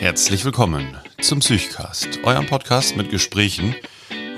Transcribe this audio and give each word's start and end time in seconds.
Herzlich 0.00 0.46
willkommen 0.46 0.96
zum 1.20 1.40
Psychcast, 1.40 2.20
eurem 2.24 2.46
Podcast 2.46 2.96
mit 2.96 3.10
Gesprächen 3.10 3.74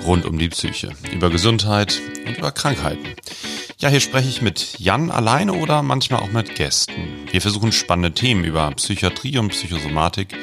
rund 0.03 0.25
um 0.25 0.37
die 0.37 0.49
Psyche, 0.49 0.91
über 1.13 1.29
Gesundheit 1.29 2.01
und 2.27 2.37
über 2.37 2.51
Krankheiten. 2.51 3.15
Ja, 3.77 3.87
hier 3.87 4.01
spreche 4.01 4.27
ich 4.27 4.41
mit 4.41 4.77
Jan 4.77 5.09
alleine 5.09 5.53
oder 5.53 5.81
manchmal 5.81 6.19
auch 6.19 6.33
mit 6.33 6.55
Gästen. 6.55 7.29
Wir 7.31 7.39
versuchen 7.39 7.71
spannende 7.71 8.13
Themen 8.13 8.43
über 8.43 8.71
Psychiatrie 8.71 9.37
und 9.37 9.51
Psychosomatik 9.51 10.35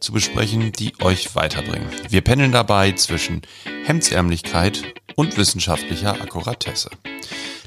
zu 0.00 0.10
besprechen, 0.10 0.72
die 0.72 0.92
euch 1.00 1.36
weiterbringen. 1.36 1.86
Wir 2.08 2.22
pendeln 2.22 2.50
dabei 2.50 2.90
zwischen 2.90 3.42
Hemdsärmlichkeit 3.84 4.82
und 5.14 5.36
wissenschaftlicher 5.36 6.20
Akkuratesse. 6.20 6.90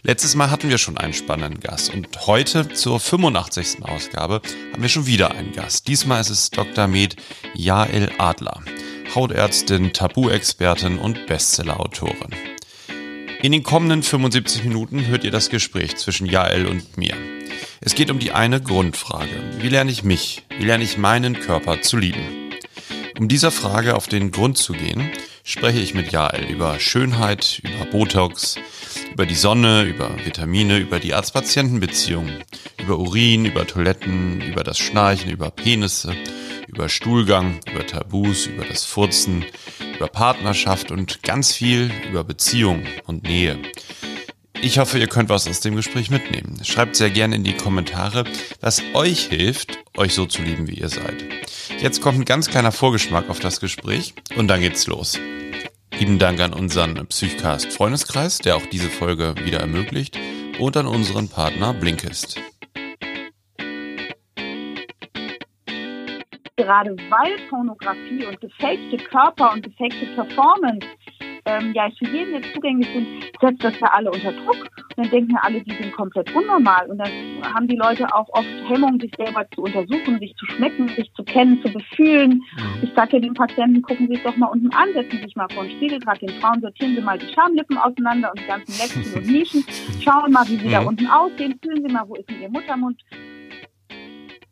Letztes 0.07 0.35
Mal 0.35 0.49
hatten 0.49 0.69
wir 0.69 0.77
schon 0.77 0.97
einen 0.97 1.11
spannenden 1.11 1.59
Gast 1.59 1.93
und 1.93 2.07
heute 2.27 2.69
zur 2.69 2.97
85. 2.97 3.83
Ausgabe 3.83 4.41
haben 4.71 4.81
wir 4.81 4.87
schon 4.87 5.05
wieder 5.05 5.31
einen 5.31 5.51
Gast. 5.51 5.89
Diesmal 5.89 6.21
ist 6.21 6.29
es 6.29 6.49
Dr. 6.49 6.87
Med 6.87 7.17
Jael 7.53 8.09
Adler, 8.17 8.61
Hautärztin, 9.13 9.91
Tabu-Expertin 9.91 10.97
und 10.97 11.27
Bestsellerautorin. 11.27 12.33
In 13.41 13.51
den 13.51 13.63
kommenden 13.63 14.01
75 14.01 14.63
Minuten 14.63 15.07
hört 15.07 15.25
ihr 15.25 15.31
das 15.31 15.49
Gespräch 15.49 15.97
zwischen 15.97 16.25
Jael 16.25 16.67
und 16.67 16.97
mir. 16.97 17.17
Es 17.81 17.93
geht 17.93 18.09
um 18.09 18.19
die 18.19 18.31
eine 18.31 18.61
Grundfrage. 18.61 19.59
Wie 19.59 19.67
lerne 19.67 19.91
ich 19.91 20.05
mich? 20.05 20.45
Wie 20.57 20.63
lerne 20.63 20.85
ich 20.85 20.97
meinen 20.97 21.37
Körper 21.37 21.81
zu 21.81 21.97
lieben? 21.97 22.46
Um 23.19 23.27
dieser 23.27 23.49
Frage 23.49 23.95
auf 23.95 24.07
den 24.07 24.29
Grund 24.31 24.59
zu 24.59 24.73
gehen, 24.73 25.09
spreche 25.43 25.79
ich 25.79 25.95
mit 25.95 26.11
Jael 26.11 26.45
über 26.51 26.79
Schönheit, 26.79 27.59
über 27.63 27.85
Botox, 27.85 28.57
über 29.11 29.25
die 29.25 29.33
Sonne, 29.33 29.83
über 29.83 30.11
Vitamine, 30.23 30.77
über 30.77 30.99
die 30.99 31.15
Arzt-Patienten-Beziehung, 31.15 32.29
über 32.77 32.99
Urin, 32.99 33.45
über 33.45 33.65
Toiletten, 33.65 34.41
über 34.41 34.63
das 34.63 34.77
Schnarchen, 34.77 35.31
über 35.31 35.49
Penisse, 35.49 36.15
über 36.67 36.89
Stuhlgang, 36.89 37.59
über 37.71 37.87
Tabus, 37.87 38.45
über 38.45 38.65
das 38.65 38.83
Furzen, 38.83 39.45
über 39.95 40.07
Partnerschaft 40.07 40.91
und 40.91 41.23
ganz 41.23 41.53
viel 41.53 41.91
über 42.07 42.23
Beziehung 42.23 42.83
und 43.07 43.23
Nähe. 43.23 43.57
Ich 44.61 44.79
hoffe, 44.79 44.97
ihr 44.97 45.07
könnt 45.07 45.29
was 45.29 45.47
aus 45.47 45.59
dem 45.59 45.75
Gespräch 45.75 46.09
mitnehmen. 46.09 46.59
Schreibt 46.63 46.95
sehr 46.95 47.11
gerne 47.11 47.35
in 47.35 47.43
die 47.43 47.55
Kommentare, 47.55 48.23
was 48.59 48.81
euch 48.93 49.27
hilft, 49.27 49.77
euch 49.95 50.13
so 50.13 50.25
zu 50.25 50.41
lieben, 50.41 50.67
wie 50.67 50.75
ihr 50.75 50.89
seid. 50.89 51.23
Jetzt 51.79 52.01
kommt 52.01 52.19
ein 52.19 52.25
ganz 52.25 52.49
kleiner 52.49 52.71
Vorgeschmack 52.71 53.29
auf 53.29 53.39
das 53.39 53.59
Gespräch 53.59 54.15
und 54.35 54.47
dann 54.47 54.61
geht's 54.61 54.87
los. 54.87 55.19
Lieben 55.99 56.17
Dank 56.17 56.39
an 56.39 56.53
unseren 56.53 57.05
Psychcast 57.07 57.71
Freundeskreis, 57.71 58.39
der 58.39 58.55
auch 58.55 58.65
diese 58.65 58.89
Folge 58.89 59.35
wieder 59.43 59.59
ermöglicht, 59.59 60.17
und 60.59 60.75
an 60.75 60.87
unseren 60.87 61.29
Partner 61.29 61.73
Blinkist. 61.73 62.41
Gerade 66.55 66.95
weil 67.09 67.37
Pornografie 67.49 68.25
und 68.25 68.41
gefakte 68.41 68.97
Körper 69.09 69.53
und 69.53 69.61
gefakte 69.61 70.07
Performance 70.15 70.87
ähm, 71.47 71.73
ja 71.73 71.89
für 71.97 72.05
jeden 72.05 72.33
jetzt 72.33 72.53
zugänglich 72.53 72.87
sind, 72.93 73.07
setzt 73.41 73.63
das 73.63 73.79
ja 73.79 73.87
alle 73.93 74.11
unter 74.11 74.31
Druck. 74.33 74.57
Und 74.95 74.97
dann 74.97 75.09
denken 75.09 75.31
ja 75.31 75.39
alle, 75.41 75.61
die 75.61 75.73
sind 75.75 75.93
komplett 75.93 76.33
unnormal. 76.35 76.87
Und 76.89 76.97
dann 76.97 77.09
haben 77.53 77.67
die 77.67 77.75
Leute 77.75 78.05
auch 78.13 78.27
oft 78.29 78.47
Hemmung, 78.67 78.99
sich 78.99 79.11
selber 79.17 79.45
zu 79.55 79.61
untersuchen, 79.63 80.19
sich 80.19 80.35
zu 80.35 80.45
schmecken, 80.47 80.89
sich 80.89 81.11
zu 81.13 81.23
kennen, 81.23 81.61
zu 81.63 81.71
befühlen. 81.71 82.43
Mhm. 82.57 82.83
Ich 82.83 82.91
sage 82.95 83.13
ja 83.17 83.19
den 83.19 83.33
Patienten, 83.33 83.81
gucken 83.81 84.07
Sie 84.07 84.15
sich 84.15 84.23
doch 84.23 84.35
mal 84.37 84.47
unten 84.47 84.69
an, 84.73 84.93
setzen 84.93 85.17
Sie 85.17 85.23
sich 85.23 85.35
mal 85.35 85.47
vor 85.53 85.63
den 85.63 85.71
Spiegel, 85.77 85.99
gerade 85.99 86.19
den 86.19 86.41
Frauen 86.41 86.61
sortieren 86.61 86.95
Sie 86.95 87.01
mal 87.01 87.17
die 87.17 87.33
Schamlippen 87.33 87.77
auseinander 87.77 88.29
und 88.31 88.39
die 88.39 88.47
ganzen 88.47 88.77
Leckchen 88.77 89.13
und 89.13 89.27
Nischen. 89.27 89.63
Schauen 90.03 90.31
mal, 90.31 90.47
wie 90.47 90.57
Sie 90.57 90.67
mhm. 90.67 90.71
da 90.71 90.81
unten 90.81 91.07
aussehen. 91.07 91.57
Fühlen 91.63 91.83
Sie 91.87 91.93
mal, 91.93 92.03
wo 92.07 92.15
ist 92.15 92.29
denn 92.29 92.41
Ihr 92.41 92.49
Muttermund? 92.49 93.01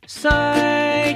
Psychcast.de 0.06 1.16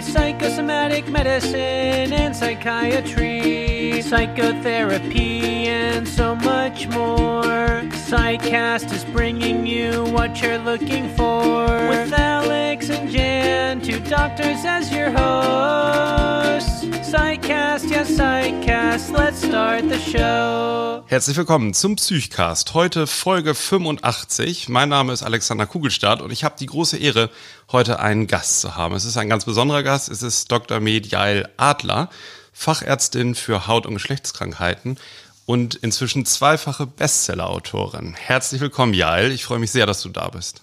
Psychosomatic 0.00 1.08
medicine 1.08 2.12
and 2.12 2.34
psychiatry 2.34 4.00
Psychotherapy 4.00 5.66
and 5.68 6.08
so 6.08 6.34
much 6.34 6.88
more 6.88 7.82
Psychcast 8.08 8.92
is 8.92 9.04
bringing 9.06 9.66
you 9.66 10.04
what 10.06 10.40
you're 10.40 10.58
looking 10.58 11.08
for 11.16 11.66
With 11.88 12.12
Alex 12.12 12.88
and 12.90 13.10
Jan, 13.10 13.80
two 13.80 14.00
doctors 14.00 14.64
as 14.64 14.90
your 14.92 15.10
hosts 15.10 16.84
Psychcast, 17.10 17.90
yes 17.90 18.10
Psychcast, 18.10 19.10
let's 19.12 19.44
start 19.44 19.88
the 19.88 19.98
show 19.98 20.92
Herzlich 21.12 21.36
willkommen 21.36 21.74
zum 21.74 21.96
Psychcast. 21.96 22.72
Heute 22.72 23.06
Folge 23.06 23.54
85. 23.54 24.70
Mein 24.70 24.88
Name 24.88 25.12
ist 25.12 25.22
Alexander 25.22 25.66
Kugelstadt 25.66 26.22
und 26.22 26.30
ich 26.30 26.42
habe 26.42 26.54
die 26.58 26.64
große 26.64 26.96
Ehre, 26.96 27.28
heute 27.72 28.00
einen 28.00 28.26
Gast 28.26 28.60
zu 28.60 28.76
haben. 28.76 28.94
Es 28.94 29.04
ist 29.04 29.16
ein 29.16 29.28
ganz 29.28 29.44
besonderer 29.44 29.82
Gast. 29.82 30.08
Es 30.08 30.22
ist 30.22 30.52
Dr. 30.52 30.80
Medial 30.80 31.48
Adler, 31.56 32.10
Fachärztin 32.52 33.34
für 33.34 33.66
Haut- 33.66 33.86
und 33.86 33.94
Geschlechtskrankheiten 33.94 34.98
und 35.46 35.74
inzwischen 35.76 36.26
zweifache 36.26 36.86
Bestsellerautorin. 36.86 38.14
Herzlich 38.14 38.60
willkommen, 38.60 38.94
Jael. 38.94 39.32
Ich 39.32 39.44
freue 39.44 39.58
mich 39.58 39.72
sehr, 39.72 39.86
dass 39.86 40.02
du 40.02 40.10
da 40.10 40.28
bist. 40.28 40.62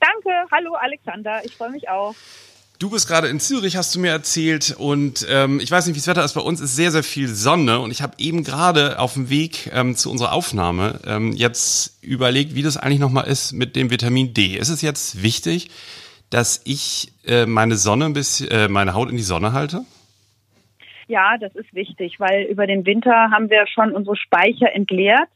Danke. 0.00 0.30
Hallo, 0.50 0.74
Alexander. 0.74 1.44
Ich 1.44 1.54
freue 1.54 1.70
mich 1.70 1.88
auch. 1.88 2.14
Du 2.78 2.90
bist 2.90 3.08
gerade 3.08 3.28
in 3.28 3.40
Zürich, 3.40 3.76
hast 3.76 3.94
du 3.94 4.00
mir 4.00 4.10
erzählt. 4.10 4.74
Und 4.78 5.26
ähm, 5.30 5.60
ich 5.60 5.70
weiß 5.70 5.86
nicht, 5.86 5.94
wie 5.94 6.00
das 6.00 6.08
Wetter 6.08 6.24
ist. 6.24 6.34
Bei 6.34 6.42
uns 6.42 6.60
ist 6.60 6.76
sehr, 6.76 6.92
sehr 6.92 7.02
viel 7.02 7.28
Sonne. 7.28 7.80
Und 7.80 7.90
ich 7.90 8.02
habe 8.02 8.14
eben 8.18 8.44
gerade 8.44 8.98
auf 8.98 9.14
dem 9.14 9.30
Weg 9.30 9.70
ähm, 9.72 9.96
zu 9.96 10.10
unserer 10.10 10.32
Aufnahme 10.32 11.00
ähm, 11.06 11.32
jetzt 11.32 11.96
überlegt, 12.02 12.54
wie 12.54 12.62
das 12.62 12.76
eigentlich 12.76 13.00
nochmal 13.00 13.26
ist 13.28 13.52
mit 13.52 13.76
dem 13.76 13.90
Vitamin 13.90 14.34
D. 14.34 14.58
Ist 14.58 14.68
es 14.68 14.82
jetzt 14.82 15.22
wichtig, 15.22 15.70
dass 16.30 16.62
ich 16.64 17.12
äh, 17.26 17.46
meine 17.46 17.76
Sonne 17.76 18.06
ein 18.06 18.12
bisschen, 18.12 18.50
äh, 18.50 18.68
meine 18.68 18.94
Haut 18.94 19.10
in 19.10 19.16
die 19.16 19.22
Sonne 19.22 19.52
halte? 19.52 19.84
Ja, 21.08 21.38
das 21.38 21.54
ist 21.54 21.72
wichtig, 21.72 22.18
weil 22.18 22.44
über 22.44 22.66
den 22.66 22.84
Winter 22.84 23.30
haben 23.30 23.48
wir 23.48 23.66
schon 23.66 23.92
unsere 23.92 24.16
Speicher 24.16 24.74
entleert. 24.74 25.28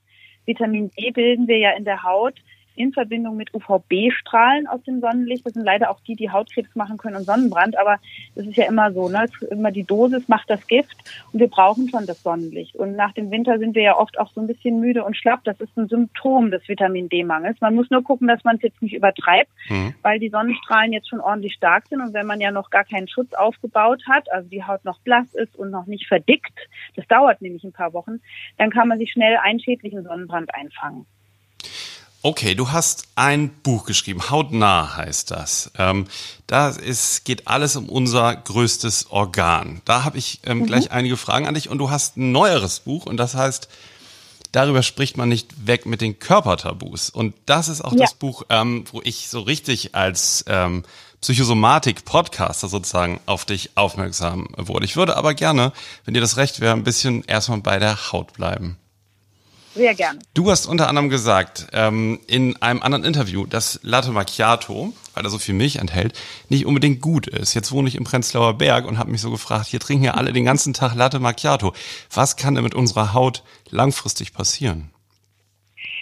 Vitamin 0.47 0.91
D 0.99 1.11
bilden 1.13 1.47
wir 1.47 1.59
ja 1.59 1.71
in 1.77 1.85
der 1.85 2.03
Haut 2.03 2.35
in 2.77 2.93
Verbindung 2.93 3.37
mit 3.37 3.53
UVB-Strahlen 3.55 4.67
aus 4.67 4.83
dem 4.85 5.01
Sonnenlicht. 5.01 5.45
Das 5.45 5.55
sind 5.55 5.65
leider 5.65 5.91
auch 5.91 6.01
die, 6.01 6.15
die 6.15 6.31
Hautkrebs 6.31 6.75
machen 6.75 6.97
können 6.97 7.17
und 7.17 7.25
Sonnenbrand. 7.25 7.79
Aber 7.79 7.99
das 8.35 8.47
ist 8.47 8.57
ja 8.57 8.67
immer 8.67 8.93
so, 8.93 9.09
ne? 9.09 9.27
immer 9.51 9.71
die 9.71 9.85
Dosis 9.85 10.29
macht 10.29 10.49
das 10.51 10.67
Gift 10.67 10.97
und 11.33 11.41
wir 11.41 11.49
brauchen 11.49 11.89
schon 11.89 12.07
das 12.07 12.23
Sonnenlicht. 12.23 12.77
Und 12.77 12.97
nach 12.97 13.13
dem 13.13 13.31
Winter 13.31 13.59
sind 13.59 13.75
wir 13.75 13.83
ja 13.83 13.97
oft 13.97 14.19
auch 14.19 14.33
so 14.33 14.41
ein 14.41 14.47
bisschen 14.47 14.81
müde 14.81 15.05
und 15.05 15.17
schlapp. 15.17 15.45
Das 15.45 15.61
ist 15.61 15.77
ein 15.77 15.89
Symptom 15.89 16.51
des 16.51 16.69
Vitamin 16.69 17.09
D-Mangels. 17.09 17.61
Man 17.61 17.75
muss 17.75 17.91
nur 17.91 18.03
gucken, 18.03 18.29
dass 18.29 18.45
man 18.45 18.57
es 18.57 18.63
jetzt 18.63 18.83
nicht 18.83 18.95
übertreibt, 18.95 19.51
mhm. 19.69 19.95
weil 20.03 20.19
die 20.19 20.31
Sonnenstrahlen 20.31 20.93
jetzt 20.93 21.09
schon 21.09 21.21
ordentlich 21.21 21.55
stark 21.55 21.87
sind. 21.89 22.01
Und 22.01 22.15
wenn 22.15 22.27
man 22.27 22.41
ja 22.41 22.51
noch 22.51 22.71
gar 22.71 22.85
keinen 22.85 23.09
Schutz 23.09 23.33
aufgebaut 23.35 24.03
hat, 24.09 24.31
also 24.33 24.49
die 24.49 24.65
Haut 24.65 24.85
noch 24.85 25.01
blass 25.01 25.35
ist 25.35 25.57
und 25.57 25.71
noch 25.71 25.87
nicht 25.87 26.07
verdickt, 26.07 26.59
das 26.97 27.07
dauert 27.09 27.43
nämlich 27.43 27.65
ein 27.65 27.73
paar 27.73 27.93
Wochen, 27.93 28.21
dann 28.59 28.71
kann 28.71 28.89
man 28.89 28.99
sich 28.99 29.13
schnell 29.13 29.37
einen 29.37 29.61
schädlichen 29.61 30.03
Sonnenbrand 30.05 30.55
einfangen. 30.55 31.07
Okay, 32.23 32.55
du 32.55 32.71
hast 32.71 33.05
ein 33.15 33.49
Buch 33.49 33.87
geschrieben, 33.87 34.29
Hautnah 34.29 34.95
heißt 34.95 35.31
das. 35.31 35.71
Ähm, 35.79 36.07
da 36.47 36.69
ist, 36.69 37.25
geht 37.25 37.49
alles 37.49 37.77
um 37.77 37.89
unser 37.89 38.37
größtes 38.37 39.11
Organ. 39.11 39.81
Da 39.87 40.05
habe 40.05 40.19
ich 40.19 40.41
ähm, 40.45 40.59
mhm. 40.59 40.67
gleich 40.67 40.91
einige 40.91 41.17
Fragen 41.17 41.47
an 41.47 41.55
dich 41.55 41.71
und 41.71 41.79
du 41.79 41.89
hast 41.89 42.19
ein 42.19 42.31
neueres 42.31 42.81
Buch 42.81 43.07
und 43.07 43.17
das 43.17 43.35
heißt, 43.35 43.69
darüber 44.53 44.83
spricht 44.83 45.17
man 45.17 45.31
nicht 45.31 45.67
weg 45.67 45.87
mit 45.87 46.03
den 46.03 46.19
Körpertabus. 46.19 47.09
Und 47.09 47.35
das 47.47 47.69
ist 47.69 47.81
auch 47.81 47.93
ja. 47.93 48.01
das 48.01 48.13
Buch, 48.13 48.43
ähm, 48.51 48.85
wo 48.93 49.01
ich 49.03 49.29
so 49.31 49.41
richtig 49.41 49.95
als 49.95 50.45
ähm, 50.47 50.85
Psychosomatik-Podcaster 51.23 52.69
sozusagen 52.69 53.21
auf 53.25 53.47
dich 53.47 53.79
aufmerksam 53.79 54.49
wurde. 54.59 54.85
Ich 54.85 54.97
würde 54.97 55.17
aber 55.17 55.33
gerne, 55.33 55.73
wenn 56.05 56.13
dir 56.13 56.21
das 56.21 56.37
recht 56.37 56.61
wäre, 56.61 56.75
ein 56.75 56.85
bisschen 56.85 57.25
erstmal 57.25 57.61
bei 57.61 57.79
der 57.79 58.13
Haut 58.13 58.35
bleiben. 58.35 58.77
Sehr 59.75 59.95
gerne. 59.95 60.19
Du 60.35 60.51
hast 60.51 60.67
unter 60.67 60.89
anderem 60.89 61.11
gesagt, 61.11 61.69
ähm, 61.73 62.19
in 62.27 62.61
einem 62.61 62.83
anderen 62.83 63.05
Interview, 63.05 63.47
dass 63.47 63.79
Latte 63.85 64.11
Macchiato, 64.11 64.93
weil 65.15 65.25
er 65.25 65.31
so 65.31 65.39
viel 65.39 65.55
Milch 65.55 65.77
enthält, 65.77 66.19
nicht 66.49 66.67
unbedingt 66.67 67.01
gut 67.01 67.29
ist. 67.29 67.55
Jetzt 67.55 67.71
wohne 67.71 67.89
ich 67.89 67.95
im 67.95 68.05
Prenzlauer 68.05 68.59
Berg 68.59 68.87
und 68.87 68.99
habe 68.99 69.13
mich 69.13 69.21
so 69.21 69.31
gefragt, 69.31 69.67
hier 69.67 69.79
trinken 69.79 70.05
ja 70.05 70.15
alle 70.15 70.33
den 70.33 70.45
ganzen 70.45 70.73
Tag 70.73 70.95
Latte 70.97 71.21
Macchiato. 71.21 71.73
Was 72.13 72.37
kann 72.37 72.57
denn 72.57 72.65
mit 72.65 72.75
unserer 72.75 73.15
Haut 73.15 73.45
langfristig 73.71 74.33
passieren? 74.33 74.91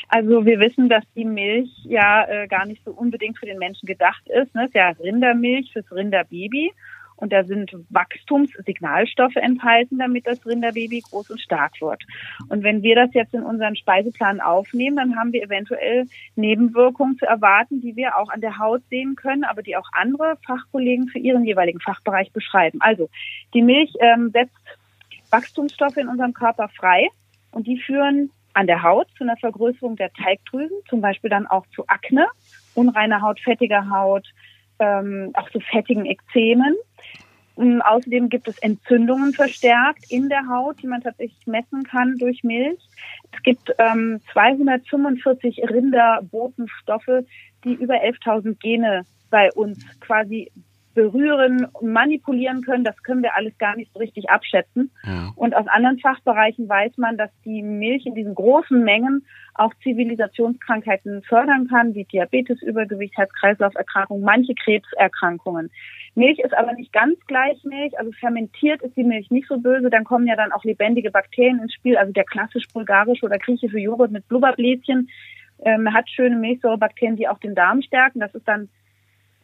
Also 0.08 0.46
wir 0.46 0.58
wissen, 0.58 0.88
dass 0.88 1.04
die 1.14 1.26
Milch 1.26 1.70
ja 1.84 2.24
äh, 2.26 2.48
gar 2.48 2.64
nicht 2.64 2.82
so 2.84 2.92
unbedingt 2.92 3.38
für 3.38 3.44
den 3.44 3.58
Menschen 3.58 3.86
gedacht 3.86 4.26
ist. 4.28 4.54
Ne? 4.54 4.62
Es 4.62 4.68
ist 4.68 4.74
ja 4.74 4.88
Rindermilch 4.88 5.70
fürs 5.74 5.92
Rinderbaby. 5.92 6.72
Und 7.18 7.32
da 7.32 7.42
sind 7.42 7.72
Wachstumssignalstoffe 7.90 9.36
enthalten, 9.36 9.98
damit 9.98 10.26
das 10.26 10.44
Rinderbaby 10.46 11.00
groß 11.00 11.30
und 11.30 11.40
stark 11.40 11.80
wird. 11.80 12.02
Und 12.48 12.62
wenn 12.62 12.82
wir 12.82 12.94
das 12.94 13.12
jetzt 13.12 13.34
in 13.34 13.42
unseren 13.42 13.74
Speiseplan 13.74 14.40
aufnehmen, 14.40 14.96
dann 14.96 15.16
haben 15.16 15.32
wir 15.32 15.42
eventuell 15.42 16.06
Nebenwirkungen 16.36 17.18
zu 17.18 17.26
erwarten, 17.26 17.80
die 17.80 17.96
wir 17.96 18.16
auch 18.16 18.28
an 18.30 18.40
der 18.40 18.58
Haut 18.58 18.82
sehen 18.88 19.16
können, 19.16 19.44
aber 19.44 19.62
die 19.62 19.76
auch 19.76 19.88
andere 19.92 20.38
Fachkollegen 20.46 21.08
für 21.08 21.18
ihren 21.18 21.44
jeweiligen 21.44 21.80
Fachbereich 21.80 22.32
beschreiben. 22.32 22.78
Also 22.80 23.10
die 23.52 23.62
Milch 23.62 23.92
ähm, 24.00 24.30
setzt 24.30 24.54
Wachstumsstoffe 25.30 25.96
in 25.96 26.08
unserem 26.08 26.32
Körper 26.32 26.68
frei 26.68 27.08
und 27.50 27.66
die 27.66 27.78
führen 27.78 28.30
an 28.54 28.66
der 28.66 28.82
Haut 28.82 29.08
zu 29.16 29.24
einer 29.24 29.36
Vergrößerung 29.36 29.96
der 29.96 30.12
Teigdrüsen, 30.12 30.76
zum 30.88 31.00
Beispiel 31.00 31.30
dann 31.30 31.46
auch 31.46 31.66
zu 31.74 31.84
Akne, 31.86 32.26
unreiner 32.74 33.22
Haut, 33.22 33.40
fettiger 33.40 33.90
Haut, 33.90 34.26
ähm, 34.78 35.30
auch 35.34 35.50
zu 35.50 35.60
fettigen 35.60 36.06
Ekzemen. 36.06 36.74
Ähm, 37.58 37.82
außerdem 37.82 38.28
gibt 38.28 38.48
es 38.48 38.58
Entzündungen 38.58 39.32
verstärkt 39.32 40.10
in 40.10 40.28
der 40.28 40.48
Haut, 40.48 40.80
die 40.82 40.86
man 40.86 41.02
tatsächlich 41.02 41.46
messen 41.46 41.82
kann 41.82 42.16
durch 42.18 42.44
Milch. 42.44 42.80
Es 43.32 43.42
gibt 43.42 43.72
ähm, 43.78 44.20
245 44.32 45.62
Rinderbotenstoffe, 45.68 47.24
die 47.64 47.74
über 47.74 47.94
11.000 47.94 48.58
Gene 48.60 49.02
bei 49.30 49.52
uns 49.52 49.84
quasi 50.00 50.50
berühren 50.98 51.68
manipulieren 51.80 52.62
können, 52.62 52.82
das 52.82 53.00
können 53.04 53.22
wir 53.22 53.36
alles 53.36 53.56
gar 53.58 53.76
nicht 53.76 53.92
so 53.92 54.00
richtig 54.00 54.30
abschätzen. 54.30 54.90
Ja. 55.04 55.32
Und 55.36 55.54
aus 55.54 55.68
anderen 55.68 56.00
Fachbereichen 56.00 56.68
weiß 56.68 56.98
man, 56.98 57.16
dass 57.16 57.30
die 57.44 57.62
Milch 57.62 58.04
in 58.04 58.16
diesen 58.16 58.34
großen 58.34 58.82
Mengen 58.82 59.24
auch 59.54 59.72
Zivilisationskrankheiten 59.84 61.22
fördern 61.22 61.68
kann, 61.68 61.94
wie 61.94 62.04
Diabetes, 62.04 62.60
Übergewicht, 62.62 63.16
Herz-Kreislauf-Erkrankungen, 63.16 64.24
manche 64.24 64.54
Krebserkrankungen. 64.56 65.70
Milch 66.16 66.40
ist 66.40 66.56
aber 66.56 66.72
nicht 66.72 66.92
ganz 66.92 67.16
gleich 67.28 67.62
Milch, 67.62 67.96
also 67.96 68.10
fermentiert 68.18 68.82
ist 68.82 68.96
die 68.96 69.04
Milch 69.04 69.30
nicht 69.30 69.46
so 69.46 69.58
böse, 69.58 69.90
dann 69.90 70.02
kommen 70.02 70.26
ja 70.26 70.34
dann 70.34 70.50
auch 70.50 70.64
lebendige 70.64 71.12
Bakterien 71.12 71.60
ins 71.60 71.74
Spiel, 71.74 71.96
also 71.96 72.12
der 72.12 72.24
klassisch 72.24 72.66
bulgarische 72.74 73.24
oder 73.24 73.38
griechische 73.38 73.78
Joghurt 73.78 74.10
mit 74.10 74.26
Blubberbläschen 74.26 75.08
ähm, 75.60 75.94
hat 75.94 76.10
schöne 76.10 76.34
Milchsäurebakterien, 76.34 77.16
die 77.16 77.28
auch 77.28 77.38
den 77.38 77.54
Darm 77.54 77.82
stärken, 77.82 78.18
das 78.18 78.34
ist 78.34 78.48
dann 78.48 78.68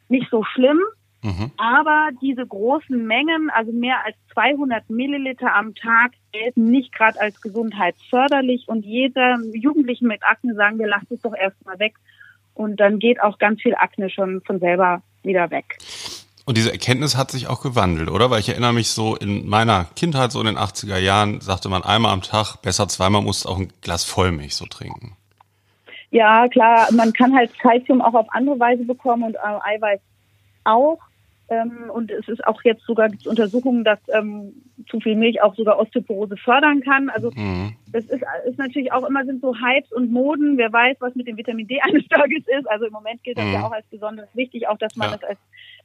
nicht 0.08 0.28
so 0.30 0.44
schlimm. 0.44 0.80
Mhm. 1.24 1.50
Aber 1.56 2.10
diese 2.20 2.46
großen 2.46 3.06
Mengen, 3.06 3.48
also 3.48 3.72
mehr 3.72 4.04
als 4.04 4.14
200 4.34 4.90
Milliliter 4.90 5.54
am 5.54 5.74
Tag, 5.74 6.12
gelten 6.32 6.70
nicht 6.70 6.94
gerade 6.94 7.18
als 7.18 7.40
gesundheitsförderlich. 7.40 8.68
Und 8.68 8.84
jeder 8.84 9.38
Jugendlichen 9.54 10.06
mit 10.06 10.22
Akne 10.22 10.54
sagen 10.54 10.78
wir, 10.78 10.86
lasst 10.86 11.10
es 11.10 11.22
doch 11.22 11.34
erstmal 11.34 11.78
weg. 11.78 11.94
Und 12.52 12.78
dann 12.78 12.98
geht 12.98 13.22
auch 13.22 13.38
ganz 13.38 13.62
viel 13.62 13.74
Akne 13.74 14.10
schon 14.10 14.42
von 14.42 14.60
selber 14.60 15.02
wieder 15.22 15.50
weg. 15.50 15.78
Und 16.44 16.58
diese 16.58 16.72
Erkenntnis 16.72 17.16
hat 17.16 17.30
sich 17.30 17.48
auch 17.48 17.62
gewandelt, 17.62 18.10
oder? 18.10 18.30
Weil 18.30 18.40
ich 18.40 18.50
erinnere 18.50 18.74
mich 18.74 18.90
so 18.90 19.16
in 19.16 19.48
meiner 19.48 19.86
Kindheit, 19.96 20.30
so 20.30 20.40
in 20.40 20.46
den 20.46 20.58
80er 20.58 20.98
Jahren, 20.98 21.40
sagte 21.40 21.70
man 21.70 21.82
einmal 21.82 22.12
am 22.12 22.20
Tag, 22.20 22.56
besser 22.60 22.86
zweimal 22.86 23.22
musst 23.22 23.46
du 23.46 23.48
auch 23.48 23.58
ein 23.58 23.72
Glas 23.80 24.04
Vollmilch 24.04 24.54
so 24.54 24.66
trinken. 24.66 25.16
Ja, 26.10 26.46
klar, 26.48 26.86
man 26.92 27.14
kann 27.14 27.34
halt 27.34 27.58
Kalzium 27.58 28.02
auch 28.02 28.12
auf 28.12 28.26
andere 28.28 28.60
Weise 28.60 28.84
bekommen 28.84 29.22
und 29.22 29.36
äh, 29.36 29.38
Eiweiß 29.74 30.00
auch. 30.64 30.98
Ähm, 31.49 31.91
und 31.93 32.11
es 32.11 32.26
ist 32.29 32.46
auch 32.46 32.62
jetzt 32.64 32.85
sogar 32.87 33.11
gibt's 33.11 33.26
Untersuchungen, 33.26 33.85
dass 33.85 33.99
ähm, 34.08 34.55
zu 34.88 34.99
viel 35.00 35.14
Milch 35.14 35.43
auch 35.43 35.55
sogar 35.55 35.79
Osteoporose 35.79 36.37
fördern 36.37 36.81
kann. 36.81 37.11
Also 37.11 37.31
mhm. 37.35 37.75
das 37.93 38.05
ist, 38.06 38.25
ist 38.46 38.58
natürlich 38.58 38.93
auch 38.93 39.06
immer 39.06 39.25
sind 39.25 39.43
so 39.43 39.55
Hypes 39.55 39.93
und 39.93 40.11
Moden. 40.11 40.56
Wer 40.56 40.73
weiß, 40.73 40.96
was 41.00 41.14
mit 41.14 41.26
dem 41.26 41.37
Vitamin 41.37 41.67
D 41.67 41.81
eines 41.82 42.06
Tages 42.08 42.44
ist. 42.58 42.69
Also 42.69 42.87
im 42.87 42.93
Moment 42.93 43.23
gilt 43.23 43.38
das 43.38 43.44
mhm. 43.44 43.52
ja 43.52 43.62
auch 43.62 43.73
als 43.73 43.87
besonders 43.91 44.29
wichtig, 44.35 44.69
auch 44.69 44.79
dass 44.79 44.96
man 44.96 45.11
ja. 45.11 45.17
das 45.17 45.29
als 45.29 45.38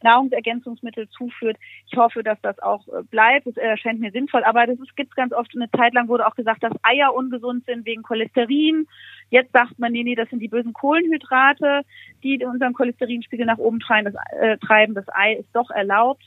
Nahrungsergänzungsmittel 0.03 1.09
zuführt. 1.09 1.57
Ich 1.87 1.97
hoffe, 1.97 2.23
dass 2.23 2.39
das 2.41 2.59
auch 2.59 2.87
äh, 2.87 3.03
bleibt. 3.03 3.47
Es 3.47 3.57
erscheint 3.57 3.99
mir 3.99 4.11
sinnvoll. 4.11 4.43
Aber 4.43 4.65
das 4.67 4.77
gibt 4.95 5.15
ganz 5.15 5.33
oft. 5.33 5.51
Eine 5.55 5.69
Zeit 5.71 5.93
lang 5.93 6.07
wurde 6.07 6.27
auch 6.27 6.35
gesagt, 6.35 6.63
dass 6.63 6.73
Eier 6.83 7.13
ungesund 7.13 7.65
sind 7.65 7.85
wegen 7.85 8.03
Cholesterin. 8.03 8.87
Jetzt 9.29 9.51
sagt 9.51 9.79
man, 9.79 9.91
nee, 9.91 10.03
nee, 10.03 10.15
das 10.15 10.29
sind 10.29 10.39
die 10.39 10.47
bösen 10.47 10.73
Kohlenhydrate, 10.73 11.81
die 12.23 12.43
unseren 12.45 12.73
Cholesterinspiegel 12.73 13.45
nach 13.45 13.57
oben 13.57 13.79
treiben. 13.79 14.13
Das, 14.13 14.39
äh, 14.39 14.57
treiben. 14.57 14.95
das 14.95 15.05
Ei 15.13 15.33
ist 15.33 15.49
doch 15.53 15.69
erlaubt. 15.69 16.23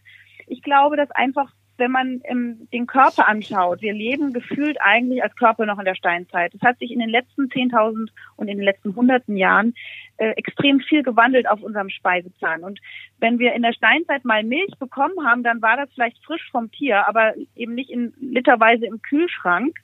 Ich 0.46 0.62
glaube, 0.62 0.96
dass 0.96 1.10
einfach 1.12 1.52
wenn 1.82 1.90
man 1.90 2.20
ähm, 2.25 2.69
den 2.73 2.87
Körper 2.87 3.26
anschaut, 3.26 3.82
wir 3.82 3.93
leben 3.93 4.32
gefühlt 4.32 4.81
eigentlich 4.81 5.20
als 5.20 5.34
Körper 5.34 5.67
noch 5.67 5.81
in 5.81 5.84
der 5.84 5.96
Steinzeit. 5.96 6.55
Es 6.55 6.62
hat 6.62 6.79
sich 6.79 6.93
in 6.93 7.00
den 7.00 7.08
letzten 7.08 7.46
10.000 7.46 8.08
und 8.37 8.46
in 8.46 8.56
den 8.56 8.64
letzten 8.64 8.94
hunderten 8.94 9.37
Jahren 9.37 9.75
äh, 10.19 10.31
extrem 10.37 10.79
viel 10.79 11.02
gewandelt 11.02 11.49
auf 11.49 11.61
unserem 11.61 11.90
Speiseplan. 11.90 12.62
Und 12.62 12.79
wenn 13.19 13.40
wir 13.40 13.55
in 13.55 13.62
der 13.62 13.73
Steinzeit 13.73 14.25
mal 14.25 14.44
Milch 14.44 14.79
bekommen 14.79 15.26
haben, 15.26 15.43
dann 15.43 15.61
war 15.61 15.76
das 15.76 15.90
vielleicht 15.93 16.25
frisch 16.25 16.49
vom 16.52 16.70
Tier, 16.70 17.08
aber 17.08 17.34
eben 17.56 17.75
nicht 17.75 17.90
in 17.90 18.14
literweise 18.20 18.87
im 18.87 19.02
Kühlschrank. 19.02 19.76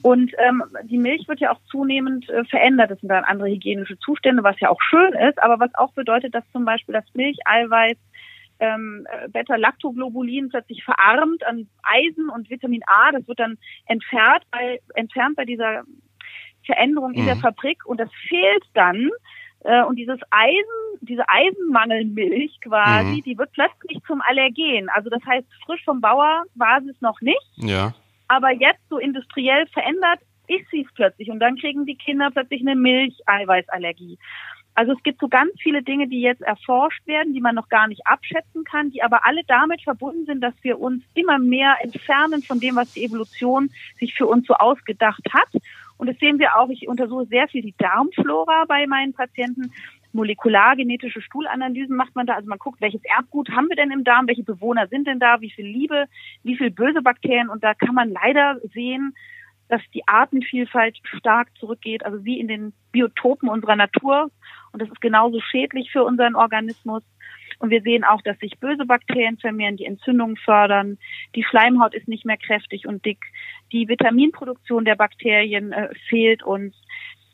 Und 0.00 0.32
ähm, 0.38 0.62
die 0.84 0.98
Milch 0.98 1.28
wird 1.28 1.40
ja 1.40 1.52
auch 1.52 1.60
zunehmend 1.70 2.26
äh, 2.30 2.44
verändert. 2.44 2.90
Das 2.90 3.00
sind 3.00 3.10
dann 3.10 3.24
andere 3.24 3.50
hygienische 3.50 3.98
Zustände, 3.98 4.42
was 4.42 4.58
ja 4.60 4.70
auch 4.70 4.80
schön 4.80 5.12
ist, 5.12 5.42
aber 5.42 5.60
was 5.60 5.74
auch 5.74 5.92
bedeutet, 5.92 6.34
dass 6.34 6.50
zum 6.52 6.64
Beispiel 6.64 6.94
das 6.94 7.04
Milcheiweiß 7.12 7.98
ähm, 8.60 9.06
Beta-Lactoglobulin 9.28 10.48
plötzlich 10.48 10.84
verarmt 10.84 11.44
an 11.46 11.68
Eisen 11.82 12.28
und 12.28 12.50
Vitamin 12.50 12.82
A. 12.86 13.12
Das 13.12 13.26
wird 13.28 13.38
dann 13.38 13.58
entfernt 13.86 14.44
bei, 14.50 14.80
entfernt 14.94 15.36
bei 15.36 15.44
dieser 15.44 15.84
Veränderung 16.64 17.14
in 17.14 17.22
mhm. 17.22 17.26
der 17.26 17.36
Fabrik 17.36 17.86
und 17.86 17.98
das 17.98 18.10
fehlt 18.28 18.64
dann. 18.74 19.10
Äh, 19.64 19.82
und 19.84 19.96
dieses 19.96 20.18
Eisen, 20.30 20.98
diese 21.00 21.28
Eisenmangelmilch 21.28 22.60
quasi, 22.60 23.18
mhm. 23.18 23.22
die 23.22 23.38
wird 23.38 23.52
plötzlich 23.52 24.02
zum 24.06 24.20
Allergen. 24.22 24.88
Also 24.90 25.10
das 25.10 25.24
heißt, 25.24 25.46
frisch 25.64 25.84
vom 25.84 26.00
Bauer 26.00 26.44
war 26.54 26.80
sie 26.82 26.90
es 26.90 27.00
noch 27.00 27.20
nicht. 27.20 27.50
Ja. 27.56 27.94
Aber 28.28 28.52
jetzt 28.52 28.82
so 28.90 28.98
industriell 28.98 29.66
verändert 29.68 30.20
ist 30.48 30.68
sie 30.70 30.82
es 30.86 30.94
plötzlich. 30.94 31.30
Und 31.30 31.40
dann 31.40 31.56
kriegen 31.56 31.86
die 31.86 31.96
Kinder 31.96 32.30
plötzlich 32.30 32.60
eine 32.60 32.76
Milcheiweißallergie. 32.76 34.18
Also 34.78 34.92
es 34.92 35.02
gibt 35.02 35.18
so 35.18 35.26
ganz 35.26 35.50
viele 35.58 35.82
Dinge, 35.82 36.06
die 36.06 36.20
jetzt 36.20 36.40
erforscht 36.40 37.04
werden, 37.04 37.34
die 37.34 37.40
man 37.40 37.56
noch 37.56 37.68
gar 37.68 37.88
nicht 37.88 38.06
abschätzen 38.06 38.62
kann, 38.62 38.92
die 38.92 39.02
aber 39.02 39.26
alle 39.26 39.42
damit 39.48 39.82
verbunden 39.82 40.24
sind, 40.24 40.40
dass 40.40 40.54
wir 40.62 40.78
uns 40.78 41.02
immer 41.14 41.40
mehr 41.40 41.78
entfernen 41.82 42.44
von 42.44 42.60
dem, 42.60 42.76
was 42.76 42.92
die 42.92 43.02
Evolution 43.02 43.70
sich 43.98 44.14
für 44.14 44.28
uns 44.28 44.46
so 44.46 44.54
ausgedacht 44.54 45.24
hat. 45.32 45.48
Und 45.96 46.06
das 46.06 46.16
sehen 46.20 46.38
wir 46.38 46.54
auch, 46.54 46.68
ich 46.68 46.86
untersuche 46.86 47.26
sehr 47.26 47.48
viel 47.48 47.62
die 47.62 47.74
Darmflora 47.76 48.66
bei 48.68 48.86
meinen 48.86 49.14
Patienten. 49.14 49.72
Molekulargenetische 50.12 51.22
Stuhlanalysen 51.22 51.96
macht 51.96 52.14
man 52.14 52.28
da. 52.28 52.34
Also 52.34 52.48
man 52.48 52.58
guckt, 52.58 52.80
welches 52.80 53.02
Erbgut 53.02 53.50
haben 53.50 53.68
wir 53.68 53.74
denn 53.74 53.90
im 53.90 54.04
Darm, 54.04 54.28
welche 54.28 54.44
Bewohner 54.44 54.86
sind 54.86 55.08
denn 55.08 55.18
da, 55.18 55.40
wie 55.40 55.50
viel 55.50 55.66
Liebe, 55.66 56.04
wie 56.44 56.56
viel 56.56 56.70
böse 56.70 57.02
Bakterien. 57.02 57.48
Und 57.48 57.64
da 57.64 57.74
kann 57.74 57.96
man 57.96 58.10
leider 58.10 58.60
sehen, 58.72 59.12
dass 59.68 59.82
die 59.94 60.06
Artenvielfalt 60.06 60.98
stark 61.18 61.48
zurückgeht, 61.58 62.04
also 62.04 62.24
wie 62.24 62.40
in 62.40 62.48
den 62.48 62.72
Biotopen 62.92 63.48
unserer 63.48 63.76
Natur 63.76 64.30
und 64.72 64.82
das 64.82 64.88
ist 64.88 65.00
genauso 65.00 65.40
schädlich 65.40 65.90
für 65.90 66.04
unseren 66.04 66.34
Organismus. 66.34 67.02
Und 67.58 67.70
wir 67.70 67.82
sehen 67.82 68.04
auch, 68.04 68.22
dass 68.22 68.38
sich 68.38 68.58
böse 68.60 68.86
Bakterien 68.86 69.38
vermehren, 69.38 69.76
die 69.76 69.84
Entzündungen 69.84 70.36
fördern. 70.36 70.98
Die 71.34 71.42
Schleimhaut 71.42 71.94
ist 71.94 72.06
nicht 72.06 72.24
mehr 72.24 72.36
kräftig 72.36 72.86
und 72.86 73.04
dick. 73.04 73.18
Die 73.72 73.88
Vitaminproduktion 73.88 74.84
der 74.84 74.94
Bakterien 74.94 75.72
äh, 75.72 75.88
fehlt 76.08 76.42
uns. 76.44 76.76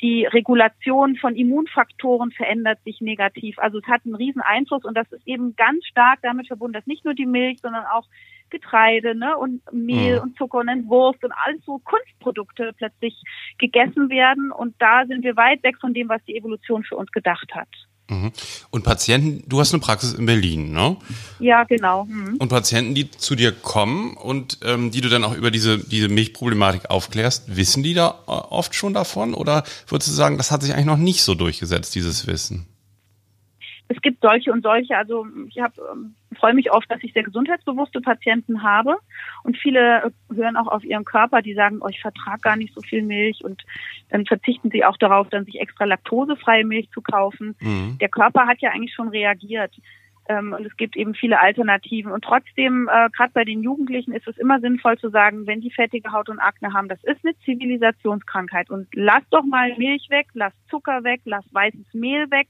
Die 0.02 0.26
Regulation 0.26 1.16
von 1.16 1.36
Immunfaktoren 1.36 2.30
verändert 2.32 2.78
sich 2.84 3.00
negativ. 3.00 3.58
Also 3.58 3.78
es 3.78 3.86
hat 3.86 4.02
einen 4.04 4.14
riesen 4.14 4.42
Einfluss 4.42 4.84
und 4.84 4.96
das 4.96 5.10
ist 5.12 5.26
eben 5.26 5.56
ganz 5.56 5.86
stark 5.86 6.18
damit 6.22 6.48
verbunden, 6.48 6.74
dass 6.74 6.86
nicht 6.86 7.04
nur 7.04 7.14
die 7.14 7.26
Milch, 7.26 7.60
sondern 7.60 7.84
auch 7.86 8.06
Getreide 8.50 9.14
ne, 9.14 9.36
und 9.36 9.62
Mehl 9.72 10.16
mhm. 10.16 10.22
und 10.22 10.36
Zucker 10.36 10.58
und 10.58 10.88
Wurst 10.88 11.24
und 11.24 11.32
alles 11.32 11.64
so 11.64 11.80
Kunstprodukte 11.84 12.72
plötzlich 12.76 13.20
gegessen 13.58 14.10
werden. 14.10 14.52
Und 14.52 14.74
da 14.78 15.06
sind 15.06 15.24
wir 15.24 15.36
weit 15.36 15.62
weg 15.62 15.76
von 15.80 15.94
dem, 15.94 16.08
was 16.08 16.24
die 16.24 16.36
Evolution 16.36 16.84
für 16.84 16.96
uns 16.96 17.10
gedacht 17.10 17.54
hat. 17.54 17.68
Mhm. 18.08 18.32
Und 18.70 18.84
Patienten, 18.84 19.42
du 19.48 19.60
hast 19.60 19.72
eine 19.72 19.80
Praxis 19.80 20.12
in 20.12 20.26
Berlin, 20.26 20.72
ne? 20.72 20.96
Ja, 21.38 21.64
genau. 21.64 22.04
Mhm. 22.04 22.36
Und 22.38 22.48
Patienten, 22.48 22.94
die 22.94 23.10
zu 23.10 23.34
dir 23.34 23.52
kommen 23.52 24.14
und 24.16 24.58
ähm, 24.62 24.90
die 24.90 25.00
du 25.00 25.08
dann 25.08 25.24
auch 25.24 25.34
über 25.34 25.50
diese, 25.50 25.78
diese 25.78 26.08
Milchproblematik 26.08 26.90
aufklärst, 26.90 27.56
wissen 27.56 27.82
die 27.82 27.94
da 27.94 28.22
äh, 28.26 28.30
oft 28.30 28.74
schon 28.74 28.92
davon? 28.92 29.32
Oder 29.32 29.64
würdest 29.88 30.10
du 30.10 30.14
sagen, 30.14 30.36
das 30.36 30.50
hat 30.50 30.62
sich 30.62 30.74
eigentlich 30.74 30.84
noch 30.86 30.98
nicht 30.98 31.22
so 31.22 31.34
durchgesetzt, 31.34 31.94
dieses 31.94 32.26
Wissen? 32.26 32.66
Es 33.88 34.00
gibt 34.00 34.22
solche 34.22 34.52
und 34.52 34.62
solche. 34.62 34.96
Also 34.96 35.26
ich 35.48 35.60
hab, 35.60 35.76
ähm, 35.78 36.14
freue 36.36 36.54
mich 36.54 36.72
oft, 36.72 36.90
dass 36.90 37.02
ich 37.02 37.12
sehr 37.12 37.22
gesundheitsbewusste 37.22 38.00
Patienten 38.00 38.62
habe 38.62 38.96
und 39.42 39.56
viele 39.56 40.12
hören 40.34 40.56
auch 40.56 40.68
auf 40.68 40.84
ihren 40.84 41.04
Körper, 41.04 41.42
die 41.42 41.54
sagen, 41.54 41.78
oh, 41.80 41.88
ich 41.88 42.00
vertrage 42.00 42.40
gar 42.40 42.56
nicht 42.56 42.74
so 42.74 42.80
viel 42.80 43.02
Milch 43.02 43.44
und 43.44 43.62
dann 44.10 44.26
verzichten 44.26 44.70
sie 44.70 44.84
auch 44.84 44.96
darauf, 44.96 45.28
dann 45.28 45.44
sich 45.44 45.60
extra 45.60 45.84
laktosefreie 45.84 46.64
Milch 46.64 46.90
zu 46.90 47.02
kaufen. 47.02 47.54
Mhm. 47.60 47.98
Der 48.00 48.08
Körper 48.08 48.46
hat 48.46 48.60
ja 48.60 48.70
eigentlich 48.70 48.94
schon 48.94 49.08
reagiert. 49.08 49.74
Ähm, 50.26 50.54
und 50.58 50.64
es 50.64 50.74
gibt 50.78 50.96
eben 50.96 51.14
viele 51.14 51.38
Alternativen. 51.38 52.10
Und 52.10 52.24
trotzdem, 52.24 52.88
äh, 52.90 53.10
gerade 53.10 53.32
bei 53.34 53.44
den 53.44 53.62
Jugendlichen 53.62 54.12
ist 54.12 54.26
es 54.26 54.38
immer 54.38 54.58
sinnvoll 54.60 54.96
zu 54.96 55.10
sagen, 55.10 55.46
wenn 55.46 55.60
die 55.60 55.70
fettige 55.70 56.12
Haut 56.12 56.30
und 56.30 56.38
Akne 56.38 56.72
haben, 56.72 56.88
das 56.88 57.02
ist 57.04 57.22
eine 57.22 57.36
Zivilisationskrankheit. 57.44 58.70
Und 58.70 58.88
lass 58.94 59.22
doch 59.28 59.44
mal 59.44 59.76
Milch 59.76 60.08
weg, 60.08 60.28
lass 60.32 60.54
Zucker 60.70 61.04
weg, 61.04 61.20
lass 61.24 61.44
weißes 61.52 61.92
Mehl 61.92 62.30
weg 62.30 62.48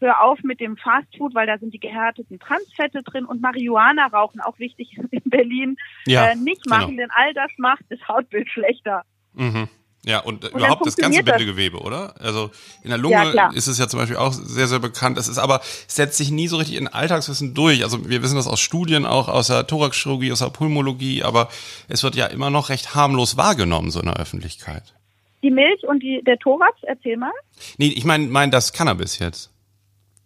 hör 0.00 0.22
auf 0.22 0.42
mit 0.42 0.60
dem 0.60 0.76
Fastfood, 0.76 1.34
weil 1.34 1.46
da 1.46 1.58
sind 1.58 1.72
die 1.74 1.80
gehärteten 1.80 2.38
Transfette 2.38 3.02
drin 3.02 3.24
und 3.24 3.40
Marihuana 3.40 4.06
rauchen, 4.06 4.40
auch 4.40 4.58
wichtig 4.58 4.98
in 5.10 5.22
Berlin, 5.24 5.76
ja, 6.06 6.30
äh, 6.30 6.36
nicht 6.36 6.64
genau. 6.64 6.76
machen, 6.76 6.96
genau. 6.96 7.02
denn 7.02 7.10
all 7.14 7.34
das 7.34 7.50
macht 7.58 7.84
das 7.88 8.00
Hautbild 8.08 8.48
schlechter. 8.50 9.04
Mhm. 9.34 9.68
Ja, 10.06 10.20
und, 10.20 10.44
und 10.46 10.54
überhaupt 10.54 10.86
das 10.86 10.96
ganze 10.96 11.22
Bindegewebe, 11.22 11.78
oder? 11.78 12.14
Also 12.18 12.50
in 12.82 12.88
der 12.88 12.96
Lunge 12.96 13.34
ja, 13.34 13.50
ist 13.52 13.66
es 13.66 13.78
ja 13.78 13.86
zum 13.86 14.00
Beispiel 14.00 14.16
auch 14.16 14.32
sehr, 14.32 14.66
sehr 14.66 14.78
bekannt. 14.78 15.18
Es 15.18 15.28
ist 15.28 15.36
aber, 15.36 15.60
setzt 15.86 16.16
sich 16.16 16.30
nie 16.30 16.48
so 16.48 16.56
richtig 16.56 16.76
in 16.76 16.88
Alltagswissen 16.88 17.52
durch. 17.52 17.84
Also 17.84 18.08
wir 18.08 18.22
wissen 18.22 18.36
das 18.36 18.46
aus 18.46 18.60
Studien, 18.60 19.04
auch 19.04 19.28
aus 19.28 19.48
der 19.48 19.66
Thoraxchirurgie, 19.66 20.32
aus 20.32 20.38
der 20.38 20.48
Pulmologie, 20.48 21.22
aber 21.22 21.50
es 21.88 22.02
wird 22.02 22.14
ja 22.14 22.26
immer 22.26 22.48
noch 22.48 22.70
recht 22.70 22.94
harmlos 22.94 23.36
wahrgenommen, 23.36 23.90
so 23.90 24.00
in 24.00 24.06
der 24.06 24.16
Öffentlichkeit. 24.16 24.94
Die 25.42 25.50
Milch 25.50 25.82
und 25.86 26.02
die, 26.02 26.22
der 26.24 26.38
Thorax, 26.38 26.78
erzähl 26.82 27.18
mal. 27.18 27.32
Nee, 27.76 27.88
ich 27.88 28.04
meine 28.04 28.26
mein 28.26 28.50
das 28.50 28.72
Cannabis 28.72 29.18
jetzt. 29.18 29.50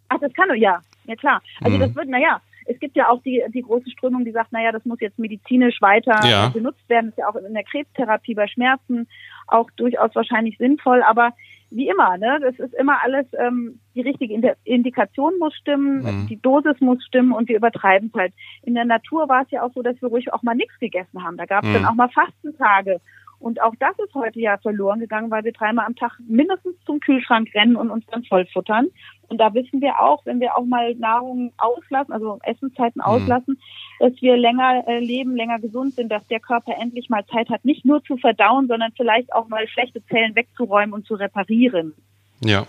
Ach, 0.09 0.19
das 0.19 0.33
kann 0.33 0.49
du, 0.49 0.55
ja. 0.55 0.79
Ja 1.05 1.15
klar. 1.15 1.41
Also 1.61 1.77
Mhm. 1.77 1.81
das 1.81 1.95
wird, 1.95 2.07
naja, 2.09 2.41
es 2.67 2.79
gibt 2.79 2.95
ja 2.95 3.09
auch 3.09 3.21
die, 3.21 3.43
die 3.53 3.61
große 3.61 3.89
Strömung, 3.91 4.25
die 4.25 4.31
sagt, 4.31 4.51
naja, 4.51 4.71
das 4.71 4.85
muss 4.85 4.99
jetzt 4.99 5.19
medizinisch 5.19 5.81
weiter 5.81 6.19
Ja. 6.27 6.47
benutzt 6.49 6.87
werden. 6.89 7.07
Das 7.07 7.13
ist 7.13 7.19
ja 7.19 7.29
auch 7.29 7.35
in 7.35 7.53
der 7.53 7.63
Krebstherapie 7.63 8.33
bei 8.33 8.47
Schmerzen 8.47 9.07
auch 9.47 9.69
durchaus 9.77 10.15
wahrscheinlich 10.15 10.57
sinnvoll. 10.57 11.03
Aber 11.03 11.29
wie 11.69 11.87
immer, 11.89 12.17
ne, 12.17 12.39
das 12.41 12.57
ist 12.57 12.73
immer 12.73 13.03
alles, 13.03 13.27
ähm, 13.37 13.79
die 13.93 14.01
richtige 14.01 14.33
Indi- 14.33 14.53
Indikation 14.63 15.33
muss 15.39 15.53
stimmen, 15.55 16.03
Mhm. 16.23 16.27
die 16.27 16.41
Dosis 16.41 16.79
muss 16.79 17.03
stimmen 17.05 17.33
und 17.33 17.49
wir 17.49 17.57
übertreiben 17.57 18.09
es 18.13 18.19
halt. 18.19 18.33
In 18.63 18.73
der 18.73 18.85
Natur 18.85 19.29
war 19.29 19.43
es 19.43 19.51
ja 19.51 19.61
auch 19.61 19.71
so, 19.73 19.83
dass 19.83 20.01
wir 20.01 20.09
ruhig 20.09 20.33
auch 20.33 20.41
mal 20.41 20.55
nichts 20.55 20.77
gegessen 20.79 21.23
haben. 21.23 21.37
Da 21.37 21.45
gab 21.45 21.63
es 21.63 21.69
Mhm. 21.69 21.73
dann 21.73 21.85
auch 21.85 21.93
mal 21.95 22.09
Fastentage. 22.09 22.99
Und 23.39 23.61
auch 23.61 23.73
das 23.79 23.97
ist 23.99 24.13
heute 24.15 24.39
ja 24.39 24.57
verloren 24.57 24.99
gegangen, 24.99 25.31
weil 25.31 25.43
wir 25.43 25.51
dreimal 25.51 25.85
am 25.85 25.95
Tag 25.95 26.17
mindestens 26.27 26.75
zum 26.85 26.99
Kühlschrank 26.99 27.49
rennen 27.53 27.75
und 27.75 27.89
uns 27.91 28.05
dann 28.07 28.23
vollfuttern. 28.23 28.87
Und 29.27 29.39
da 29.39 29.53
wissen 29.53 29.81
wir 29.81 29.99
auch, 29.99 30.25
wenn 30.25 30.39
wir 30.39 30.57
auch 30.57 30.65
mal 30.65 30.95
Nahrung 30.95 31.51
auslassen, 31.57 32.13
also 32.13 32.39
Essenszeiten 32.43 33.01
auslassen, 33.01 33.59
dass 33.99 34.13
wir 34.21 34.37
länger 34.37 34.87
äh, 34.87 34.99
leben, 34.99 35.35
länger 35.35 35.59
gesund 35.59 35.95
sind, 35.95 36.11
dass 36.11 36.25
der 36.27 36.39
Körper 36.39 36.73
endlich 36.79 37.09
mal 37.09 37.25
Zeit 37.27 37.49
hat, 37.49 37.65
nicht 37.65 37.85
nur 37.85 38.03
zu 38.03 38.17
verdauen, 38.17 38.67
sondern 38.67 38.91
vielleicht 38.95 39.33
auch 39.33 39.47
mal 39.47 39.67
schlechte 39.67 40.05
Zellen 40.05 40.35
wegzuräumen 40.35 40.93
und 40.93 41.05
zu 41.05 41.15
reparieren. 41.15 41.93
Ja. 42.41 42.65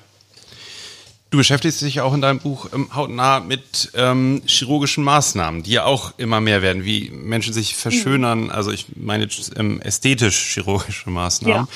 Du 1.31 1.39
beschäftigst 1.39 1.81
dich 1.83 1.97
ja 1.97 2.05
auch 2.05 2.15
in 2.15 2.21
deinem 2.21 2.39
Buch 2.39 2.69
ähm, 2.73 2.89
hautnah 2.95 3.41
mit 3.41 3.91
ähm, 3.95 4.43
chirurgischen 4.47 5.03
Maßnahmen, 5.03 5.65
die 5.65 5.73
ja 5.73 5.85
auch 5.85 6.15
immer 6.19 6.41
mehr 6.41 6.63
werden, 6.63 6.85
wie 6.85 7.11
Menschen 7.11 7.53
sich 7.53 7.75
verschönern, 7.75 8.51
also 8.51 8.71
ich 8.71 8.87
meine 8.95 9.29
ähm, 9.57 9.81
ästhetisch-chirurgische 9.81 11.11
Maßnahmen. 11.11 11.67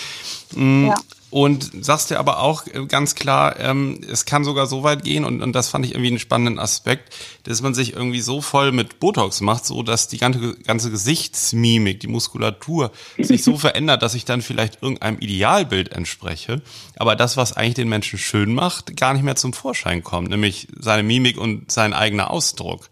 Mm, 0.55 0.87
Ja. 0.87 0.95
Und 1.31 1.71
sagst 1.85 2.11
dir 2.11 2.19
aber 2.19 2.41
auch 2.41 2.67
äh, 2.67 2.87
ganz 2.87 3.15
klar, 3.15 3.59
ähm, 3.61 4.01
es 4.11 4.25
kann 4.25 4.43
sogar 4.45 4.67
so 4.67 4.83
weit 4.83 5.05
gehen, 5.05 5.25
und, 5.25 5.43
und 5.43 5.53
das 5.53 5.69
fand 5.69 5.87
ich 5.87 5.93
irgendwie 5.93 6.09
einen 6.09 6.19
spannenden 6.19 6.59
Aspekt, 6.59 7.15
dass 7.45 7.63
man 7.63 7.73
sich 7.73 7.93
irgendwie 7.95 8.21
so 8.21 8.41
voll 8.41 8.73
mit 8.73 8.99
Botox 8.99 9.41
macht, 9.41 9.65
so 9.65 9.85
dass 9.85 10.09
die 10.09 10.19
ganze, 10.19 10.57
ganze 10.57 10.91
Gesichtsmimik, 10.91 12.01
die 12.01 12.09
Muskulatur 12.09 12.91
sich 13.17 13.45
so 13.45 13.57
verändert, 13.59 14.03
dass 14.03 14.15
ich 14.15 14.25
dann 14.25 14.43
vielleicht 14.43 14.83
irgendeinem 14.83 15.19
Idealbild 15.21 15.93
entspreche, 15.93 16.63
aber 16.97 17.15
das, 17.15 17.37
was 17.37 17.53
eigentlich 17.53 17.75
den 17.75 17.89
Menschen 17.89 18.19
schön 18.19 18.53
macht, 18.53 18.97
gar 18.97 19.15
nicht 19.15 19.23
mehr 19.23 19.37
zum 19.37 19.53
Vorschein 19.53 20.03
kommt, 20.03 20.31
nämlich 20.31 20.67
seine 20.81 21.05
Mimik 21.05 21.39
und 21.39 21.71
sein 21.71 21.93
eigener 21.93 22.31
Ausdruck. 22.31 22.89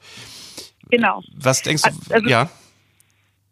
Genau. 0.91 1.23
Was 1.37 1.63
denkst 1.63 1.83
du? 1.83 2.15
Also- 2.15 2.29
ja. 2.29 2.49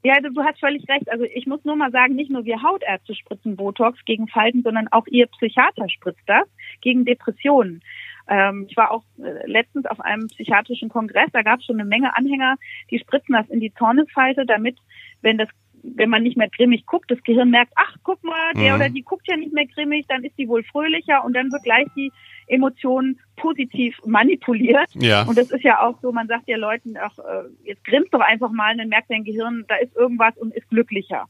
Ja, 0.07 0.21
du 0.21 0.41
hast 0.41 0.61
völlig 0.61 0.89
recht. 0.89 1.11
Also 1.11 1.25
ich 1.25 1.47
muss 1.47 1.65
nur 1.65 1.75
mal 1.75 1.91
sagen, 1.91 2.15
nicht 2.15 2.31
nur 2.31 2.45
wir 2.45 2.63
Hautärzte 2.63 3.13
spritzen 3.13 3.57
Botox 3.57 3.99
gegen 4.05 4.29
Falten, 4.29 4.63
sondern 4.63 4.87
auch 4.93 5.05
ihr 5.09 5.27
Psychiater 5.27 5.89
spritzt 5.89 6.23
das 6.27 6.47
gegen 6.81 7.05
Depressionen. 7.05 7.83
Ähm, 8.29 8.67
ich 8.71 8.77
war 8.77 8.93
auch 8.93 9.03
äh, 9.19 9.51
letztens 9.51 9.85
auf 9.87 10.01
einem 10.01 10.29
psychiatrischen 10.29 10.91
Kongress, 10.91 11.31
da 11.33 11.43
gab 11.43 11.59
es 11.59 11.67
schon 11.67 11.81
eine 11.81 11.89
Menge 11.89 12.17
Anhänger, 12.17 12.55
die 12.89 13.01
spritzen 13.01 13.35
das 13.35 13.49
in 13.49 13.59
die 13.59 13.75
Zornesfalte, 13.75 14.47
damit, 14.47 14.79
wenn 15.23 15.39
das 15.39 15.49
wenn 15.83 16.11
man 16.11 16.23
nicht 16.23 16.37
mehr 16.37 16.49
grimmig 16.49 16.85
guckt, 16.87 17.11
das 17.11 17.23
Gehirn 17.23 17.51
merkt, 17.51 17.73
ach, 17.77 17.97
guck 18.03 18.23
mal, 18.25 18.55
der 18.55 18.75
Mhm. 18.75 18.81
oder 18.81 18.89
die 18.89 19.03
guckt 19.03 19.29
ja 19.29 19.37
nicht 19.37 19.53
mehr 19.53 19.67
grimmig, 19.67 20.07
dann 20.09 20.25
ist 20.25 20.37
die 20.39 20.49
wohl 20.49 20.65
fröhlicher 20.65 21.25
und 21.25 21.35
dann 21.35 21.53
wird 21.53 21.63
gleich 21.63 21.87
die 21.95 22.11
Emotion 22.47 23.19
positiv 23.37 23.97
manipuliert. 24.05 24.89
Ja. 24.95 25.23
Und 25.23 25.37
das 25.37 25.51
ist 25.51 25.63
ja 25.65 25.83
auch 25.87 26.01
so, 26.01 26.13
man 26.13 26.29
sagt 26.29 26.49
ja 26.49 26.57
Leuten, 26.57 26.97
ach, 26.97 27.19
äh, 27.19 27.49
jetzt 27.65 27.85
grinst 27.85 28.13
doch 28.15 28.21
einfach 28.21 28.51
mal, 28.51 28.73
und 28.73 28.79
dann 28.79 28.89
merkt 28.89 29.11
dein 29.11 29.25
Gehirn, 29.25 29.65
da 29.69 29.77
ist 29.77 29.95
irgendwas 29.97 30.37
und 30.37 30.55
ist 30.55 30.69
glücklicher. 30.69 31.27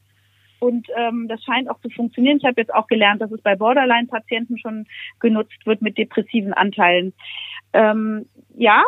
Und 0.59 0.87
ähm, 0.97 1.27
das 1.27 1.43
scheint 1.43 1.69
auch 1.69 1.79
zu 1.81 1.89
funktionieren. 1.89 2.37
Ich 2.37 2.45
habe 2.45 2.59
jetzt 2.59 2.73
auch 2.73 2.87
gelernt, 2.87 3.21
dass 3.21 3.31
es 3.31 3.41
bei 3.41 3.55
Borderline-Patienten 3.55 4.57
schon 4.57 4.87
genutzt 5.19 5.65
wird 5.65 5.81
mit 5.83 5.97
depressiven 5.97 6.53
Anteilen. 6.53 7.13
Ähm, 7.73 8.25
ja, 8.55 8.83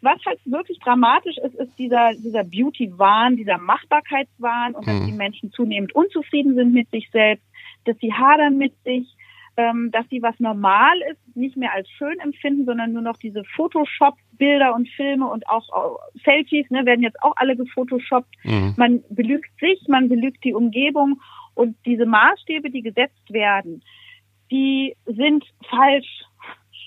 was 0.00 0.18
halt 0.26 0.40
wirklich 0.44 0.80
dramatisch 0.80 1.36
ist, 1.38 1.54
ist 1.54 1.78
dieser, 1.78 2.10
dieser 2.14 2.42
Beauty-Wahn, 2.42 3.36
dieser 3.36 3.58
Machbarkeitswahn 3.58 4.74
und 4.74 4.84
dass 4.86 5.00
Mhm. 5.00 5.06
die 5.06 5.12
Menschen 5.12 5.52
zunehmend 5.52 5.94
unzufrieden 5.94 6.56
sind 6.56 6.72
mit 6.72 6.90
sich 6.90 7.08
selbst, 7.12 7.44
dass 7.84 7.96
sie 7.98 8.12
hadern 8.12 8.58
mit 8.58 8.72
sich, 8.82 9.06
ähm, 9.56 9.90
dass 9.90 10.08
sie 10.08 10.22
was 10.22 10.38
normal 10.38 10.96
ist, 11.10 11.36
nicht 11.36 11.56
mehr 11.56 11.72
als 11.72 11.88
schön 11.90 12.18
empfinden, 12.20 12.64
sondern 12.64 12.92
nur 12.92 13.02
noch 13.02 13.16
diese 13.18 13.44
Photoshop-Bilder 13.56 14.74
und 14.74 14.88
Filme 14.90 15.28
und 15.28 15.46
auch 15.48 15.68
äh, 15.68 16.20
Selfies, 16.24 16.70
ne, 16.70 16.86
werden 16.86 17.02
jetzt 17.02 17.22
auch 17.22 17.34
alle 17.36 17.56
gefotoshoppt. 17.56 18.34
Mhm. 18.44 18.74
Man 18.76 19.04
belügt 19.10 19.50
sich, 19.60 19.86
man 19.88 20.08
belügt 20.08 20.42
die 20.44 20.54
Umgebung 20.54 21.20
und 21.54 21.76
diese 21.84 22.06
Maßstäbe, 22.06 22.70
die 22.70 22.82
gesetzt 22.82 23.30
werden, 23.30 23.82
die 24.50 24.96
sind 25.06 25.44
falsch. 25.68 26.24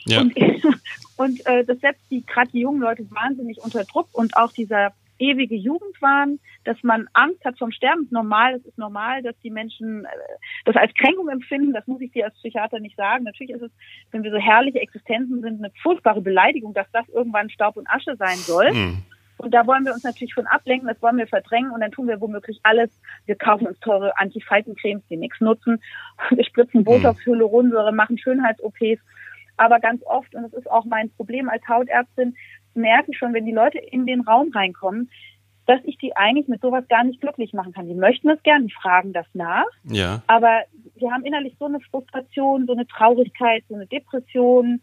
Ja. 0.05 0.21
Und, 0.21 0.35
und 1.17 1.45
äh, 1.45 1.63
das 1.65 1.79
setzt 1.79 2.09
die 2.09 2.25
gerade 2.25 2.51
die 2.51 2.61
jungen 2.61 2.81
Leute 2.81 3.05
wahnsinnig 3.11 3.59
unter 3.63 3.83
Druck 3.83 4.07
und 4.13 4.37
auch 4.37 4.51
dieser 4.51 4.93
ewige 5.19 5.55
Jugendwahn, 5.55 6.39
dass 6.63 6.77
man 6.83 7.07
Angst 7.13 7.43
hat 7.45 7.57
vom 7.57 7.71
Sterben, 7.71 8.03
ist 8.03 8.11
normal, 8.11 8.55
es 8.55 8.65
ist 8.65 8.77
normal, 8.77 9.21
dass 9.21 9.37
die 9.39 9.49
Menschen 9.49 10.05
äh, 10.05 10.07
das 10.65 10.75
als 10.75 10.93
Kränkung 10.93 11.29
empfinden, 11.29 11.73
das 11.73 11.87
muss 11.87 12.01
ich 12.01 12.11
dir 12.11 12.25
als 12.25 12.35
Psychiater 12.35 12.79
nicht 12.79 12.95
sagen. 12.95 13.23
Natürlich 13.23 13.53
ist 13.53 13.61
es, 13.61 13.71
wenn 14.11 14.23
wir 14.23 14.31
so 14.31 14.37
herrliche 14.37 14.79
Existenzen 14.79 15.41
sind, 15.41 15.63
eine 15.63 15.71
furchtbare 15.81 16.21
Beleidigung, 16.21 16.73
dass 16.73 16.89
das 16.91 17.07
irgendwann 17.09 17.49
Staub 17.49 17.77
und 17.77 17.89
Asche 17.89 18.15
sein 18.17 18.37
soll. 18.37 18.71
Mhm. 18.71 19.03
Und 19.37 19.53
da 19.53 19.67
wollen 19.67 19.85
wir 19.85 19.93
uns 19.93 20.03
natürlich 20.03 20.33
von 20.33 20.47
ablenken, 20.47 20.87
das 20.87 21.01
wollen 21.01 21.17
wir 21.17 21.27
verdrängen 21.27 21.71
und 21.71 21.81
dann 21.81 21.91
tun 21.91 22.07
wir 22.07 22.21
womöglich 22.21 22.59
alles. 22.63 22.89
Wir 23.25 23.35
kaufen 23.35 23.67
uns 23.67 23.79
teure 23.79 24.17
Antifaltencremes, 24.17 25.03
die 25.09 25.17
nichts 25.17 25.41
nutzen. 25.41 25.81
Wir 26.29 26.45
spritzen 26.45 26.83
Botox, 26.83 27.25
Hyaluronsäure, 27.25 27.91
machen 27.91 28.17
Schönheits-OPs. 28.17 29.01
Aber 29.57 29.79
ganz 29.79 30.03
oft, 30.05 30.33
und 30.35 30.43
das 30.43 30.53
ist 30.53 30.69
auch 30.69 30.85
mein 30.85 31.09
Problem 31.11 31.49
als 31.49 31.67
Hautärztin, 31.67 32.35
merke 32.75 33.11
ich 33.11 33.17
schon, 33.17 33.33
wenn 33.33 33.45
die 33.45 33.51
Leute 33.51 33.77
in 33.79 34.05
den 34.05 34.21
Raum 34.21 34.51
reinkommen, 34.53 35.09
dass 35.65 35.79
ich 35.83 35.97
die 35.97 36.15
eigentlich 36.15 36.47
mit 36.47 36.61
sowas 36.61 36.87
gar 36.89 37.03
nicht 37.03 37.21
glücklich 37.21 37.51
machen 37.53 37.73
kann. 37.73 37.87
Die 37.87 37.95
möchten 37.95 38.29
es 38.29 38.41
gern, 38.43 38.67
die 38.67 38.73
fragen 38.73 39.13
das 39.13 39.25
nach, 39.33 39.65
Ja. 39.83 40.21
aber 40.27 40.61
sie 40.99 41.09
haben 41.11 41.25
innerlich 41.25 41.55
so 41.59 41.65
eine 41.65 41.79
Frustration, 41.79 42.67
so 42.67 42.73
eine 42.73 42.85
Traurigkeit, 42.85 43.63
so 43.67 43.73
eine 43.75 43.87
Depression, 43.87 44.81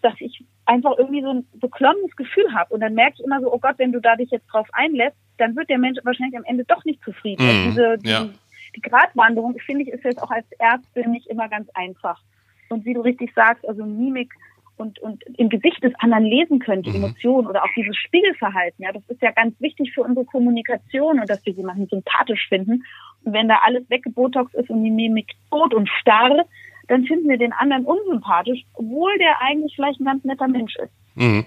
dass 0.00 0.14
ich 0.20 0.44
einfach 0.64 0.96
irgendwie 0.96 1.22
so 1.22 1.30
ein 1.30 1.46
beklommenes 1.54 2.14
Gefühl 2.16 2.54
habe. 2.54 2.72
Und 2.72 2.80
dann 2.80 2.94
merke 2.94 3.16
ich 3.18 3.24
immer 3.24 3.40
so, 3.40 3.52
oh 3.52 3.58
Gott, 3.58 3.74
wenn 3.78 3.92
du 3.92 4.00
da 4.00 4.16
dich 4.16 4.30
jetzt 4.30 4.46
drauf 4.46 4.68
einlässt, 4.72 5.16
dann 5.38 5.56
wird 5.56 5.68
der 5.68 5.78
Mensch 5.78 5.98
wahrscheinlich 6.04 6.36
am 6.38 6.44
Ende 6.44 6.64
doch 6.64 6.84
nicht 6.84 7.02
zufrieden. 7.02 7.44
Mhm, 7.44 7.50
Und 7.50 7.64
diese, 7.70 7.98
die, 7.98 8.08
ja. 8.08 8.28
die 8.76 8.80
Gratwanderung, 8.80 9.58
finde 9.58 9.82
ich, 9.82 9.88
ist 9.88 10.04
jetzt 10.04 10.22
auch 10.22 10.30
als 10.30 10.46
Ärztin 10.58 11.10
nicht 11.10 11.26
immer 11.26 11.48
ganz 11.48 11.68
einfach. 11.74 12.22
Und 12.70 12.84
wie 12.86 12.94
du 12.94 13.00
richtig 13.02 13.32
sagst, 13.34 13.68
also 13.68 13.84
Mimik 13.84 14.32
und, 14.76 14.98
und 15.00 15.22
im 15.36 15.48
Gesicht 15.48 15.82
des 15.82 15.92
anderen 15.98 16.24
lesen 16.24 16.58
können, 16.58 16.82
die 16.82 16.90
Mhm. 16.90 17.04
Emotionen 17.04 17.46
oder 17.46 17.62
auch 17.64 17.68
dieses 17.76 17.96
Spiegelverhalten, 17.96 18.84
ja, 18.84 18.92
das 18.92 19.02
ist 19.08 19.22
ja 19.22 19.30
ganz 19.30 19.54
wichtig 19.60 19.92
für 19.92 20.02
unsere 20.02 20.24
Kommunikation 20.24 21.20
und 21.20 21.28
dass 21.28 21.44
wir 21.44 21.52
jemanden 21.52 21.86
sympathisch 21.86 22.48
finden. 22.48 22.84
Und 23.24 23.32
wenn 23.32 23.48
da 23.48 23.60
alles 23.64 23.88
weggebotox 23.88 24.54
ist 24.54 24.70
und 24.70 24.82
die 24.84 24.90
Mimik 24.90 25.32
tot 25.50 25.74
und 25.74 25.88
starr, 26.00 26.44
dann 26.88 27.04
finden 27.04 27.28
wir 27.28 27.38
den 27.38 27.52
anderen 27.52 27.84
unsympathisch, 27.84 28.64
obwohl 28.74 29.16
der 29.18 29.40
eigentlich 29.40 29.74
vielleicht 29.74 30.00
ein 30.00 30.04
ganz 30.04 30.24
netter 30.24 30.48
Mensch 30.48 30.74
ist. 30.76 30.92
Mhm. 31.14 31.44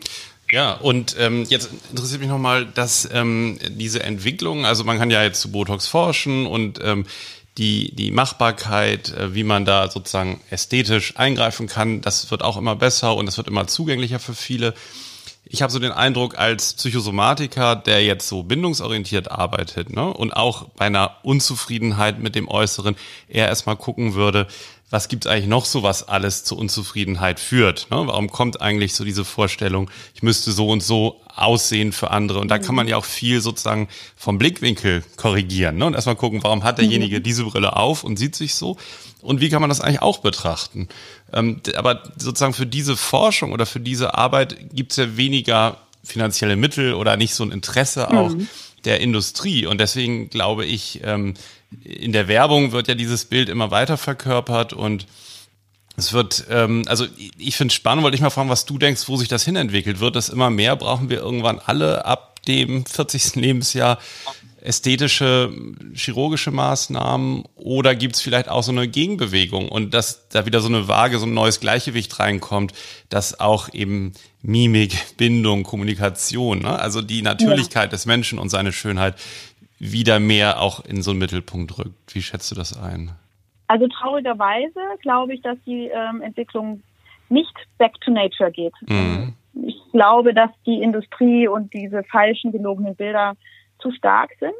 Ja, 0.51 0.73
und 0.75 1.15
ähm, 1.19 1.43
jetzt 1.49 1.71
interessiert 1.89 2.21
mich 2.21 2.29
nochmal, 2.29 2.67
dass 2.67 3.09
ähm, 3.11 3.57
diese 3.71 4.03
Entwicklung, 4.03 4.65
also 4.65 4.83
man 4.83 4.99
kann 4.99 5.09
ja 5.09 5.23
jetzt 5.23 5.41
zu 5.41 5.51
Botox 5.51 5.87
forschen 5.87 6.45
und 6.45 6.79
ähm, 6.83 7.05
die, 7.57 7.95
die 7.95 8.11
Machbarkeit, 8.11 9.13
äh, 9.13 9.33
wie 9.33 9.43
man 9.43 9.65
da 9.65 9.89
sozusagen 9.89 10.41
ästhetisch 10.49 11.17
eingreifen 11.17 11.67
kann, 11.67 12.01
das 12.01 12.29
wird 12.31 12.43
auch 12.43 12.57
immer 12.57 12.75
besser 12.75 13.15
und 13.15 13.27
es 13.27 13.37
wird 13.37 13.47
immer 13.47 13.67
zugänglicher 13.67 14.19
für 14.19 14.35
viele. 14.35 14.73
Ich 15.47 15.61
habe 15.61 15.71
so 15.71 15.77
den 15.77 15.91
Eindruck, 15.91 16.39
als 16.39 16.73
Psychosomatiker, 16.73 17.75
der 17.75 18.03
jetzt 18.03 18.27
so 18.27 18.41
bindungsorientiert 18.41 19.29
arbeitet 19.29 19.91
ne, 19.91 20.11
und 20.11 20.35
auch 20.35 20.69
bei 20.69 20.85
einer 20.85 21.17
Unzufriedenheit 21.21 22.19
mit 22.19 22.33
dem 22.33 22.47
Äußeren 22.47 22.95
eher 23.29 23.47
erstmal 23.47 23.75
gucken 23.75 24.15
würde, 24.15 24.47
was 24.91 25.07
gibt's 25.07 25.25
eigentlich 25.25 25.47
noch 25.47 25.65
so, 25.65 25.81
was 25.83 26.07
alles 26.07 26.43
zur 26.43 26.59
Unzufriedenheit 26.59 27.39
führt? 27.39 27.87
Ne? 27.89 28.03
Warum 28.05 28.29
kommt 28.29 28.61
eigentlich 28.61 28.93
so 28.93 29.03
diese 29.03 29.25
Vorstellung, 29.25 29.89
ich 30.13 30.21
müsste 30.21 30.51
so 30.51 30.69
und 30.69 30.83
so 30.83 31.21
aussehen 31.35 31.91
für 31.91 32.11
andere? 32.11 32.39
Und 32.39 32.49
da 32.49 32.59
kann 32.59 32.75
man 32.75 32.87
ja 32.87 32.97
auch 32.97 33.05
viel 33.05 33.41
sozusagen 33.41 33.87
vom 34.15 34.37
Blickwinkel 34.37 35.03
korrigieren 35.17 35.77
ne? 35.77 35.85
und 35.87 35.95
erstmal 35.95 36.15
gucken, 36.15 36.43
warum 36.43 36.63
hat 36.63 36.77
derjenige 36.77 37.19
diese 37.19 37.43
Brille 37.45 37.75
auf 37.75 38.03
und 38.03 38.17
sieht 38.17 38.35
sich 38.35 38.53
so? 38.53 38.77
Und 39.21 39.41
wie 39.41 39.49
kann 39.49 39.59
man 39.59 39.69
das 39.69 39.81
eigentlich 39.81 40.03
auch 40.03 40.19
betrachten? 40.19 40.87
Ähm, 41.33 41.61
aber 41.75 42.03
sozusagen 42.17 42.53
für 42.53 42.67
diese 42.67 42.95
Forschung 42.95 43.53
oder 43.53 43.65
für 43.65 43.79
diese 43.79 44.13
Arbeit 44.13 44.55
gibt's 44.71 44.97
ja 44.97 45.17
weniger 45.17 45.77
finanzielle 46.03 46.55
Mittel 46.55 46.93
oder 46.93 47.17
nicht 47.17 47.33
so 47.33 47.43
ein 47.43 47.51
Interesse 47.51 48.11
auch 48.11 48.31
der 48.85 49.01
Industrie. 49.01 49.65
Und 49.65 49.81
deswegen 49.81 50.29
glaube 50.29 50.65
ich, 50.65 51.01
ähm, 51.03 51.33
in 51.83 52.11
der 52.11 52.27
Werbung 52.27 52.71
wird 52.71 52.87
ja 52.87 52.95
dieses 52.95 53.25
Bild 53.25 53.49
immer 53.49 53.71
weiter 53.71 53.97
verkörpert 53.97 54.73
und 54.73 55.05
es 55.97 56.11
wird, 56.13 56.45
ähm, 56.49 56.83
also 56.87 57.05
ich- 57.37 57.55
finde 57.55 57.71
es 57.71 57.75
spannend, 57.75 58.03
wollte 58.03 58.15
ich 58.15 58.21
mal 58.21 58.29
fragen, 58.29 58.49
was 58.49 58.65
du 58.65 58.77
denkst, 58.77 59.07
wo 59.07 59.15
sich 59.15 59.29
das 59.29 59.45
hinentwickelt. 59.45 59.99
Wird 59.99 60.15
das 60.15 60.29
immer 60.29 60.49
mehr? 60.49 60.75
Brauchen 60.75 61.09
wir 61.09 61.19
irgendwann 61.19 61.59
alle 61.59 62.05
ab 62.05 62.43
dem 62.45 62.85
40. 62.85 63.35
Lebensjahr 63.39 63.97
ästhetische, 64.65 65.51
chirurgische 65.93 66.51
Maßnahmen 66.51 67.43
oder 67.55 67.95
gibt 67.95 68.15
es 68.15 68.21
vielleicht 68.21 68.49
auch 68.49 68.63
so 68.63 68.71
eine 68.71 68.87
Gegenbewegung 68.87 69.69
und 69.69 69.93
dass 69.93 70.27
da 70.29 70.45
wieder 70.45 70.59
so 70.59 70.67
eine 70.67 70.87
Waage, 70.87 71.19
so 71.19 71.27
ein 71.27 71.33
neues 71.33 71.59
Gleichgewicht 71.59 72.19
reinkommt, 72.19 72.73
dass 73.09 73.39
auch 73.39 73.71
eben 73.73 74.13
Mimik, 74.41 75.17
Bindung, 75.17 75.63
Kommunikation, 75.63 76.59
ne? 76.59 76.79
also 76.79 77.01
die 77.01 77.21
Natürlichkeit 77.21 77.85
ja. 77.85 77.89
des 77.89 78.05
Menschen 78.05 78.39
und 78.39 78.49
seine 78.49 78.73
Schönheit 78.73 79.15
wieder 79.91 80.19
mehr 80.19 80.61
auch 80.61 80.83
in 80.85 81.01
so 81.01 81.11
einen 81.11 81.19
Mittelpunkt 81.19 81.77
rückt. 81.77 82.15
Wie 82.15 82.21
schätzt 82.21 82.51
du 82.51 82.55
das 82.55 82.77
ein? 82.77 83.11
Also 83.67 83.87
traurigerweise 83.87 84.79
glaube 85.01 85.33
ich, 85.33 85.41
dass 85.41 85.57
die 85.65 85.87
ähm, 85.87 86.21
Entwicklung 86.21 86.83
nicht 87.29 87.53
back 87.77 87.99
to 88.01 88.11
nature 88.11 88.51
geht. 88.51 88.73
Mhm. 88.87 89.33
Ich 89.65 89.81
glaube, 89.91 90.33
dass 90.33 90.51
die 90.65 90.81
Industrie 90.81 91.47
und 91.47 91.73
diese 91.73 92.03
falschen, 92.03 92.51
gelogenen 92.51 92.95
Bilder 92.95 93.35
zu 93.79 93.91
stark 93.91 94.31
sind. 94.39 94.53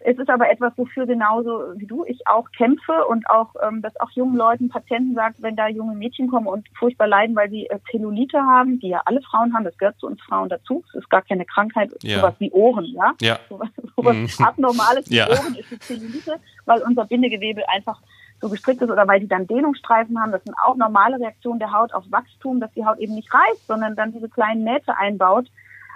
Es 0.00 0.16
ist 0.18 0.30
aber 0.30 0.48
etwas, 0.50 0.72
wofür 0.76 1.06
genauso 1.06 1.72
wie 1.76 1.86
du 1.86 2.04
ich 2.04 2.26
auch 2.26 2.50
kämpfe 2.52 3.04
und 3.08 3.28
auch, 3.28 3.54
ähm, 3.66 3.82
dass 3.82 3.98
auch 4.00 4.10
jungen 4.12 4.36
Leuten, 4.36 4.68
Patienten 4.68 5.14
sagt, 5.14 5.42
wenn 5.42 5.56
da 5.56 5.68
junge 5.68 5.94
Mädchen 5.94 6.28
kommen 6.28 6.46
und 6.46 6.68
furchtbar 6.78 7.08
leiden, 7.08 7.34
weil 7.34 7.50
sie 7.50 7.66
äh, 7.66 7.78
Zellulite 7.90 8.38
haben, 8.38 8.78
die 8.78 8.88
ja 8.88 9.02
alle 9.06 9.20
Frauen 9.22 9.54
haben, 9.54 9.64
das 9.64 9.76
gehört 9.76 9.98
zu 9.98 10.06
uns 10.06 10.20
Frauen 10.22 10.48
dazu. 10.48 10.84
Es 10.88 11.00
ist 11.00 11.10
gar 11.10 11.22
keine 11.22 11.44
Krankheit, 11.44 11.90
ja. 12.02 12.20
sowas 12.20 12.34
wie 12.38 12.50
Ohren, 12.52 12.86
ja. 12.86 13.14
ja. 13.20 13.38
Sowas, 13.48 13.68
sowas 13.96 14.16
mhm. 14.16 14.44
Abnormales 14.44 15.10
wie 15.10 15.16
ja. 15.16 15.28
Ohren 15.28 15.56
ist 15.56 15.70
die 15.70 15.78
Zellulite, 15.78 16.36
weil 16.64 16.82
unser 16.82 17.06
Bindegewebe 17.06 17.68
einfach 17.68 18.00
so 18.40 18.48
gestrickt 18.48 18.82
ist 18.82 18.90
oder 18.90 19.08
weil 19.08 19.18
die 19.18 19.28
dann 19.28 19.48
Dehnungsstreifen 19.48 20.20
haben. 20.20 20.30
Das 20.30 20.44
sind 20.44 20.54
auch 20.64 20.76
normale 20.76 21.18
Reaktionen 21.18 21.58
der 21.58 21.72
Haut 21.72 21.92
auf 21.92 22.04
Wachstum, 22.10 22.60
dass 22.60 22.72
die 22.72 22.84
Haut 22.84 22.98
eben 22.98 23.14
nicht 23.14 23.32
reißt, 23.34 23.66
sondern 23.66 23.96
dann 23.96 24.12
diese 24.12 24.28
kleinen 24.28 24.62
Nähte 24.62 24.96
einbaut 24.96 25.50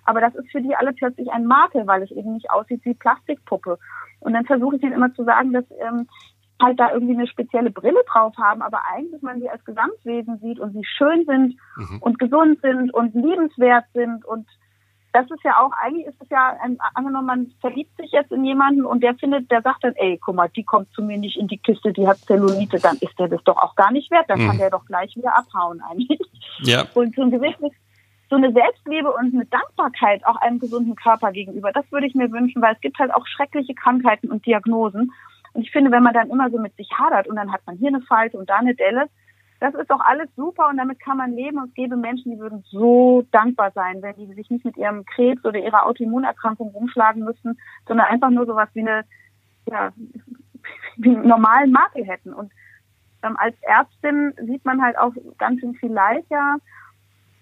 aber 0.05 0.21
das 0.21 0.35
ist 0.35 0.51
für 0.51 0.61
die 0.61 0.75
alle 0.75 0.93
plötzlich 0.93 1.31
ein 1.31 1.47
Makel, 1.47 1.87
weil 1.87 2.03
es 2.03 2.11
eben 2.11 2.35
nicht 2.35 2.51
aussieht 2.51 2.85
wie 2.85 2.95
Plastikpuppe. 2.95 3.79
Und 4.21 4.33
dann 4.33 4.45
versuche 4.45 4.77
ich 4.77 4.83
ihnen 4.83 4.93
immer 4.93 5.13
zu 5.15 5.25
sagen, 5.25 5.53
dass 5.53 5.65
ähm, 5.81 6.07
halt 6.61 6.79
da 6.79 6.93
irgendwie 6.93 7.15
eine 7.15 7.27
spezielle 7.27 7.71
Brille 7.71 8.03
drauf 8.11 8.35
haben, 8.39 8.63
aber 8.63 8.83
eigentlich 8.93 9.23
man 9.23 9.41
sie 9.41 9.51
als 9.51 9.65
Gesamtwesen 9.65 10.39
sieht 10.39 10.61
und 10.61 10.73
sie 10.73 10.85
schön 10.85 11.25
sind 11.27 11.57
mhm. 11.77 11.99
und 12.01 12.19
gesund 12.19 12.61
sind 12.63 12.95
und 12.95 13.15
liebenswert 13.15 13.85
sind 13.93 14.25
und 14.25 14.47
das 15.13 15.31
ist 15.31 15.45
ja 15.45 15.59
auch, 15.61 15.73
eigentlich 15.73 16.07
ist 16.07 16.21
es 16.23 16.29
ja, 16.31 16.57
ein, 16.63 16.79
angenommen, 16.95 17.27
man 17.27 17.55
verliebt 17.61 17.95
sich 17.99 18.11
jetzt 18.13 18.33
in 18.33 18.45
jemanden 18.45 18.87
und 18.87 19.03
der 19.03 19.15
findet, 19.17 19.51
der 19.51 19.61
sagt 19.61 19.85
dann, 19.85 19.93
ey, 19.97 20.19
guck 20.25 20.35
mal, 20.35 20.49
die 20.49 20.65
kommt 20.65 20.91
zu 20.95 21.03
mir 21.03 21.19
nicht 21.19 21.37
in 21.37 21.49
die 21.49 21.59
Kiste, 21.59 21.93
die 21.93 22.09
hat 22.09 22.19
Zellulite, 22.21 22.79
dann 22.79 22.97
ist 22.97 23.19
der 23.19 23.29
das 23.29 23.45
doch 23.45 23.59
auch 23.59 23.75
gar 23.75 23.93
nicht 23.93 24.11
wert, 24.11 24.25
dann 24.29 24.41
mhm. 24.41 24.47
kann 24.49 24.59
der 24.59 24.71
doch 24.71 24.87
gleich 24.87 25.15
wieder 25.15 25.37
abhauen 25.37 25.83
eigentlich. 25.83 26.19
Ja. 26.61 26.85
Und 26.95 27.15
so 27.15 27.23
ein 27.23 27.31
gewisses 27.31 27.73
so 28.33 28.37
eine 28.39 28.51
Selbstliebe 28.51 29.13
und 29.13 29.35
eine 29.35 29.45
Dankbarkeit 29.45 30.25
auch 30.25 30.37
einem 30.37 30.59
gesunden 30.59 30.97
Körper 30.97 31.33
gegenüber. 31.33 31.71
Das 31.71 31.85
würde 31.93 32.07
ich 32.07 32.15
mir 32.15 32.33
wünschen, 32.33 32.63
weil 32.63 32.75
es 32.75 32.81
gibt 32.81 32.99
halt 32.99 33.15
auch 33.15 33.27
schreckliche 33.27 33.75
Krankheiten 33.75 34.31
und 34.31 34.47
Diagnosen. 34.47 35.13
Und 35.53 35.61
ich 35.61 35.71
finde, 35.71 35.91
wenn 35.91 36.03
man 36.03 36.15
dann 36.15 36.31
immer 36.31 36.49
so 36.49 36.59
mit 36.59 36.75
sich 36.77 36.89
hadert 36.99 37.29
und 37.29 37.37
dann 37.37 37.53
hat 37.53 37.61
man 37.67 37.77
hier 37.77 37.89
eine 37.89 38.01
Falte 38.01 38.39
und 38.39 38.49
da 38.49 38.57
eine 38.57 38.75
Delle, 38.75 39.11
das 39.61 39.75
ist 39.75 39.91
doch 39.91 40.01
alles 40.01 40.31
super 40.35 40.71
und 40.71 40.79
damit 40.79 40.99
kann 40.99 41.19
man 41.19 41.33
leben. 41.33 41.59
Und 41.59 41.69
es 41.69 41.75
gäbe 41.75 41.95
Menschen, 41.95 42.33
die 42.33 42.39
würden 42.39 42.65
so 42.71 43.23
dankbar 43.33 43.71
sein, 43.73 44.01
wenn 44.01 44.17
die 44.17 44.33
sich 44.33 44.49
nicht 44.49 44.65
mit 44.65 44.79
ihrem 44.79 45.05
Krebs 45.05 45.45
oder 45.45 45.59
ihrer 45.59 45.85
Autoimmunerkrankung 45.85 46.71
rumschlagen 46.71 47.23
müssten, 47.23 47.59
sondern 47.87 48.07
einfach 48.07 48.31
nur 48.31 48.47
sowas 48.47 48.71
wie 48.73 48.81
eine, 48.81 49.05
ja, 49.69 49.93
wie 50.97 51.15
einen 51.15 51.29
normalen 51.29 51.71
Makel 51.71 52.07
hätten. 52.07 52.33
Und 52.33 52.51
ähm, 53.23 53.37
als 53.37 53.55
Ärztin 53.61 54.33
sieht 54.47 54.65
man 54.65 54.81
halt 54.81 54.97
auch 54.97 55.13
ganz 55.37 55.61
schön 55.61 55.75
viel 55.75 55.93
Leid, 55.93 56.25
ja. 56.31 56.57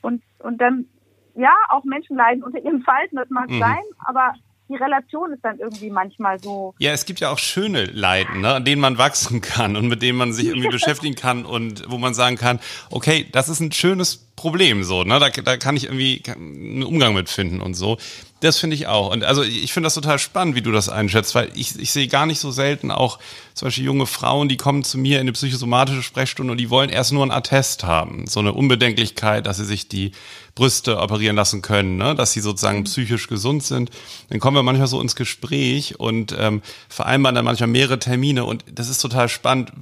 Und, 0.03 0.23
und 0.39 0.61
dann, 0.61 0.87
ja, 1.35 1.55
auch 1.69 1.85
Menschen 1.85 2.17
leiden 2.17 2.43
unter 2.43 2.59
ihren 2.59 2.83
Falten, 2.83 3.17
das 3.17 3.31
mag 3.31 3.51
mhm. 3.51 3.59
sein, 3.59 3.83
aber 4.05 4.35
die 4.71 4.77
Relation 4.77 5.33
ist 5.33 5.45
dann 5.45 5.59
irgendwie 5.59 5.91
manchmal 5.91 6.41
so. 6.41 6.75
Ja, 6.79 6.93
es 6.93 7.05
gibt 7.05 7.21
ja 7.21 7.31
auch 7.31 7.39
schöne 7.39 7.85
Leiden, 7.85 8.41
ne, 8.41 8.55
an 8.55 8.65
denen 8.65 8.81
man 8.81 8.99
wachsen 8.99 9.41
kann 9.41 9.77
und 9.77 9.89
mit 9.89 10.01
denen 10.01 10.17
man 10.17 10.33
sich 10.33 10.47
irgendwie 10.47 10.69
beschäftigen 10.71 11.17
kann 11.17 11.45
und 11.45 11.91
wo 11.91 11.99
man 11.99 12.15
sagen 12.15 12.37
kann, 12.37 12.61
okay, 12.91 13.27
das 13.33 13.49
ist 13.49 13.61
ein 13.61 13.73
schönes 13.73 14.29
Problem 14.37 14.85
so, 14.85 15.05
ne? 15.05 15.19
Da, 15.19 15.29
da 15.29 15.57
kann 15.59 15.77
ich 15.77 15.85
irgendwie 15.85 16.23
einen 16.27 16.83
Umgang 16.83 17.13
mit 17.13 17.29
finden 17.29 17.61
und 17.61 17.75
so. 17.75 17.99
Das 18.41 18.57
finde 18.59 18.75
ich 18.75 18.87
auch. 18.87 19.11
Und 19.11 19.23
also 19.23 19.43
ich 19.43 19.71
finde 19.71 19.89
das 19.89 19.95
total 19.95 20.19
spannend, 20.19 20.55
wie 20.55 20.63
du 20.63 20.73
das 20.73 20.89
einschätzt, 20.89 21.35
weil 21.35 21.51
ich, 21.55 21.79
ich 21.79 21.91
sehe 21.91 22.09
gar 22.09 22.25
nicht 22.25 22.39
so 22.39 22.51
selten 22.51 22.91
auch 22.91 23.19
zum 23.53 23.67
Beispiel 23.67 23.85
junge 23.85 24.07
Frauen, 24.07 24.49
die 24.49 24.57
kommen 24.57 24.83
zu 24.83 24.97
mir 24.97 25.17
in 25.17 25.23
eine 25.23 25.33
psychosomatische 25.33 26.03
Sprechstunde 26.03 26.53
und 26.53 26.59
die 26.59 26.71
wollen 26.71 26.89
erst 26.89 27.13
nur 27.13 27.23
einen 27.23 27.33
Attest 27.33 27.85
haben. 27.85 28.27
So 28.27 28.41
eine 28.41 28.55
Unbedenklichkeit, 28.55 29.47
dass 29.47 29.59
sie 29.59 29.67
sich 29.67 29.89
die 29.89 30.13
Brüste 30.61 30.99
operieren 30.99 31.37
lassen 31.37 31.63
können, 31.63 31.97
ne? 31.97 32.15
dass 32.15 32.35
sie 32.35 32.41
sozusagen 32.41 32.81
mhm. 32.81 32.85
psychisch 32.85 33.29
gesund 33.29 33.63
sind. 33.63 33.89
Dann 34.29 34.41
kommen 34.41 34.59
wir 34.59 34.63
manchmal 34.63 34.89
so 34.89 35.01
ins 35.01 35.17
Gespräch 35.17 35.99
und 35.99 36.37
ähm, 36.39 36.61
vereinbaren 36.91 37.35
dann 37.35 37.47
manchmal 37.47 37.71
mehrere 37.71 37.99
Termine 37.99 38.45
und 38.45 38.67
das 38.71 38.91
ist 38.91 38.99
total 38.99 39.31
spannend, 39.31 39.73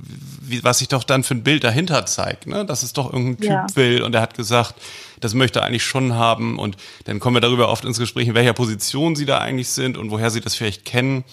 wie, 0.41 0.63
was 0.63 0.79
sich 0.79 0.87
doch 0.87 1.03
dann 1.03 1.25
für 1.25 1.35
ein 1.35 1.43
Bild 1.43 1.65
dahinter 1.65 2.07
zeigt, 2.07 2.47
ne? 2.47 2.65
dass 2.65 2.85
es 2.85 2.93
doch 2.93 3.13
irgendein 3.13 3.39
Typ 3.39 3.51
ja. 3.51 3.67
will 3.75 4.03
und 4.03 4.15
er 4.15 4.21
hat 4.21 4.35
gesagt, 4.37 4.77
das 5.19 5.35
möchte 5.35 5.59
er 5.59 5.65
eigentlich 5.65 5.83
schon 5.83 6.15
haben 6.15 6.61
und 6.61 6.77
dann 7.07 7.19
kommen 7.19 7.35
wir 7.35 7.41
darüber 7.41 7.71
oft 7.71 7.85
ins 7.85 7.99
Gespräch, 7.99 8.29
in 8.29 8.35
welcher 8.35 8.53
Position 8.53 9.17
sie 9.17 9.27
da 9.27 9.39
eigentlich 9.39 9.71
sind 9.71 9.99
und 9.99 10.13
woher 10.13 10.31
sie 10.31 10.41
das 10.41 10.55
vielleicht 10.55 10.85
kennen. 10.85 11.25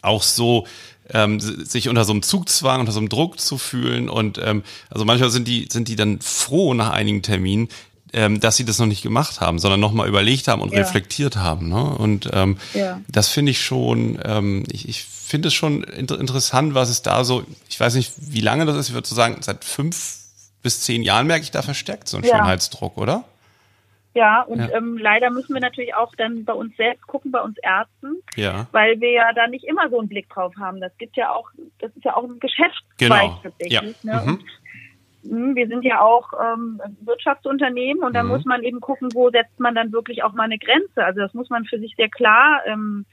Auch 0.00 0.22
so, 0.22 0.64
ähm, 1.12 1.40
sich 1.40 1.88
unter 1.88 2.04
so 2.04 2.12
einem 2.12 2.22
Zugzwang, 2.22 2.80
unter 2.80 2.92
so 2.92 3.00
einem 3.00 3.08
Druck 3.08 3.40
zu 3.40 3.58
fühlen. 3.58 4.08
Und 4.08 4.38
ähm, 4.38 4.62
also 4.90 5.04
manchmal 5.04 5.30
sind 5.30 5.48
die, 5.48 5.66
sind 5.70 5.88
die 5.88 5.96
dann 5.96 6.20
froh 6.20 6.74
nach 6.74 6.90
einigen 6.90 7.22
Terminen, 7.22 7.68
ähm, 8.12 8.40
dass 8.40 8.56
sie 8.56 8.64
das 8.64 8.78
noch 8.78 8.86
nicht 8.86 9.02
gemacht 9.02 9.40
haben, 9.40 9.58
sondern 9.58 9.80
nochmal 9.80 10.08
überlegt 10.08 10.48
haben 10.48 10.62
und 10.62 10.72
ja. 10.72 10.80
reflektiert 10.80 11.36
haben. 11.36 11.68
Ne? 11.68 11.82
Und 11.82 12.28
ähm, 12.32 12.58
ja. 12.74 13.00
das 13.08 13.28
finde 13.28 13.50
ich 13.52 13.60
schon, 13.60 14.18
ähm, 14.24 14.64
ich, 14.70 14.88
ich 14.88 15.04
finde 15.04 15.48
es 15.48 15.54
schon 15.54 15.84
inter 15.84 16.18
interessant, 16.18 16.74
was 16.74 16.88
es 16.88 17.02
da 17.02 17.24
so, 17.24 17.44
ich 17.68 17.78
weiß 17.78 17.94
nicht, 17.94 18.12
wie 18.18 18.40
lange 18.40 18.66
das 18.66 18.76
ist, 18.76 18.88
ich 18.88 18.94
würde 18.94 19.08
so 19.08 19.14
sagen, 19.14 19.36
seit 19.40 19.64
fünf 19.64 20.18
bis 20.62 20.82
zehn 20.82 21.02
Jahren 21.02 21.26
merke 21.26 21.42
ich 21.42 21.50
da 21.50 21.62
verstärkt 21.62 22.08
so 22.08 22.16
einen 22.16 22.26
ja. 22.26 22.36
Schönheitsdruck, 22.36 22.96
oder? 22.96 23.24
Ja, 24.12 24.42
und 24.42 24.58
ja. 24.58 24.76
Ähm, 24.76 24.98
leider 24.98 25.30
müssen 25.30 25.54
wir 25.54 25.60
natürlich 25.60 25.94
auch 25.94 26.12
dann 26.16 26.44
bei 26.44 26.52
uns 26.52 26.76
selbst 26.76 27.06
gucken, 27.06 27.30
bei 27.30 27.40
uns 27.40 27.56
Ärzten, 27.58 28.20
ja. 28.34 28.66
weil 28.72 29.00
wir 29.00 29.12
ja 29.12 29.32
da 29.32 29.46
nicht 29.46 29.64
immer 29.64 29.88
so 29.88 30.00
einen 30.00 30.08
Blick 30.08 30.28
drauf 30.30 30.52
haben. 30.58 30.80
Das 30.80 30.90
gibt 30.98 31.16
ja 31.16 31.32
auch, 31.32 31.48
das 31.78 31.94
ist 31.94 32.04
ja 32.04 32.16
auch 32.16 32.24
ein 32.24 32.40
Geschäftszweig 32.40 32.98
genau. 32.98 33.40
tatsächlich. 33.42 33.72
Ja. 34.02 34.20
Ne? 34.20 34.22
Mhm. 34.26 34.40
Hm, 35.22 35.54
wir 35.54 35.68
sind 35.68 35.84
ja 35.84 36.00
auch 36.00 36.32
ähm, 36.32 36.80
Wirtschaftsunternehmen 37.00 38.02
und 38.02 38.14
da 38.14 38.22
mhm. 38.22 38.30
muss 38.30 38.44
man 38.44 38.62
eben 38.62 38.80
gucken, 38.80 39.08
wo 39.14 39.30
setzt 39.30 39.58
man 39.60 39.74
dann 39.74 39.92
wirklich 39.92 40.22
auch 40.22 40.32
mal 40.32 40.44
eine 40.44 40.58
Grenze. 40.58 41.04
Also 41.04 41.20
das 41.20 41.34
muss 41.34 41.50
man 41.50 41.64
für 41.64 41.78
sich 41.78 41.94
sehr 41.96 42.08
klar 42.08 42.62
ähm, 42.66 43.06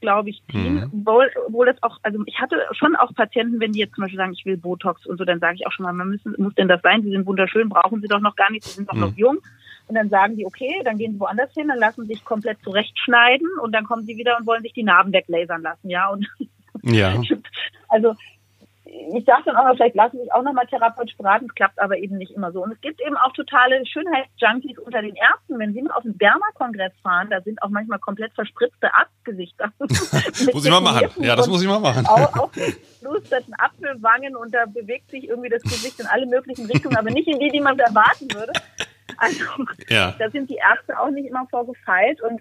glaube 0.00 0.30
ich, 0.30 0.42
ziehen. 0.50 0.74
Mhm. 0.74 0.90
Obwohl, 1.00 1.30
obwohl 1.46 1.66
das 1.66 1.82
auch, 1.82 1.98
also 2.02 2.22
ich 2.26 2.38
hatte 2.38 2.56
schon 2.72 2.96
auch 2.96 3.14
Patienten, 3.14 3.60
wenn 3.60 3.72
die 3.72 3.80
jetzt 3.80 3.94
zum 3.94 4.02
Beispiel 4.02 4.18
sagen, 4.18 4.32
ich 4.32 4.44
will 4.44 4.56
Botox 4.56 5.06
und 5.06 5.18
so, 5.18 5.24
dann 5.24 5.40
sage 5.40 5.56
ich 5.56 5.66
auch 5.66 5.72
schon 5.72 5.84
mal, 5.84 5.92
man 5.92 6.10
müssen, 6.10 6.34
muss 6.38 6.54
denn 6.54 6.68
das 6.68 6.82
sein? 6.82 7.02
Sie 7.02 7.10
sind 7.10 7.26
wunderschön, 7.26 7.68
brauchen 7.68 8.00
sie 8.00 8.08
doch 8.08 8.20
noch 8.20 8.36
gar 8.36 8.50
nicht, 8.50 8.64
sie 8.64 8.70
sind 8.70 8.88
doch 8.88 8.94
mhm. 8.94 9.00
noch 9.00 9.16
jung. 9.16 9.38
Und 9.88 9.94
dann 9.94 10.08
sagen 10.08 10.36
die, 10.36 10.46
okay, 10.46 10.80
dann 10.84 10.98
gehen 10.98 11.14
sie 11.14 11.20
woanders 11.20 11.52
hin, 11.54 11.68
dann 11.68 11.78
lassen 11.78 12.02
sie 12.02 12.14
sich 12.14 12.24
komplett 12.24 12.60
zurechtschneiden 12.62 13.48
und 13.62 13.72
dann 13.72 13.84
kommen 13.84 14.04
sie 14.04 14.16
wieder 14.16 14.36
und 14.38 14.46
wollen 14.46 14.62
sich 14.62 14.72
die 14.72 14.82
Narben 14.82 15.12
weglasern 15.12 15.62
lassen, 15.62 15.88
ja. 15.88 16.08
Und 16.08 16.28
ja. 16.82 17.20
also 17.88 18.14
ich 18.86 19.24
dachte 19.24 19.46
dann 19.46 19.56
auch 19.56 19.64
noch, 19.64 19.76
vielleicht 19.76 19.96
lassen 19.96 20.18
sich 20.18 20.32
auch 20.32 20.42
nochmal 20.42 20.66
therapeutisch 20.66 21.16
beraten, 21.16 21.48
klappt 21.48 21.80
aber 21.80 21.98
eben 21.98 22.16
nicht 22.18 22.32
immer 22.32 22.52
so. 22.52 22.62
Und 22.62 22.72
es 22.72 22.80
gibt 22.80 23.00
eben 23.00 23.16
auch 23.16 23.32
totale 23.32 23.84
Schönheitsjunkies 23.84 24.78
unter 24.78 25.02
den 25.02 25.16
Ärzten. 25.16 25.58
Wenn 25.58 25.72
sie 25.72 25.82
mal 25.82 25.94
auf 25.94 26.04
den 26.04 26.16
Derma-Kongress 26.18 26.92
fahren, 27.02 27.28
da 27.30 27.40
sind 27.40 27.62
auch 27.62 27.68
manchmal 27.68 27.98
komplett 27.98 28.32
verspritzte 28.34 28.94
Arztgesichter. 28.94 29.72
muss 29.78 30.64
ich 30.64 30.70
mal 30.70 30.80
machen. 30.80 31.08
Ja, 31.22 31.34
das 31.34 31.48
muss 31.48 31.62
ich 31.62 31.68
mal 31.68 31.80
machen. 31.80 32.06
Auch, 32.06 32.36
auch 32.36 32.50
flusterten 33.00 33.54
Apfelwangen 33.54 34.36
und 34.36 34.54
da 34.54 34.66
bewegt 34.66 35.10
sich 35.10 35.28
irgendwie 35.28 35.48
das 35.48 35.62
Gesicht 35.62 35.98
in 35.98 36.06
alle 36.06 36.26
möglichen 36.26 36.66
Richtungen, 36.66 36.96
aber 36.96 37.10
nicht 37.10 37.28
in 37.28 37.40
die, 37.40 37.50
die 37.50 37.60
man 37.60 37.78
erwarten 37.78 38.32
würde. 38.32 38.52
Also 39.18 39.44
ja. 39.88 40.14
da 40.18 40.30
sind 40.30 40.50
die 40.50 40.56
Ärzte 40.56 40.98
auch 40.98 41.10
nicht 41.10 41.28
immer 41.28 41.46
vorgefeilt 41.50 42.22
und 42.22 42.40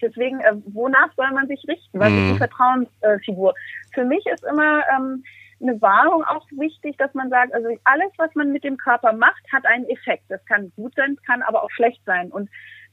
Deswegen, 0.00 0.38
äh, 0.40 0.52
wonach 0.66 1.12
soll 1.16 1.30
man 1.32 1.48
sich 1.48 1.64
richten? 1.66 1.98
Was 1.98 2.08
ist 2.08 2.14
die 2.14 2.32
mhm. 2.34 2.38
Vertrauensfigur? 2.38 3.52
Für 3.92 4.04
mich 4.04 4.24
ist 4.26 4.44
immer 4.44 4.82
ähm, 4.96 5.24
eine 5.60 5.80
Wahrung 5.82 6.24
auch 6.24 6.46
wichtig, 6.52 6.96
dass 6.98 7.12
man 7.14 7.30
sagt, 7.30 7.52
also 7.52 7.68
alles, 7.84 8.12
was 8.16 8.34
man 8.34 8.52
mit 8.52 8.64
dem 8.64 8.76
Körper 8.76 9.12
macht, 9.12 9.42
hat 9.52 9.66
einen 9.66 9.88
Effekt. 9.88 10.24
Das 10.28 10.44
kann 10.46 10.72
gut 10.76 10.94
sein, 10.94 11.16
kann 11.26 11.42
aber 11.42 11.62
auch 11.62 11.70
schlecht 11.70 12.00
sein. 12.06 12.30
Und 12.30 12.48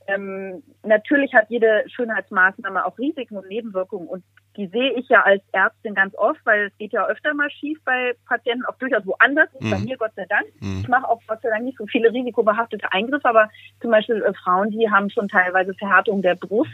ähm, 0.08 0.64
natürlich 0.84 1.34
hat 1.34 1.50
jede 1.50 1.84
Schönheitsmaßnahme 1.88 2.86
auch 2.86 2.98
Risiken 2.98 3.38
und 3.38 3.48
Nebenwirkungen 3.48 4.08
und 4.08 4.24
die 4.58 4.68
sehe 4.68 4.94
ich 4.94 5.10
ja 5.10 5.22
als 5.22 5.44
Ärztin 5.52 5.96
ganz 5.96 6.16
oft, 6.16 6.40
weil 6.46 6.68
es 6.68 6.78
geht 6.78 6.94
ja 6.94 7.06
öfter 7.08 7.34
mal 7.34 7.50
schief 7.50 7.78
bei 7.84 8.14
Patienten, 8.26 8.66
auch 8.66 8.78
durchaus 8.78 9.06
woanders, 9.06 9.50
mhm. 9.60 9.72
bei 9.72 9.80
mir 9.80 9.98
Gott 9.98 10.14
sei 10.16 10.26
Dank. 10.30 10.46
Mhm. 10.62 10.80
Ich 10.82 10.88
mache 10.88 11.08
auch 11.10 11.22
Gott 11.28 11.42
sei 11.42 11.50
Dank 11.50 11.64
nicht 11.64 11.78
so 11.78 11.86
viele 11.88 12.12
risikobehaftete 12.12 12.92
Eingriffe, 12.92 13.28
aber 13.28 13.50
zum 13.82 13.92
Beispiel 13.92 14.22
äh, 14.22 14.34
Frauen, 14.34 14.72
die 14.72 14.90
haben 14.90 15.10
schon 15.10 15.28
teilweise 15.28 15.74
Verhärtung 15.74 16.22
der 16.22 16.36
Brust, 16.36 16.70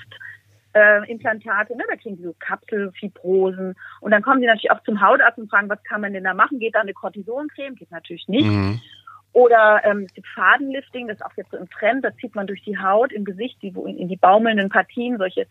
äh, 0.73 1.09
Implantate, 1.11 1.75
ne? 1.75 1.83
da 1.89 1.95
kriegen 1.95 2.17
sie 2.17 2.23
so 2.23 2.35
Kapselfibrosen 2.39 3.75
und 3.99 4.11
dann 4.11 4.21
kommen 4.21 4.39
sie 4.39 4.47
natürlich 4.47 4.71
auch 4.71 4.83
zum 4.83 5.01
Hautarzt 5.01 5.37
und 5.37 5.49
fragen, 5.49 5.69
was 5.69 5.83
kann 5.83 6.01
man 6.01 6.13
denn 6.13 6.23
da 6.23 6.33
machen? 6.33 6.59
Geht 6.59 6.75
da 6.75 6.81
eine 6.81 6.93
Cortisoncreme? 6.93 7.75
Geht 7.75 7.91
natürlich 7.91 8.27
nicht. 8.27 8.45
Mhm. 8.47 8.79
Oder 9.33 9.81
ähm, 9.85 10.03
es 10.05 10.13
gibt 10.13 10.27
Fadenlifting, 10.27 11.07
das 11.07 11.17
ist 11.17 11.25
auch 11.25 11.35
jetzt 11.37 11.51
so 11.51 11.57
im 11.57 11.69
Trend, 11.69 12.03
das 12.03 12.15
zieht 12.17 12.35
man 12.35 12.47
durch 12.47 12.61
die 12.63 12.77
Haut 12.77 13.13
im 13.13 13.23
Gesicht, 13.23 13.61
die, 13.61 13.69
in 13.69 14.09
die 14.09 14.17
baumelnden 14.17 14.69
Partien, 14.69 15.17
solche 15.17 15.47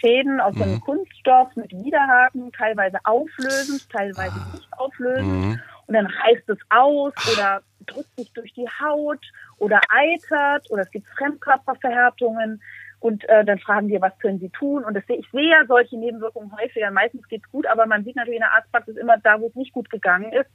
Fäden 0.00 0.40
aus 0.40 0.54
so 0.56 0.64
einem 0.64 0.80
Kunststoff 0.80 1.54
mit 1.54 1.70
Widerhaken, 1.70 2.50
teilweise 2.52 2.98
auflösend, 3.04 3.88
teilweise 3.90 4.34
nicht 4.52 4.68
auflösend. 4.72 5.60
Und 5.86 5.94
dann 5.94 6.06
reißt 6.06 6.48
es 6.48 6.58
aus 6.70 7.12
oder 7.32 7.62
drückt 7.86 8.14
sich 8.16 8.32
durch 8.32 8.52
die 8.54 8.68
Haut 8.80 9.20
oder 9.58 9.80
eitert 9.88 10.70
oder 10.70 10.82
es 10.82 10.90
gibt 10.90 11.06
Fremdkörperverhärtungen. 11.16 12.60
Und 13.02 13.28
äh, 13.28 13.44
dann 13.44 13.58
fragen 13.58 13.88
wir, 13.88 14.00
was 14.00 14.16
können 14.20 14.38
Sie 14.38 14.48
tun? 14.50 14.84
Und 14.84 14.94
das, 14.94 15.04
sehe- 15.08 15.18
ich 15.18 15.28
sehe 15.32 15.50
ja 15.50 15.66
solche 15.66 15.98
Nebenwirkungen 15.98 16.52
häufiger. 16.56 16.88
Meistens 16.92 17.26
geht's 17.26 17.50
gut, 17.50 17.66
aber 17.66 17.84
man 17.86 18.04
sieht 18.04 18.14
natürlich 18.14 18.36
in 18.38 18.44
der 18.46 18.52
Arztpraxis 18.52 18.96
immer 18.96 19.16
da, 19.18 19.40
wo 19.40 19.48
es 19.48 19.56
nicht 19.56 19.72
gut 19.72 19.90
gegangen 19.90 20.32
ist. 20.32 20.48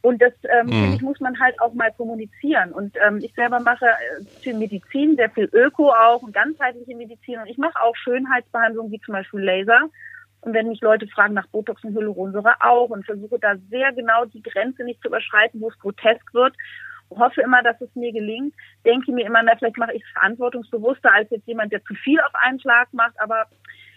Und 0.00 0.22
das, 0.22 0.32
ähm, 0.44 0.68
finde 0.68 0.96
ich, 0.96 1.02
muss 1.02 1.20
man 1.20 1.38
halt 1.38 1.60
auch 1.60 1.74
mal 1.74 1.92
kommunizieren. 1.92 2.72
Und 2.72 2.96
ähm, 3.06 3.18
ich 3.22 3.34
selber 3.34 3.60
mache 3.60 3.84
äh, 3.84 4.24
viel 4.40 4.54
Medizin, 4.54 5.16
sehr 5.16 5.28
viel 5.28 5.48
Öko 5.52 5.90
auch 5.92 6.22
und 6.22 6.32
ganzheitliche 6.32 6.96
Medizin. 6.96 7.38
Und 7.40 7.48
ich 7.48 7.58
mache 7.58 7.78
auch 7.82 7.94
Schönheitsbehandlungen 7.96 8.90
wie 8.90 9.00
zum 9.00 9.12
Beispiel 9.12 9.40
Laser. 9.40 9.80
Und 10.40 10.54
wenn 10.54 10.68
mich 10.68 10.80
Leute 10.80 11.06
fragen 11.06 11.34
nach 11.34 11.48
Botox 11.48 11.84
und 11.84 11.94
Hyaluronsäure 11.94 12.54
auch 12.60 12.88
und 12.88 13.04
versuche 13.04 13.38
da 13.38 13.56
sehr 13.70 13.92
genau 13.92 14.24
die 14.24 14.42
Grenze 14.42 14.84
nicht 14.84 15.02
zu 15.02 15.08
überschreiten, 15.08 15.60
wo 15.60 15.68
es 15.68 15.78
grotesk 15.78 16.32
wird, 16.32 16.54
hoffe 17.10 17.42
immer, 17.42 17.62
dass 17.62 17.80
es 17.80 17.94
mir 17.94 18.12
gelingt, 18.12 18.54
denke 18.84 19.12
mir 19.12 19.26
immer, 19.26 19.42
na, 19.42 19.56
vielleicht 19.56 19.78
mache 19.78 19.94
ich 19.94 20.02
es 20.02 20.10
verantwortungsbewusster 20.12 21.12
als 21.12 21.30
jetzt 21.30 21.46
jemand, 21.46 21.72
der 21.72 21.84
zu 21.84 21.94
viel 21.94 22.20
auf 22.20 22.34
einen 22.34 22.60
Schlag 22.60 22.92
macht, 22.92 23.18
aber 23.20 23.46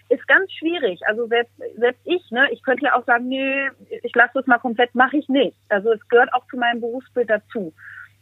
ist 0.09 0.27
ganz 0.27 0.51
schwierig. 0.53 0.99
Also 1.05 1.27
selbst, 1.27 1.53
selbst 1.77 2.01
ich, 2.05 2.31
ne, 2.31 2.47
ich 2.51 2.63
könnte 2.63 2.85
ja 2.85 2.95
auch 2.95 3.05
sagen, 3.05 3.27
nö, 3.27 3.69
ich 4.03 4.15
lasse 4.15 4.31
das 4.35 4.47
mal 4.47 4.57
komplett, 4.59 4.95
mache 4.95 5.17
ich 5.17 5.27
nicht. 5.27 5.55
Also 5.69 5.91
es 5.91 6.07
gehört 6.07 6.33
auch 6.33 6.47
zu 6.47 6.57
meinem 6.57 6.81
Berufsbild 6.81 7.29
dazu. 7.29 7.73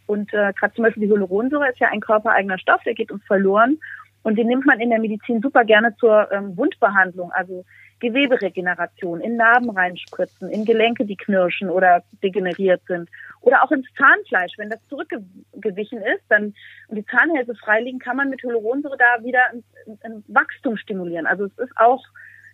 Und 0.07 0.33
äh, 0.33 0.53
gerade 0.53 0.73
zum 0.73 0.83
Beispiel 0.83 1.07
die 1.07 1.09
Hyaluronsäure 1.09 1.69
ist 1.69 1.79
ja 1.79 1.89
ein 1.89 2.01
körpereigener 2.01 2.59
Stoff, 2.59 2.81
der 2.83 2.93
geht 2.93 3.11
uns 3.11 3.23
verloren. 3.25 3.77
Und 4.25 4.39
den 4.39 4.47
nimmt 4.47 4.65
man 4.65 4.79
in 4.79 4.89
der 4.89 4.97
Medizin 4.97 5.39
super 5.39 5.63
gerne 5.65 5.95
zur 5.97 6.31
ähm, 6.31 6.57
Wundbehandlung, 6.57 7.31
also 7.31 7.63
Geweberegeneration, 7.99 9.21
in 9.21 9.35
Narben 9.35 9.69
reinspritzen, 9.69 10.49
in 10.49 10.65
Gelenke, 10.65 11.05
die 11.05 11.15
knirschen 11.15 11.69
oder 11.69 12.03
degeneriert 12.23 12.81
sind. 12.87 13.07
Oder 13.41 13.63
auch 13.63 13.71
ins 13.71 13.85
Zahnfleisch. 13.95 14.53
Wenn 14.57 14.71
das 14.71 14.83
zurückgewichen 14.87 16.01
ist 16.01 16.23
dann, 16.29 16.55
und 16.87 16.95
die 16.95 17.05
Zahnhälse 17.05 17.53
freiliegen, 17.53 17.99
kann 17.99 18.17
man 18.17 18.31
mit 18.31 18.41
Hyaluronsäure 18.41 18.97
da 18.97 19.23
wieder 19.23 19.41
ein, 19.53 19.63
ein 20.01 20.23
Wachstum 20.27 20.75
stimulieren. 20.75 21.27
Also 21.27 21.45
es 21.45 21.57
ist 21.59 21.77
auch 21.77 22.03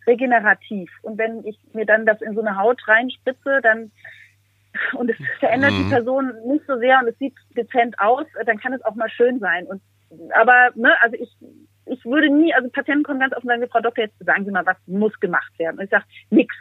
regenerativ. 0.05 0.91
Und 1.03 1.17
wenn 1.17 1.45
ich 1.45 1.57
mir 1.71 1.85
dann 1.85 2.05
das 2.05 2.21
in 2.21 2.35
so 2.35 2.41
eine 2.41 2.57
Haut 2.57 2.85
reinspritze, 2.85 3.61
dann 3.63 3.93
und 4.91 5.09
es 5.09 5.17
verändert 5.39 5.71
die 5.71 5.89
Person 5.89 6.33
nicht 6.45 6.65
so 6.67 6.77
sehr 6.79 6.99
und 6.99 7.07
es 7.07 7.17
sieht 7.17 7.35
dezent 7.55 7.97
aus, 7.97 8.25
dann 8.45 8.57
kann 8.57 8.73
es 8.73 8.83
auch 8.83 8.95
mal 8.95 9.09
schön 9.09 9.39
sein. 9.39 9.67
Und 9.67 9.81
aber 10.33 10.71
ne, 10.75 10.93
also 11.01 11.15
ich 11.19 11.29
ich 11.85 12.05
würde 12.05 12.29
nie, 12.29 12.53
also 12.53 12.69
Patienten 12.69 13.03
kommen 13.03 13.19
ganz 13.19 13.35
offen 13.35 13.47
sagen, 13.47 13.67
Frau 13.69 13.81
Doktor, 13.81 14.05
jetzt 14.05 14.15
sagen 14.19 14.45
Sie 14.45 14.51
mal, 14.51 14.65
was 14.65 14.77
muss 14.85 15.19
gemacht 15.19 15.51
werden? 15.57 15.77
Und 15.77 15.85
ich 15.85 15.89
sage, 15.89 16.05
nix. 16.29 16.55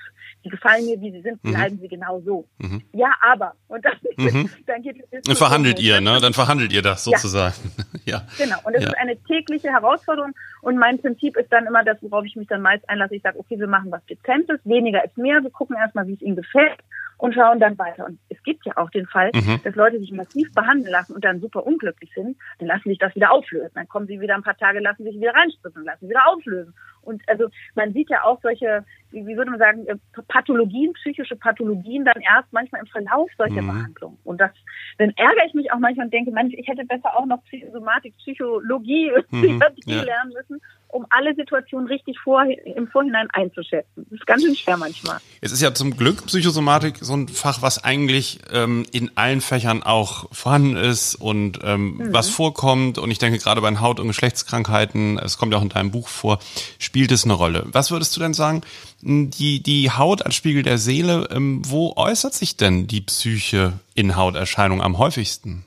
Die 0.44 0.48
gefallen 0.48 0.86
mir, 0.86 1.00
wie 1.00 1.10
sie 1.12 1.20
sind, 1.20 1.42
bleiben 1.42 1.78
sie 1.78 1.88
genau 1.88 2.20
so. 2.20 2.46
Ja, 2.92 3.12
aber. 3.20 3.54
Und 3.68 3.84
dann, 3.84 3.92
dann 4.66 4.82
geht 4.82 4.96
es 5.10 5.22
Dann 5.24 5.36
verhandelt 5.36 5.78
ihr, 5.80 6.00
ne? 6.00 6.18
Dann 6.20 6.32
verhandelt 6.32 6.72
ihr 6.72 6.82
das 6.82 7.04
Ja. 7.06 7.18
sozusagen. 7.18 7.54
Ja. 8.06 8.22
Genau, 8.38 8.56
und 8.64 8.74
das 8.74 8.82
Ja. 8.84 8.88
ist 8.88 8.98
eine 8.98 9.16
tägliche 9.24 9.68
Herausforderung. 9.68 10.32
Und 10.62 10.78
mein 10.78 10.98
Prinzip 10.98 11.36
ist 11.36 11.52
dann 11.52 11.66
immer 11.66 11.84
das, 11.84 11.98
worauf 12.02 12.24
ich 12.24 12.34
mich 12.34 12.48
dann 12.48 12.62
meist 12.62 12.88
einlasse. 12.88 13.14
Ich 13.16 13.22
sage, 13.22 13.38
okay, 13.38 13.58
wir 13.58 13.66
machen 13.68 13.90
was 13.92 14.04
Dezentes, 14.06 14.58
weniger 14.64 15.04
ist 15.04 15.16
mehr. 15.18 15.42
Wir 15.42 15.50
gucken 15.50 15.76
erstmal, 15.76 16.06
wie 16.08 16.14
es 16.14 16.22
ihnen 16.22 16.34
gefällt 16.36 16.78
und 17.18 17.34
schauen 17.34 17.60
dann 17.60 17.78
weiter. 17.78 18.06
Und 18.06 18.18
es 18.30 18.42
gibt 18.42 18.64
ja 18.66 18.76
auch 18.78 18.90
den 18.90 19.06
Fall, 19.06 19.30
Mhm. 19.34 19.60
dass 19.62 19.74
Leute 19.76 19.98
sich 20.00 20.10
massiv 20.12 20.52
behandeln 20.54 20.90
lassen 20.90 21.12
und 21.14 21.24
dann 21.24 21.40
super 21.40 21.64
unglücklich 21.66 22.10
sind. 22.14 22.36
Dann 22.58 22.68
lassen 22.68 22.88
sich 22.88 22.98
das 22.98 23.14
wieder 23.14 23.30
auflösen. 23.30 23.70
Dann 23.74 23.86
kommen 23.88 24.06
sie 24.06 24.18
wieder 24.20 24.34
ein 24.34 24.42
paar 24.42 24.56
Tage, 24.56 24.80
lassen 24.80 25.04
sich 25.04 25.14
wieder 25.16 25.34
reinspritzen, 25.34 25.84
lassen 25.84 26.08
wieder 26.08 26.26
auflösen. 26.26 26.74
Und 27.02 27.22
also 27.28 27.48
man 27.74 27.92
sieht 27.92 28.10
ja 28.10 28.24
auch 28.24 28.40
solche, 28.42 28.84
wie, 29.10 29.26
wie 29.26 29.36
würde 29.36 29.50
man 29.50 29.60
sagen, 29.60 29.86
äh, 29.86 29.96
Pathologien, 30.30 30.92
psychische 30.94 31.36
Pathologien 31.36 32.04
dann 32.04 32.20
erst 32.22 32.52
manchmal 32.52 32.80
im 32.80 32.86
Verlauf 32.86 33.28
solcher 33.36 33.62
Behandlungen. 33.62 34.18
Und 34.24 34.40
das, 34.40 34.50
dann 34.98 35.10
ärgere 35.16 35.46
ich 35.46 35.54
mich 35.54 35.70
auch 35.72 35.78
manchmal 35.78 36.06
und 36.06 36.12
denke, 36.14 36.30
Mensch, 36.30 36.54
ich 36.56 36.66
hätte 36.66 36.84
besser 36.84 37.16
auch 37.16 37.26
noch 37.26 37.42
Psychosomatik, 37.44 38.16
Psychologie, 38.18 39.10
Psychiatrie 39.30 39.94
ja. 39.96 40.02
lernen 40.10 40.32
müssen, 40.32 40.60
um 40.88 41.06
alle 41.10 41.34
Situationen 41.34 41.86
richtig 41.86 42.18
vor, 42.18 42.44
im 42.64 42.88
Vorhinein 42.88 43.28
einzuschätzen. 43.32 44.06
Das 44.10 44.20
ist 44.20 44.26
ganz 44.26 44.42
schön 44.42 44.56
schwer 44.56 44.76
manchmal. 44.76 45.18
Es 45.40 45.52
ist 45.52 45.60
ja 45.62 45.74
zum 45.74 45.96
Glück 45.96 46.26
Psychosomatik 46.26 46.96
so 47.00 47.14
ein 47.14 47.28
Fach, 47.28 47.62
was 47.62 47.84
eigentlich 47.84 48.40
ähm, 48.52 48.84
in 48.92 49.10
allen 49.16 49.40
Fächern 49.40 49.82
auch 49.82 50.32
vorhanden 50.32 50.76
ist 50.76 51.14
und 51.14 51.58
ähm, 51.62 51.90
Mhm. 51.90 52.12
was 52.12 52.28
vorkommt. 52.28 52.98
Und 52.98 53.10
ich 53.10 53.18
denke, 53.18 53.38
gerade 53.38 53.60
bei 53.60 53.68
den 53.68 53.80
Haut- 53.80 54.00
und 54.00 54.06
Geschlechtskrankheiten, 54.06 55.18
es 55.18 55.38
kommt 55.38 55.52
ja 55.52 55.58
auch 55.58 55.62
in 55.62 55.68
deinem 55.68 55.90
Buch 55.90 56.08
vor, 56.08 56.38
spielt 56.78 57.10
es 57.12 57.24
eine 57.24 57.34
Rolle. 57.34 57.64
Was 57.66 57.90
würdest 57.90 58.16
du 58.16 58.20
denn 58.20 58.34
sagen, 58.34 58.62
die, 59.02 59.62
die 59.62 59.90
Haut 59.90 60.24
als 60.24 60.34
Spiegel 60.34 60.62
der 60.62 60.78
Seele, 60.78 61.28
ähm, 61.30 61.62
wo 61.66 61.94
äußert 61.96 62.34
sich 62.34 62.56
denn 62.56 62.86
die 62.86 63.00
Psyche 63.00 63.72
in 63.94 64.16
Hauterscheinungen 64.16 64.82
am 64.82 64.98
häufigsten? 64.98 65.64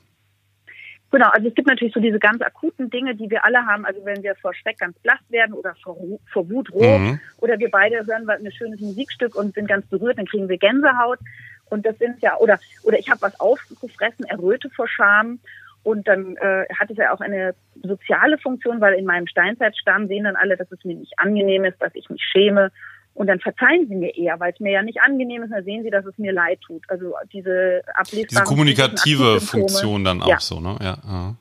Genau, 1.11 1.29
also 1.29 1.47
es 1.47 1.53
gibt 1.53 1.67
natürlich 1.67 1.93
so 1.93 1.99
diese 1.99 2.17
ganz 2.17 2.41
akuten 2.41 2.89
Dinge, 2.89 3.15
die 3.15 3.29
wir 3.29 3.45
alle 3.45 3.67
haben. 3.67 3.85
Also 3.85 4.03
wenn 4.03 4.23
wir 4.23 4.33
vor 4.35 4.51
Schreck 4.55 4.79
ganz 4.79 4.97
blass 4.99 5.19
werden 5.29 5.53
oder 5.53 5.75
vor, 5.83 5.95
vor 6.31 6.49
Wut 6.49 6.73
rot 6.73 6.99
Mhm. 6.99 7.19
oder 7.37 7.59
wir 7.59 7.69
beide 7.69 8.03
hören 8.05 8.27
ein 8.27 8.51
schönes 8.51 8.79
Musikstück 8.79 9.35
und 9.35 9.53
sind 9.53 9.67
ganz 9.67 9.85
berührt, 9.85 10.17
dann 10.17 10.25
kriegen 10.25 10.49
wir 10.49 10.57
Gänsehaut. 10.57 11.19
Und 11.69 11.85
das 11.85 11.97
sind 11.99 12.19
ja, 12.21 12.37
oder, 12.37 12.59
oder 12.81 12.97
ich 12.97 13.09
habe 13.11 13.21
was 13.21 13.39
aufgefressen, 13.39 14.25
erröte 14.25 14.71
vor 14.71 14.87
Scham. 14.87 15.39
Und 15.83 16.07
dann 16.07 16.35
äh, 16.37 16.65
hat 16.73 16.89
es 16.89 16.97
ja 16.97 17.13
auch 17.13 17.19
eine 17.19 17.53
soziale 17.83 18.39
Funktion, 18.39 18.81
weil 18.81 18.95
in 18.95 19.05
meinem 19.05 19.27
Steinzeitstamm 19.27 20.07
sehen 20.07 20.23
dann 20.23 20.35
alle, 20.35 20.57
dass 20.57 20.71
es 20.71 20.83
mir 20.83 20.95
nicht 20.95 21.19
angenehm 21.19 21.65
ist, 21.65 21.79
dass 21.79 21.93
ich 21.93 22.09
mich 22.09 22.23
schäme. 22.23 22.71
Und 23.15 23.27
dann 23.27 23.39
verzeihen 23.39 23.87
sie 23.87 23.95
mir 23.95 24.15
eher, 24.15 24.39
weil 24.39 24.53
es 24.53 24.59
mir 24.59 24.71
ja 24.71 24.81
nicht 24.81 24.99
angenehm 24.99 25.43
ist, 25.43 25.51
dann 25.51 25.63
sehen 25.63 25.83
sie, 25.83 25.91
dass 25.91 26.05
es 26.05 26.17
mir 26.17 26.33
leid 26.33 26.59
tut. 26.61 26.83
Also 26.87 27.13
diese 27.31 27.81
ablesbaren 27.93 28.27
Diese 28.29 28.43
kommunikative. 28.43 29.39
Funktion 29.39 30.03
dann 30.03 30.21
auch 30.23 30.27
Ja. 30.27 30.39
so, 30.39 30.59
ne? 30.59 30.77
Ja. 30.81 30.97
ja. 31.05 31.35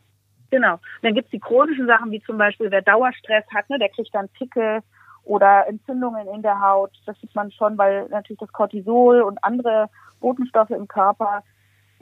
Genau. 0.50 0.74
Und 0.74 0.80
dann 1.00 1.14
gibt's 1.14 1.30
die 1.30 1.40
chronischen 1.40 1.86
Sachen, 1.86 2.10
wie 2.10 2.22
zum 2.22 2.36
Beispiel, 2.36 2.70
wer 2.70 2.82
Dauerstress 2.82 3.44
hat, 3.54 3.70
ne, 3.70 3.78
der 3.78 3.88
kriegt 3.88 4.14
dann 4.14 4.28
Pickel 4.28 4.80
oder 5.24 5.66
Entzündungen 5.66 6.28
in 6.28 6.42
der 6.42 6.60
Haut. 6.60 6.90
Das 7.06 7.18
sieht 7.20 7.34
man 7.34 7.50
schon, 7.52 7.78
weil 7.78 8.06
natürlich 8.10 8.40
das 8.40 8.52
Cortisol 8.52 9.22
und 9.22 9.42
andere 9.42 9.88
Botenstoffe 10.20 10.70
im 10.70 10.86
Körper 10.88 11.42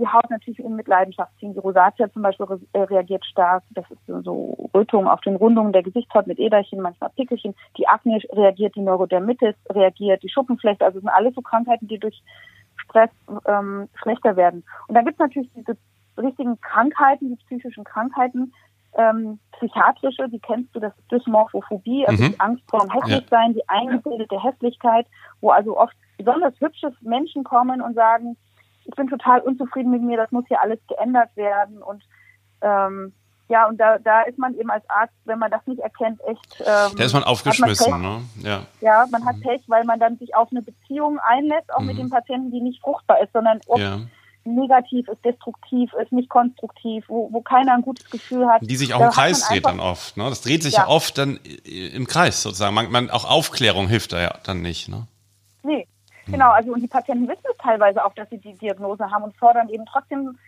die 0.01 0.09
Haut 0.09 0.29
natürlich 0.31 0.59
in 0.59 0.75
Mitleidenschaft 0.77 1.31
ziehen. 1.39 1.53
Die 1.53 1.59
Rosatia 1.61 2.11
zum 2.13 2.23
Beispiel 2.23 2.47
äh, 2.73 2.81
reagiert 2.81 3.25
stark. 3.25 3.63
Das 3.71 3.89
ist 3.91 4.05
so- 4.07 4.21
so 4.23 4.71
Rötungen 4.75 5.07
auf 5.09 5.21
den 5.21 5.37
Rundungen 5.37 5.73
der 5.73 5.83
Gesichtshaut 5.83 6.27
mit 6.27 6.39
Äderchen, 6.41 6.81
manchmal 6.81 7.11
Pickelchen. 7.11 7.55
Die 7.77 7.87
Akne 7.87 8.19
reagiert, 8.33 8.75
die 8.75 8.81
Neurodermitis 8.81 9.55
reagiert, 9.71 10.23
die 10.23 10.29
Schuppenflechte. 10.31 10.85
Also 10.85 10.99
es 10.99 11.05
sind 11.05 11.13
alles 11.13 11.35
so 11.35 11.43
Krankheiten, 11.43 11.87
die 11.87 11.99
durch 11.99 12.21
Stress 12.85 13.11
ähm, 13.47 13.89
schlechter 14.03 14.37
werden. 14.37 14.65
Und 14.89 14.95
dann 14.97 15.05
gibt 15.05 15.17
es 15.21 15.21
natürlich 15.21 15.51
diese 15.55 15.77
richtigen 16.19 16.61
Krankheiten, 16.61 17.29
die 17.31 17.37
psychischen 17.45 17.85
Krankheiten, 17.85 18.53
ähm, 18.95 19.39
psychiatrische, 19.53 20.29
die 20.29 20.41
kennst 20.41 20.75
du, 20.75 20.81
das 20.81 20.93
ist 20.99 21.13
Dysmorphophobie, 21.13 22.07
also 22.09 22.25
Mhm. 22.25 22.29
die 22.33 22.41
Angst 22.41 22.65
vor 22.69 22.81
dem 22.81 22.91
Hässlichsein, 22.91 23.55
die 23.55 23.69
eingebildete 23.69 24.43
Hässlichkeit, 24.43 25.07
wo 25.41 25.51
also 25.51 25.79
oft 25.79 25.95
besonders 26.19 26.55
hübsche 26.61 26.93
Menschen 27.03 27.45
kommen 27.45 27.81
und 27.81 27.95
sagen, 27.95 28.37
ich 28.85 28.95
bin 28.95 29.09
total 29.09 29.41
unzufrieden 29.41 29.91
mit 29.91 30.03
mir, 30.03 30.17
das 30.17 30.31
muss 30.33 30.45
hier 30.49 30.61
alles 30.61 30.79
geändert 30.89 31.31
werden 31.37 31.83
und 31.83 32.03
ähm, 32.63 33.13
ja, 33.49 33.67
und 33.67 33.79
da, 33.79 33.99
da 33.99 34.23
ist 34.23 34.39
man 34.39 34.55
eben 34.55 34.71
als 34.71 34.89
Arzt, 34.89 35.13
wenn 35.25 35.41
man 35.41 35.51
das 35.51 35.67
nicht 35.67 35.81
erkennt, 35.81 36.21
echt. 36.25 36.61
Ähm, 36.61 36.93
Da 36.97 37.03
ist 37.05 37.13
man 37.15 37.25
aufgeschmissen, 37.25 37.91
Pech. 37.93 38.01
ne? 38.01 38.21
Ja. 38.43 38.61
Ja, 38.81 39.07
man 39.11 39.25
hat 39.27 39.41
Pech, 39.41 39.63
weil 39.67 39.83
man 39.85 39.99
dann 39.99 40.17
sich 40.19 40.37
auf 40.37 40.49
eine 40.53 40.63
Beziehung 40.63 41.19
einlässt, 41.19 41.75
auch 41.75 41.81
mit 41.81 41.99
dem 41.99 42.11
Patienten, 42.11 42.53
die 42.53 42.61
nicht 42.61 42.81
fruchtbar 42.81 43.21
ist, 43.21 43.33
sondern 43.33 43.59
oft 43.67 43.81
Ja. 43.81 43.99
negativ 44.45 45.09
ist, 45.09 45.25
destruktiv 45.25 45.91
ist, 46.01 46.13
nicht 46.13 46.29
konstruktiv, 46.29 47.05
wo, 47.09 47.29
wo 47.33 47.41
keiner 47.43 47.75
ein 47.75 47.83
gutes 47.83 48.09
Gefühl 48.09 48.47
hat. 48.47 48.63
Die 48.63 48.77
sich 48.77 48.95
auch 48.95 48.99
Da 48.99 49.05
im 49.07 49.09
man 49.09 49.15
Kreis 49.15 49.49
dreht 49.49 49.67
einfach- 49.67 49.71
dann 49.73 49.81
oft. 49.81 50.17
Ne? 50.17 50.25
Das 50.29 50.43
dreht 50.43 50.63
sich 50.63 50.75
ja. 50.75 50.87
Oft 50.87 51.19
dann 51.19 51.41
im 51.65 52.07
Kreis 52.07 52.43
sozusagen. 52.43 52.75
Man, 52.75 52.91
man, 52.93 53.11
auch 53.11 53.25
Aufklärung 53.29 53.89
hilft 53.89 54.13
da 54.13 54.21
ja 54.21 54.35
dann 54.45 54.63
nicht. 54.63 54.89
Ne? 54.89 55.09
Nee, 55.65 55.89
genau. 56.31 56.51
Also 56.51 56.73
und 56.73 56.81
die 56.81 56.89
Patienten 56.89 57.29
wissen 57.29 57.45
es 57.51 57.57
teilweise 57.59 58.05
auch, 58.05 58.15
dass 58.15 58.29
sie 58.31 58.39
die 58.39 58.55
Diagnose 58.55 59.11
haben 59.11 59.25
und 59.25 59.37
fordern 59.37 59.69
eben 59.69 59.85
trotzdem 59.87 60.39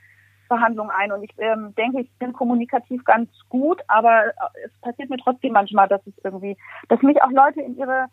Behandlung 0.52 0.90
ein. 0.90 1.12
Und 1.12 1.22
ich 1.22 1.30
ähm, 1.38 1.74
denke, 1.76 2.00
ich 2.02 2.10
bin 2.18 2.32
kommunikativ 2.32 3.04
ganz 3.04 3.30
gut, 3.48 3.80
aber 3.88 4.26
äh, 4.26 4.30
es 4.64 4.72
passiert 4.82 5.10
mir 5.10 5.16
trotzdem 5.18 5.52
manchmal, 5.52 5.88
dass 5.88 6.06
es 6.06 6.12
irgendwie, 6.22 6.56
dass 6.88 7.00
mich 7.02 7.22
auch 7.22 7.30
Leute 7.30 7.62
in 7.62 7.76
ihre, 7.76 8.06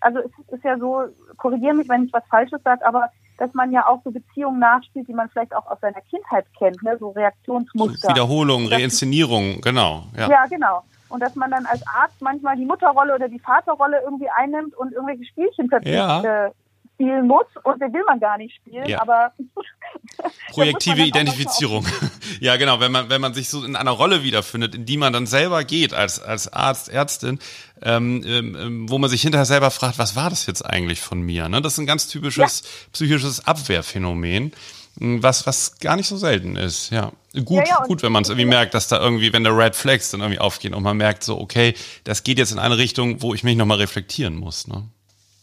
also 0.00 0.18
es 0.18 0.54
ist 0.54 0.64
ja 0.64 0.78
so, 0.78 1.04
korrigiere 1.38 1.74
mich, 1.74 1.88
wenn 1.88 2.04
ich 2.04 2.12
was 2.12 2.24
Falsches 2.28 2.62
sage, 2.62 2.86
aber 2.86 3.10
dass 3.38 3.54
man 3.54 3.72
ja 3.72 3.86
auch 3.86 4.02
so 4.04 4.10
Beziehungen 4.10 4.58
nachspielt, 4.58 5.08
die 5.08 5.14
man 5.14 5.30
vielleicht 5.30 5.54
auch 5.56 5.66
aus 5.66 5.80
seiner 5.80 6.02
Kindheit 6.02 6.44
kennt, 6.58 6.82
ne? 6.82 6.98
so 6.98 7.10
Reaktionsmuster. 7.10 8.10
Wiederholung, 8.10 8.66
Reinszenierung, 8.66 9.62
genau. 9.62 10.04
Ja. 10.14 10.28
Ja, 10.28 10.46
genau. 10.46 10.82
Und 11.08 11.20
dass 11.20 11.34
man 11.34 11.50
dann 11.50 11.64
als 11.64 11.82
Arzt 11.86 12.20
manchmal 12.20 12.56
die 12.56 12.66
Mutterrolle 12.66 13.14
oder 13.14 13.28
die 13.28 13.40
Vaterrolle 13.40 14.00
irgendwie 14.04 14.28
einnimmt 14.28 14.76
und 14.76 14.92
irgendwelche 14.92 15.24
Spielchen 15.24 15.68
plötzlich 15.68 15.94
Ja. 15.94 16.46
äh, 16.46 16.50
spielen 17.00 17.26
muss 17.26 17.46
und 17.64 17.80
den 17.80 17.92
will 17.92 18.02
man 18.06 18.20
gar 18.20 18.36
nicht 18.36 18.54
spielen, 18.56 18.86
Ja. 18.86 19.00
aber 19.00 19.32
Projektive 20.50 21.02
Identifizierung. 21.02 21.86
ja, 22.40 22.56
genau, 22.56 22.80
wenn 22.80 22.92
man, 22.92 23.08
wenn 23.08 23.20
man 23.20 23.32
sich 23.34 23.48
so 23.48 23.64
in 23.64 23.76
einer 23.76 23.90
Rolle 23.90 24.22
wiederfindet, 24.22 24.74
in 24.74 24.84
die 24.84 24.96
man 24.96 25.12
dann 25.12 25.26
selber 25.26 25.64
geht 25.64 25.94
als, 25.94 26.20
als 26.20 26.52
Arzt, 26.52 26.88
Ärztin, 26.88 27.38
ähm, 27.82 28.22
ähm, 28.26 28.90
wo 28.90 28.98
man 28.98 29.08
sich 29.08 29.22
hinterher 29.22 29.46
selber 29.46 29.70
fragt, 29.70 29.98
was 29.98 30.14
war 30.16 30.28
das 30.30 30.46
jetzt 30.46 30.62
eigentlich 30.62 31.00
von 31.00 31.22
mir? 31.22 31.48
Ne? 31.48 31.62
Das 31.62 31.74
ist 31.74 31.78
ein 31.78 31.86
ganz 31.86 32.06
typisches 32.08 32.62
psychisches 32.92 33.46
Abwehrphänomen, 33.46 34.52
mh, 34.98 35.22
was, 35.22 35.46
was 35.46 35.78
gar 35.78 35.96
nicht 35.96 36.08
so 36.08 36.16
selten 36.18 36.56
ist. 36.56 36.90
Ja, 36.90 37.12
gut, 37.44 37.66
Ja, 37.66 37.80
ja, 37.80 37.84
gut, 37.86 38.02
wenn 38.02 38.12
man 38.12 38.22
es 38.24 38.28
irgendwie 38.28 38.46
merkt, 38.46 38.74
dass 38.74 38.88
da 38.88 39.00
irgendwie, 39.00 39.32
wenn 39.32 39.44
der 39.44 39.56
Red 39.56 39.74
Flags 39.74 40.10
dann 40.10 40.20
irgendwie 40.20 40.40
aufgehen 40.40 40.74
und 40.74 40.82
man 40.82 40.96
merkt 40.98 41.24
so, 41.24 41.40
okay, 41.40 41.74
das 42.04 42.22
geht 42.24 42.38
jetzt 42.38 42.52
in 42.52 42.58
eine 42.58 42.76
Richtung, 42.76 43.22
wo 43.22 43.32
ich 43.32 43.42
mich 43.42 43.56
nochmal 43.56 43.78
reflektieren 43.78 44.36
muss. 44.36 44.66
Ne? 44.68 44.84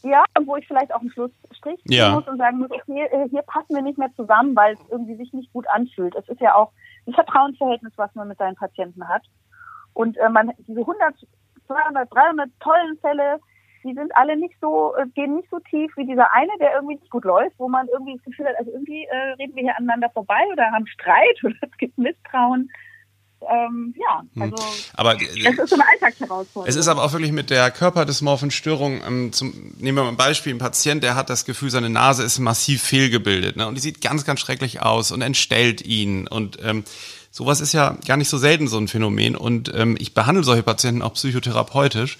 Ja, 0.04 0.24
und 0.38 0.48
wo 0.48 0.56
ich 0.56 0.66
vielleicht 0.68 0.94
auch 0.94 1.02
einen 1.02 1.10
Ziehen 1.76 1.98
Ja. 1.98 2.12
muss 2.12 2.28
und 2.28 2.38
sagen 2.38 2.60
muss, 2.60 2.72
okay, 2.72 3.08
äh, 3.12 3.28
hier 3.30 3.42
passen 3.42 3.76
wir 3.76 3.82
nicht 3.82 3.98
mehr 3.98 4.14
zusammen, 4.16 4.56
weil 4.56 4.74
es 4.74 4.80
irgendwie 4.90 5.16
sich 5.16 5.34
nicht 5.34 5.52
gut 5.52 5.68
anfühlt. 5.70 6.16
Es 6.16 6.28
ist 6.30 6.40
ja 6.40 6.56
auch 6.56 6.72
ein 7.06 7.14
Vertrauensverhältnis, 7.14 7.94
was 7.98 8.14
man 8.16 8.28
mit 8.28 8.38
seinen 8.38 8.56
Patienten 8.56 9.08
hat. 9.08 9.24
Und 9.94 10.18
äh, 10.18 10.30
man 10.30 10.52
diese 10.60 10.82
100, 10.82 11.16
200, 11.68 12.14
300 12.14 12.50
tollen 12.60 12.98
Fälle, 13.00 13.40
die 13.84 13.94
sind 13.94 14.16
alle 14.16 14.38
nicht 14.38 14.56
so, 14.62 14.96
äh, 14.96 15.08
gehen 15.16 15.36
nicht 15.36 15.50
so 15.50 15.60
tief 15.60 15.92
wie 15.98 16.06
dieser 16.06 16.32
eine, 16.34 16.52
der 16.60 16.76
irgendwie 16.76 16.96
nicht 16.96 17.10
gut 17.10 17.26
läuft, 17.26 17.58
wo 17.58 17.68
man 17.68 17.88
irgendwie 17.88 18.16
das 18.16 18.24
Gefühl 18.24 18.48
hat, 18.48 18.56
also 18.58 18.72
irgendwie 18.72 19.06
äh, 19.06 19.34
reden 19.40 19.56
wir 19.56 19.64
hier 19.64 19.78
aneinander 19.78 20.10
vorbei 20.10 20.42
oder 20.52 20.72
haben 20.72 20.88
Streit 20.88 21.38
oder 21.44 21.56
es 21.62 21.78
gibt 21.78 21.98
Misstrauen. 21.98 22.70
Ähm, 23.50 23.94
ja, 23.98 24.24
also 24.42 24.56
Aber 24.94 25.16
es 25.22 25.58
ist 25.58 25.70
so 25.70 25.76
eine 25.76 25.86
Alltagsherausforderung. 25.88 26.68
Es 26.68 26.76
ist 26.76 26.88
aber 26.88 27.04
auch 27.04 27.14
wirklich 27.14 27.32
mit 27.32 27.50
der 27.50 27.72
körperdysmorphen 27.72 28.52
Störung, 28.52 29.02
ähm, 29.06 29.32
zum, 29.32 29.74
nehmen 29.78 29.98
wir 29.98 30.04
mal 30.04 30.10
ein 30.10 30.18
Beispiel, 30.18 30.54
ein 30.54 30.58
Patient, 30.58 31.02
der 31.04 31.16
hat 31.16 31.30
das 31.30 31.46
Gefühl, 31.46 31.70
seine 31.70 31.90
Nase 31.90 32.24
ist 32.24 32.40
massiv 32.40 32.84
fehlgebildet 32.84 33.56
ne? 33.56 33.68
und 33.68 33.76
die 33.76 33.82
sieht 33.82 34.02
ganz, 34.02 34.26
ganz 34.26 34.40
schrecklich 34.40 34.82
aus 34.82 35.12
und 35.12 35.22
entstellt 35.22 35.82
ihn 35.82 36.28
und 36.28 36.60
ähm, 36.62 36.84
sowas 37.32 37.62
ist 37.62 37.74
ja 37.74 37.98
gar 38.06 38.18
nicht 38.18 38.30
so 38.30 38.38
selten 38.38 38.68
so 38.68 38.78
ein 38.78 38.88
Phänomen 38.88 39.36
und 39.36 39.72
ähm, 39.74 39.96
ich 40.00 40.14
behandle 40.14 40.44
solche 40.44 40.64
Patienten 40.64 41.02
auch 41.02 41.14
psychotherapeutisch 41.14 42.18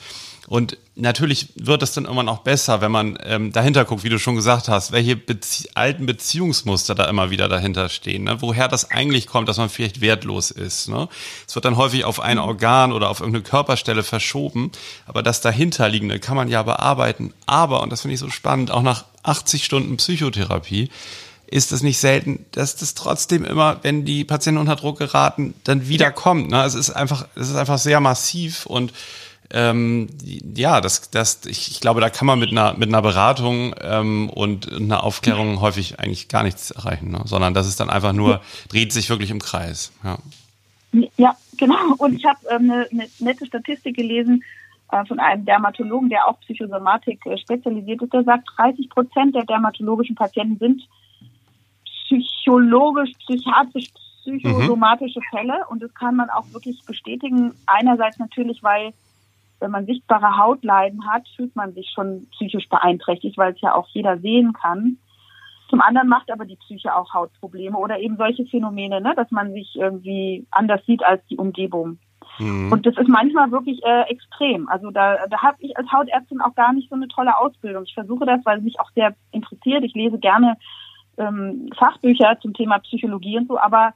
und 0.48 0.78
natürlich 0.96 1.50
wird 1.56 1.84
es 1.84 1.92
dann 1.92 2.06
irgendwann 2.06 2.30
auch 2.30 2.40
besser, 2.40 2.80
wenn 2.80 2.92
man 2.92 3.20
ähm, 3.26 3.52
dahinter 3.52 3.84
guckt, 3.84 4.06
wie 4.06 4.10
du 4.10 4.18
schon 4.18 4.38
gesagt 4.38 4.70
hast, 4.70 4.94
welche 4.94 5.18
Bezie 5.18 5.68
alten 5.76 6.06
Beziehungsmuster 6.06 6.96
da 6.96 7.10
immer 7.10 7.30
wieder 7.30 7.50
dahinter 7.50 7.90
stehen, 7.90 8.24
ne? 8.24 8.38
woher 8.40 8.70
das 8.70 8.90
eigentlich 8.90 9.28
kommt, 9.28 9.50
dass 9.50 9.58
man 9.58 9.68
vielleicht 9.68 10.00
wertlos 10.00 10.50
ist. 10.50 10.88
Ne? 10.88 11.10
Es 11.46 11.54
wird 11.54 11.66
dann 11.66 11.76
häufig 11.76 12.06
auf 12.06 12.22
ein 12.22 12.40
Organ 12.40 12.94
oder 12.94 13.10
auf 13.10 13.20
irgendeine 13.20 13.44
Körperstelle 13.44 14.04
verschoben, 14.04 14.72
aber 15.06 15.22
das 15.22 15.42
dahinterliegende 15.42 16.18
kann 16.18 16.38
man 16.38 16.48
ja 16.48 16.64
bearbeiten. 16.64 17.34
Aber, 17.46 17.82
und 17.82 17.92
das 17.92 18.02
finde 18.02 18.14
ich 18.14 18.22
so 18.22 18.30
spannend, 18.30 18.72
auch 18.72 18.84
nach 18.84 19.04
80 19.24 19.66
Stunden 19.66 19.98
Psychotherapie, 19.98 20.90
ist 21.48 21.74
es 21.74 21.84
nicht 21.84 21.98
selten, 21.98 22.46
dass 22.54 22.78
das 22.78 22.94
trotzdem 22.94 23.44
immer, 23.44 23.80
wenn 23.82 24.06
die 24.06 24.24
Patienten 24.24 24.62
unter 24.62 24.78
Druck 24.78 24.98
geraten, 24.98 25.56
dann 25.66 25.90
wieder 25.90 26.12
kommt. 26.12 26.50
Ne? 26.50 26.64
Es 26.64 26.74
ist 26.74 26.92
einfach, 26.92 27.28
es 27.36 27.50
ist 27.50 27.56
einfach 27.56 27.80
sehr 27.80 28.00
massiv 28.00 28.66
und 28.66 28.94
ähm, 29.54 30.08
ja, 30.22 30.82
das, 30.82 31.10
das, 31.10 31.46
ich, 31.46 31.72
ich 31.72 31.80
glaube, 31.80 32.02
da 32.02 32.10
kann 32.10 32.26
man 32.26 32.40
mit 32.40 32.52
einer, 32.52 32.74
mit 32.74 32.90
einer 32.90 33.02
Beratung 33.02 33.74
ähm, 33.82 34.30
und 34.30 34.72
einer 34.72 35.04
Aufklärung 35.04 35.62
häufig 35.62 36.00
eigentlich 36.00 36.28
gar 36.28 36.44
nichts 36.44 36.72
erreichen, 36.72 37.12
ne? 37.12 37.22
sondern 37.26 37.54
das 37.54 37.68
ist 37.68 37.80
dann 37.80 37.90
einfach 37.90 38.14
nur, 38.14 38.42
dreht 38.70 38.92
sich 38.92 39.10
wirklich 39.10 39.32
im 39.32 39.40
Kreis. 39.40 39.94
Ja. 40.04 40.18
Ja, 41.18 41.36
genau. 41.58 41.96
Und 41.98 42.16
ich 42.16 42.26
habe 42.26 42.40
ähm, 42.50 42.72
eine, 42.72 42.88
eine 42.92 43.08
nette 43.20 43.46
Statistik 43.46 43.96
gelesen 43.96 44.44
äh, 44.92 45.06
von 45.06 45.20
einem 45.20 45.46
Dermatologen, 45.46 46.10
der 46.10 46.28
auf 46.28 46.40
Psychosomatik 46.42 47.26
äh, 47.26 47.38
spezialisiert 47.38 48.02
ist. 48.02 48.14
Der 48.14 48.24
sagt, 48.24 48.50
30 48.58 48.90
Prozent 48.90 49.36
der 49.36 49.44
dermatologischen 49.44 50.16
Patienten 50.16 50.58
sind 50.58 50.88
psychologisch, 52.06 53.12
psychiatrisch, 53.20 53.88
psychosomatische 54.22 55.20
Fälle. 55.30 55.66
Und 55.70 55.84
das 55.84 55.94
kann 55.94 56.16
man 56.16 56.30
auch 56.30 56.46
wirklich 56.54 56.84
bestätigen. 56.86 57.54
Einerseits 57.66 58.18
natürlich, 58.18 58.64
weil 58.64 58.94
wenn 59.60 59.72
man 59.72 59.86
sichtbare 59.86 60.38
Hautleiden 60.38 61.08
hat, 61.10 61.28
fühlt 61.36 61.56
man 61.56 61.74
sich 61.74 61.92
schon 61.94 62.28
psychisch 62.32 62.70
beeinträchtigt, 62.70 63.38
weil 63.38 63.54
es 63.54 63.62
ja 63.62 63.74
auch 63.74 63.88
jeder 63.90 64.18
sehen 64.20 64.54
kann. 64.54 64.98
Zum 65.70 65.82
anderen 65.82 66.08
macht 66.08 66.32
aber 66.32 66.46
die 66.46 66.56
Psyche 66.56 66.96
auch 66.96 67.14
Hautprobleme 67.14 67.78
oder 67.78 68.00
eben 68.00 68.18
solche 68.18 68.46
Phänomene, 68.46 69.02
ne, 69.02 69.14
dass 69.16 69.30
man 69.32 69.54
sich 69.54 69.76
irgendwie 69.76 70.48
anders 70.52 70.86
sieht 70.86 71.04
als 71.04 71.26
die 71.28 71.38
Umgebung. 71.38 72.00
Mhm. 72.40 72.72
Und 72.72 72.86
das 72.86 72.96
ist 72.98 73.10
manchmal 73.10 73.52
wirklich 73.52 73.84
äh, 73.84 74.04
extrem. 74.04 74.70
Also 74.70 74.92
da, 74.92 75.28
da 75.30 75.42
habe 75.42 75.58
ich 75.60 75.78
als 75.78 75.92
Hautärztin 75.92 76.42
auch 76.42 76.56
gar 76.56 76.74
nicht 76.74 76.90
so 76.90 76.96
eine 76.96 77.08
tolle 77.08 77.38
Ausbildung. 77.38 77.84
Ich 77.84 77.94
versuche 77.94 78.26
das, 78.26 78.40
weil 78.46 78.60
es 78.60 78.64
mich 78.64 78.80
auch 78.80 78.92
sehr 78.96 79.16
interessiert. 79.32 79.84
Ich 79.84 79.94
lese 79.94 80.20
gerne 80.20 80.58
ähm, 81.18 81.70
Fachbücher 81.78 82.38
zum 82.42 82.54
Thema 82.54 82.80
Psychologie 82.80 83.38
und 83.38 83.48
so, 83.48 83.60
aber 83.60 83.94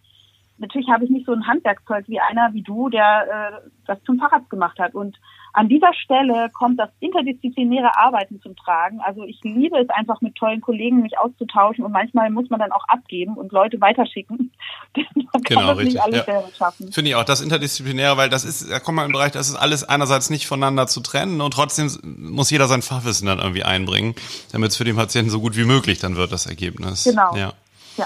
natürlich 0.61 0.87
habe 0.89 1.03
ich 1.03 1.09
nicht 1.09 1.25
so 1.25 1.33
ein 1.33 1.47
Handwerkszeug 1.47 2.05
wie 2.07 2.19
einer 2.19 2.53
wie 2.53 2.61
du, 2.61 2.89
der 2.89 3.61
äh, 3.63 3.69
das 3.85 4.01
zum 4.03 4.17
Facharzt 4.17 4.49
gemacht 4.49 4.79
hat. 4.79 4.95
Und 4.95 5.17
an 5.53 5.67
dieser 5.67 5.93
Stelle 5.93 6.49
kommt 6.53 6.79
das 6.79 6.89
interdisziplinäre 6.99 7.97
Arbeiten 7.97 8.39
zum 8.41 8.55
Tragen. 8.55 9.01
Also 9.01 9.23
ich 9.23 9.39
liebe 9.43 9.77
es 9.77 9.89
einfach 9.89 10.21
mit 10.21 10.35
tollen 10.35 10.61
Kollegen 10.61 11.01
mich 11.01 11.17
auszutauschen 11.17 11.83
und 11.83 11.91
manchmal 11.91 12.29
muss 12.29 12.49
man 12.49 12.59
dann 12.59 12.71
auch 12.71 12.87
abgeben 12.87 13.35
und 13.35 13.51
Leute 13.51 13.81
weiterschicken. 13.81 14.51
man 14.95 15.43
kann 15.43 15.57
Genau, 15.57 15.67
das 15.67 15.77
richtig, 15.79 15.93
nicht 15.95 16.03
alles 16.03 16.17
ja. 16.19 16.23
selber 16.23 16.47
schaffen. 16.57 16.91
Finde 16.93 17.09
ich 17.09 17.15
auch, 17.15 17.25
das 17.25 17.41
Interdisziplinäre, 17.41 18.15
weil 18.15 18.29
das 18.29 18.45
ist, 18.45 18.71
da 18.71 18.79
kommt 18.79 18.95
man 18.95 19.07
im 19.07 19.11
Bereich, 19.11 19.33
das 19.33 19.49
ist 19.49 19.55
alles 19.55 19.83
einerseits 19.83 20.29
nicht 20.29 20.47
voneinander 20.47 20.87
zu 20.87 21.01
trennen 21.01 21.41
und 21.41 21.53
trotzdem 21.53 21.89
muss 22.03 22.49
jeder 22.49 22.67
sein 22.67 22.81
Fachwissen 22.81 23.27
dann 23.27 23.39
irgendwie 23.39 23.63
einbringen, 23.63 24.15
damit 24.53 24.71
es 24.71 24.77
für 24.77 24.85
den 24.85 24.95
Patienten 24.95 25.31
so 25.31 25.41
gut 25.41 25.57
wie 25.57 25.65
möglich 25.65 25.99
dann 25.99 26.15
wird, 26.15 26.31
das 26.31 26.45
Ergebnis. 26.45 27.03
Genau. 27.03 27.35
Ja, 27.35 27.53
Ja. 27.97 28.05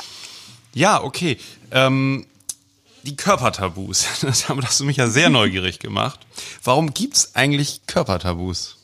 ja 0.73 1.03
okay. 1.03 1.37
Ähm, 1.71 2.25
die 3.05 3.15
Körpertabus, 3.15 4.21
das 4.25 4.49
hast 4.49 4.79
du 4.79 4.85
mich 4.85 4.97
ja 4.97 5.07
sehr 5.07 5.29
neugierig 5.29 5.79
gemacht. 5.79 6.19
Warum 6.63 6.93
gibt's 6.93 7.35
eigentlich 7.35 7.85
Körpertabus? 7.87 8.81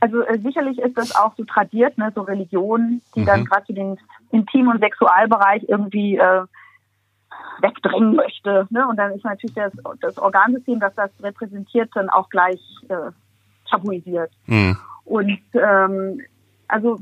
Also 0.00 0.22
äh, 0.22 0.38
sicherlich 0.38 0.78
ist 0.78 0.96
das 0.98 1.14
auch 1.14 1.34
so 1.36 1.44
tradiert, 1.44 1.96
ne, 1.96 2.12
so 2.14 2.22
Religionen, 2.22 3.00
die 3.14 3.20
Mhm. 3.20 3.26
dann 3.26 3.44
gerade 3.46 3.64
so 3.66 3.72
den 3.72 3.98
Intim- 4.30 4.68
und 4.68 4.80
Sexualbereich 4.80 5.64
irgendwie 5.68 6.16
äh, 6.16 6.42
wegdrängen 7.60 8.14
möchte. 8.14 8.66
Ne? 8.70 8.86
Und 8.86 8.96
dann 8.96 9.12
ist 9.12 9.24
natürlich 9.24 9.54
das, 9.54 9.72
das 10.00 10.18
Organsystem, 10.18 10.80
das 10.80 10.94
das 10.94 11.10
repräsentiert, 11.22 11.90
dann 11.94 12.10
auch 12.10 12.28
gleich 12.28 12.60
äh, 12.88 13.10
tabuisiert. 13.70 14.30
Hm. 14.44 14.76
Und 15.04 15.40
ähm, 15.54 16.20
also 16.68 17.00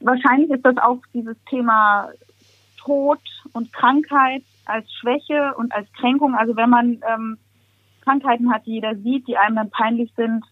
wahrscheinlich 0.00 0.50
ist 0.50 0.64
das 0.64 0.76
auch 0.76 0.98
dieses 1.14 1.36
Thema 1.48 2.10
Tod 2.76 3.20
und 3.52 3.72
Krankheit 3.72 4.42
als 4.68 4.92
Schwäche 4.92 5.54
und 5.56 5.72
als 5.72 5.90
Kränkung. 5.92 6.34
Also 6.34 6.56
wenn 6.56 6.70
man 6.70 7.00
ähm, 7.08 7.38
Krankheiten 8.02 8.52
hat, 8.52 8.66
die 8.66 8.72
jeder 8.74 8.96
sieht, 8.96 9.26
die 9.28 9.36
einem 9.36 9.56
dann 9.56 9.70
peinlich 9.70 10.12
sind, 10.16 10.44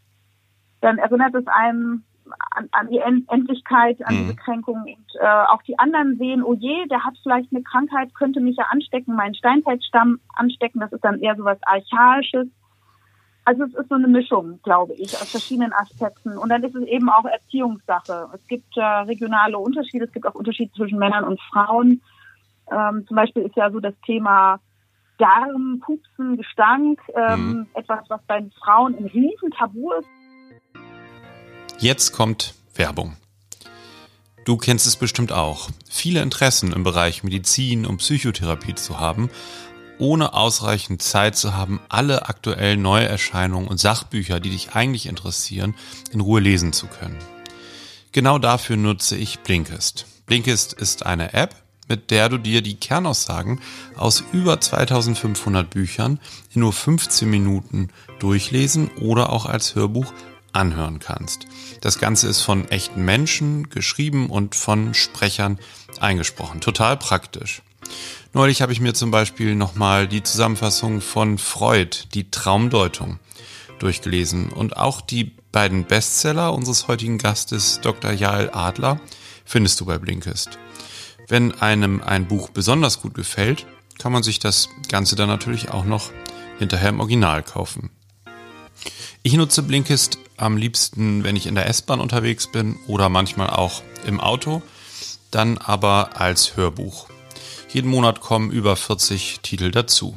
dann 0.81 0.98
erinnert 0.98 1.35
es 1.35 1.46
einem 1.46 2.05
an, 2.50 2.68
an 2.72 2.88
die 2.88 2.98
End 2.98 3.31
Endlichkeit, 3.31 4.05
an 4.05 4.14
Mhm. 4.14 4.18
diese 4.22 4.37
Kränkung. 4.37 4.83
Und 4.83 5.20
äh, 5.20 5.26
auch 5.26 5.62
die 5.62 5.79
anderen 5.79 6.16
sehen, 6.18 6.42
oh 6.42 6.55
je, 6.55 6.87
der 6.87 7.05
hat 7.05 7.14
vielleicht 7.22 7.52
eine 7.52 7.62
Krankheit, 7.62 8.14
könnte 8.14 8.40
mich 8.40 8.57
ja 8.57 8.64
anstecken, 8.70 9.14
meinen 9.14 9.35
Steinzeitstamm 9.35 10.20
anstecken. 10.35 10.81
Das 10.81 10.92
ist 10.92 11.05
dann 11.05 11.20
eher 11.20 11.37
so 11.37 11.44
was 11.44 11.62
Archaisches. 11.62 12.48
Also 13.44 13.62
es 13.62 13.74
ist 13.74 13.88
so 13.88 13.94
eine 13.94 14.09
Mischung, 14.09 14.59
glaube 14.64 14.94
ich, 14.94 15.14
aus 15.14 15.31
verschiedenen 15.31 15.72
Aspekten. 15.72 16.37
Und 16.37 16.48
dann 16.48 16.64
ist 16.64 16.74
es 16.74 16.85
eben 16.85 17.09
auch 17.09 17.24
Erziehungssache. 17.24 18.29
Es 18.35 18.44
gibt 18.48 18.76
äh, 18.76 18.83
regionale 18.83 19.57
Unterschiede, 19.57 20.05
es 20.05 20.12
gibt 20.12 20.26
auch 20.26 20.35
Unterschiede 20.35 20.72
zwischen 20.72 20.98
Männern 20.98 21.24
und 21.24 21.40
Frauen. 21.40 22.02
Ähm, 22.70 23.05
zum 23.07 23.16
Beispiel 23.16 23.42
ist 23.42 23.57
ja 23.57 23.70
so 23.70 23.81
das 23.81 23.94
Thema 24.05 24.61
Darm, 25.18 25.81
Pupsen, 25.85 26.37
Gestank, 26.37 27.00
ähm, 27.14 27.46
Mhm. 27.48 27.66
etwas, 27.74 28.00
was 28.09 28.20
bei 28.26 28.44
Frauen 28.62 28.94
ein 28.96 29.07
Riesentabu 29.07 29.92
ist. 29.92 30.09
Jetzt 31.79 32.12
kommt 32.12 32.55
Werbung. 32.74 33.16
Du 34.44 34.57
kennst 34.57 34.87
es 34.87 34.96
bestimmt 34.96 35.33
auch. 35.33 35.68
Viele 35.90 36.22
Interessen 36.22 36.72
im 36.72 36.85
Bereich 36.85 37.24
Medizin 37.24 37.85
und 37.87 37.98
Psychotherapie 37.98 38.74
zu 38.74 39.00
haben, 39.00 39.29
ohne 39.98 40.35
ausreichend 40.35 41.02
Zeit 41.02 41.37
zu 41.37 41.57
haben, 41.57 41.81
alle 41.88 42.29
aktuellen 42.29 42.83
Neuerscheinungen 42.83 43.68
und 43.68 43.79
Sachbücher, 43.79 44.38
die 44.40 44.50
dich 44.50 44.74
eigentlich 44.74 45.07
interessieren, 45.07 45.74
in 46.12 46.20
Ruhe 46.20 46.40
lesen 46.40 46.72
zu 46.72 46.87
können. 46.87 47.18
Genau 48.12 48.38
dafür 48.38 48.76
nutze 48.76 49.16
ich 49.16 49.40
Blinkist. 49.40 50.07
Blinkist 50.26 50.72
ist 50.74 51.05
eine 51.05 51.33
App, 51.35 51.55
mit 51.88 52.11
der 52.11 52.29
du 52.29 52.38
dir 52.38 52.62
die 52.62 52.77
Kernaussagen 52.77 53.61
aus 53.96 54.25
über 54.33 54.61
2500 54.61 55.68
Büchern 55.68 56.20
in 56.53 56.61
nur 56.61 56.72
15 56.72 57.29
Minuten 57.29 57.88
durchlesen 58.18 58.90
oder 59.01 59.31
auch 59.31 59.46
als 59.46 59.75
Hörbuch 59.75 60.12
anhören 60.53 60.99
kannst. 60.99 61.46
Das 61.81 61.99
Ganze 61.99 62.29
ist 62.29 62.40
von 62.40 62.68
echten 62.68 63.05
Menschen 63.05 63.68
geschrieben 63.68 64.31
und 64.31 64.55
von 64.55 64.94
Sprechern 64.94 65.59
eingesprochen. 66.01 66.61
Total 66.61 66.96
praktisch. 66.96 67.62
Neulich 68.33 68.62
habe 68.62 68.72
ich 68.72 68.81
mir 68.81 68.94
zum 68.94 69.11
Beispiel 69.11 69.55
nochmal 69.55 70.09
die 70.09 70.22
Zusammenfassung 70.22 71.01
von 71.01 71.38
Freud, 71.38 72.09
die 72.14 72.31
Traumdeutung, 72.31 73.18
durchgelesen 73.79 74.49
und 74.51 74.77
auch 74.77 75.01
die 75.01 75.33
beiden 75.53 75.85
Bestseller 75.85 76.53
unseres 76.53 76.88
heutigen 76.88 77.18
Gastes 77.18 77.81
Dr. 77.81 78.12
Jael 78.12 78.51
Adler 78.53 79.01
findest 79.44 79.81
du 79.81 79.87
bei 79.87 79.99
Blinkist. 79.99 80.59
Wenn 81.28 81.52
einem 81.60 82.02
ein 82.02 82.28
Buch 82.28 82.50
besonders 82.50 83.00
gut 83.00 83.14
gefällt, 83.14 83.66
kann 83.98 84.12
man 84.12 84.22
sich 84.22 84.38
das 84.38 84.68
Ganze 84.88 85.16
dann 85.16 85.28
natürlich 85.28 85.70
auch 85.70 85.84
noch 85.84 86.10
hinterher 86.58 86.90
im 86.90 87.00
Original 87.00 87.42
kaufen. 87.42 87.90
Ich 89.22 89.34
nutze 89.34 89.62
Blinkist 89.62 90.18
am 90.36 90.56
liebsten, 90.56 91.24
wenn 91.24 91.36
ich 91.36 91.46
in 91.46 91.54
der 91.54 91.68
S-Bahn 91.68 92.00
unterwegs 92.00 92.46
bin 92.46 92.76
oder 92.86 93.08
manchmal 93.08 93.50
auch 93.50 93.82
im 94.06 94.20
Auto, 94.20 94.62
dann 95.30 95.58
aber 95.58 96.20
als 96.20 96.56
Hörbuch. 96.56 97.08
Jeden 97.72 97.90
Monat 97.90 98.20
kommen 98.20 98.50
über 98.50 98.76
40 98.76 99.40
Titel 99.40 99.70
dazu. 99.70 100.16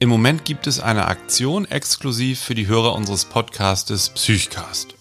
Im 0.00 0.08
Moment 0.08 0.44
gibt 0.44 0.66
es 0.66 0.80
eine 0.80 1.06
Aktion 1.06 1.64
exklusiv 1.66 2.40
für 2.40 2.54
die 2.54 2.66
Hörer 2.66 2.94
unseres 2.94 3.24
Podcastes 3.24 4.10
Psychcast. 4.10 4.93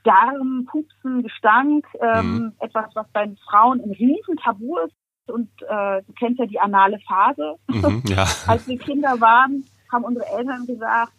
Darm, 0.03 0.67
Pupsen, 0.69 1.23
Gestank, 1.23 1.85
ähm, 2.01 2.33
Mhm. 2.35 2.51
etwas, 2.59 2.87
was 2.95 3.07
bei 3.13 3.31
Frauen 3.49 3.79
ein 3.79 3.91
Riesentabu 3.91 4.77
ist. 4.85 4.93
Und 5.29 5.49
äh, 5.67 6.01
du 6.05 6.13
kennst 6.17 6.39
ja 6.39 6.45
die 6.45 6.59
anale 6.59 6.99
Phase. 7.07 7.55
Mhm, 7.67 8.03
ja. 8.07 8.25
Als 8.47 8.67
wir 8.67 8.77
Kinder 8.77 9.19
waren, 9.21 9.63
haben 9.91 10.03
unsere 10.03 10.25
Eltern 10.37 10.65
gesagt, 10.67 11.11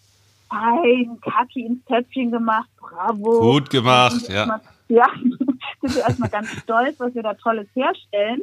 fein, 0.49 1.19
Kaki 1.21 1.67
ins 1.67 1.85
Töpfchen 1.85 2.31
gemacht, 2.31 2.69
bravo. 2.81 3.41
Gut 3.53 3.71
gemacht, 3.71 4.29
ja. 4.29 4.35
erstmal- 4.47 4.61
Ja, 4.89 5.07
sind 5.81 5.95
wir 5.95 6.03
erstmal 6.03 6.29
ganz 6.31 6.49
stolz, 6.63 6.99
was 6.99 7.15
wir 7.15 7.23
da 7.23 7.35
Tolles 7.35 7.69
herstellen. 7.75 8.41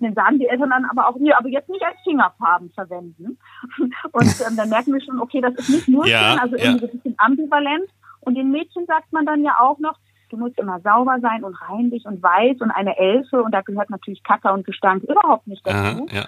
Und 0.00 0.02
dann 0.04 0.14
sagen 0.14 0.38
die 0.38 0.46
Eltern 0.46 0.70
dann 0.70 0.84
aber 0.84 1.08
auch, 1.08 1.16
nee, 1.18 1.32
aber 1.32 1.48
jetzt 1.48 1.68
nicht 1.68 1.82
als 1.84 1.96
Fingerfarben 2.04 2.70
verwenden. 2.70 3.36
Und 4.12 4.40
ähm, 4.46 4.56
dann 4.56 4.68
merken 4.68 4.92
wir 4.94 5.00
schon, 5.02 5.18
okay, 5.20 5.40
das 5.40 5.54
ist 5.54 5.68
nicht 5.70 5.88
nur 5.88 6.06
Ja, 6.06 6.30
schön, 6.32 6.38
also 6.40 6.56
irgendwie 6.56 6.80
so 6.80 6.86
ein 6.86 6.96
bisschen 6.98 7.14
ambivalent. 7.18 7.90
Und 8.20 8.34
den 8.36 8.50
Mädchen 8.52 8.86
sagt 8.86 9.12
man 9.12 9.26
dann 9.26 9.42
ja 9.42 9.56
auch 9.60 9.78
noch, 9.80 9.98
du 10.30 10.36
musst 10.36 10.58
immer 10.58 10.80
sauber 10.80 11.18
sein 11.20 11.44
und 11.44 11.54
reinlich 11.54 12.04
und 12.06 12.22
weiß 12.22 12.60
und 12.60 12.70
eine 12.70 12.96
Elfe. 12.98 13.42
Und 13.42 13.52
da 13.52 13.62
gehört 13.62 13.90
natürlich 13.90 14.22
Kacke 14.22 14.52
und 14.52 14.66
Gestank 14.66 15.04
überhaupt 15.04 15.46
nicht 15.46 15.66
Aha, 15.68 15.92
dazu 15.92 16.06
ja. 16.10 16.24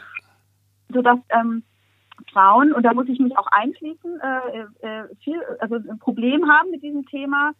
sodass 0.93 1.19
ähm, 1.31 1.63
Frauen, 2.33 2.73
und 2.73 2.83
da 2.85 2.93
muss 2.95 3.09
ich 3.09 3.19
mich 3.19 3.37
auch 3.39 3.47
einschließen, 3.47 4.21
äh, 4.21 4.87
äh, 4.87 5.05
viel, 5.23 5.41
also 5.61 5.77
ein 5.77 5.99
Problem 5.99 6.49
haben 6.51 6.71
mit 6.71 6.83
diesem 6.83 7.07
Thema, 7.07 7.53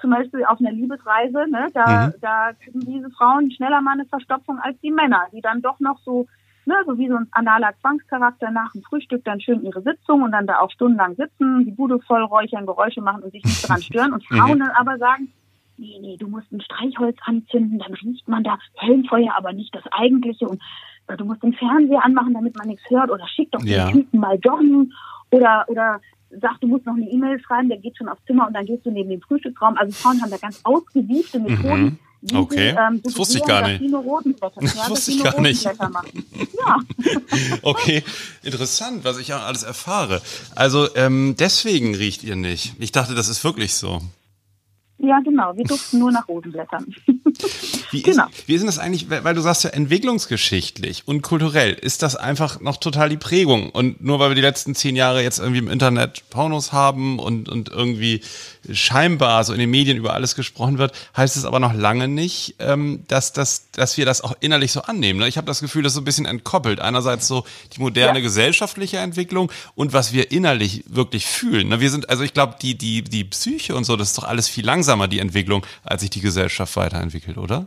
zum 0.00 0.10
Beispiel 0.10 0.44
auf 0.44 0.58
einer 0.60 0.72
Liebesreise, 0.72 1.46
ne, 1.50 1.68
da, 1.72 2.08
Mhm. 2.08 2.14
da 2.20 2.52
kriegen 2.52 2.80
diese 2.80 3.10
Frauen 3.10 3.50
schneller 3.50 3.80
mal 3.80 3.92
eine 3.92 4.04
Verstopfung 4.06 4.58
als 4.58 4.78
die 4.80 4.90
Männer, 4.90 5.26
die 5.32 5.40
dann 5.40 5.62
doch 5.62 5.80
noch 5.80 5.98
so, 6.00 6.26
ne, 6.66 6.74
so 6.86 6.98
wie 6.98 7.08
so 7.08 7.16
ein 7.16 7.28
analer 7.32 7.72
Zwangscharakter 7.80 8.50
nach 8.50 8.72
dem 8.72 8.82
Frühstück 8.82 9.24
dann 9.24 9.40
schön 9.40 9.62
ihre 9.62 9.82
Sitzung 9.82 10.22
und 10.22 10.32
dann 10.32 10.46
da 10.46 10.58
auch 10.58 10.70
stundenlang 10.70 11.14
sitzen, 11.16 11.64
die 11.64 11.70
Bude 11.70 11.98
voll 12.00 12.22
räuchern, 12.22 12.66
Geräusche 12.66 13.00
machen 13.00 13.22
und 13.22 13.32
sich 13.32 13.44
nicht 13.44 13.68
dran 13.68 13.82
stören 13.82 14.12
und 14.12 14.26
Frauen 14.26 14.58
dann 14.58 14.70
aber 14.70 14.98
sagen, 14.98 15.32
nee, 15.78 15.98
nee, 16.00 16.16
du 16.18 16.28
musst 16.28 16.50
ein 16.52 16.60
Streichholz 16.60 17.16
anzünden, 17.24 17.78
dann 17.78 17.94
riecht 17.94 18.26
man 18.28 18.44
da 18.44 18.58
Höllenfeuer, 18.80 19.34
aber 19.36 19.52
nicht 19.52 19.74
das 19.74 19.84
eigentliche 19.90 20.46
und 20.48 20.60
du 21.16 21.24
musst 21.24 21.42
den 21.42 21.54
Fernseher 21.54 22.04
anmachen, 22.04 22.34
damit 22.34 22.56
man 22.56 22.68
nichts 22.68 22.88
hört 22.90 23.10
oder 23.10 23.26
schick 23.28 23.50
doch 23.52 23.60
den 23.60 23.68
Ja. 23.68 23.90
Typen 23.90 24.18
mal 24.18 24.38
joggen 24.42 24.92
oder, 25.30 25.64
oder 25.68 26.00
sag, 26.40 26.60
du 26.60 26.66
musst 26.66 26.86
noch 26.86 26.94
eine 26.94 27.08
E-Mail 27.08 27.40
schreiben, 27.40 27.68
der 27.68 27.78
geht 27.78 27.96
schon 27.96 28.08
aufs 28.08 28.24
Zimmer 28.26 28.46
und 28.46 28.54
dann 28.54 28.66
gehst 28.66 28.84
du 28.84 28.90
neben 28.90 29.10
den 29.10 29.20
Frühstücksraum. 29.20 29.76
Also 29.76 29.92
Frauen 29.92 30.20
haben 30.20 30.30
da 30.30 30.36
ganz 30.36 30.60
ausgewiefte 30.64 31.38
Methoden. 31.38 31.84
Mhm. 31.84 31.98
Okay. 32.34 32.70
sie, 32.70 32.76
ähm, 32.76 33.00
Das 33.04 33.16
wusste 33.18 33.38
ich 33.38 33.44
gar 33.44 33.68
nicht. 33.68 33.80
Das 34.60 34.74
ja, 34.74 34.88
wusste 34.88 35.10
ich 35.12 35.22
gar 35.22 35.40
nicht. 35.40 35.64
Ja. 35.64 36.78
Okay, 37.62 38.02
interessant, 38.42 39.04
was 39.04 39.18
ich 39.18 39.32
auch 39.34 39.42
alles 39.42 39.62
erfahre. 39.62 40.20
Also 40.54 40.88
ähm, 40.96 41.36
deswegen 41.38 41.94
riecht 41.94 42.24
ihr 42.24 42.34
nicht. 42.36 42.74
Ich 42.78 42.90
dachte, 42.90 43.14
das 43.14 43.28
ist 43.28 43.44
wirklich 43.44 43.74
so. 43.74 44.00
Ja, 44.98 45.20
genau. 45.20 45.56
Wir 45.56 45.64
duften 45.64 45.98
nur 45.98 46.10
nach 46.12 46.26
Rosenblättern. 46.28 46.86
Wie 47.90 47.98
ist, 47.98 48.04
Genau. 48.04 48.24
wie 48.46 48.54
ist 48.54 48.60
denn 48.62 48.66
das 48.66 48.78
eigentlich, 48.78 49.10
weil 49.10 49.22
weil 49.22 49.34
du 49.34 49.40
sagst 49.42 49.62
ja 49.64 49.70
entwicklungsgeschichtlich 49.70 51.02
und 51.06 51.22
kulturell, 51.22 51.72
ist 51.74 52.02
das 52.02 52.16
einfach 52.16 52.60
noch 52.60 52.78
total 52.78 53.08
die 53.08 53.16
Prägung? 53.16 53.70
Und 53.70 54.02
nur 54.02 54.18
weil 54.18 54.30
wir 54.30 54.34
die 54.34 54.40
letzten 54.40 54.74
zehn 54.74 54.96
Jahre 54.96 55.22
jetzt 55.22 55.38
irgendwie 55.38 55.58
im 55.58 55.68
Internet 55.68 56.24
Pornos 56.30 56.72
haben 56.72 57.18
und, 57.18 57.48
und 57.48 57.68
irgendwie 57.68 58.22
scheinbar 58.72 59.44
so 59.44 59.52
in 59.52 59.58
den 59.58 59.70
Medien 59.70 59.96
über 59.96 60.14
alles 60.14 60.34
gesprochen 60.34 60.78
wird, 60.78 60.92
heißt 61.16 61.36
es 61.36 61.44
aber 61.44 61.60
noch 61.60 61.74
lange 61.74 62.08
nicht, 62.08 62.56
ähm, 62.58 63.04
dass, 63.08 63.32
das, 63.32 63.70
dass 63.72 63.96
wir 63.96 64.06
das 64.06 64.20
auch 64.22 64.34
innerlich 64.40 64.72
so 64.72 64.82
annehmen. 64.82 65.20
Ne? 65.20 65.28
Ich 65.28 65.36
habe 65.36 65.46
das 65.46 65.60
Gefühl, 65.60 65.82
das 65.82 65.90
ist 65.92 65.94
so 65.94 66.00
ein 66.00 66.04
bisschen 66.04 66.26
entkoppelt. 66.26 66.80
Einerseits 66.80 67.26
so 67.28 67.44
die 67.74 67.80
moderne 67.80 68.18
Ja. 68.18 68.22
gesellschaftliche 68.22 68.98
Entwicklung 68.98 69.50
und 69.74 69.92
was 69.92 70.12
wir 70.12 70.30
innerlich 70.32 70.84
wirklich 70.86 71.26
fühlen. 71.26 71.68
Ne? 71.68 71.80
Wir 71.80 71.90
sind, 71.90 72.08
also 72.10 72.22
ich 72.22 72.34
glaube, 72.34 72.56
die, 72.60 72.76
die, 72.76 73.02
die 73.02 73.24
Psyche 73.24 73.74
und 73.74 73.84
so, 73.84 73.96
das 73.96 74.08
ist 74.08 74.18
doch 74.18 74.24
alles 74.24 74.48
viel 74.48 74.64
langsamer, 74.64 75.08
die 75.08 75.18
Entwicklung, 75.18 75.64
als 75.82 76.02
sich 76.02 76.10
die 76.10 76.20
Gesellschaft 76.20 76.76
weiterentwickelt, 76.76 77.38
oder? 77.38 77.66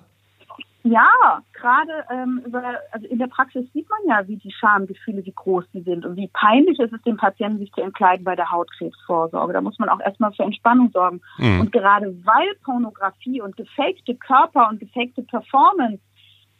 Ja, 0.83 1.41
gerade 1.53 2.05
ähm, 2.09 2.41
über, 2.45 2.63
also 2.91 3.05
in 3.07 3.19
der 3.19 3.27
Praxis 3.27 3.65
sieht 3.73 3.89
man 3.89 3.99
ja, 4.07 4.27
wie 4.27 4.37
die 4.37 4.51
Schamgefühle, 4.51 5.25
wie 5.25 5.33
groß 5.33 5.65
die 5.73 5.81
sind 5.81 6.05
und 6.05 6.15
wie 6.15 6.29
peinlich 6.29 6.79
ist 6.79 6.93
es 6.93 7.01
dem 7.01 7.17
Patienten, 7.17 7.59
sich 7.59 7.71
zu 7.73 7.81
entkleiden 7.81 8.23
bei 8.23 8.35
der 8.35 8.49
Hautkrebsvorsorge. 8.49 9.51
Da 9.51 9.61
muss 9.61 9.77
man 9.77 9.89
auch 9.89 9.99
erstmal 9.99 10.31
für 10.31 10.43
Entspannung 10.43 10.89
sorgen. 10.91 11.21
Mhm. 11.37 11.61
Und 11.61 11.71
gerade 11.73 12.15
weil 12.23 12.55
Pornografie 12.63 13.41
und 13.41 13.57
gefakte 13.57 14.15
Körper 14.15 14.69
und 14.69 14.79
gefakte 14.79 15.21
Performance 15.23 15.99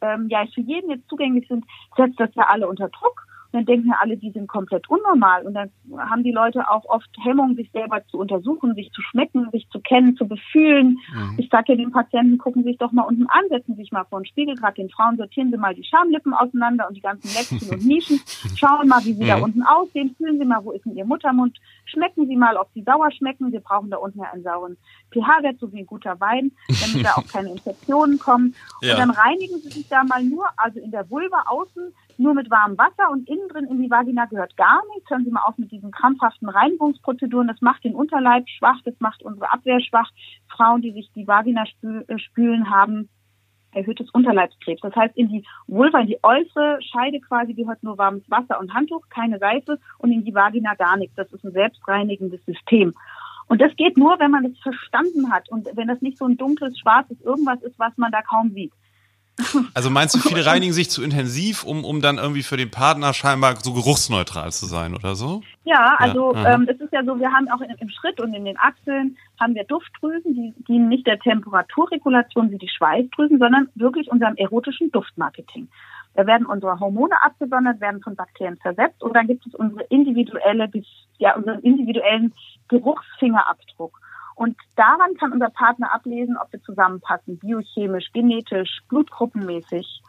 ähm, 0.02 0.28
ja 0.30 0.46
für 0.54 0.62
jeden 0.62 0.90
jetzt 0.90 1.08
zugänglich 1.10 1.48
sind, 1.48 1.66
setzt 1.96 2.20
das 2.20 2.34
ja 2.36 2.44
alle 2.50 2.68
unter 2.68 2.90
Druck. 2.90 3.26
Und 3.52 3.60
dann 3.62 3.66
denken 3.66 3.88
ja 3.90 3.96
alle, 4.00 4.16
die 4.16 4.30
sind 4.32 4.48
komplett 4.48 4.88
unnormal. 4.90 5.46
Und 5.46 5.56
dann 5.56 5.72
haben 5.98 6.24
die 6.24 6.32
Leute 6.32 6.70
auch 6.70 6.86
oft 6.86 7.10
Hemmung, 7.24 7.56
sich 7.56 7.72
selber 7.72 8.06
zu 8.08 8.20
untersuchen, 8.20 8.76
sich 8.76 8.92
zu 8.92 9.02
schmecken, 9.02 9.50
sich 9.52 9.68
zu 9.70 9.80
kennen, 9.80 10.16
zu 10.16 10.28
befühlen. 10.28 11.00
Ich 11.38 11.50
sage 11.50 11.74
ja 11.74 11.76
den 11.76 11.92
Patienten, 11.92 12.38
gucken 12.38 12.62
Sie 12.64 12.70
sich 12.70 12.78
doch 12.78 12.92
mal 12.92 13.02
unten 13.04 13.26
an, 13.28 13.44
setzen 13.50 13.74
Sie 13.76 13.82
sich 13.82 13.92
mal 13.92 14.04
vor 14.06 14.20
den 14.22 14.26
Spiegel, 14.28 14.54
gerade 14.56 14.76
den 14.76 14.90
Frauen 14.92 15.18
sortieren 15.18 15.50
Sie 15.50 15.58
mal 15.58 15.74
die 15.74 15.84
Schamlippen 15.84 16.34
auseinander 16.34 16.88
und 16.88 16.96
die 16.96 17.02
ganzen 17.02 17.28
Läppchen 17.34 17.70
und 17.72 17.86
Nischen. 17.86 18.20
Schauen 18.56 18.88
mal, 18.88 19.04
wie 19.06 19.14
Sie 19.14 19.26
da 19.26 19.38
Mhm. 19.38 19.44
unten 19.44 19.64
aussehen. 19.64 20.14
Fühlen 20.18 20.38
Sie 20.38 20.46
mal, 20.46 20.64
wo 20.64 20.72
ist 20.72 20.86
denn 20.86 20.96
Ihr 20.96 21.06
Muttermund. 21.06 21.58
Schmecken 21.86 22.28
Sie 22.28 22.36
mal, 22.36 22.56
ob 22.58 22.70
Sie 22.76 22.84
sauer 22.84 23.12
schmecken. 23.12 23.52
Wir 23.52 23.62
brauchen 23.62 23.90
da 23.90 23.98
unten 23.98 24.20
ja 24.20 24.32
einen 24.32 24.44
sauren 24.44 24.78
pH-Wert, 25.12 25.58
so 25.60 25.72
wie 25.74 25.80
ein 25.80 25.86
guter 25.88 26.20
Wein, 26.20 26.52
damit 26.68 27.04
da 27.06 27.14
auch 27.16 27.28
keine 27.28 27.50
Infektionen 27.52 28.20
kommen. 28.20 28.54
Ja. 28.82 28.94
Und 28.94 29.00
dann 29.00 29.10
reinigen 29.12 29.58
Sie 29.60 29.70
sich 29.70 29.88
da 29.88 30.04
mal 30.04 30.24
nur, 30.24 30.46
also 30.58 30.80
in 30.80 30.92
der 30.92 31.10
Vulva 31.10 31.44
außen, 31.48 31.94
nur 32.20 32.34
mit 32.34 32.52
warmem 32.52 32.78
Wasser 32.78 33.10
und 33.12 33.28
innen 33.30 33.48
drin 33.48 33.66
in 33.66 33.82
die 33.82 33.90
Vagina 33.90 34.26
gehört 34.26 34.58
gar 34.58 34.82
nichts. 34.94 35.10
Hören 35.10 35.26
Sie 35.26 35.32
mal 35.32 35.44
auf 35.46 35.58
mit 35.58 35.72
diesen 35.72 35.92
krampfhaften 35.92 36.50
Reinigungsprozeduren. 36.50 37.48
Das 37.48 37.62
macht 37.62 37.84
den 37.84 37.96
Unterleib 37.96 38.48
schwach, 38.50 38.80
das 38.84 38.96
macht 39.00 39.24
unsere 39.24 39.52
Abwehr 39.52 39.80
schwach. 39.80 40.10
Frauen, 40.50 40.82
die 40.82 40.92
sich 40.92 41.10
die 41.16 41.28
Vagina 41.28 41.64
äh, 41.64 42.20
spülen, 42.20 42.70
haben 42.70 43.10
erhöhtes 43.72 44.10
Unterleibskrebs. 44.12 44.82
Das 44.82 44.96
heißt, 44.96 45.16
in 45.16 45.30
die 45.30 45.46
Vulva, 45.68 46.00
in 46.00 46.08
die 46.08 46.20
äußere 46.24 46.80
Scheide 46.82 47.20
quasi 47.20 47.54
gehört 47.54 47.84
nur 47.84 47.98
warmes 47.98 48.30
Wasser 48.30 48.60
und 48.60 48.74
Handtuch, 48.74 49.08
keine 49.10 49.40
Seife 49.40 49.80
und 50.00 50.12
in 50.12 50.24
die 50.24 50.34
Vagina 50.34 50.74
gar 50.76 50.98
nichts. 50.98 51.16
Das 51.16 51.32
ist 51.32 51.44
ein 51.44 51.52
selbstreinigendes 51.52 52.44
System. 52.46 52.94
Und 53.48 53.62
das 53.62 53.76
geht 53.76 53.98
nur, 53.98 54.20
wenn 54.20 54.32
man 54.32 54.44
das 54.44 54.60
verstanden 54.62 55.32
hat 55.32 55.50
und 55.50 55.68
wenn 55.76 55.88
das 55.88 56.02
nicht 56.02 56.18
so 56.18 56.26
ein 56.26 56.38
dunkles, 56.38 56.78
schwarzes 56.78 57.20
irgendwas 57.22 57.62
ist, 57.62 57.78
was 57.80 57.98
man 57.98 58.12
da 58.12 58.22
kaum 58.22 58.52
sieht. 58.52 58.74
Also 59.74 59.90
meinst 59.90 60.16
du, 60.16 60.20
viele 60.28 60.46
reinigen 60.46 60.74
sich 60.74 60.90
zu 60.90 61.04
intensiv, 61.04 61.64
um, 61.64 61.84
um 61.86 62.02
dann 62.02 62.18
irgendwie 62.18 62.44
für 62.44 62.58
den 62.58 62.72
Partner 62.72 63.14
scheinbar 63.14 63.56
so 63.58 63.74
geruchsneutral 63.74 64.52
zu 64.52 64.66
sein 64.66 64.96
oder 64.96 65.16
so? 65.16 65.42
Ja, 65.64 65.96
also 65.98 66.34
aha. 66.36 66.56
ähm, 66.56 66.68
es 66.70 66.80
ist 66.80 66.92
ja 66.92 67.04
so, 67.04 67.20
wir 67.20 67.32
haben 67.32 67.50
auch 67.50 67.62
in, 67.62 67.70
im 67.70 67.90
Schritt 67.90 68.20
und 68.20 68.34
in 68.34 68.46
den 68.46 68.58
Achseln 68.58 69.18
haben 69.40 69.56
wir 69.56 69.64
Duftdrüsen, 69.64 70.34
die 70.34 70.54
dienen 70.68 70.90
nicht 70.90 71.08
der 71.08 71.20
Temperaturregulation 71.20 72.52
wie 72.52 72.58
die 72.58 72.70
Schweißdrüsen, 72.70 73.40
sondern 73.40 73.70
wirklich 73.76 74.10
unserem 74.12 74.36
erotischen 74.36 74.92
Duftmarketing. 74.92 75.70
Da 76.16 76.26
werden 76.26 76.48
unsere 76.48 76.80
Hormone 76.80 77.16
abgesondert, 77.24 77.80
werden 77.80 78.02
von 78.02 78.16
Bakterien 78.16 78.60
zersetzt 78.62 79.02
und 79.04 79.16
dann 79.16 79.28
gibt 79.28 79.46
es 79.46 79.54
unsere 79.54 79.84
individuelle, 79.86 80.70
ja, 81.18 81.36
unseren 81.36 81.60
individuellen 81.60 82.34
Geruchsfingerabdruck. 82.68 84.00
Und 84.40 84.56
daran 84.78 85.16
kann 85.20 85.34
unser 85.34 85.50
Partner 85.50 85.94
ablesen, 85.94 86.38
ob 86.38 86.50
wir 86.54 86.62
zusammenpassen, 86.62 87.40
biochemisch, 87.40 88.10
genetisch, 88.14 88.80
blutgruppenmäßig. 88.88 90.02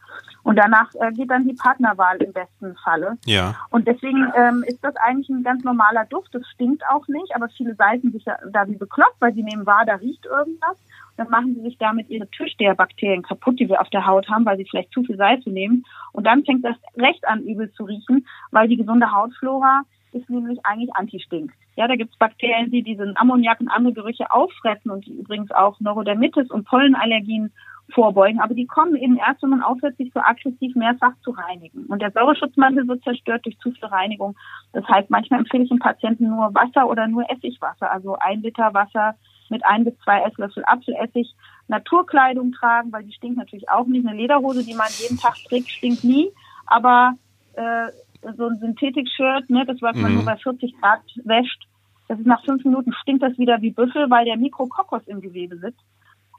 Und 0.44 0.54
danach 0.54 0.88
äh, 0.94 1.10
geht 1.10 1.32
dann 1.32 1.48
die 1.48 1.54
Partnerwahl 1.54 2.16
im 2.18 2.32
besten 2.32 2.76
Falle. 2.76 3.18
Ja. 3.24 3.56
Und 3.70 3.88
deswegen 3.88 4.32
ähm, 4.36 4.62
ist 4.68 4.84
das 4.84 4.94
eigentlich 4.94 5.28
ein 5.30 5.42
ganz 5.42 5.64
normaler 5.64 6.04
Duft. 6.04 6.32
Das 6.32 6.46
stinkt 6.46 6.84
auch 6.88 7.08
nicht, 7.08 7.34
aber 7.34 7.48
viele 7.48 7.74
seifen 7.74 8.12
sich 8.12 8.22
da 8.24 8.68
wie 8.68 8.76
bekloppt, 8.76 9.16
weil 9.18 9.34
sie 9.34 9.42
nehmen 9.42 9.66
wahr, 9.66 9.82
da 9.84 9.96
riecht 9.96 10.24
irgendwas. 10.24 10.76
Dann 11.16 11.28
machen 11.28 11.56
sie 11.56 11.62
sich 11.62 11.76
damit 11.78 12.08
ihre 12.08 12.30
Türsteherbakterien 12.30 13.24
kaputt, 13.24 13.58
die 13.58 13.68
wir 13.68 13.80
auf 13.80 13.90
der 13.90 14.06
Haut 14.06 14.28
haben, 14.28 14.46
weil 14.46 14.58
sie 14.58 14.64
vielleicht 14.70 14.92
zu 14.92 15.02
viel 15.02 15.16
Salze 15.16 15.50
nehmen. 15.50 15.84
Und 16.12 16.24
dann 16.28 16.44
fängt 16.44 16.64
das 16.64 16.76
recht 16.96 17.26
an, 17.26 17.42
übel 17.42 17.72
zu 17.72 17.82
riechen, 17.82 18.28
weil 18.52 18.68
die 18.68 18.76
gesunde 18.76 19.10
Hautflora 19.10 19.82
ist 20.12 20.28
nämlich 20.28 20.58
eigentlich 20.64 20.94
Anti-Stink. 20.94 21.52
Ja, 21.76 21.88
da 21.88 21.96
gibt 21.96 22.12
es 22.12 22.18
Bakterien, 22.18 22.70
die 22.70 22.82
diesen 22.82 23.16
Ammoniak 23.16 23.60
und 23.60 23.68
andere 23.68 23.94
Gerüche 23.94 24.30
auffressen 24.30 24.90
und 24.90 25.06
die 25.06 25.12
übrigens 25.12 25.50
auch 25.50 25.78
Neurodermitis 25.80 26.50
und 26.50 26.66
Pollenallergien 26.66 27.52
vorbeugen. 27.92 28.40
Aber 28.40 28.54
die 28.54 28.66
kommen 28.66 28.96
eben 28.96 29.16
erst, 29.16 29.42
wenn 29.42 29.50
man 29.50 29.62
aufhört, 29.62 29.96
sich 29.96 30.12
so 30.12 30.20
aggressiv 30.20 30.74
mehrfach 30.74 31.12
zu 31.22 31.30
reinigen. 31.30 31.86
Und 31.86 32.02
der 32.02 32.10
Säureschutzmantel 32.10 32.86
wird 32.88 33.02
zerstört 33.02 33.44
durch 33.44 33.58
zu 33.58 33.72
viel 33.72 33.86
Reinigung. 33.86 34.36
Das 34.72 34.86
heißt, 34.86 35.10
manchmal 35.10 35.40
empfehle 35.40 35.64
ich 35.64 35.70
den 35.70 35.78
Patienten 35.78 36.28
nur 36.28 36.54
Wasser 36.54 36.88
oder 36.88 37.08
nur 37.08 37.28
Essigwasser, 37.30 37.90
also 37.90 38.16
ein 38.18 38.42
Liter 38.42 38.72
Wasser 38.74 39.14
mit 39.48 39.64
ein 39.66 39.84
bis 39.84 39.98
zwei 40.04 40.22
Esslöffel 40.22 40.64
Apfelessig. 40.66 41.34
Naturkleidung 41.68 42.52
tragen, 42.52 42.92
weil 42.92 43.04
die 43.04 43.12
stinkt 43.12 43.38
natürlich 43.38 43.68
auch 43.68 43.86
nicht. 43.86 44.06
Eine 44.06 44.16
Lederhose, 44.16 44.64
die 44.64 44.74
man 44.74 44.88
jeden 44.98 45.18
Tag 45.18 45.34
trägt, 45.48 45.70
stinkt 45.70 46.04
nie. 46.04 46.30
Aber 46.66 47.14
äh, 47.54 47.88
so 48.36 48.46
ein 48.46 48.58
Synthetik-Shirt, 48.58 49.48
ne, 49.50 49.64
das 49.66 49.80
was 49.80 49.96
man 49.96 50.10
Mhm. 50.12 50.16
nur 50.18 50.24
bei 50.24 50.36
40 50.36 50.74
Grad 50.80 51.00
wäscht, 51.24 51.66
das 52.08 52.18
ist 52.18 52.26
nach 52.26 52.44
fünf 52.44 52.64
Minuten 52.64 52.92
stinkt 53.02 53.22
das 53.22 53.38
wieder 53.38 53.60
wie 53.62 53.70
Büffel, 53.70 54.10
weil 54.10 54.24
der 54.24 54.36
Mikrokokos 54.36 55.02
im 55.06 55.20
Gewebe 55.20 55.56
sitzt 55.58 55.80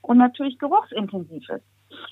und 0.01 0.17
natürlich 0.17 0.57
geruchsintensiv 0.59 1.47
ist. 1.49 1.63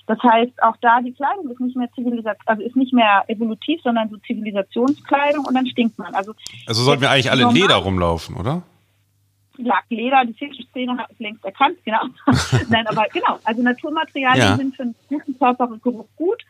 Das 0.06 0.18
heißt, 0.22 0.62
auch 0.62 0.76
da 0.82 1.00
die 1.00 1.12
Kleidung 1.12 1.48
ist 1.50 1.60
nicht 1.60 1.76
mehr 1.76 1.90
zivilisat 1.94 2.36
also 2.46 2.62
ist 2.62 2.76
nicht 2.76 2.92
mehr 2.92 3.24
evolutiv, 3.28 3.80
sondern 3.82 4.08
so 4.10 4.16
Zivilisationskleidung 4.18 5.44
und 5.46 5.54
dann 5.54 5.66
stinkt 5.66 5.98
man. 5.98 6.14
Also 6.14 6.34
Also 6.66 6.82
sollten 6.82 7.02
wir 7.02 7.10
eigentlich 7.10 7.30
alle 7.30 7.42
in 7.44 7.50
Leder 7.50 7.76
rumlaufen, 7.76 8.36
oder? 8.36 8.62
Lackleder, 9.56 10.24
die 10.24 10.34
Fischszene 10.34 10.96
hat 10.96 11.10
es 11.10 11.18
längst 11.18 11.44
erkannt, 11.44 11.76
genau. 11.84 12.02
Nein, 12.68 12.86
aber 12.86 13.06
genau, 13.12 13.38
also 13.44 13.62
Naturmaterialien 13.62 14.42
Ja. 14.42 14.56
sind 14.56 14.74
für 14.76 14.82
einen 14.84 14.94
guten 15.08 15.38
Körpergeruch 15.38 16.08
gut. 16.16 16.42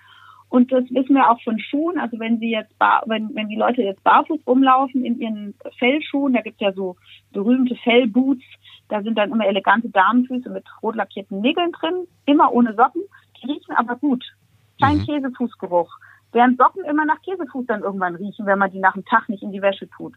Und 0.50 0.72
das 0.72 0.84
wissen 0.90 1.14
wir 1.14 1.30
auch 1.30 1.40
von 1.42 1.58
Schuhen. 1.60 1.98
Also 1.98 2.18
wenn 2.18 2.38
sie 2.40 2.50
jetzt 2.50 2.76
bar, 2.78 3.02
wenn, 3.06 3.34
wenn 3.34 3.48
die 3.48 3.56
Leute 3.56 3.82
jetzt 3.82 4.02
barfuß 4.04 4.40
rumlaufen 4.46 5.04
in 5.04 5.20
ihren 5.20 5.54
Fellschuhen, 5.78 6.34
da 6.34 6.42
gibt's 6.42 6.60
ja 6.60 6.72
so 6.72 6.96
berühmte 7.32 7.76
Fellboots, 7.76 8.42
da 8.88 9.00
sind 9.02 9.16
dann 9.16 9.30
immer 9.30 9.46
elegante 9.46 9.88
Damenfüße 9.88 10.50
mit 10.50 10.64
rot 10.82 10.96
lackierten 10.96 11.40
Nägeln 11.40 11.70
drin, 11.72 12.06
immer 12.26 12.52
ohne 12.52 12.74
Socken. 12.74 13.02
Die 13.40 13.46
riechen 13.46 13.74
aber 13.76 13.94
gut. 13.96 14.24
Kein 14.82 14.98
Mhm. 14.98 15.06
Käsefußgeruch. 15.06 15.90
Während 16.32 16.58
Socken 16.58 16.84
immer 16.84 17.04
nach 17.04 17.22
Käsefuß 17.22 17.66
dann 17.66 17.82
irgendwann 17.82 18.16
riechen, 18.16 18.44
wenn 18.46 18.58
man 18.58 18.70
die 18.72 18.80
nach 18.80 18.94
dem 18.94 19.04
Tag 19.04 19.28
nicht 19.28 19.42
in 19.44 19.52
die 19.52 19.62
Wäsche 19.62 19.88
tut. 19.88 20.14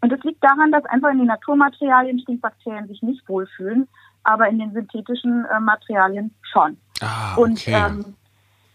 Und 0.00 0.10
das 0.12 0.22
liegt 0.22 0.42
daran, 0.42 0.72
dass 0.72 0.84
einfach 0.86 1.10
in 1.10 1.18
den 1.18 1.26
Naturmaterialien 1.28 2.18
Stinkbakterien 2.20 2.86
sich 2.88 3.02
nicht 3.02 3.26
wohlfühlen, 3.28 3.88
aber 4.22 4.48
in 4.48 4.58
den 4.58 4.72
synthetischen 4.72 5.44
äh, 5.46 5.60
Materialien 5.60 6.34
schon. 6.42 6.76
Ah, 7.00 7.34
Und 7.36 7.52
okay. 7.60 7.74
ähm, 7.86 8.14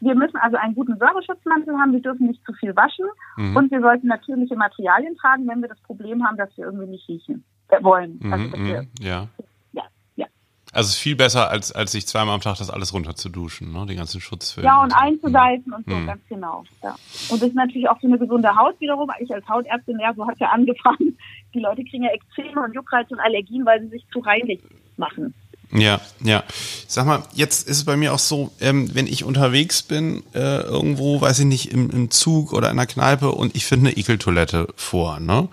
wir 0.01 0.15
müssen 0.15 0.37
also 0.37 0.57
einen 0.57 0.75
guten 0.75 0.97
Säureschutzmantel 0.97 1.77
haben, 1.77 1.91
wir 1.93 2.01
dürfen 2.01 2.27
nicht 2.27 2.43
zu 2.45 2.53
viel 2.53 2.75
waschen 2.75 3.05
Mhm. 3.37 3.55
und 3.55 3.71
wir 3.71 3.81
sollten 3.81 4.07
natürliche 4.07 4.55
Materialien 4.55 5.15
tragen, 5.17 5.47
wenn 5.47 5.61
wir 5.61 5.69
das 5.69 5.79
Problem 5.81 6.25
haben, 6.25 6.37
dass 6.37 6.49
wir 6.57 6.65
irgendwie 6.65 6.87
nicht 6.87 7.07
riechen 7.09 7.43
äh, 7.69 7.83
wollen. 7.83 8.19
Also, 8.31 8.45
Mhm, 8.45 8.53
wir, 8.65 8.81
mhm, 8.81 8.87
ja. 9.01 9.27
ja, 9.73 9.83
ja. 10.15 10.25
Also 10.71 10.87
es 10.87 10.95
ist 10.95 10.99
viel 11.01 11.15
besser, 11.15 11.49
als, 11.49 11.71
als 11.71 11.91
sich 11.91 12.07
zweimal 12.07 12.35
am 12.35 12.41
Tag 12.41 12.57
das 12.57 12.69
alles 12.69 12.93
runter 12.93 13.15
zu 13.15 13.29
duschen, 13.29 13.71
ne? 13.73 13.85
Den 13.87 13.97
ganzen 13.97 14.21
Schutzfilm. 14.21 14.65
ja, 14.65 14.81
und 14.83 14.91
so. 14.91 14.97
einzuseifen 14.99 15.73
und 15.73 15.85
so, 15.85 15.95
Mhm. 15.95 16.07
ganz 16.07 16.21
genau. 16.29 16.63
Ja. 16.83 16.95
Und 17.29 17.41
das 17.41 17.49
ist 17.49 17.55
natürlich 17.55 17.89
auch 17.89 17.99
für 17.99 18.07
eine 18.07 18.17
gesunde 18.19 18.55
Haut 18.55 18.79
wiederum. 18.79 19.09
Ich 19.19 19.33
als 19.33 19.47
Hautärztin, 19.47 19.99
ja, 19.99 20.13
so 20.13 20.27
hat 20.27 20.39
ja 20.39 20.49
angefangen. 20.49 21.17
Die 21.53 21.59
Leute 21.59 21.83
kriegen 21.83 22.03
ja 22.03 22.11
Ekzeme 22.11 22.61
und 22.63 22.73
Juckreiz 22.75 23.09
und 23.11 23.19
Allergien, 23.19 23.65
weil 23.65 23.81
sie 23.81 23.87
sich 23.89 24.05
zu 24.13 24.19
reinlich 24.19 24.61
machen. 24.97 25.33
Ja, 25.71 26.01
ja. 26.23 26.43
Sag 26.87 27.05
mal, 27.05 27.23
jetzt 27.35 27.67
ist 27.67 27.77
es 27.77 27.85
bei 27.85 27.95
mir 27.95 28.13
auch 28.13 28.19
so, 28.19 28.51
ähm, 28.59 28.89
wenn 28.95 29.05
ich 29.05 29.23
unterwegs 29.23 29.83
bin, 29.83 30.23
äh, 30.33 30.61
irgendwo, 30.61 31.21
weiß 31.21 31.39
ich 31.39 31.45
nicht, 31.45 31.71
im, 31.71 31.91
im 31.91 32.09
Zug 32.09 32.53
oder 32.53 32.71
in 32.71 32.77
der 32.77 32.87
Kneipe 32.87 33.31
und 33.31 33.55
ich 33.55 33.65
finde 33.65 33.89
eine 33.89 33.97
Ekeltoilette 33.97 34.67
vor, 34.75 35.19
ne? 35.19 35.47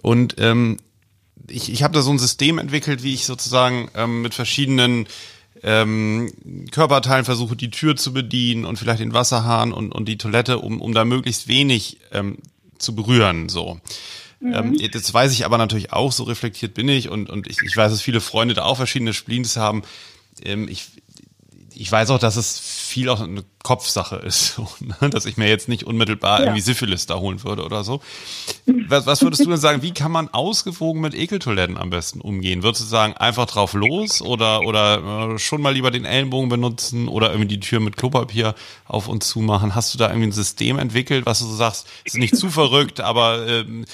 Und 0.00 0.36
ähm, 0.38 0.78
ich, 1.48 1.70
ich 1.70 1.82
habe 1.82 1.94
da 1.94 2.02
so 2.02 2.10
ein 2.10 2.18
System 2.18 2.58
entwickelt, 2.58 3.02
wie 3.02 3.12
ich 3.12 3.26
sozusagen 3.26 3.90
ähm, 3.94 4.22
mit 4.22 4.32
verschiedenen 4.34 5.06
ähm, 5.62 6.32
Körperteilen 6.70 7.24
versuche, 7.24 7.54
die 7.54 7.70
Tür 7.70 7.96
zu 7.96 8.12
bedienen 8.12 8.64
und 8.64 8.78
vielleicht 8.78 9.00
den 9.00 9.12
Wasserhahn 9.12 9.72
und, 9.72 9.92
und 9.92 10.08
die 10.08 10.18
Toilette, 10.18 10.58
um, 10.58 10.80
um 10.80 10.94
da 10.94 11.04
möglichst 11.04 11.46
wenig 11.46 11.98
ähm, 12.12 12.38
zu 12.78 12.94
berühren, 12.94 13.48
so. 13.48 13.78
Ähm, 14.44 14.76
das 14.92 15.12
weiß 15.14 15.32
ich 15.32 15.44
aber 15.44 15.58
natürlich 15.58 15.92
auch, 15.92 16.12
so 16.12 16.24
reflektiert 16.24 16.74
bin 16.74 16.88
ich 16.88 17.08
und, 17.08 17.30
und 17.30 17.46
ich, 17.46 17.58
ich 17.62 17.76
weiß, 17.76 17.92
dass 17.92 18.02
viele 18.02 18.20
Freunde 18.20 18.54
da 18.54 18.64
auch 18.64 18.76
verschiedene 18.76 19.12
Spleens 19.14 19.56
haben. 19.56 19.82
Ähm, 20.44 20.68
ich, 20.68 20.88
ich 21.74 21.90
weiß 21.90 22.10
auch, 22.10 22.18
dass 22.18 22.36
es 22.36 22.58
viel 22.58 23.08
auch 23.08 23.20
eine 23.20 23.44
Kopfsache 23.62 24.16
ist, 24.16 24.54
so, 24.56 24.68
ne? 24.80 25.08
dass 25.10 25.24
ich 25.24 25.36
mir 25.36 25.48
jetzt 25.48 25.68
nicht 25.68 25.84
unmittelbar 25.84 26.40
Ja. 26.40 26.46
irgendwie 26.46 26.60
Syphilis 26.60 27.06
da 27.06 27.16
holen 27.18 27.42
würde 27.44 27.64
oder 27.64 27.82
so. 27.84 28.02
Was, 28.66 29.06
was 29.06 29.22
würdest 29.22 29.44
du 29.44 29.48
denn 29.48 29.58
sagen, 29.58 29.82
wie 29.82 29.94
kann 29.94 30.12
man 30.12 30.28
ausgewogen 30.28 31.00
mit 31.00 31.14
Ekeltoiletten 31.14 31.78
am 31.78 31.90
besten 31.90 32.20
umgehen? 32.20 32.62
Würdest 32.62 32.82
du 32.82 32.86
sagen, 32.86 33.14
einfach 33.14 33.46
drauf 33.46 33.72
los 33.72 34.20
oder, 34.20 34.62
oder 34.62 35.32
äh, 35.34 35.38
schon 35.38 35.62
mal 35.62 35.72
lieber 35.72 35.90
den 35.90 36.04
Ellenbogen 36.04 36.48
benutzen 36.48 37.08
oder 37.08 37.30
irgendwie 37.30 37.48
die 37.48 37.60
Tür 37.60 37.80
mit 37.80 37.96
Klopapier 37.96 38.54
auf 38.86 39.08
und 39.08 39.24
zu 39.24 39.40
machen? 39.40 39.74
Hast 39.74 39.94
du 39.94 39.98
da 39.98 40.08
irgendwie 40.08 40.28
ein 40.28 40.32
System 40.32 40.78
entwickelt, 40.78 41.24
was 41.26 41.38
du 41.38 41.46
so 41.46 41.54
sagst, 41.56 41.86
ist 42.04 42.16
nicht 42.18 42.36
zu 42.36 42.50
verrückt, 42.50 43.00
aber 43.00 43.46
ähm, 43.48 43.86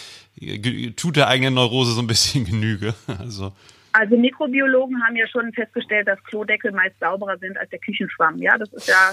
tut 0.97 1.17
der 1.17 1.29
eigenen 1.29 1.55
Neurose 1.55 1.93
so 1.93 2.01
ein 2.01 2.07
bisschen 2.07 2.45
Genüge? 2.51 2.95
Also, 3.07 3.53
Also 3.93 4.17
Mikrobiologen 4.17 5.03
haben 5.05 5.17
ja 5.17 5.27
schon 5.27 5.53
festgestellt, 5.53 6.07
dass 6.09 6.23
Klodeckel 6.25 6.73
meist 6.73 6.99
sauberer 7.01 7.39
sind 7.39 7.57
als 7.59 7.71
der 7.71 7.79
Küchenschwamm. 7.81 8.39
Ja, 8.41 8.57
das 8.59 8.73
ist 8.73 8.87
ja 8.89 9.13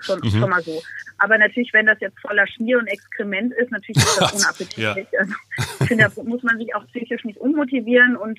schon, 0.00 0.20
Mhm. 0.20 0.30
schon 0.30 0.50
mal 0.50 0.62
so. 0.62 0.82
Aber 1.18 1.38
natürlich, 1.38 1.72
wenn 1.72 1.86
das 1.86 1.98
jetzt 2.00 2.18
voller 2.20 2.46
Schmier 2.46 2.78
und 2.78 2.86
Exkrement 2.88 3.52
ist, 3.54 3.70
natürlich 3.70 3.96
ist 3.98 4.20
das 4.20 4.32
unappetitlich. 4.44 5.06
Also, 5.18 5.34
ich 5.80 5.86
finde, 5.88 6.10
da 6.14 6.22
muss 6.22 6.42
man 6.42 6.58
sich 6.58 6.74
auch 6.74 6.86
psychisch 6.88 7.24
nicht 7.24 7.38
unmotivieren. 7.38 8.16
Und 8.16 8.38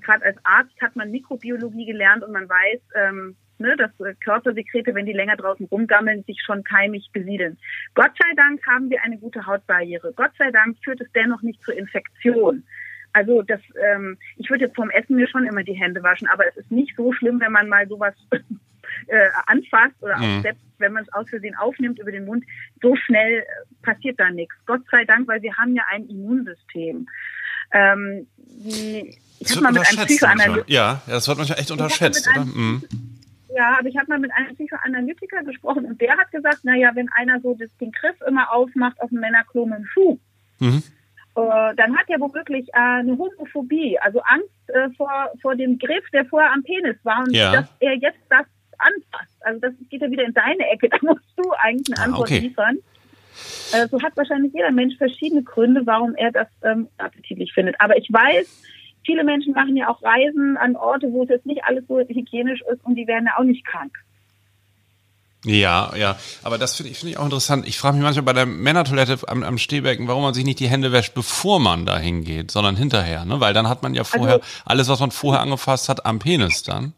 gerade 0.00 0.24
als 0.24 0.38
Arzt 0.44 0.80
hat 0.80 0.96
man 0.96 1.10
Mikrobiologie 1.10 1.86
gelernt 1.86 2.22
und 2.24 2.32
man 2.32 2.48
weiß, 2.48 2.80
ähm, 2.96 3.36
ne, 3.60 3.76
dass 3.76 3.90
äh, 4.00 4.14
Körpersekrete, 4.14 4.94
wenn 4.94 5.06
die 5.06 5.12
länger 5.12 5.36
draußen 5.36 5.66
rumgammeln, 5.66 6.24
sich 6.24 6.40
schon 6.44 6.64
keimig 6.64 7.10
besiedeln. 7.12 7.58
Gott 7.94 8.12
sei 8.18 8.34
Dank 8.36 8.66
haben 8.66 8.90
wir 8.90 9.02
eine 9.02 9.18
gute 9.18 9.46
Hautbarriere. 9.46 10.12
Gott 10.16 10.32
sei 10.38 10.50
Dank 10.50 10.76
führt 10.82 11.00
es 11.00 11.12
dennoch 11.12 11.42
nicht 11.42 11.62
zur 11.62 11.76
Infektion. 11.76 12.64
Also 13.12 13.42
das, 13.42 13.60
ähm, 13.92 14.16
ich 14.36 14.50
würde 14.50 14.64
jetzt 14.66 14.76
vom 14.76 14.90
Essen 14.90 15.16
mir 15.16 15.28
schon 15.28 15.44
immer 15.44 15.62
die 15.64 15.74
Hände 15.74 16.02
waschen, 16.02 16.28
aber 16.28 16.46
es 16.48 16.56
ist 16.56 16.70
nicht 16.70 16.96
so 16.96 17.12
schlimm, 17.12 17.40
wenn 17.40 17.52
man 17.52 17.68
mal 17.68 17.86
sowas 17.88 18.14
äh, 19.06 19.28
anfasst 19.46 20.00
oder 20.00 20.16
Mhm. 20.18 20.38
auch 20.38 20.42
selbst 20.42 20.62
wenn 20.78 20.92
man 20.92 21.02
es 21.02 21.12
aus 21.12 21.28
Versehen 21.28 21.54
aufnimmt 21.56 21.98
über 21.98 22.10
den 22.10 22.24
Mund, 22.24 22.44
so 22.80 22.96
schnell 22.96 23.40
äh, 23.40 23.44
passiert 23.82 24.18
da 24.18 24.30
nichts. 24.30 24.54
Gott 24.66 24.82
sei 24.90 25.04
Dank, 25.04 25.28
weil 25.28 25.42
wir 25.42 25.54
haben 25.56 25.74
ja 25.74 25.82
ein 25.90 26.08
Immunsystem. 26.08 27.06
Ähm, 27.72 28.26
ich 28.64 29.50
habe 29.50 29.60
mal 29.62 29.72
mit 29.72 29.86
einem. 29.86 30.06
Psychoanalytiker 30.06 30.64
Ja, 30.70 31.02
das 31.06 31.28
wird 31.28 31.38
manchmal 31.38 31.58
echt 31.58 31.70
unterschätzt, 31.70 32.28
oder? 32.28 32.44
Mhm. 32.44 32.82
Ja, 33.54 33.76
aber 33.78 33.88
ich 33.88 33.96
habe 33.96 34.08
mal 34.08 34.18
mit 34.18 34.32
einem 34.32 34.54
Psychoanalytiker 34.54 35.42
gesprochen 35.44 35.84
und 35.86 36.00
der 36.00 36.16
hat 36.16 36.30
gesagt, 36.30 36.64
naja, 36.64 36.90
wenn 36.94 37.08
einer 37.16 37.40
so 37.40 37.54
das, 37.54 37.68
den 37.78 37.92
Griff 37.92 38.16
immer 38.26 38.52
aufmacht 38.52 39.00
auf 39.00 39.10
dem 39.10 39.20
Männerklo 39.20 39.66
mit 39.66 39.78
dem 39.78 39.86
Schuh, 39.86 40.18
Mhm. 40.60 40.82
äh, 41.36 41.74
dann 41.76 41.96
hat 41.96 42.08
er 42.08 42.20
womöglich 42.20 42.68
äh, 42.68 42.78
eine 42.78 43.16
Homophobie, 43.16 43.98
also 43.98 44.20
Angst 44.22 44.48
äh, 44.68 44.90
vor, 44.96 45.30
vor 45.40 45.56
dem 45.56 45.78
Griff, 45.78 46.04
der 46.12 46.24
vorher 46.26 46.52
am 46.52 46.62
Penis 46.62 46.96
war 47.02 47.20
und 47.20 47.32
Ja. 47.34 47.52
dass 47.52 47.66
er 47.80 47.94
jetzt 47.94 48.20
das 48.28 48.46
anfasst. 48.78 49.36
Also 49.40 49.60
das 49.60 49.72
geht 49.88 50.02
ja 50.02 50.10
wieder 50.10 50.24
in 50.24 50.34
deine 50.34 50.68
Ecke, 50.70 50.88
da 50.90 50.98
musst 51.02 51.24
du 51.36 51.50
eigentlich 51.58 51.96
eine 51.96 52.00
Ah, 52.02 52.04
Antwort 52.08 52.28
okay. 52.30 52.38
liefern. 52.40 52.78
Äh, 53.72 53.86
so 53.88 54.02
hat 54.02 54.16
wahrscheinlich 54.16 54.52
jeder 54.52 54.70
Mensch 54.72 54.96
verschiedene 54.98 55.42
Gründe, 55.42 55.82
warum 55.86 56.14
er 56.16 56.30
das 56.32 56.48
ähm, 56.62 56.88
appetitlich 56.98 57.52
findet. 57.54 57.76
Aber 57.80 57.96
ich 57.96 58.12
weiß, 58.12 58.62
viele 59.10 59.24
Menschen 59.24 59.52
machen 59.54 59.76
ja 59.76 59.88
auch 59.88 60.00
Reisen 60.02 60.56
an 60.56 60.76
Orte, 60.76 61.08
wo 61.10 61.24
es 61.24 61.28
jetzt 61.30 61.46
nicht 61.46 61.64
alles 61.64 61.84
so 61.88 61.98
hygienisch 61.98 62.60
ist 62.72 62.84
und 62.84 62.94
die 62.94 63.06
werden 63.08 63.26
ja 63.26 63.32
auch 63.38 63.44
nicht 63.44 63.64
krank. 63.66 63.92
Ja, 65.44 65.92
ja, 65.96 66.18
aber 66.42 66.58
das 66.58 66.76
finde 66.76 66.92
ich, 66.92 66.98
finde 66.98 67.12
ich 67.12 67.18
auch 67.18 67.24
interessant. 67.24 67.66
Ich 67.66 67.78
frage 67.78 67.96
mich 67.96 68.04
manchmal 68.04 68.24
bei 68.24 68.34
der 68.34 68.44
Männertoilette 68.46 69.26
am, 69.26 69.42
am 69.42 69.56
Stehbecken, 69.56 70.06
warum 70.06 70.22
man 70.22 70.34
sich 70.34 70.44
nicht 70.44 70.60
die 70.60 70.68
Hände 70.68 70.92
wäscht, 70.92 71.14
bevor 71.14 71.58
man 71.60 71.86
da 71.86 71.98
hingeht, 71.98 72.50
sondern 72.50 72.76
hinterher, 72.76 73.24
ne? 73.24 73.40
Weil 73.40 73.54
dann 73.54 73.66
hat 73.66 73.82
man 73.82 73.94
ja 73.94 74.04
vorher 74.04 74.34
Also- 74.34 74.46
alles, 74.66 74.88
was 74.90 75.00
man 75.00 75.10
vorher 75.10 75.40
angefasst 75.40 75.88
hat, 75.88 76.04
am 76.04 76.18
Penis 76.18 76.62
dann. 76.62 76.92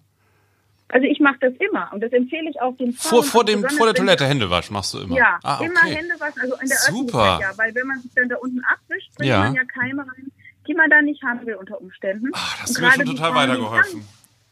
Also 0.89 1.07
ich 1.07 1.21
mache 1.21 1.37
das 1.41 1.53
immer 1.61 1.89
und 1.93 2.03
das 2.03 2.13
empfehle 2.13 2.51
ich 2.51 2.61
auch 2.61 2.77
den 2.77 2.93
Frauen. 2.93 3.23
Vor, 3.23 3.25
vor 3.25 3.45
dem, 3.45 3.63
vor 3.71 3.87
der 3.87 3.95
Toilette 3.95 4.27
Hände 4.27 4.51
waschen 4.51 4.75
machst 4.75 4.93
du 4.93 4.99
immer. 4.99 5.17
Ja, 5.17 5.39
ah, 5.45 5.57
okay. 5.61 5.67
immer 5.67 5.81
Hände 5.97 6.15
waschen, 6.19 6.41
also 6.43 6.55
in 6.61 6.69
der 6.69 6.77
Super. 6.79 6.99
Öffentlichkeit, 6.99 7.41
ja, 7.41 7.59
weil 7.59 7.75
wenn 7.77 7.87
man 7.87 8.01
sich 8.01 8.11
dann 8.15 8.29
da 8.29 8.37
unten 8.37 8.61
abwischt, 8.65 9.15
bringt 9.17 9.31
Ja. 9.31 9.39
man 9.39 9.55
ja 9.55 9.63
Keime 9.65 10.03
rein, 10.03 10.33
die 10.67 10.75
man 10.75 10.91
da 10.91 11.03
nicht 11.03 11.23
haben 11.23 11.45
will 11.47 11.55
unter 11.55 11.81
Umständen. 11.81 12.31
Ah, 12.33 12.39
das 12.61 12.77
hat 12.77 12.83
mir 12.83 12.93
schon 12.93 13.17
total 13.17 13.35
weitergeholfen. 13.35 14.05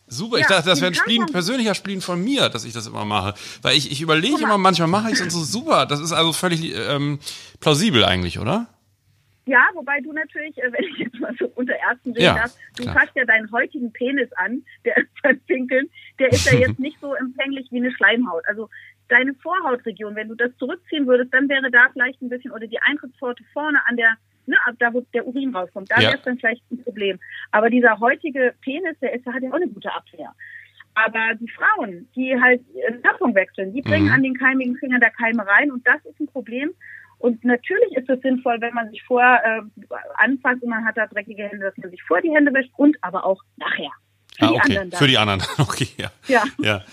Super, 0.07 0.39
ich 0.39 0.43
Ja, 0.43 0.49
dachte, 0.57 0.71
das 0.71 0.81
wäre 0.81 0.91
ein 0.91 0.95
Spleen, 0.95 1.27
persönlicher 1.27 1.75
Spleen 1.75 2.01
von 2.01 2.23
mir, 2.23 2.49
dass 2.49 2.65
ich 2.65 2.73
das 2.73 2.89
immer 2.89 3.05
mache. 3.05 3.35
Weil 3.63 3.77
ich, 3.77 3.93
ich 3.93 4.01
überlege 4.03 4.43
immer, 4.43 4.59
manchmal 4.59 4.89
mache 4.89 5.09
ich 5.09 5.15
es 5.15 5.21
und 5.21 5.31
so 5.31 5.45
super. 5.45 5.87
Das 5.87 6.01
ist 6.01 6.11
also 6.13 6.33
völlig 6.33 6.75
ähm, 6.75 7.21
plausibel 7.61 8.05
eigentlich, 8.05 8.41
oder? 8.41 8.67
Ja, 9.47 9.69
wobei 9.75 10.01
du 10.01 10.13
natürlich, 10.13 10.59
äh, 10.59 10.73
wenn 10.73 10.85
ich 10.85 10.99
jetzt 10.99 11.19
mal 11.21 11.33
so 11.39 11.47
unter 11.55 11.75
Ärzten 11.75 12.13
sehen 12.13 12.23
Ja, 12.25 12.35
darf, 12.35 12.53
du 12.77 12.83
klar. 12.85 12.95
fasst 12.97 13.13
ja 13.15 13.25
deinen 13.25 13.51
heutigen 13.53 13.93
Penis 13.93 14.29
an, 14.33 14.65
der 14.85 14.97
ist 14.99 15.09
beim 15.23 15.39
Pinkeln, 15.41 15.89
der 16.19 16.33
ist 16.33 16.45
ja 16.45 16.55
jetzt 16.59 16.79
nicht 16.81 16.99
so 17.01 17.15
empfänglich 17.15 17.69
wie 17.71 17.79
eine 17.79 17.93
Schleimhaut. 17.93 18.43
Also 18.49 18.69
deine 19.09 19.35
Vorhautregion, 19.35 20.15
wenn 20.17 20.29
du 20.29 20.35
das 20.35 20.51
zurückziehen 20.59 21.07
würdest, 21.07 21.33
dann 21.33 21.49
wäre 21.49 21.71
da 21.71 21.87
vielleicht 21.93 22.21
ein 22.21 22.29
bisschen, 22.29 22.51
oder 22.51 22.67
die 22.67 22.81
Eintrittspforte 22.83 23.45
vorne 23.53 23.79
an 23.89 23.97
der, 23.97 24.15
ne, 24.47 24.57
ab 24.67 24.75
da 24.79 24.93
wo 24.93 25.01
der 25.15 25.27
Urin 25.27 25.55
rauskommt, 25.55 25.91
da 25.91 25.97
Ja. 26.01 26.09
wäre 26.09 26.19
es 26.19 26.23
dann 26.23 26.39
vielleicht 26.39 26.63
ein 26.71 26.83
Problem. 26.83 27.19
Aber 27.51 27.71
dieser 27.71 27.99
heutige 28.01 28.55
Penis, 28.63 28.97
der 29.01 29.15
ist, 29.15 29.25
der 29.27 29.35
hat 29.35 29.43
ja 29.43 29.51
auch 29.51 29.55
eine 29.55 29.69
gute 29.69 29.93
Abwehr. 29.93 30.33
Aber 30.95 31.35
die 31.41 31.49
Frauen, 31.49 32.09
die 32.17 32.35
halt 32.41 32.61
äh, 32.75 32.93
Tampon 33.01 33.35
wechseln, 33.35 33.73
die 33.73 33.81
bringen 33.83 34.07
Mhm. 34.07 34.13
an 34.13 34.23
den 34.23 34.35
keimigen 34.37 34.77
Finger 34.77 34.99
der 34.99 35.11
Keime 35.11 35.47
rein 35.47 35.71
und 35.71 35.87
das 35.87 36.05
ist 36.05 36.19
ein 36.21 36.27
Problem. 36.27 36.71
Und 37.19 37.45
natürlich 37.45 37.93
ist 37.97 38.09
es 38.09 38.21
sinnvoll, 38.23 38.57
wenn 38.61 38.75
man 38.75 38.89
sich 38.91 39.03
vorher 39.05 39.43
äh, 39.45 39.95
anfasst 40.17 40.63
und 40.63 40.71
man 40.71 40.85
hat 40.85 40.97
da 40.97 41.07
dreckige 41.07 41.45
Hände, 41.49 41.67
dass 41.67 41.77
man 41.77 41.91
sich 41.91 42.03
vor 42.03 42.21
die 42.23 42.31
Hände 42.31 42.53
wäscht 42.55 42.71
und 42.77 42.97
aber 43.03 43.25
auch 43.25 43.43
nachher. 43.57 43.91
Für 44.39 44.45
Ah, 44.47 44.49
die 44.49 44.55
okay. 44.55 44.61
anderen 44.79 44.91
dann. 44.91 44.99
Für 44.99 45.07
die 45.07 45.19
anderen. 45.19 45.43
Okay, 45.59 45.89
ja. 45.99 46.11
ja, 46.29 46.45
ja. 46.59 46.85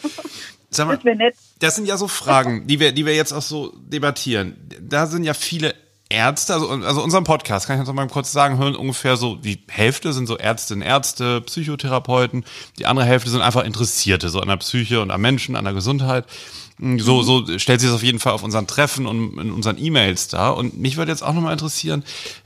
Sag 0.69 0.87
mal, 0.87 0.97
das 0.97 1.55
das 1.59 1.75
sind 1.77 1.87
ja 1.87 1.95
so 1.95 2.07
Fragen, 2.09 2.67
die 2.67 2.79
wir, 2.79 2.91
die 2.91 3.05
wir 3.05 3.15
jetzt 3.15 3.31
auch 3.31 3.41
so 3.41 3.71
debattieren. 3.77 4.57
Da 4.81 5.05
sind 5.05 5.23
ja 5.23 5.33
viele 5.33 5.73
Ärzte, 6.09 6.53
also, 6.53 6.69
also 6.69 7.03
unseren 7.03 7.23
Podcast, 7.23 7.67
kann 7.67 7.75
ich 7.75 7.79
jetzt 7.79 7.87
noch 7.87 7.93
mal 7.93 8.07
kurz 8.07 8.31
sagen, 8.31 8.57
hören 8.57 8.75
ungefähr 8.75 9.17
so, 9.17 9.35
die 9.35 9.59
Hälfte 9.67 10.13
sind 10.13 10.27
so 10.27 10.37
Ärztinnen, 10.37 10.81
Ärzte, 10.81 11.41
Psychotherapeuten, 11.41 12.45
die 12.79 12.85
andere 12.85 13.05
Hälfte 13.05 13.29
sind 13.29 13.41
einfach 13.41 13.65
Interessierte, 13.65 14.29
so 14.29 14.39
an 14.39 14.47
der 14.47 14.57
Psyche 14.57 15.01
und 15.01 15.11
am 15.11 15.21
Menschen, 15.21 15.55
an 15.55 15.65
der 15.65 15.73
Gesundheit. 15.73 16.25
So, 16.79 17.23
so 17.23 17.57
stellt 17.57 17.81
sich 17.81 17.89
das 17.89 17.95
auf 17.95 18.03
jeden 18.03 18.19
Fall 18.19 18.33
auf 18.33 18.43
unseren 18.43 18.67
Treffen 18.67 19.07
und 19.07 19.39
in 19.39 19.51
unseren 19.51 19.79
E-Mails 19.79 20.27
dar. 20.27 20.55
Und 20.55 20.77
mich 20.77 20.95
würde 20.95 21.11
jetzt 21.11 21.23
auch 21.23 21.33
nochmal 21.33 21.53
interessieren, 21.53 22.03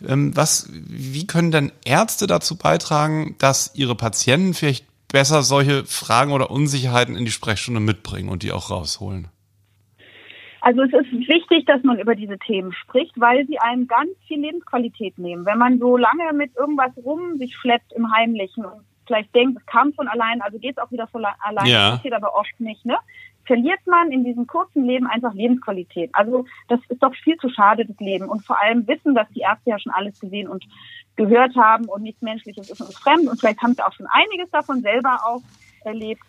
ähm, 0.07 0.36
was, 0.36 0.70
wie 0.72 1.28
können 1.28 1.51
denn 1.51 1.74
Ärzte 1.84 2.28
dazu 2.28 2.55
beitragen, 2.55 3.36
dass 3.39 3.72
ihre 3.74 3.93
Patienten 3.93 4.53
vielleicht 4.53 4.86
besser 5.09 5.43
solche 5.43 5.86
Fragen 5.86 6.32
oder 6.32 6.49
Unsicherheiten 6.49 7.18
in 7.18 7.26
die 7.26 7.32
Sprechstunde 7.32 7.82
mitbringen 7.82 8.30
und 8.30 8.43
die 8.43 8.53
auch 8.53 8.70
rausholen? 8.70 9.28
Also 10.62 10.84
es 10.84 10.93
ist 10.93 11.12
wichtig, 11.28 11.66
dass 11.66 11.84
man 11.84 11.99
über 11.99 12.16
diese 12.16 12.38
Themen 12.38 12.72
spricht, 12.72 13.20
weil 13.20 13.45
sie 13.47 13.59
einem 13.59 13.88
ganz 13.88 14.12
viel 14.28 14.39
Lebensqualität 14.39 15.18
nehmen. 15.18 15.45
Wenn 15.45 15.57
man 15.57 15.80
so 15.80 15.97
lange 15.97 16.32
mit 16.34 16.55
irgendwas 16.55 16.91
rum 17.03 17.38
sich 17.38 17.55
schleppt 17.55 17.91
im 17.93 18.12
Heimlichen 18.14 18.66
und 18.66 18.84
vielleicht 19.07 19.34
denkt, 19.34 19.59
es 19.59 19.66
kam 19.66 19.91
von 19.93 20.07
allein, 20.07 20.41
also 20.41 20.59
geht 20.59 20.78
es 20.78 20.84
auch 20.84 20.91
wieder 20.91 21.07
von 21.07 21.26
allein, 21.26 21.66
Ja. 21.66 21.89
das 21.89 21.97
passiert 21.97 22.14
aber 22.14 22.36
oft 22.36 22.59
nicht, 22.59 22.86
ne? 22.86 22.97
verliert 23.45 23.80
man 23.86 24.12
in 24.12 24.24
diesem 24.24 24.47
kurzen 24.47 24.86
Leben 24.86 25.07
einfach 25.07 25.34
Lebensqualität. 25.34 26.09
Also 26.14 26.45
das 26.68 26.80
ist 26.89 27.01
doch 27.01 27.14
viel 27.16 27.38
zu 27.38 27.49
schade, 27.49 27.86
das 27.86 27.99
Leben. 27.99 28.30
Und 28.30 28.45
vor 28.45 28.62
allem 28.62 28.88
wissen, 28.88 29.16
dass 29.16 29.28
die 29.30 29.41
Ärzte 29.41 29.72
ja 29.72 29.80
schon 29.80 29.91
alles 29.91 30.20
gesehen 30.20 30.47
und 30.47 30.64
gehört 31.16 31.55
haben 31.55 31.86
und 31.86 32.03
nichts 32.03 32.22
Menschliches 32.22 32.70
ist 32.70 32.82
uns 32.82 32.97
fremd. 32.97 33.28
Und 33.28 33.39
vielleicht 33.39 33.62
haben 33.62 33.74
sie 33.74 33.86
auch 33.86 33.93
schon 33.93 34.07
einiges 34.07 34.49
davon 34.51 34.82
selber 34.82 35.20
auch 35.26 35.41
erlebt. 35.84 36.22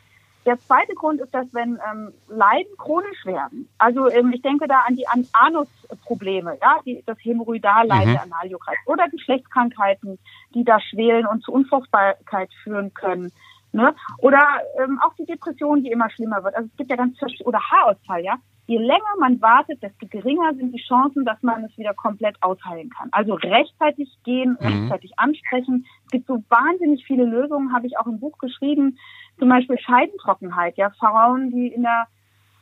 Der 0.45 0.59
zweite 0.59 0.95
Grund 0.95 1.21
ist, 1.21 1.33
dass 1.33 1.47
wenn 1.53 1.79
ähm, 1.91 2.13
Leiden 2.29 2.77
chronisch 2.77 3.25
werden, 3.25 3.69
also 3.79 4.09
ähm, 4.11 4.33
ich 4.33 4.43
denke 4.43 4.67
da 4.67 4.81
an 4.87 4.97
die 4.97 5.07
an 5.07 5.27
Anusprobleme, 5.33 6.59
ja, 6.61 6.79
die, 6.85 7.03
das 7.07 7.19
Hämorrhoidalleiden 7.23 8.11
Mhm. 8.11 8.15
der 8.15 8.23
Analiokraft 8.23 8.79
oder 8.87 9.09
Geschlechtskrankheiten, 9.09 10.19
die 10.55 10.65
da 10.65 10.81
schwelen 10.81 11.27
und 11.27 11.43
zu 11.45 11.53
Unfruchtbarkeit 11.53 12.51
führen 12.65 12.93
können. 12.95 13.31
Ne? 13.73 13.95
Oder 14.19 14.43
ähm, 14.83 15.01
auch 15.03 15.15
die 15.15 15.25
Depression, 15.25 15.83
die 15.83 15.91
immer 15.91 16.11
schlimmer 16.11 16.45
wird. 16.45 16.55
Also 16.55 16.69
es 16.71 16.77
gibt 16.77 16.91
ja 16.91 16.97
ganz 16.97 17.19
verschiedene, 17.19 17.49
oder 17.49 17.61
Haarausfall, 17.71 18.23
ja. 18.23 18.37
Je 18.67 18.79
länger 18.79 19.17
man 19.19 19.41
wartet, 19.43 19.83
desto 19.83 20.07
geringer 20.07 20.55
sind 20.55 20.73
die 20.73 20.83
Chancen, 20.83 21.25
dass 21.25 21.43
man 21.43 21.65
es 21.65 21.77
wieder 21.77 21.95
komplett 21.95 22.37
ausheilen 22.43 22.91
kann. 22.91 23.09
Also 23.11 23.35
rechtzeitig 23.35 24.09
gehen, 24.25 24.57
Mhm. 24.61 24.67
rechtzeitig 24.67 25.19
ansprechen. 25.19 25.87
Es 26.05 26.11
gibt 26.13 26.27
so 26.27 26.45
wahnsinnig 26.49 27.05
viele 27.05 27.25
Lösungen, 27.25 27.73
habe 27.73 27.87
ich 27.87 27.99
auch 27.99 28.07
im 28.07 28.21
Buch 28.21 28.39
geschrieben. 28.39 28.99
Zum 29.39 29.49
Beispiel 29.49 29.79
Scheidentrockenheit. 29.79 30.77
Ja, 30.77 30.91
Frauen, 30.91 31.51
die 31.51 31.69
in 31.69 31.83
der 31.83 32.07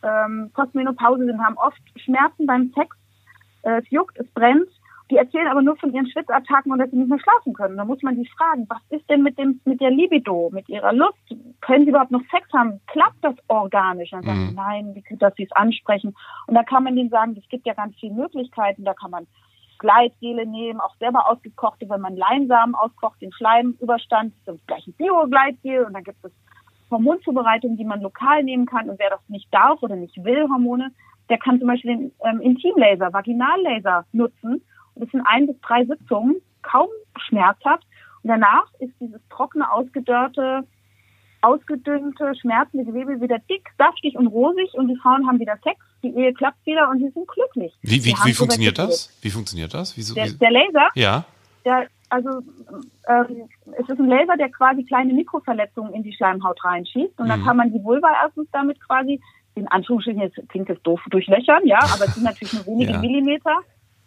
ähm, 0.03 0.51
Postmenopause 0.55 1.27
sind, 1.27 1.45
haben 1.45 1.57
oft 1.59 1.81
Schmerzen 1.97 2.47
beim 2.47 2.73
Sex. 2.75 2.97
Äh, 3.63 3.81
es 3.81 3.91
juckt, 3.91 4.19
es 4.19 4.27
brennt. 4.33 4.69
Die 5.11 5.17
erzählen 5.17 5.49
aber 5.49 5.61
nur 5.61 5.77
von 5.77 5.93
ihren 5.93 6.09
Schwitzattacken 6.09 6.71
und 6.71 6.79
dass 6.79 6.89
sie 6.91 6.97
nicht 6.97 7.11
mehr 7.11 7.19
schlafen 7.19 7.53
können. 7.53 7.77
Da 7.77 7.85
muss 7.85 8.01
man 8.03 8.15
die 8.15 8.29
fragen, 8.29 8.67
was 8.69 8.81
ist 8.91 9.11
denn 9.11 9.25
mit 9.25 9.37
dem, 9.39 9.61
mit 9.65 9.81
der 9.81 9.91
Libido, 9.91 10.51
mit 10.53 10.69
ihrer 10.69 10.93
Lust? 10.93 11.19
Können 11.61 11.85
sie 11.85 11.91
überhaupt 11.91 12.13
noch 12.13 12.23
Sex 12.31 12.49
haben? 12.53 12.81
Klappt 12.87 13.23
das 13.23 13.35
organisch? 13.49 14.13
Und 14.13 14.25
dann 14.25 14.37
sagen 14.37 14.45
Mhm. 14.45 14.49
sie, 14.51 14.55
nein, 14.55 14.95
wie 14.95 15.03
gut, 15.03 15.21
dass 15.21 15.35
sie 15.35 15.43
es 15.43 15.53
ansprechen. 15.53 16.15
Und 16.47 16.55
da 16.55 16.63
kann 16.63 16.85
man 16.85 16.95
denen 16.95 17.11
sagen, 17.11 17.37
es 17.37 17.49
gibt 17.49 17.67
ja 17.67 17.75
ganz 17.75 17.97
viele 17.99 18.15
Möglichkeiten. 18.15 18.85
Da 18.85 18.95
kann 18.95 19.11
man 19.11 19.27
Gleitgele 19.81 20.47
nehmen, 20.47 20.81
auch 20.81 20.95
selber 20.97 21.29
ausgekochte, 21.29 21.89
wenn 21.89 22.03
man 22.03 22.17
Leinsamen 22.17 22.77
auskocht, 22.77 23.21
den 23.21 23.33
Schleimüberstand, 23.33 24.33
ist 24.35 24.47
das 24.47 24.57
gleich 24.67 24.87
ein 24.87 24.93
Bio-Gleitgel 24.93 25.87
und 25.87 25.95
dann 25.95 26.05
gibt 26.05 26.25
es 26.25 26.31
Hormonzubereitungen, 26.91 27.77
die 27.77 27.85
man 27.85 28.01
lokal 28.01 28.43
nehmen 28.43 28.67
kann 28.67 28.91
und 28.91 28.99
wer 28.99 29.11
das 29.11 29.21
nicht 29.29 29.53
darf 29.53 29.83
oder 29.83 29.97
nicht 29.97 30.23
will, 30.25 30.49
Hormone, 30.49 30.91
der 31.29 31.39
kann 31.39 31.59
zum 31.59 31.69
Beispiel 31.69 31.97
den 31.97 32.13
ähm, 32.25 32.41
Intimlaser, 32.41 33.13
Vaginallaser 33.13 34.05
nutzen 34.13 34.63
und 34.95 35.05
das 35.05 35.11
sind 35.11 35.23
ein 35.27 35.47
bis 35.47 35.61
drei 35.61 35.85
Sitzungen, 35.85 36.37
kaum 36.63 36.89
schmerzhaft 37.17 37.85
und 38.23 38.29
danach 38.29 38.67
ist 38.81 38.93
dieses 39.01 39.21
trockene, 39.29 39.71
ausgedörrte, 39.71 40.65
ausgedünnte, 41.43 42.35
schmerzende 42.41 42.85
Gewebe 42.85 43.21
wieder 43.21 43.39
dick, 43.49 43.69
saftig 43.79 44.17
und 44.17 44.27
rosig 44.27 44.75
und 44.75 44.89
die 44.89 44.97
Frauen 44.97 45.27
haben 45.27 45.39
wieder 45.39 45.59
Sex, 45.63 45.81
die 46.03 46.15
Ehe 46.15 46.35
klappt 46.35 46.65
wieder 46.67 46.89
und 46.91 46.99
sie 46.99 47.11
sind 47.11 47.27
glücklich. 47.29 47.73
Wie, 47.83 48.05
wie, 48.05 48.15
wie 48.25 48.35
funktioniert 48.35 48.79
das? 48.79 49.17
Wie 49.23 49.31
funktioniert 49.31 49.73
das? 49.73 49.97
Wieso, 49.97 50.15
Der, 50.15 50.31
der 50.31 50.51
Laser, 50.51 50.89
ja. 50.95 51.25
der, 51.65 51.89
also 52.11 52.41
ähm, 53.09 53.49
es 53.79 53.89
ist 53.89 53.99
ein 53.99 54.09
Laser, 54.09 54.37
der 54.37 54.51
quasi 54.51 54.85
kleine 54.85 55.13
Mikroverletzungen 55.15 55.93
in 55.95 56.03
die 56.03 56.13
Schleimhaut 56.13 56.63
reinschießt 56.65 57.19
und 57.19 57.29
dann 57.29 57.41
Mhm. 57.41 57.45
kann 57.45 57.57
man 57.57 57.73
die 57.73 57.83
Vulva 57.83 58.09
erstens 58.23 58.49
damit 58.53 58.81
quasi, 58.87 59.21
in 59.55 59.67
Anführungsstrichen, 59.69 60.21
jetzt 60.23 60.37
klingt 60.49 60.69
das 60.69 60.81
doof, 60.83 61.01
durchlöchern, 61.11 61.67
ja, 61.67 61.79
aber 61.79 62.05
es 62.07 62.15
sind 62.15 62.25
natürlich 62.25 62.53
nur 62.53 62.67
wenige 62.67 62.93
Ja. 62.95 62.99
Millimeter. 63.01 63.57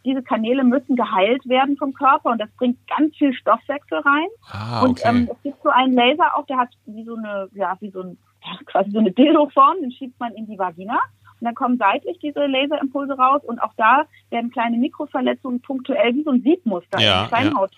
Diese 0.06 0.22
Kanäle 0.22 0.66
müssen 0.66 0.98
geheilt 0.98 1.48
werden 1.48 1.78
vom 1.78 1.94
Körper 1.94 2.32
und 2.32 2.40
das 2.42 2.50
bringt 2.58 2.78
ganz 2.90 3.16
viel 3.16 3.34
Stoffwechsel 3.34 4.00
rein. 4.00 4.28
Ah, 4.52 4.84
Und 4.84 5.00
okay. 5.00 5.10
ähm, 5.10 5.30
es 5.32 5.42
gibt 5.44 5.64
so 5.64 5.70
einen 5.70 5.94
Laser 5.94 6.36
auch, 6.38 6.46
der 6.46 6.58
hat 6.58 6.70
wie 6.86 7.06
so 7.06 7.16
eine, 7.16 7.48
ja, 7.54 7.78
wie 7.80 7.90
so 7.90 8.02
ein, 8.02 8.18
ja, 8.46 8.52
quasi 8.66 8.92
so 8.92 9.00
eine 9.00 9.12
Dildo-Form, 9.12 9.78
den 9.82 9.92
schiebt 9.94 10.20
man 10.20 10.34
in 10.34 10.46
die 10.46 10.60
Vagina. 10.60 11.00
Und 11.40 11.46
dann 11.48 11.56
kommen 11.56 11.78
seitlich 11.78 12.20
diese 12.20 12.46
Laserimpulse 12.46 13.14
raus 13.14 13.42
und 13.46 13.62
auch 13.62 13.74
da 13.78 14.04
werden 14.30 14.50
kleine 14.52 14.78
Mikroverletzungen 14.78 15.62
punktuell 15.62 16.14
wie 16.16 16.24
so 16.24 16.32
ein 16.32 16.42
Siebmuster 16.42 17.00
Ja, 17.00 17.20
in 17.20 17.24
die 17.24 17.30
Schleimhaut 17.30 17.72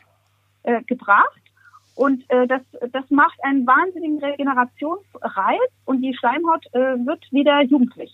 äh, 0.65 0.83
gebracht. 0.83 1.41
Und 1.95 2.29
äh, 2.29 2.45
das, 2.47 2.61
das 2.91 3.09
macht 3.09 3.37
einen 3.43 3.65
wahnsinnigen 3.65 4.19
Regenerationsreiz 4.19 5.71
und 5.85 6.01
die 6.01 6.13
Schleimhaut 6.15 6.65
äh, 6.73 6.97
wird 7.05 7.23
wieder 7.31 7.61
jugendlich. 7.63 8.13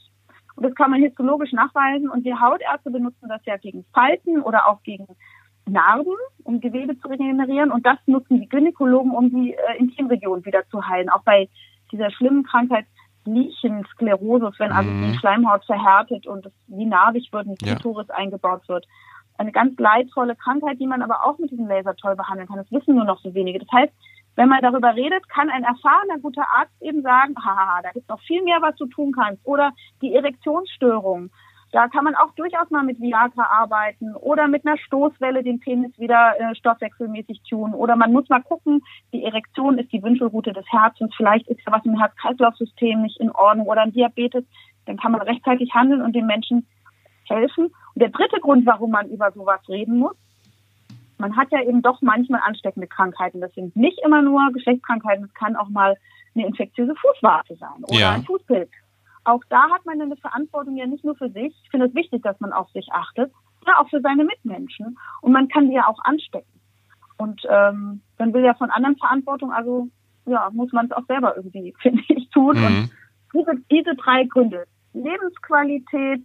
Und 0.56 0.64
das 0.66 0.76
kann 0.76 0.92
man 0.92 1.02
histologisch 1.02 1.52
nachweisen 1.54 2.10
und 2.10 2.24
die 2.26 2.36
Hautärzte 2.36 2.92
benutzen 2.92 3.28
das 3.30 3.42
ja 3.46 3.58
gegen 3.58 3.84
Falten 3.94 4.42
oder 4.42 4.68
auch 4.68 4.84
gegen 4.84 5.08
Narben, 5.66 6.14
um 6.44 6.60
Gewebe 6.60 6.98
zu 7.00 7.08
regenerieren. 7.08 7.72
Und 7.72 7.86
das 7.86 7.98
nutzen 8.06 8.42
die 8.42 8.50
Gynäkologen, 8.50 9.12
um 9.12 9.30
die 9.30 9.54
äh, 9.54 9.78
Intimregion 9.80 10.46
wieder 10.46 10.68
zu 10.70 10.86
heilen. 10.88 11.10
Auch 11.10 11.24
bei 11.24 11.50
dieser 11.92 12.12
schlimmen 12.12 12.44
Krankheit 12.44 12.86
Lichensklerosis, 13.26 14.60
wenn 14.60 14.72
also 14.72 14.90
Mhm. 14.90 15.12
die 15.12 15.18
Schleimhaut 15.18 15.64
verhärtet 15.66 16.28
und 16.28 16.46
es 16.46 16.54
wie 16.68 16.86
narbig 16.86 17.30
wird 17.32 17.48
und 17.48 17.62
die 17.62 17.66
Ja. 17.66 17.76
Klitoris 17.76 18.10
eingebaut 18.10 18.68
wird. 18.68 18.86
Eine 19.38 19.52
ganz 19.52 19.78
leidvolle 19.80 20.36
Krankheit, 20.36 20.80
die 20.80 20.88
man 20.88 21.02
aber 21.02 21.26
auch 21.26 21.38
mit 21.40 21.52
diesem 21.52 21.68
Laser 21.68 21.96
toll 21.96 22.16
behandeln 22.16 22.48
kann. 22.48 22.58
Das 22.58 22.72
wissen 22.72 22.96
nur 22.96 23.06
noch 23.06 23.20
so 23.22 23.34
wenige. 23.34 23.60
Das 23.60 23.72
heißt, 23.72 23.94
wenn 24.36 24.50
man 24.50 24.62
darüber 24.62 24.96
redet, 24.96 25.28
kann 25.30 25.50
ein 25.50 25.64
erfahrener 25.64 26.20
guter 26.20 26.46
Arzt 26.56 26.74
eben 26.82 27.02
sagen, 27.02 27.36
haha, 27.44 27.82
da 27.82 27.92
gibt 27.92 28.04
es 28.04 28.10
noch 28.10 28.22
viel 28.22 28.44
mehr, 28.44 28.62
was 28.62 28.76
du 28.76 28.86
tun 28.86 29.12
kannst. 29.12 29.46
Oder 29.46 29.74
die 30.02 30.16
Erektionsstörung. 30.16 31.32
Da 31.72 31.88
kann 31.88 32.04
man 32.04 32.16
auch 32.16 32.32
durchaus 32.36 32.70
mal 32.70 32.84
mit 32.84 33.00
Viagra 33.00 33.44
arbeiten 33.44 34.14
oder 34.16 34.50
mit 34.50 34.66
einer 34.66 34.78
Stoßwelle 34.78 35.42
den 35.42 35.62
Penis 35.62 35.98
wieder 35.98 36.34
äh, 36.38 36.54
stoffwechselmäßig 36.56 37.42
tun. 37.50 37.74
Oder 37.74 37.96
man 37.96 38.12
muss 38.12 38.28
mal 38.28 38.42
gucken, 38.42 38.82
die 39.14 39.24
Erektion 39.24 39.78
ist 39.78 39.92
die 39.94 40.04
Wünschelrute 40.04 40.52
des 40.52 40.66
Herzens. 40.70 41.14
Vielleicht 41.16 41.48
ist 41.48 41.62
ja 41.66 41.72
was 41.72 41.86
im 41.86 41.98
Herz-Kreislauf-System 41.98 43.02
nicht 43.02 43.20
in 43.22 43.32
Ordnung 43.32 43.68
oder 43.68 43.82
ein 43.82 43.94
Diabetes. 43.94 44.44
Dann 44.86 44.98
kann 44.98 45.14
man 45.14 45.22
rechtzeitig 45.22 45.74
handeln 45.74 46.02
und 46.02 46.14
den 46.14 46.26
Menschen 46.26 46.68
helfen. 47.32 47.66
Und 47.66 48.00
der 48.02 48.10
dritte 48.10 48.40
Grund, 48.42 48.66
warum 48.66 48.92
man 48.92 49.10
über 49.10 49.32
sowas 49.32 49.62
reden 49.68 49.98
muss, 50.00 50.16
man 51.18 51.36
hat 51.38 51.52
ja 51.52 51.62
eben 51.62 51.82
doch 51.82 52.02
manchmal 52.02 52.42
ansteckende 52.44 52.88
Krankheiten. 52.88 53.42
Das 53.42 53.54
sind 53.54 53.76
nicht 53.76 54.00
immer 54.04 54.22
nur 54.22 54.42
Geschlechtskrankheiten, 54.54 55.26
es 55.26 55.34
kann 55.34 55.56
auch 55.56 55.70
mal 55.70 55.96
eine 56.36 56.48
infektiöse 56.48 56.96
Fußwarte 56.96 57.56
sein 57.56 57.84
oder 57.84 58.00
Ja. 58.00 58.12
ein 58.12 58.24
Fußpilz. 58.26 58.72
Auch 59.24 59.42
da 59.50 59.70
hat 59.70 59.86
man 59.86 60.02
eine 60.02 60.16
Verantwortung 60.18 60.78
ja 60.78 60.88
nicht 60.88 61.04
nur 61.04 61.16
für 61.16 61.30
sich. 61.30 61.54
Ich 61.64 61.70
finde 61.70 61.86
es 61.88 61.94
wichtig, 61.96 62.24
dass 62.24 62.40
man 62.40 62.54
auf 62.54 62.70
sich 62.72 62.88
achtet, 62.92 63.32
sondern 63.60 63.76
auch 63.86 63.90
für 63.90 64.02
seine 64.02 64.24
Mitmenschen. 64.24 64.98
Und 65.22 65.32
man 65.32 65.48
kann 65.48 65.70
die 65.70 65.76
ja 65.76 65.88
auch 65.88 66.00
anstecken. 66.04 66.60
Und 67.18 67.42
ähm, 67.48 68.02
man 68.18 68.34
will 68.34 68.44
ja 68.44 68.56
von 68.56 68.72
anderen 68.72 68.98
Verantwortung, 68.98 69.52
also 69.52 69.90
ja, 70.26 70.50
muss 70.52 70.72
man 70.72 70.88
es 70.88 70.92
auch 70.94 71.06
selber 71.06 71.36
irgendwie, 71.36 71.72
finde 71.82 72.02
ich, 72.08 72.30
tun. 72.32 72.58
Und 72.58 72.74
Mhm. 72.74 72.92
diese, 73.34 73.52
diese 73.70 73.96
drei 73.96 74.24
Gründe, 74.24 74.66
Lebensqualität, 74.94 76.24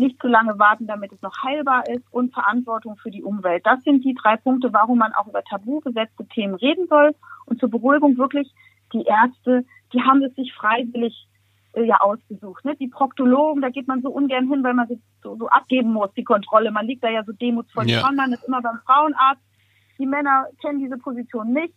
nicht 0.00 0.20
zu 0.20 0.26
lange 0.26 0.58
warten, 0.58 0.86
damit 0.86 1.12
es 1.12 1.22
noch 1.22 1.44
heilbar 1.44 1.88
ist 1.88 2.04
und 2.10 2.32
Verantwortung 2.34 2.96
für 2.96 3.10
die 3.10 3.22
Umwelt. 3.22 3.64
Das 3.64 3.82
sind 3.84 4.04
die 4.04 4.14
drei 4.14 4.36
Punkte, 4.36 4.72
warum 4.72 4.98
man 4.98 5.12
auch 5.12 5.28
über 5.28 5.44
tabu 5.44 5.80
besetzte 5.80 6.26
Themen 6.26 6.54
reden 6.54 6.86
soll. 6.88 7.14
Und 7.46 7.60
zur 7.60 7.70
Beruhigung 7.70 8.16
wirklich, 8.16 8.52
die 8.92 9.04
Ärzte, 9.04 9.64
die 9.92 10.02
haben 10.02 10.22
es 10.22 10.34
sich 10.34 10.52
freiwillig 10.52 11.28
äh, 11.74 11.84
ja 11.84 12.00
ausgesucht. 12.00 12.64
Ne? 12.64 12.74
Die 12.76 12.88
Proktologen, 12.88 13.62
da 13.62 13.68
geht 13.68 13.86
man 13.86 14.02
so 14.02 14.10
ungern 14.10 14.48
hin, 14.48 14.64
weil 14.64 14.74
man 14.74 14.88
sich 14.88 14.98
so, 15.22 15.36
so 15.36 15.48
abgeben 15.48 15.92
muss, 15.92 16.12
die 16.14 16.24
Kontrolle. 16.24 16.72
Man 16.72 16.86
liegt 16.86 17.04
da 17.04 17.10
ja 17.10 17.22
so 17.22 17.32
demutsvoll. 17.32 17.88
Ja. 17.88 17.98
Die 17.98 18.02
Frauenmann 18.02 18.32
ist 18.32 18.44
immer 18.44 18.62
beim 18.62 18.80
Frauenarzt. 18.84 19.42
Die 19.98 20.06
Männer 20.06 20.46
kennen 20.60 20.80
diese 20.80 20.96
Position 20.96 21.52
nicht. 21.52 21.74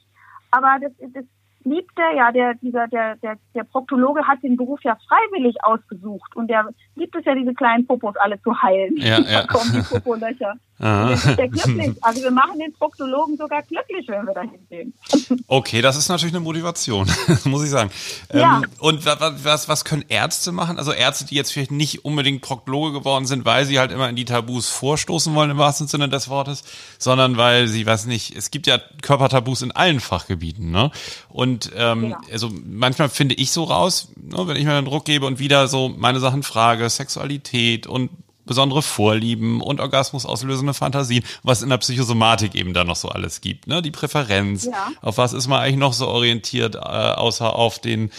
Aber 0.50 0.78
das, 0.82 0.92
das 1.14 1.26
liebt 1.66 1.98
er 1.98 2.16
ja, 2.16 2.32
der, 2.32 2.54
dieser, 2.56 2.88
der, 2.88 3.16
der, 3.18 3.38
der 3.56 3.64
Proktologe 3.64 4.26
hat 4.28 4.42
den 4.44 4.58
Beruf 4.58 4.80
ja 4.84 4.98
freiwillig 5.08 5.56
ausgesucht 5.64 6.36
und 6.36 6.48
der 6.48 6.68
liebt 6.96 7.16
es 7.16 7.26
ja, 7.26 7.36
diese 7.36 7.54
kleinen 7.54 7.86
Popos 7.88 8.16
alle 8.18 8.42
zu 8.42 8.62
heilen. 8.62 8.98
Ja, 8.98 9.20
ja. 9.20 9.42
Da 9.44 9.48
kommen 9.48 9.72
die 9.74 9.82
Popolöcher. 9.82 10.54
Und 10.84 10.90
der 10.90 11.12
ist 11.14 11.26
ja 11.38 11.48
glücklich. 11.48 11.96
Also 12.04 12.24
wir 12.24 12.32
machen 12.32 12.60
den 12.60 12.74
Proktologen 12.74 13.38
sogar 13.38 13.62
glücklich, 13.62 14.06
wenn 14.10 14.26
wir 14.26 14.34
da 14.34 14.42
hingehen. 14.42 14.94
Okay, 15.48 15.82
das 15.82 15.96
ist 15.96 16.10
natürlich 16.10 16.34
eine 16.36 16.44
Motivation, 16.44 17.08
muss 17.46 17.64
ich 17.64 17.70
sagen. 17.70 17.90
Ja. 18.34 18.58
Ähm, 18.58 18.66
und 18.80 19.06
wa- 19.06 19.20
wa- 19.20 19.34
was, 19.44 19.70
was 19.70 19.86
können 19.86 20.04
Ärzte 20.10 20.52
machen? 20.52 20.78
Also 20.80 20.92
Ärzte, 20.92 21.26
die 21.26 21.36
jetzt 21.36 21.54
vielleicht 21.54 21.72
nicht 21.72 22.04
unbedingt 22.06 22.42
Proktologe 22.42 22.92
geworden 22.92 23.26
sind, 23.28 23.46
weil 23.46 23.66
sie 23.66 23.80
halt 23.80 23.92
immer 23.92 24.10
in 24.10 24.16
die 24.16 24.26
Tabus 24.26 24.68
vorstoßen 24.70 25.34
wollen, 25.36 25.52
im 25.52 25.58
wahrsten 25.58 25.88
Sinne 25.88 26.10
des 26.10 26.28
Wortes, 26.28 26.64
sondern 26.98 27.38
weil 27.38 27.68
sie, 27.68 27.86
weiß 27.86 28.08
nicht, 28.08 28.36
es 28.36 28.52
gibt 28.52 28.66
ja 28.68 28.80
Körpertabus 29.04 29.62
in 29.62 29.72
allen 29.72 30.00
Fachgebieten, 30.00 30.72
ne? 30.72 30.92
Und 31.30 31.53
ähm, 31.76 32.12
Ja. 32.12 32.22
also 32.32 32.50
manchmal 32.66 33.10
finde 33.10 33.36
ich 33.36 33.52
so 33.52 33.64
raus, 33.64 34.10
ne, 34.16 34.48
wenn 34.48 34.56
ich 34.58 34.66
mir 34.66 34.74
einen 34.74 34.86
Druck 34.88 35.06
gebe 35.06 35.26
und 35.26 35.40
wieder 35.40 35.68
so 35.68 35.90
meine 35.90 36.20
Sachen 36.20 36.44
frage, 36.44 36.90
Sexualität 36.90 37.88
und 37.88 38.10
besondere 38.46 38.82
Vorlieben 38.82 39.62
und 39.62 39.80
Orgasmus 39.80 40.26
auslösende 40.26 40.74
Fantasien, 40.74 41.24
was 41.44 41.62
in 41.62 41.70
der 41.70 41.78
Psychosomatik 41.78 42.56
eben 42.56 42.74
da 42.74 42.84
noch 42.84 42.98
so 42.98 43.08
alles 43.08 43.40
gibt, 43.40 43.68
ne? 43.68 43.82
Die 43.82 43.92
Präferenz, 43.92 44.66
Ja. 44.66 44.90
auf 45.02 45.18
was 45.18 45.32
ist 45.32 45.48
man 45.48 45.62
eigentlich 45.62 45.78
noch 45.78 45.94
so 45.94 46.08
orientiert, 46.10 46.76
äh, 46.76 46.80
außer 46.80 47.56
auf 47.56 47.80
den 47.80 48.12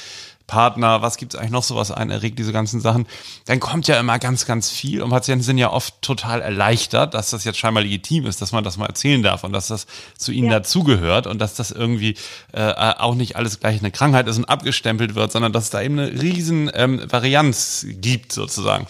Partner, 0.46 1.00
was 1.00 1.16
gibt's 1.16 1.34
eigentlich 1.34 1.50
noch 1.50 1.62
so, 1.62 1.74
was 1.76 1.90
einen 1.90 2.10
erregt, 2.10 2.38
diese 2.38 2.52
ganzen 2.52 2.80
Sachen, 2.80 3.06
dann 3.46 3.60
kommt 3.60 3.88
ja 3.88 3.98
immer 3.98 4.18
ganz, 4.18 4.44
ganz 4.44 4.70
viel 4.70 5.02
und 5.02 5.10
Patienten 5.10 5.42
sind 5.42 5.56
ja 5.58 5.70
oft 5.72 6.00
total 6.02 6.42
erleichtert, 6.42 7.14
dass 7.14 7.30
das 7.30 7.44
jetzt 7.44 7.58
scheinbar 7.58 7.82
legitim 7.82 8.26
ist, 8.26 8.42
dass 8.42 8.52
man 8.52 8.62
das 8.62 8.76
mal 8.76 8.86
erzählen 8.86 9.22
darf 9.22 9.44
und 9.44 9.52
dass 9.52 9.68
das 9.68 9.86
zu 10.18 10.32
ihnen 10.32 10.50
Ja. 10.50 10.58
dazugehört 10.58 11.26
und 11.26 11.38
dass 11.38 11.54
das 11.54 11.70
irgendwie 11.70 12.16
äh, 12.52 12.72
auch 12.74 13.14
nicht 13.14 13.36
alles 13.36 13.58
gleich 13.58 13.80
eine 13.80 13.90
Krankheit 13.90 14.28
ist 14.28 14.36
und 14.36 14.44
abgestempelt 14.44 15.14
wird, 15.14 15.32
sondern 15.32 15.52
dass 15.52 15.64
es 15.64 15.70
da 15.70 15.80
eben 15.80 15.98
eine 15.98 16.20
riesen 16.20 16.70
ähm, 16.74 17.00
Varianz 17.10 17.86
gibt 17.88 18.32
sozusagen. 18.32 18.86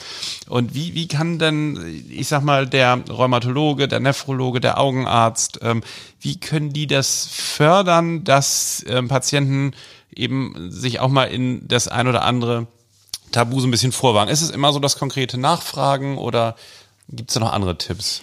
Und 0.49 0.75
wie, 0.75 0.95
wie 0.95 1.07
kann 1.09 1.39
denn, 1.39 2.05
ich 2.11 2.27
sag 2.29 2.43
mal, 2.43 2.67
der 2.67 3.01
Rheumatologe, 3.09 3.87
der 3.87 4.01
Nephrologe, 4.01 4.61
der 4.61 4.79
Augenarzt, 4.79 5.61
ähm, 5.63 5.83
wie 6.21 6.41
können 6.41 6.73
die 6.73 6.87
das 6.87 7.29
fördern, 7.31 8.25
dass 8.25 8.85
ähm, 8.89 9.09
Patienten 9.09 9.73
eben 10.17 10.71
sich 10.71 11.01
auch 11.01 11.09
mal 11.09 11.25
in 11.25 11.67
das 11.67 11.89
ein 11.89 12.09
oder 12.09 12.25
andere 12.25 12.67
Tabu 13.33 13.61
so 13.61 13.67
ein 13.67 13.71
bisschen 13.71 13.93
vorwagen? 13.93 14.31
Ist 14.31 14.43
es 14.43 14.51
immer 14.51 14.73
so 14.73 14.79
das 14.79 14.99
konkrete 14.99 15.39
Nachfragen 15.39 16.19
oder 16.19 16.57
gibt 17.09 17.31
es 17.31 17.35
da 17.35 17.41
noch 17.41 17.53
andere 17.53 17.77
Tipps 17.77 18.23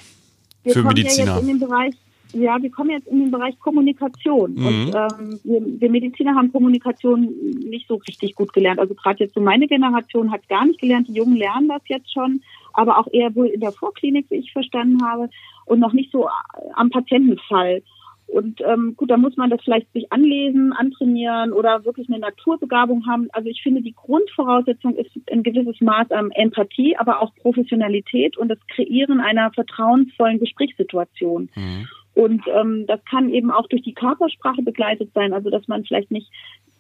Wir 0.64 0.74
für 0.74 0.84
Mediziner? 0.84 1.42
Ja 1.42 1.58
Bereich, 1.58 1.94
ja, 2.34 2.62
wir 2.62 2.72
kommen 2.72 2.92
jetzt 2.92 3.08
in 3.08 3.20
den 3.20 3.32
Bereich 3.32 3.60
Kommunikation. 3.60 4.54
Mhm. 4.56 4.66
Und 4.66 4.96
ähm, 4.96 5.40
wir, 5.44 5.62
wir 5.82 5.90
Mediziner 5.90 6.36
haben 6.36 6.52
Kommunikation 6.52 7.34
nicht 7.70 7.88
so 7.88 7.96
richtig 7.96 8.36
gut 8.36 8.54
gelernt. 8.54 8.80
Also 8.80 8.94
gerade 8.96 9.24
jetzt 9.24 9.34
so 9.34 9.42
meine 9.42 9.68
Generation 9.68 10.32
hat 10.32 10.48
gar 10.48 10.66
nicht 10.66 10.80
gelernt. 10.80 11.08
Die 11.08 11.14
Jungen 11.14 11.36
lernen 11.36 11.68
das 11.68 11.82
jetzt 11.88 12.12
schon, 12.14 12.42
aber 12.74 12.98
auch 12.98 13.08
eher 13.12 13.36
wohl 13.36 13.48
in 13.48 13.60
der 13.60 13.72
Vorklinik, 13.72 14.28
wie 14.30 14.36
ich 14.36 14.54
verstanden 14.54 15.04
habe, 15.04 15.30
und 15.66 15.80
noch 15.80 15.94
nicht 15.94 16.12
so 16.12 16.28
am 16.76 16.90
Patientenfall. 16.90 17.84
Und 18.32 18.62
ähm, 18.62 18.96
gut, 18.96 19.12
da 19.12 19.18
muss 19.18 19.36
man 19.36 19.50
das 19.50 19.60
vielleicht 19.62 19.92
sich 19.92 20.10
anlesen, 20.12 20.72
antrainieren 20.72 21.52
oder 21.52 21.84
wirklich 21.84 22.08
eine 22.08 22.20
Naturbegabung 22.20 23.06
haben. 23.06 23.28
Also 23.34 23.50
ich 23.50 23.62
finde, 23.62 23.82
die 23.82 23.94
Grundvoraussetzung 23.94 24.96
ist 24.96 25.12
ein 25.30 25.44
gewisses 25.44 25.82
Maß 25.82 26.12
an 26.12 26.32
Empathie, 26.32 26.96
aber 26.96 27.22
auch 27.22 27.36
Professionalität 27.36 28.38
und 28.38 28.48
das 28.48 28.60
Kreieren 28.74 29.20
einer 29.20 29.52
vertrauensvollen 29.52 30.40
Gesprächssituation. 30.40 31.50
Mhm. 31.54 31.88
Und 32.14 32.44
ähm, 32.48 32.86
das 32.88 33.04
kann 33.04 33.34
eben 33.34 33.52
auch 33.52 33.68
durch 33.68 33.82
die 33.82 33.94
Körpersprache 33.94 34.62
begleitet 34.62 35.12
sein, 35.14 35.34
also 35.34 35.50
dass 35.50 35.68
man 35.68 35.84
vielleicht 35.84 36.12
nicht, 36.12 36.30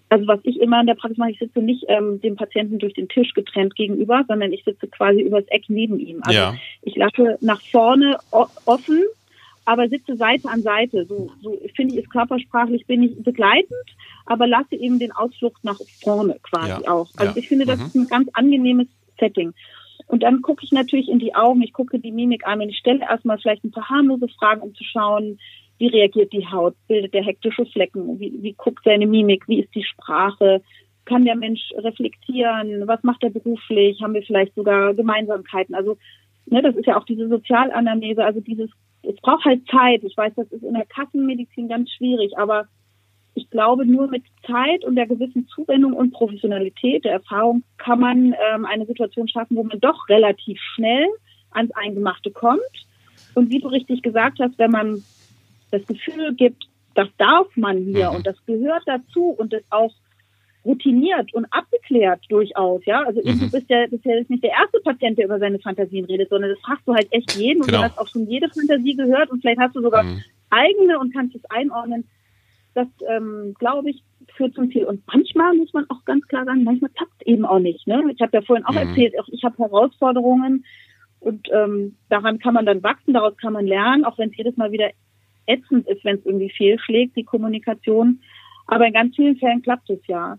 also 0.07 0.27
was 0.27 0.39
ich 0.43 0.57
immer 0.59 0.79
in 0.79 0.87
der 0.87 0.95
Praxis 0.95 1.17
mache, 1.17 1.31
ich 1.31 1.39
sitze 1.39 1.59
nicht 1.59 1.83
ähm, 1.89 2.21
dem 2.21 2.37
Patienten 2.37 2.79
durch 2.79 2.93
den 2.93 3.09
Tisch 3.09 3.33
getrennt 3.33 3.75
gegenüber, 3.75 4.23
sondern 4.25 4.53
ich 4.53 4.63
sitze 4.63 4.87
quasi 4.87 5.19
übers 5.21 5.45
Eck 5.47 5.65
neben 5.67 5.99
ihm. 5.99 6.19
Also 6.23 6.39
Ja. 6.39 6.55
ich 6.81 6.95
lasse 6.95 7.37
nach 7.41 7.61
vorne 7.61 8.17
offen, 8.31 9.03
aber 9.65 9.89
sitze 9.89 10.15
Seite 10.17 10.47
an 10.49 10.63
Seite. 10.63 11.05
So, 11.05 11.31
so 11.41 11.59
finde 11.75 11.93
ich 11.95 12.03
es 12.03 12.09
körpersprachlich, 12.09 12.85
bin 12.87 13.03
ich 13.03 13.15
begleitend, 13.23 13.71
aber 14.25 14.47
lasse 14.47 14.75
eben 14.75 14.99
den 14.99 15.11
Ausflug 15.11 15.57
nach 15.63 15.79
vorne 16.03 16.37
quasi 16.43 16.67
Ja. 16.83 16.91
auch. 16.91 17.09
Also 17.17 17.33
Ja. 17.33 17.37
ich 17.37 17.47
finde, 17.47 17.65
das 17.65 17.79
Mhm. 17.79 17.85
ist 17.85 17.95
ein 17.95 18.07
ganz 18.07 18.29
angenehmes 18.33 18.87
Setting. 19.19 19.53
Und 20.07 20.23
dann 20.23 20.41
gucke 20.41 20.63
ich 20.63 20.71
natürlich 20.71 21.07
in 21.09 21.19
die 21.19 21.35
Augen, 21.35 21.61
ich 21.61 21.73
gucke 21.73 21.99
die 21.99 22.11
Mimik 22.11 22.45
an 22.45 22.59
und 22.61 22.69
ich 22.69 22.77
stelle 22.77 23.01
erstmal 23.01 23.37
vielleicht 23.37 23.63
ein 23.63 23.71
paar 23.71 23.87
harmlose 23.87 24.27
Fragen, 24.29 24.61
um 24.61 24.73
zu 24.73 24.83
schauen, 24.83 25.37
wie 25.77 25.87
reagiert 25.87 26.33
die 26.33 26.45
Haut, 26.47 26.75
bildet 26.87 27.13
der 27.13 27.23
hektische 27.23 27.65
Flecken, 27.65 28.19
wie, 28.19 28.33
wie 28.41 28.53
guckt 28.53 28.83
seine 28.83 29.07
Mimik, 29.07 29.47
wie 29.47 29.59
ist 29.61 29.73
die 29.75 29.83
Sprache, 29.83 30.61
kann 31.05 31.25
der 31.25 31.35
Mensch 31.35 31.71
reflektieren, 31.77 32.87
was 32.87 33.01
macht 33.03 33.23
er 33.23 33.29
beruflich, 33.29 34.01
haben 34.01 34.13
wir 34.13 34.23
vielleicht 34.23 34.53
sogar 34.55 34.93
Gemeinsamkeiten. 34.93 35.75
Also 35.75 35.97
ne, 36.47 36.61
das 36.61 36.75
ist 36.75 36.85
ja 36.85 36.97
auch 36.97 37.05
diese 37.05 37.27
Sozialanamnese, 37.27 38.23
also 38.23 38.41
dieses, 38.41 38.69
es 39.03 39.15
braucht 39.21 39.45
halt 39.45 39.67
Zeit. 39.67 40.03
Ich 40.03 40.15
weiß, 40.15 40.33
das 40.35 40.51
ist 40.51 40.63
in 40.63 40.73
der 40.73 40.85
Kassenmedizin 40.85 41.67
ganz 41.67 41.89
schwierig, 41.91 42.37
aber 42.37 42.67
ich 43.33 43.49
glaube, 43.49 43.85
nur 43.85 44.07
mit 44.07 44.23
Zeit 44.45 44.83
und 44.83 44.95
der 44.95 45.07
gewissen 45.07 45.47
Zuwendung 45.47 45.93
und 45.93 46.11
Professionalität, 46.11 47.05
der 47.05 47.13
Erfahrung, 47.13 47.63
kann 47.77 47.99
man 47.99 48.35
ähm, 48.53 48.65
eine 48.65 48.85
Situation 48.85 49.27
schaffen, 49.27 49.55
wo 49.55 49.63
man 49.63 49.79
doch 49.79 50.09
relativ 50.09 50.59
schnell 50.75 51.07
ans 51.51 51.71
Eingemachte 51.71 52.31
kommt. 52.31 52.61
Und 53.33 53.49
wie 53.49 53.59
du 53.59 53.69
richtig 53.69 54.01
gesagt 54.01 54.39
hast, 54.39 54.57
wenn 54.59 54.71
man 54.71 55.03
das 55.71 55.85
Gefühl 55.87 56.33
gibt, 56.35 56.65
das 56.95 57.07
darf 57.17 57.47
man 57.55 57.77
hier 57.77 58.09
Mhm. 58.09 58.17
und 58.17 58.27
das 58.27 58.45
gehört 58.45 58.83
dazu 58.85 59.27
und 59.29 59.53
das 59.53 59.63
auch 59.69 59.93
routiniert 60.63 61.33
und 61.33 61.45
abgeklärt 61.51 62.21
durchaus, 62.29 62.85
ja. 62.85 63.01
Also 63.03 63.21
Mhm. 63.23 63.39
du 63.39 63.49
bist 63.51 63.69
ja, 63.69 63.87
bist 63.87 64.05
ja 64.05 64.15
nicht 64.27 64.43
der 64.43 64.51
erste 64.51 64.79
Patient, 64.83 65.17
der 65.17 65.25
über 65.25 65.39
seine 65.39 65.59
Fantasien 65.59 66.05
redet, 66.05 66.29
sondern 66.29 66.51
das 66.51 66.59
fragst 66.59 66.87
du 66.87 66.93
halt 66.93 67.07
echt 67.11 67.33
jeden 67.33 67.61
Genau. 67.61 67.65
und 67.65 67.71
du 67.71 67.89
hast 67.89 67.97
auch 67.97 68.07
schon 68.07 68.27
jede 68.27 68.47
Fantasie 68.49 68.95
gehört 68.95 69.31
und 69.31 69.41
vielleicht 69.41 69.59
hast 69.59 69.75
du 69.75 69.81
sogar 69.81 70.03
Mhm. 70.03 70.21
eigene 70.51 70.99
und 70.99 71.13
kannst 71.13 71.35
es 71.35 71.43
einordnen. 71.49 72.07
Das, 72.73 72.87
ähm, 73.09 73.53
glaube 73.59 73.89
ich, 73.89 74.03
führt 74.35 74.53
zum 74.53 74.71
Ziel. 74.71 74.85
Und 74.85 75.01
manchmal 75.07 75.53
muss 75.57 75.73
man 75.73 75.85
auch 75.89 76.05
ganz 76.05 76.25
klar 76.27 76.45
sagen, 76.45 76.63
manchmal 76.63 76.91
klappt 76.91 77.21
eben 77.25 77.43
auch 77.45 77.59
nicht. 77.59 77.85
Ne? 77.87 78.01
Ich 78.13 78.21
habe 78.21 78.37
ja 78.37 78.41
vorhin 78.41 78.65
auch 78.65 78.71
Mhm. 78.73 78.89
erzählt, 78.89 79.19
auch 79.19 79.27
ich 79.29 79.43
habe 79.43 79.57
Herausforderungen 79.57 80.63
und 81.19 81.47
ähm, 81.51 81.97
daran 82.09 82.39
kann 82.39 82.53
man 82.53 82.65
dann 82.65 82.81
wachsen, 82.83 83.13
daraus 83.13 83.35
kann 83.37 83.53
man 83.53 83.65
lernen, 83.67 84.05
auch 84.05 84.17
wenn 84.17 84.29
es 84.29 84.37
jedes 84.37 84.55
Mal 84.57 84.71
wieder 84.71 84.91
ätzend 85.47 85.87
ist, 85.87 86.05
wenn 86.05 86.17
es 86.17 86.25
irgendwie 86.25 86.49
fehlschlägt, 86.51 87.15
die 87.17 87.23
Kommunikation. 87.25 88.21
Aber 88.67 88.85
in 88.87 88.93
ganz 88.93 89.15
vielen 89.15 89.35
Fällen 89.37 89.61
klappt 89.63 89.89
es 89.89 90.05
ja. 90.07 90.37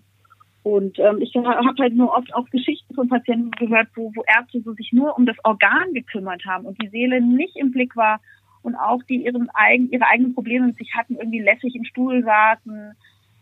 Und 0.63 0.99
ähm, 1.01 1.21
ich 1.21 1.35
habe 1.35 1.83
halt 1.83 1.95
nur 1.95 2.17
oft 2.17 2.33
auch 2.35 2.49
Geschichten 2.51 2.95
von 2.95 3.09
Patienten 3.09 3.51
gehört, 3.53 3.89
wo, 3.97 4.13
wo 4.15 4.23
Ärzte 4.27 4.61
so 4.63 4.73
sich 4.75 4.93
nur 4.93 5.17
um 5.17 5.27
das 5.27 5.37
Organ 5.43 5.93
gekümmert 5.93 6.45
haben 6.47 6.67
und 6.67 6.81
die 6.81 6.89
Seele 6.89 7.21
nicht 7.21 7.57
im 7.57 7.73
Blick 7.73 7.97
war 7.97 8.21
und 8.63 8.77
auch 8.77 9.03
die 9.09 9.25
ihren 9.25 9.51
eigen, 9.55 9.91
ihre 9.91 10.07
eigenen 10.07 10.35
Probleme 10.35 10.67
mit 10.67 10.77
sich 10.77 10.95
hatten, 10.95 11.17
irgendwie 11.17 11.41
lässig 11.41 11.75
im 11.75 11.85
Stuhl 11.85 12.23
saßen, 12.23 12.93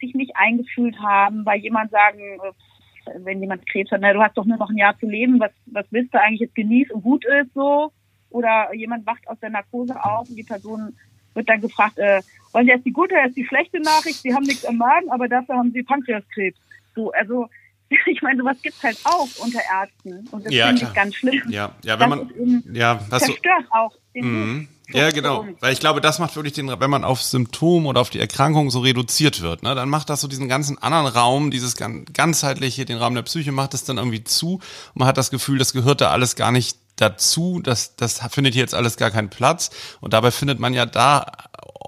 sich 0.01 0.15
nicht 0.15 0.33
eingefühlt 0.35 0.99
haben, 0.99 1.45
weil 1.45 1.61
jemand 1.61 1.91
sagen, 1.91 2.21
äh, 2.21 3.13
wenn 3.19 3.41
jemand 3.41 3.69
Krebs 3.69 3.91
hat, 3.91 4.01
na, 4.01 4.15
du 4.15 4.23
hast 4.23 4.37
doch 4.37 4.47
nur 4.47 4.57
noch 4.57 4.71
ein 4.71 4.79
Jahr 4.79 4.99
zu 4.99 5.07
leben, 5.07 5.41
was, 5.41 5.53
was 5.67 5.87
willst 5.91 6.15
du 6.15 6.21
eigentlich 6.21 6.41
jetzt 6.41 6.55
genießen 6.55 6.95
und 6.95 7.03
gut 7.03 7.25
ist 7.27 7.53
so? 7.55 7.93
Oder 8.31 8.73
jemand 8.75 9.07
wacht 9.07 9.27
aus 9.29 9.39
der 9.41 9.51
Narkose 9.51 10.03
auf 10.03 10.29
und 10.29 10.37
die 10.37 10.45
Person 10.45 10.97
wird 11.35 11.49
dann 11.49 11.61
gefragt, 11.61 11.99
äh, 11.99 12.23
wollen 12.53 12.65
Sie 12.65 12.73
erst 12.73 12.87
die 12.87 12.93
gute, 12.93 13.15
erst 13.15 13.37
die 13.37 13.45
schlechte 13.45 13.81
Nachricht? 13.81 14.23
Sie 14.23 14.35
haben 14.35 14.45
nichts 14.45 14.65
am 14.65 14.77
Magen, 14.77 15.11
aber 15.11 15.29
dafür 15.29 15.57
haben 15.57 15.73
Sie 15.73 15.83
Pankreaskrebs. 15.83 16.59
So, 16.95 17.13
also 17.13 17.49
ich 18.07 18.23
meine, 18.23 18.39
sowas 18.41 18.57
gibt's 18.63 18.83
halt 18.83 18.99
auch 19.05 19.29
unter 19.39 19.61
Ärzten 19.61 20.29
und 20.31 20.47
das 20.47 20.53
Ja, 20.55 20.69
finde 20.69 20.85
ich 20.85 20.95
ganz 20.95 21.15
schlimm. 21.17 21.43
Ja, 21.49 21.73
ja, 21.83 21.99
wenn 21.99 22.11
Das 22.11 22.19
man, 22.19 22.65
ja, 22.73 22.95
du, 22.95 23.19
zerstört 23.19 23.65
auch 23.71 23.93
den 24.15 24.25
Mhm. 24.25 24.69
Ja, 24.93 25.11
genau. 25.11 25.47
Weil 25.61 25.73
ich 25.73 25.79
glaube, 25.79 26.01
das 26.01 26.19
macht 26.19 26.35
wirklich 26.35 26.53
den, 26.55 26.69
wenn 26.69 26.91
man 26.91 27.05
auf 27.05 27.23
Symptom 27.23 27.87
oder 27.87 28.01
auf 28.01 28.11
die 28.11 28.19
Erkrankung 28.19 28.71
so 28.73 28.81
reduziert 28.81 29.41
wird, 29.41 29.63
ne, 29.63 29.77
dann 29.77 29.89
macht 29.89 30.11
das 30.11 30.21
so 30.21 30.27
diesen 30.27 30.49
ganzen 30.49 30.79
anderen 30.83 31.07
Raum, 31.07 31.53
dieses 31.53 31.77
gan- 31.77 32.05
ganzheitliche, 32.07 32.85
den 32.85 32.99
Raum 32.99 33.15
der 33.15 33.23
Psyche, 33.23 33.53
macht 33.53 33.73
es 33.75 33.85
dann 33.85 33.99
irgendwie 33.99 34.25
zu. 34.25 34.55
Und 34.55 34.63
man 34.97 35.07
hat 35.07 35.17
das 35.17 35.31
Gefühl, 35.31 35.59
das 35.59 35.73
gehört 35.73 36.01
da 36.01 36.11
alles 36.11 36.35
gar 36.35 36.51
nicht 36.51 36.77
dazu, 36.97 37.61
das, 37.63 37.95
das 37.97 38.21
findet 38.33 38.55
hier 38.55 38.63
jetzt 38.63 38.75
alles 38.75 38.97
gar 38.97 39.13
keinen 39.13 39.31
Platz. 39.31 39.71
Und 40.01 40.13
dabei 40.13 40.33
findet 40.33 40.59
man 40.59 40.75
ja 40.75 40.87
da 40.87 41.25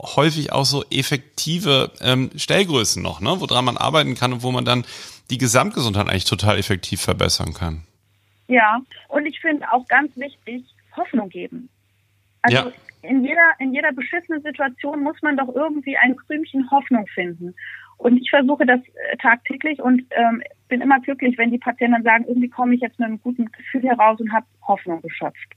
häufig 0.02 0.52
auch 0.52 0.64
so 0.64 0.84
effektive 0.90 1.92
ähm, 2.00 2.30
Stellgrößen 2.36 3.02
noch, 3.02 3.20
ne, 3.20 3.36
woran 3.38 3.64
man 3.64 3.76
arbeiten 3.76 4.14
kann 4.14 4.32
und 4.32 4.42
wo 4.42 4.50
man 4.50 4.64
dann 4.64 4.84
die 5.30 5.38
Gesamtgesundheit 5.38 6.08
eigentlich 6.08 6.24
total 6.24 6.58
effektiv 6.58 7.00
verbessern 7.00 7.54
kann. 7.54 7.84
Ja, 8.48 8.80
und 9.08 9.26
ich 9.26 9.40
finde 9.40 9.66
auch 9.72 9.86
ganz 9.88 10.14
wichtig, 10.16 10.64
Hoffnung 10.96 11.28
geben. 11.28 11.68
Also 12.42 12.56
Ja. 12.56 12.72
in 13.02 13.24
jeder, 13.24 13.50
in 13.60 13.72
jeder 13.72 13.92
beschissenen 13.92 14.42
Situation 14.42 15.02
muss 15.02 15.16
man 15.22 15.36
doch 15.36 15.54
irgendwie 15.54 15.96
ein 15.96 16.16
Krümchen 16.16 16.70
Hoffnung 16.70 17.06
finden. 17.14 17.54
Und 17.98 18.18
ich 18.20 18.28
versuche 18.30 18.66
das 18.66 18.80
äh, 18.80 19.16
tagtäglich 19.18 19.80
und 19.80 20.02
ähm, 20.10 20.42
bin 20.68 20.80
immer 20.80 20.98
glücklich, 21.00 21.38
wenn 21.38 21.52
die 21.52 21.58
Patienten 21.58 22.02
sagen, 22.02 22.24
irgendwie 22.26 22.48
komme 22.48 22.74
ich 22.74 22.80
jetzt 22.80 22.98
mit 22.98 23.06
einem 23.06 23.22
guten 23.22 23.46
Gefühl 23.52 23.82
heraus 23.84 24.18
und 24.20 24.32
habe 24.32 24.44
Hoffnung 24.66 25.00
geschöpft. 25.02 25.48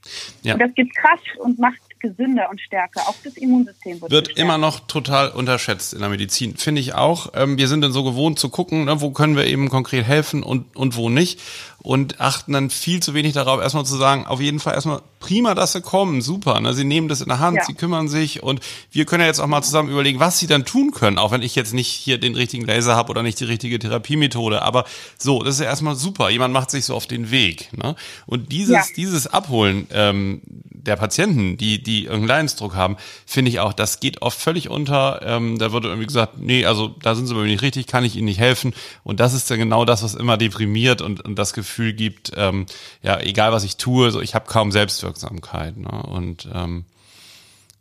Ja. 0.42 0.54
Und 0.54 0.60
das 0.60 0.72
gibt 0.74 0.94
Kraft 0.94 1.36
und 1.38 1.58
macht 1.58 1.80
gesünder 2.00 2.48
und 2.50 2.60
stärker. 2.60 3.00
Auch 3.08 3.14
das 3.24 3.36
Immunsystem 3.36 4.00
wird, 4.00 4.10
wird 4.10 4.28
immer 4.38 4.58
noch 4.58 4.80
total 4.80 5.30
unterschätzt 5.30 5.94
in 5.94 6.00
der 6.00 6.08
Medizin, 6.08 6.56
finde 6.56 6.80
ich 6.80 6.94
auch. 6.94 7.32
Ähm, 7.34 7.58
wir 7.58 7.68
sind 7.68 7.80
dann 7.80 7.92
so 7.92 8.04
gewohnt 8.04 8.38
zu 8.38 8.48
gucken, 8.48 8.84
ne, 8.84 9.00
wo 9.00 9.10
können 9.10 9.36
wir 9.36 9.46
eben 9.46 9.68
konkret 9.68 10.04
helfen 10.04 10.42
und, 10.42 10.76
und 10.76 10.96
wo 10.96 11.08
nicht. 11.08 11.40
Und 11.78 12.20
achten 12.20 12.52
dann 12.52 12.70
viel 12.70 13.00
zu 13.00 13.14
wenig 13.14 13.32
darauf, 13.32 13.60
erstmal 13.60 13.86
zu 13.86 13.96
sagen, 13.96 14.26
auf 14.26 14.40
jeden 14.40 14.58
Fall 14.58 14.74
erstmal 14.74 15.02
prima, 15.26 15.54
dass 15.54 15.72
sie 15.72 15.80
kommen, 15.80 16.22
super. 16.22 16.60
Ne? 16.60 16.72
Sie 16.72 16.84
nehmen 16.84 17.08
das 17.08 17.20
in 17.20 17.28
der 17.28 17.40
Hand, 17.40 17.56
Ja. 17.56 17.64
sie 17.64 17.74
kümmern 17.74 18.08
sich 18.08 18.42
und 18.42 18.60
wir 18.92 19.04
können 19.06 19.22
ja 19.22 19.26
jetzt 19.26 19.40
auch 19.40 19.46
mal 19.48 19.62
zusammen 19.62 19.90
überlegen, 19.90 20.20
was 20.20 20.38
sie 20.38 20.46
dann 20.46 20.64
tun 20.64 20.92
können, 20.92 21.18
auch 21.18 21.32
wenn 21.32 21.42
ich 21.42 21.54
jetzt 21.56 21.74
nicht 21.74 21.88
hier 21.88 22.18
den 22.18 22.36
richtigen 22.36 22.64
Laser 22.64 22.94
habe 22.94 23.10
oder 23.10 23.22
nicht 23.24 23.40
die 23.40 23.44
richtige 23.44 23.78
Therapiemethode. 23.78 24.62
Aber 24.62 24.84
so, 25.18 25.42
das 25.42 25.54
ist 25.56 25.60
ja 25.60 25.66
erstmal 25.66 25.96
super. 25.96 26.30
Jemand 26.30 26.54
macht 26.54 26.70
sich 26.70 26.84
so 26.84 26.94
auf 26.94 27.06
den 27.06 27.30
Weg. 27.32 27.70
Ne? 27.76 27.96
Und 28.26 28.52
dieses, 28.52 28.74
Ja. 28.74 28.82
dieses 28.96 29.26
Abholen 29.26 29.88
ähm, 29.90 30.40
der 30.44 30.94
Patienten, 30.96 31.56
die, 31.56 31.82
die 31.82 32.04
irgendeinen 32.04 32.28
Leidensdruck 32.28 32.76
haben, 32.76 32.96
finde 33.26 33.50
ich 33.50 33.58
auch, 33.58 33.72
das 33.72 33.98
geht 33.98 34.22
oft 34.22 34.38
völlig 34.40 34.70
unter. 34.70 35.20
Ähm, 35.24 35.58
da 35.58 35.72
wird 35.72 35.84
irgendwie 35.84 36.06
gesagt, 36.06 36.38
nee, 36.38 36.64
also 36.64 36.94
da 37.02 37.16
sind 37.16 37.26
sie 37.26 37.34
bei 37.34 37.40
mir 37.40 37.48
nicht 37.48 37.62
richtig, 37.62 37.88
kann 37.88 38.04
ich 38.04 38.14
ihnen 38.14 38.26
nicht 38.26 38.38
helfen. 38.38 38.72
Und 39.02 39.18
das 39.18 39.34
ist 39.34 39.50
dann 39.50 39.58
genau 39.58 39.84
das, 39.84 40.04
was 40.04 40.14
immer 40.14 40.36
deprimiert 40.36 41.02
und, 41.02 41.24
und 41.24 41.36
das 41.36 41.52
Gefühl 41.52 41.92
gibt, 41.92 42.30
ähm, 42.36 42.66
ja, 43.02 43.18
egal 43.18 43.50
was 43.50 43.64
ich 43.64 43.76
tue, 43.76 44.12
so 44.12 44.20
ich 44.20 44.36
habe 44.36 44.46
kaum 44.46 44.70
Selbstwirksamkeit. 44.70 45.15
Ne? 45.22 46.02
Und 46.02 46.48
ähm, 46.54 46.84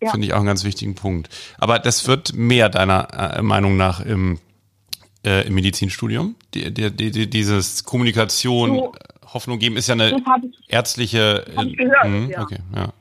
Ja. 0.01 0.11
finde 0.11 0.27
ich 0.27 0.33
auch 0.33 0.37
einen 0.37 0.47
ganz 0.47 0.63
wichtigen 0.63 0.95
Punkt. 0.95 1.29
Aber 1.57 1.79
das 1.79 2.07
wird 2.07 2.33
mehr 2.33 2.69
deiner 2.69 3.37
äh, 3.37 3.41
Meinung 3.41 3.77
nach 3.77 3.99
im, 4.01 4.39
äh, 5.25 5.47
im 5.47 5.55
Medizinstudium. 5.55 6.35
Die, 6.53 6.73
die, 6.73 6.91
die, 6.91 7.11
die, 7.11 7.29
dieses 7.29 7.83
Kommunikation, 7.83 8.69
So. 8.75 8.93
äh, 8.93 9.27
Hoffnung 9.33 9.59
geben 9.59 9.75
ist 9.77 9.87
ja 9.87 9.93
eine 9.93 10.11
ich 10.17 10.23
ärztliche. 10.69 11.45
Hab 11.55 11.65
ich 11.65 11.77
gehört, 11.77 12.05
Mhm, 12.05 12.29
ja. 12.29 12.41
Okay, 12.41 12.59
ja. 12.75 12.93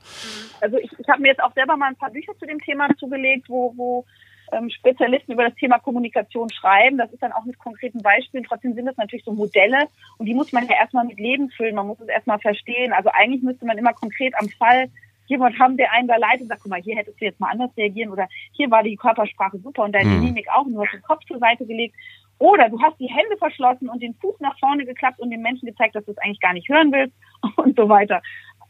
Also 0.61 0.77
ich, 0.77 0.91
ich 0.97 1.07
habe 1.07 1.21
mir 1.21 1.27
jetzt 1.29 1.41
auch 1.43 1.53
selber 1.53 1.77
mal 1.77 1.87
ein 1.87 1.95
paar 1.95 2.09
Bücher 2.11 2.33
zu 2.39 2.45
dem 2.45 2.59
Thema 2.59 2.87
zugelegt, 2.97 3.47
wo, 3.49 3.73
wo 3.77 4.05
ähm, 4.51 4.69
Spezialisten 4.69 5.33
über 5.33 5.43
das 5.43 5.55
Thema 5.55 5.79
Kommunikation 5.79 6.49
schreiben. 6.49 6.97
Das 6.97 7.11
ist 7.11 7.21
dann 7.21 7.31
auch 7.31 7.45
mit 7.45 7.57
konkreten 7.59 8.01
Beispielen. 8.01 8.43
Trotzdem 8.43 8.73
sind 8.73 8.85
das 8.85 8.97
natürlich 8.97 9.25
so 9.25 9.33
Modelle 9.33 9.87
und 10.17 10.25
die 10.25 10.33
muss 10.33 10.51
man 10.51 10.67
ja 10.67 10.75
erstmal 10.75 11.05
mit 11.05 11.19
Leben 11.19 11.49
füllen. 11.49 11.75
Man 11.75 11.87
muss 11.87 11.99
es 11.99 12.07
erstmal 12.07 12.39
verstehen. 12.39 12.93
Also 12.93 13.09
eigentlich 13.11 13.43
müsste 13.43 13.65
man 13.65 13.77
immer 13.77 13.93
konkret 13.93 14.33
am 14.37 14.49
Fall 14.49 14.89
jemand 15.27 15.57
haben, 15.59 15.77
der 15.77 15.91
einen 15.91 16.07
da 16.07 16.17
leitet 16.17 16.43
und 16.43 16.47
sagt, 16.49 16.61
guck 16.61 16.69
mal, 16.69 16.81
hier 16.81 16.95
hättest 16.95 17.19
du 17.19 17.25
jetzt 17.25 17.39
mal 17.39 17.49
anders 17.49 17.71
reagieren 17.77 18.11
oder 18.11 18.27
hier 18.51 18.69
war 18.69 18.83
die 18.83 18.95
Körpersprache 18.95 19.57
super 19.57 19.83
und 19.83 19.93
deine 19.93 20.09
Mhm. 20.09 20.23
Mimik 20.23 20.47
auch 20.53 20.65
hast 20.65 20.93
den 20.93 21.01
Kopf 21.01 21.23
zur 21.25 21.39
Seite 21.39 21.65
gelegt. 21.65 21.95
Oder 22.37 22.69
du 22.69 22.81
hast 22.81 22.99
die 22.99 23.07
Hände 23.07 23.37
verschlossen 23.37 23.89
und 23.89 24.03
den 24.03 24.13
Fuß 24.15 24.39
nach 24.39 24.59
vorne 24.59 24.85
geklappt 24.85 25.19
und 25.19 25.31
dem 25.31 25.41
Menschen 25.41 25.67
gezeigt, 25.67 25.95
dass 25.95 26.05
du 26.05 26.11
es 26.11 26.17
eigentlich 26.17 26.41
gar 26.41 26.53
nicht 26.53 26.67
hören 26.69 26.91
willst 26.91 27.15
und 27.57 27.75
so 27.77 27.87
weiter. 27.89 28.21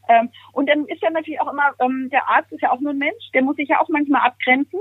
Ähm, 0.08 0.30
und 0.52 0.68
dann 0.68 0.86
ist 0.86 1.02
ja 1.02 1.10
natürlich 1.10 1.40
auch 1.40 1.52
immer, 1.52 1.72
ähm, 1.80 2.08
der 2.10 2.28
Arzt 2.28 2.52
ist 2.52 2.62
ja 2.62 2.70
auch 2.70 2.80
nur 2.80 2.92
ein 2.92 2.98
Mensch, 2.98 3.30
der 3.34 3.42
muss 3.42 3.56
sich 3.56 3.68
ja 3.68 3.80
auch 3.80 3.88
manchmal 3.88 4.22
abgrenzen. 4.22 4.80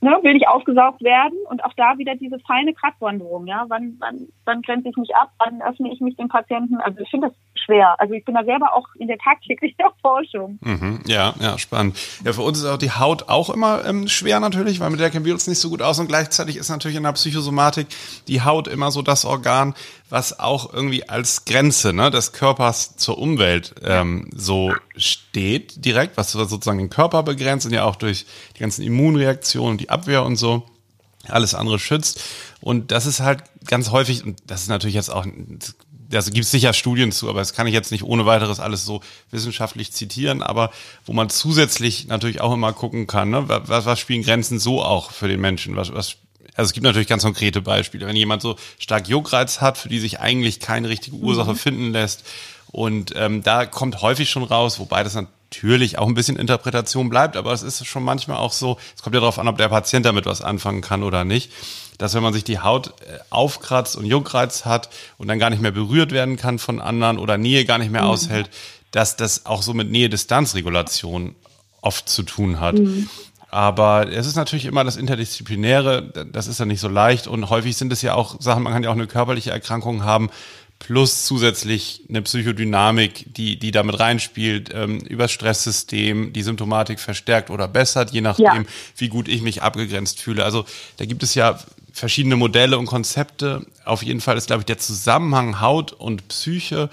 Ne, 0.00 0.10
will 0.22 0.36
ich 0.36 0.46
aufgesaugt 0.46 1.02
werden 1.02 1.36
und 1.50 1.64
auch 1.64 1.72
da 1.76 1.98
wieder 1.98 2.14
diese 2.14 2.38
feine 2.46 2.72
Gratwanderung, 2.72 3.48
ja, 3.48 3.64
wann, 3.68 3.96
wann, 3.98 4.28
wann 4.44 4.62
grenze 4.62 4.90
ich 4.90 4.96
mich 4.96 5.14
ab, 5.16 5.32
wann 5.38 5.60
öffne 5.60 5.92
ich 5.92 6.00
mich 6.00 6.16
dem 6.16 6.28
Patienten, 6.28 6.76
also 6.76 7.00
ich 7.00 7.10
finde 7.10 7.28
das 7.28 7.36
schwer. 7.68 7.94
Also 7.98 8.14
ich 8.14 8.24
bin 8.24 8.34
da 8.34 8.44
selber 8.44 8.74
auch 8.74 8.86
in 8.98 9.08
der 9.08 9.18
tagtäglichen 9.18 9.76
Forschung. 10.02 10.58
Mhm, 10.62 11.00
ja, 11.06 11.34
ja, 11.40 11.58
spannend. 11.58 11.98
Ja, 12.24 12.32
für 12.32 12.42
uns 12.42 12.58
ist 12.58 12.66
auch 12.66 12.78
die 12.78 12.92
Haut 12.92 13.28
auch 13.28 13.50
immer 13.50 13.84
ähm, 13.84 14.08
schwer 14.08 14.40
natürlich, 14.40 14.80
weil 14.80 14.90
mit 14.90 15.00
der 15.00 15.10
kennen 15.10 15.24
wir 15.24 15.34
uns 15.34 15.46
nicht 15.46 15.58
so 15.58 15.68
gut 15.68 15.82
aus 15.82 15.98
und 15.98 16.08
gleichzeitig 16.08 16.56
ist 16.56 16.70
natürlich 16.70 16.96
in 16.96 17.02
der 17.02 17.12
Psychosomatik 17.12 17.88
die 18.26 18.42
Haut 18.42 18.68
immer 18.68 18.90
so 18.90 19.02
das 19.02 19.24
Organ, 19.24 19.74
was 20.10 20.38
auch 20.40 20.72
irgendwie 20.72 21.08
als 21.08 21.44
Grenze 21.44 21.92
ne, 21.92 22.10
des 22.10 22.32
Körpers 22.32 22.96
zur 22.96 23.18
Umwelt 23.18 23.74
ähm, 23.84 24.30
so 24.34 24.72
steht 24.96 25.84
direkt, 25.84 26.16
was 26.16 26.32
sozusagen 26.32 26.78
den 26.78 26.90
Körper 26.90 27.22
begrenzt 27.22 27.66
und 27.66 27.72
ja 27.72 27.84
auch 27.84 27.96
durch 27.96 28.26
die 28.56 28.60
ganzen 28.60 28.82
Immunreaktionen, 28.82 29.78
die 29.78 29.87
Abwehr 29.90 30.24
und 30.24 30.36
so 30.36 30.66
alles 31.26 31.54
andere 31.54 31.78
schützt. 31.78 32.20
Und 32.60 32.90
das 32.90 33.06
ist 33.06 33.20
halt 33.20 33.42
ganz 33.66 33.90
häufig, 33.90 34.24
und 34.24 34.40
das 34.46 34.62
ist 34.62 34.68
natürlich 34.68 34.94
jetzt 34.94 35.10
auch, 35.10 35.26
also 36.12 36.30
gibt 36.30 36.44
es 36.44 36.50
sicher 36.50 36.72
Studien 36.72 37.12
zu, 37.12 37.28
aber 37.28 37.40
das 37.40 37.52
kann 37.52 37.66
ich 37.66 37.74
jetzt 37.74 37.92
nicht 37.92 38.02
ohne 38.02 38.26
weiteres 38.26 38.60
alles 38.60 38.84
so 38.84 39.02
wissenschaftlich 39.30 39.92
zitieren, 39.92 40.42
aber 40.42 40.70
wo 41.04 41.12
man 41.12 41.28
zusätzlich 41.28 42.06
natürlich 42.06 42.40
auch 42.40 42.52
immer 42.52 42.72
gucken 42.72 43.06
kann, 43.06 43.30
ne, 43.30 43.44
was, 43.48 43.84
was 43.84 43.98
spielen 43.98 44.22
Grenzen 44.22 44.58
so 44.58 44.82
auch 44.82 45.10
für 45.10 45.28
den 45.28 45.40
Menschen? 45.40 45.76
Was, 45.76 45.92
was, 45.92 46.16
also 46.54 46.68
es 46.68 46.72
gibt 46.72 46.84
natürlich 46.84 47.08
ganz 47.08 47.22
konkrete 47.22 47.60
Beispiele. 47.60 48.06
Wenn 48.06 48.16
jemand 48.16 48.42
so 48.42 48.56
stark 48.78 49.08
Juckreiz 49.08 49.60
hat, 49.60 49.78
für 49.78 49.88
die 49.88 50.00
sich 50.00 50.20
eigentlich 50.20 50.60
keine 50.60 50.88
richtige 50.88 51.16
Ursache 51.16 51.54
finden 51.54 51.92
lässt, 51.92 52.24
und 52.70 53.14
ähm, 53.16 53.42
da 53.42 53.64
kommt 53.64 54.02
häufig 54.02 54.28
schon 54.28 54.42
raus, 54.42 54.78
wobei 54.78 55.02
das 55.02 55.16
natürlich 55.50 55.98
auch 55.98 56.06
ein 56.06 56.14
bisschen 56.14 56.36
Interpretation 56.36 57.08
bleibt, 57.08 57.36
aber 57.36 57.52
es 57.52 57.62
ist 57.62 57.86
schon 57.86 58.04
manchmal 58.04 58.36
auch 58.36 58.52
so, 58.52 58.76
es 58.94 59.02
kommt 59.02 59.14
ja 59.14 59.20
darauf 59.20 59.38
an, 59.38 59.48
ob 59.48 59.56
der 59.56 59.68
Patient 59.68 60.04
damit 60.04 60.26
was 60.26 60.42
anfangen 60.42 60.82
kann 60.82 61.02
oder 61.02 61.24
nicht, 61.24 61.50
dass 61.96 62.14
wenn 62.14 62.22
man 62.22 62.34
sich 62.34 62.44
die 62.44 62.58
Haut 62.58 62.88
äh, 62.88 63.18
aufkratzt 63.30 63.96
und 63.96 64.04
Juckreiz 64.04 64.66
hat 64.66 64.90
und 65.16 65.26
dann 65.26 65.38
gar 65.38 65.50
nicht 65.50 65.62
mehr 65.62 65.70
berührt 65.70 66.12
werden 66.12 66.36
kann 66.36 66.58
von 66.58 66.80
anderen 66.80 67.18
oder 67.18 67.38
Nähe 67.38 67.64
gar 67.64 67.78
nicht 67.78 67.90
mehr 67.90 68.06
aushält, 68.06 68.50
dass 68.90 69.16
das 69.16 69.46
auch 69.46 69.62
so 69.62 69.72
mit 69.74 69.90
Nähe-Distanz-Regulation 69.90 71.34
oft 71.80 72.08
zu 72.08 72.22
tun 72.22 72.60
hat. 72.60 72.76
Aber 73.50 74.06
es 74.12 74.26
ist 74.26 74.36
natürlich 74.36 74.66
immer 74.66 74.84
das 74.84 74.96
Interdisziplinäre, 74.96 76.26
das 76.30 76.46
ist 76.46 76.60
ja 76.60 76.66
nicht 76.66 76.80
so 76.80 76.88
leicht 76.88 77.26
und 77.26 77.48
häufig 77.48 77.76
sind 77.76 77.90
es 77.92 78.02
ja 78.02 78.14
auch 78.14 78.40
Sachen, 78.40 78.62
man 78.62 78.74
kann 78.74 78.82
ja 78.82 78.90
auch 78.90 78.94
eine 78.94 79.06
körperliche 79.06 79.50
Erkrankung 79.50 80.04
haben, 80.04 80.28
plus 80.78 81.24
zusätzlich 81.24 82.02
eine 82.08 82.22
Psychodynamik, 82.22 83.34
die, 83.34 83.58
die 83.58 83.70
damit 83.72 83.98
reinspielt, 83.98 84.70
ähm, 84.72 85.00
über 85.00 85.24
das 85.24 85.32
Stresssystem 85.32 86.32
die 86.32 86.42
Symptomatik 86.42 87.00
verstärkt 87.00 87.50
oder 87.50 87.66
bessert, 87.68 88.10
je 88.12 88.20
nachdem, 88.20 88.44
Ja. 88.44 88.64
wie 88.96 89.08
gut 89.08 89.28
ich 89.28 89.42
mich 89.42 89.62
abgegrenzt 89.62 90.20
fühle. 90.20 90.44
Also 90.44 90.64
da 90.96 91.04
gibt 91.04 91.22
es 91.22 91.34
ja 91.34 91.58
verschiedene 91.92 92.36
Modelle 92.36 92.78
und 92.78 92.86
Konzepte. 92.86 93.66
Auf 93.84 94.02
jeden 94.02 94.20
Fall 94.20 94.36
ist, 94.36 94.46
glaube 94.46 94.62
ich, 94.62 94.66
der 94.66 94.78
Zusammenhang 94.78 95.60
Haut 95.60 95.92
und 95.92 96.28
Psyche, 96.28 96.90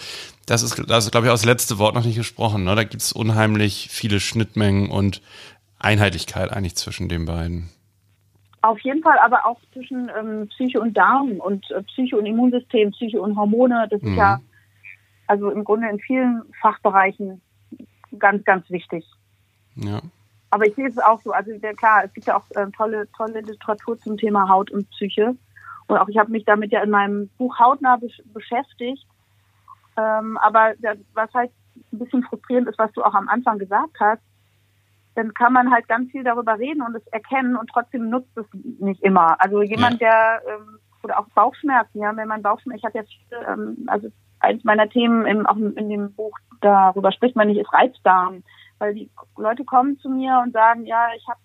das 0.48 0.62
ist, 0.62 0.82
das 0.88 1.06
ist 1.06 1.12
glaube 1.12 1.28
ich, 1.28 1.32
auch 1.32 1.36
das 1.36 1.46
letzte 1.46 1.78
Wort 1.78 1.96
noch 1.96 2.04
nicht 2.06 2.16
gesprochen. 2.16 2.64
Ne? 2.64 2.76
Da 2.76 2.84
gibt 2.84 3.02
es 3.02 3.12
unheimlich 3.12 3.88
viele 3.92 4.20
Schnittmengen 4.20 4.90
und 4.90 5.22
Einheitlichkeit 5.80 6.52
eigentlich 6.52 6.76
zwischen 6.76 7.10
den 7.10 7.26
beiden. 7.26 7.70
Auf 8.66 8.80
jeden 8.80 9.04
Fall, 9.04 9.20
aber 9.20 9.46
auch 9.46 9.60
zwischen 9.74 10.10
ähm, 10.18 10.48
Psyche 10.48 10.82
und 10.82 10.98
Darm 10.98 11.34
und 11.40 11.70
äh, 11.70 11.84
Psyche 11.84 12.18
und 12.18 12.26
Immunsystem, 12.26 12.90
Psyche 12.92 13.22
und 13.22 13.38
Hormone. 13.38 13.88
Das 13.92 14.02
ist 14.02 14.10
Mhm. 14.10 14.18
ja 14.18 14.40
also 15.28 15.52
im 15.52 15.64
Grunde 15.64 15.88
in 15.90 16.00
vielen 16.00 16.42
Fachbereichen 16.62 17.42
ganz, 18.18 18.44
ganz 18.44 18.68
wichtig. 18.72 19.06
Ja. 19.76 20.02
Aber 20.50 20.66
ich 20.66 20.74
sehe 20.74 20.88
es 20.88 20.98
auch 20.98 21.22
so. 21.22 21.32
Also 21.32 21.52
klar, 21.78 22.06
es 22.06 22.14
gibt 22.14 22.26
ja 22.26 22.38
auch 22.38 22.50
äh, 22.56 22.68
tolle, 22.76 23.08
tolle 23.16 23.42
Literatur 23.42 24.00
zum 24.00 24.18
Thema 24.18 24.50
Haut 24.50 24.72
und 24.72 24.90
Psyche. 24.92 25.36
Und 25.88 25.98
auch 25.98 26.08
ich 26.08 26.18
habe 26.18 26.32
mich 26.32 26.46
damit 26.46 26.72
ja 26.72 26.82
in 26.82 26.90
meinem 26.90 27.30
Buch 27.38 27.60
hautnah 27.60 27.98
besch 27.98 28.20
beschäftigt. 28.34 29.06
Ähm, 29.98 30.38
aber 30.38 30.74
der, 30.80 30.98
was 31.14 31.32
halt 31.34 31.52
ein 31.92 32.00
bisschen 32.00 32.24
frustrierend 32.24 32.68
ist, 32.68 32.80
was 32.80 32.92
du 32.94 33.04
auch 33.04 33.14
am 33.14 33.28
Anfang 33.28 33.60
gesagt 33.60 34.00
hast, 34.00 34.22
dann 35.16 35.34
kann 35.34 35.54
man 35.54 35.72
halt 35.72 35.88
ganz 35.88 36.12
viel 36.12 36.24
darüber 36.24 36.60
reden 36.60 36.82
und 36.82 36.96
es 36.96 37.08
erkennen 37.08 37.56
und 37.56 37.70
trotzdem 37.72 38.10
nutzt 38.10 38.38
es 38.38 38.46
nicht 38.80 39.02
immer. 39.02 39.38
Also 39.40 39.62
jemand, 39.62 40.02
der 40.02 40.42
ähm, 40.48 40.78
oder 41.04 41.20
auch 41.20 41.28
Bauchschmerzen, 41.30 42.02
ja, 42.02 42.16
wenn 42.16 42.28
man 42.28 42.42
Bauchschmerzen, 42.42 42.80
ich 42.80 42.86
habe 42.86 42.98
jetzt 42.98 43.14
ähm, 43.48 43.86
also 43.88 44.10
eins 44.40 44.64
meiner 44.64 44.90
Themen 44.90 45.26
im, 45.26 45.46
auch 45.46 45.56
in 45.56 45.90
dem 45.90 46.14
Buch 46.14 46.38
darüber 46.62 47.12
spricht 47.12 47.36
man 47.36 47.48
nicht, 47.48 47.60
ist 47.60 47.74
Reizdarm, 47.74 48.44
weil 48.80 48.94
die 48.94 49.10
Leute 49.38 49.64
kommen 49.64 49.98
zu 50.00 50.10
mir 50.10 50.42
und 50.44 50.52
sagen, 50.52 50.86
ja, 50.86 51.08
ich 51.16 51.26
habe 51.28 51.40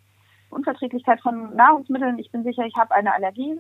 Unverträglichkeit 0.51 1.21
von 1.21 1.55
Nahrungsmitteln, 1.55 2.19
ich 2.19 2.31
bin 2.33 2.43
sicher, 2.43 2.65
ich 2.65 2.75
habe 2.77 2.95
eine 2.95 3.15
Allergie. 3.15 3.57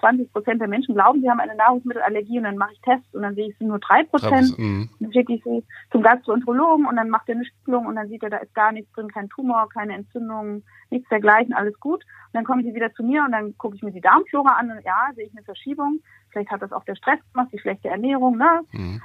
20 0.00 0.32
Prozent 0.32 0.60
der 0.60 0.68
Menschen 0.68 0.94
glauben, 0.94 1.20
sie 1.20 1.30
haben 1.30 1.40
eine 1.40 1.54
Nahrungsmittelallergie 1.54 2.38
und 2.38 2.44
dann 2.44 2.56
mache 2.56 2.72
ich 2.72 2.80
Tests 2.80 3.14
und 3.14 3.22
dann 3.22 3.34
sehe 3.34 3.46
ich, 3.46 3.52
es 3.52 3.58
sind 3.58 3.68
nur 3.68 3.78
drei 3.78 4.04
Prozent. 4.04 4.58
Mhm. 4.58 4.88
Dann 5.00 5.12
schicke 5.12 5.34
ich 5.34 5.44
sie 5.44 5.62
zum 5.90 6.02
Gastroenterologen 6.02 6.86
und 6.86 6.96
dann 6.96 7.10
macht 7.10 7.28
er 7.28 7.36
eine 7.36 7.44
Spiegelung 7.44 7.86
und 7.86 7.96
dann 7.96 8.08
sieht 8.08 8.22
er, 8.22 8.30
da 8.30 8.38
ist 8.38 8.54
gar 8.54 8.72
nichts 8.72 8.92
drin, 8.92 9.08
kein 9.12 9.28
Tumor, 9.28 9.68
keine 9.68 9.94
Entzündung, 9.94 10.62
nichts 10.90 11.08
dergleichen, 11.08 11.54
alles 11.54 11.78
gut. 11.80 12.04
Und 12.04 12.34
dann 12.34 12.44
kommen 12.44 12.64
sie 12.64 12.74
wieder 12.74 12.92
zu 12.94 13.02
mir 13.02 13.24
und 13.24 13.32
dann 13.32 13.56
gucke 13.58 13.76
ich 13.76 13.82
mir 13.82 13.92
die 13.92 14.00
Darmflora 14.00 14.52
an 14.52 14.70
und 14.70 14.84
ja, 14.84 15.08
sehe 15.14 15.26
ich 15.26 15.32
eine 15.32 15.44
Verschiebung. 15.44 16.00
Vielleicht 16.30 16.50
hat 16.50 16.62
das 16.62 16.72
auch 16.72 16.84
der 16.84 16.96
Stress 16.96 17.20
gemacht, 17.32 17.50
die 17.52 17.58
schlechte 17.58 17.88
Ernährung, 17.88 18.36
ne? 18.36 18.60
Mhm. 18.72 19.00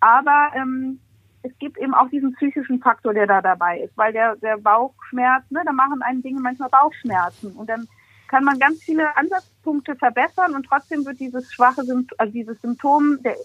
Aber 0.00 0.50
ähm, 0.54 1.00
es 1.44 1.56
gibt 1.58 1.78
eben 1.78 1.94
auch 1.94 2.08
diesen 2.08 2.34
psychischen 2.34 2.80
Faktor, 2.80 3.14
der 3.14 3.26
da 3.26 3.42
dabei 3.42 3.80
ist, 3.80 3.96
weil 3.96 4.12
der, 4.12 4.36
der 4.36 4.56
Bauchschmerz, 4.56 5.44
ne, 5.50 5.62
da 5.64 5.72
machen 5.72 6.02
einen 6.02 6.22
Dinge 6.22 6.40
manchmal 6.40 6.70
Bauchschmerzen 6.70 7.52
und 7.52 7.68
dann 7.68 7.86
kann 8.34 8.42
man 8.42 8.58
ganz 8.58 8.82
viele 8.82 9.16
Ansatzpunkte 9.16 9.94
verbessern 9.94 10.56
und 10.56 10.66
trotzdem 10.66 11.04
wird 11.04 11.20
dieses 11.20 11.52
schwache 11.52 11.84
Symptom, 11.84 12.16
also 12.18 12.32
dieses 12.32 12.60
Symptom 12.60 13.22
der 13.22 13.36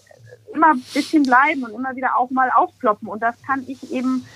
immer 0.52 0.72
ein 0.72 0.82
bisschen 0.92 1.22
bleiben 1.22 1.62
und 1.62 1.74
immer 1.74 1.94
wieder 1.94 2.18
auch 2.18 2.30
mal 2.30 2.50
aufploppen. 2.50 3.06
Und 3.06 3.22
das 3.22 3.40
kann 3.42 3.62
ich 3.68 3.92
eben 3.92 4.26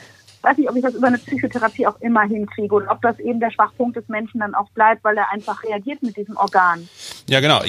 weiß 0.45 0.59
nicht, 0.59 0.69
ob 0.69 0.77
ich 0.77 0.83
das 0.83 0.95
über 0.95 1.09
eine 1.09 1.19
Psychotherapie 1.19 1.87
auch 1.87 2.01
immer 2.01 2.23
hinkriege 2.23 2.75
und 2.75 2.89
ob 2.89 3.01
das 3.03 3.19
eben 3.19 3.41
der 3.41 3.51
Schwachpunkt 3.51 3.97
des 3.97 4.09
Menschen 4.09 4.41
dann 4.41 4.55
auch 4.55 4.69
bleibt, 4.71 5.03
weil 5.05 5.17
er 5.17 5.33
einfach 5.33 5.63
reagiert 5.65 6.03
mit 6.03 6.17
diesem 6.17 6.37
Organ. 6.37 6.89
Ja, 7.29 7.41
genau. 7.41 7.63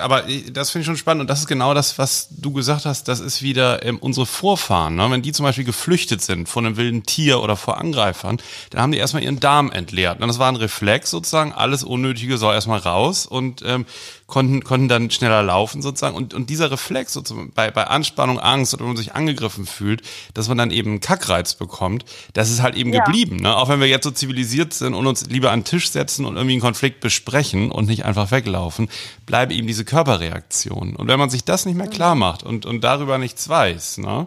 Aber 0.00 0.24
das 0.52 0.70
finde 0.70 0.80
ich 0.82 0.86
schon 0.86 0.96
spannend 0.96 1.22
und 1.22 1.30
das 1.30 1.40
ist 1.40 1.46
genau 1.46 1.74
das, 1.74 1.98
was 1.98 2.28
du 2.30 2.52
gesagt 2.52 2.84
hast. 2.84 3.08
Das 3.08 3.20
ist 3.20 3.42
wieder 3.42 3.84
ähm, 3.84 3.98
unsere 3.98 4.26
Vorfahren. 4.26 4.96
Ne? 4.96 5.10
Wenn 5.10 5.22
die 5.22 5.32
zum 5.32 5.44
Beispiel 5.44 5.64
geflüchtet 5.64 6.20
sind 6.20 6.48
vor 6.48 6.62
einem 6.62 6.76
wilden 6.76 7.04
Tier 7.04 7.40
oder 7.42 7.56
vor 7.56 7.78
Angreifern, 7.78 8.38
dann 8.70 8.82
haben 8.82 8.92
die 8.92 8.98
erstmal 8.98 9.22
ihren 9.22 9.40
Darm 9.40 9.70
entleert. 9.70 10.20
Und 10.20 10.28
das 10.28 10.38
war 10.38 10.48
ein 10.48 10.56
Reflex 10.56 11.10
sozusagen. 11.10 11.52
Alles 11.52 11.84
Unnötige 11.84 12.38
soll 12.38 12.54
erstmal 12.54 12.80
raus 12.80 13.26
und 13.26 13.62
ähm, 13.66 13.86
konnten, 14.26 14.64
konnten 14.64 14.88
dann 14.88 15.10
schneller 15.10 15.42
laufen 15.42 15.82
sozusagen. 15.82 16.16
Und, 16.16 16.34
und 16.34 16.50
dieser 16.50 16.70
Reflex 16.70 17.12
sozusagen 17.12 17.52
bei, 17.54 17.70
bei 17.70 17.86
Anspannung, 17.86 18.38
Angst 18.40 18.74
oder 18.74 18.80
wenn 18.82 18.88
man 18.88 18.96
sich 18.96 19.14
angegriffen 19.14 19.66
fühlt, 19.66 20.02
dass 20.34 20.48
man 20.48 20.58
dann 20.58 20.70
eben 20.70 20.90
einen 20.90 21.00
Kackreiz 21.00 21.54
bekommt, 21.54 22.04
das 22.32 22.50
ist 22.50 22.62
halt 22.62 22.74
eben 22.74 22.92
ja. 22.92 23.04
geblieben. 23.04 23.36
Ne? 23.36 23.56
Auch 23.56 23.68
wenn 23.68 23.80
wir 23.80 23.86
jetzt 23.86 24.04
so 24.04 24.10
zivilisiert 24.10 24.74
sind 24.74 24.94
und 24.94 25.06
uns 25.06 25.26
lieber 25.26 25.52
an 25.52 25.60
den 25.60 25.64
Tisch 25.64 25.90
setzen 25.90 26.24
und 26.24 26.36
irgendwie 26.36 26.54
einen 26.54 26.62
Konflikt 26.62 27.00
besprechen 27.00 27.70
und 27.70 27.86
nicht 27.86 28.04
einfach 28.04 28.30
weglaufen, 28.30 28.88
bleiben 29.26 29.52
eben 29.52 29.66
diese 29.66 29.84
Körperreaktionen. 29.84 30.96
Und 30.96 31.08
wenn 31.08 31.18
man 31.18 31.30
sich 31.30 31.44
das 31.44 31.66
nicht 31.66 31.76
mehr 31.76 31.88
klar 31.88 32.14
macht 32.14 32.42
und, 32.42 32.66
und 32.66 32.82
darüber 32.82 33.18
nichts 33.18 33.48
weiß, 33.48 33.98
ne? 33.98 34.26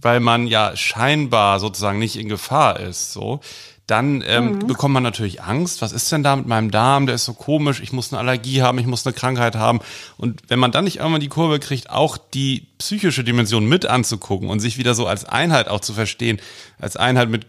weil 0.00 0.20
man 0.20 0.46
ja 0.46 0.76
scheinbar 0.76 1.60
sozusagen 1.60 1.98
nicht 1.98 2.16
in 2.16 2.28
Gefahr 2.28 2.80
ist, 2.80 3.12
so, 3.12 3.40
dann 3.86 4.22
ähm, 4.26 4.52
mhm. 4.52 4.66
bekommt 4.66 4.94
man 4.94 5.02
natürlich 5.02 5.42
Angst. 5.42 5.82
Was 5.82 5.92
ist 5.92 6.10
denn 6.12 6.22
da 6.22 6.36
mit 6.36 6.46
meinem 6.46 6.70
Darm? 6.70 7.06
Der 7.06 7.16
ist 7.16 7.24
so 7.24 7.34
komisch. 7.34 7.80
Ich 7.80 7.92
muss 7.92 8.12
eine 8.12 8.20
Allergie 8.20 8.62
haben, 8.62 8.78
ich 8.78 8.86
muss 8.86 9.04
eine 9.06 9.12
Krankheit 9.12 9.56
haben. 9.56 9.80
Und 10.16 10.42
wenn 10.48 10.58
man 10.58 10.70
dann 10.70 10.84
nicht 10.84 10.98
irgendwann 10.98 11.20
die 11.20 11.28
Kurve 11.28 11.58
kriegt, 11.58 11.90
auch 11.90 12.16
die 12.16 12.68
psychische 12.78 13.24
Dimension 13.24 13.66
mit 13.66 13.86
anzugucken 13.86 14.48
und 14.48 14.60
sich 14.60 14.78
wieder 14.78 14.94
so 14.94 15.06
als 15.06 15.24
Einheit 15.24 15.68
auch 15.68 15.80
zu 15.80 15.94
verstehen, 15.94 16.40
als 16.78 16.96
Einheit 16.96 17.28
mit 17.28 17.46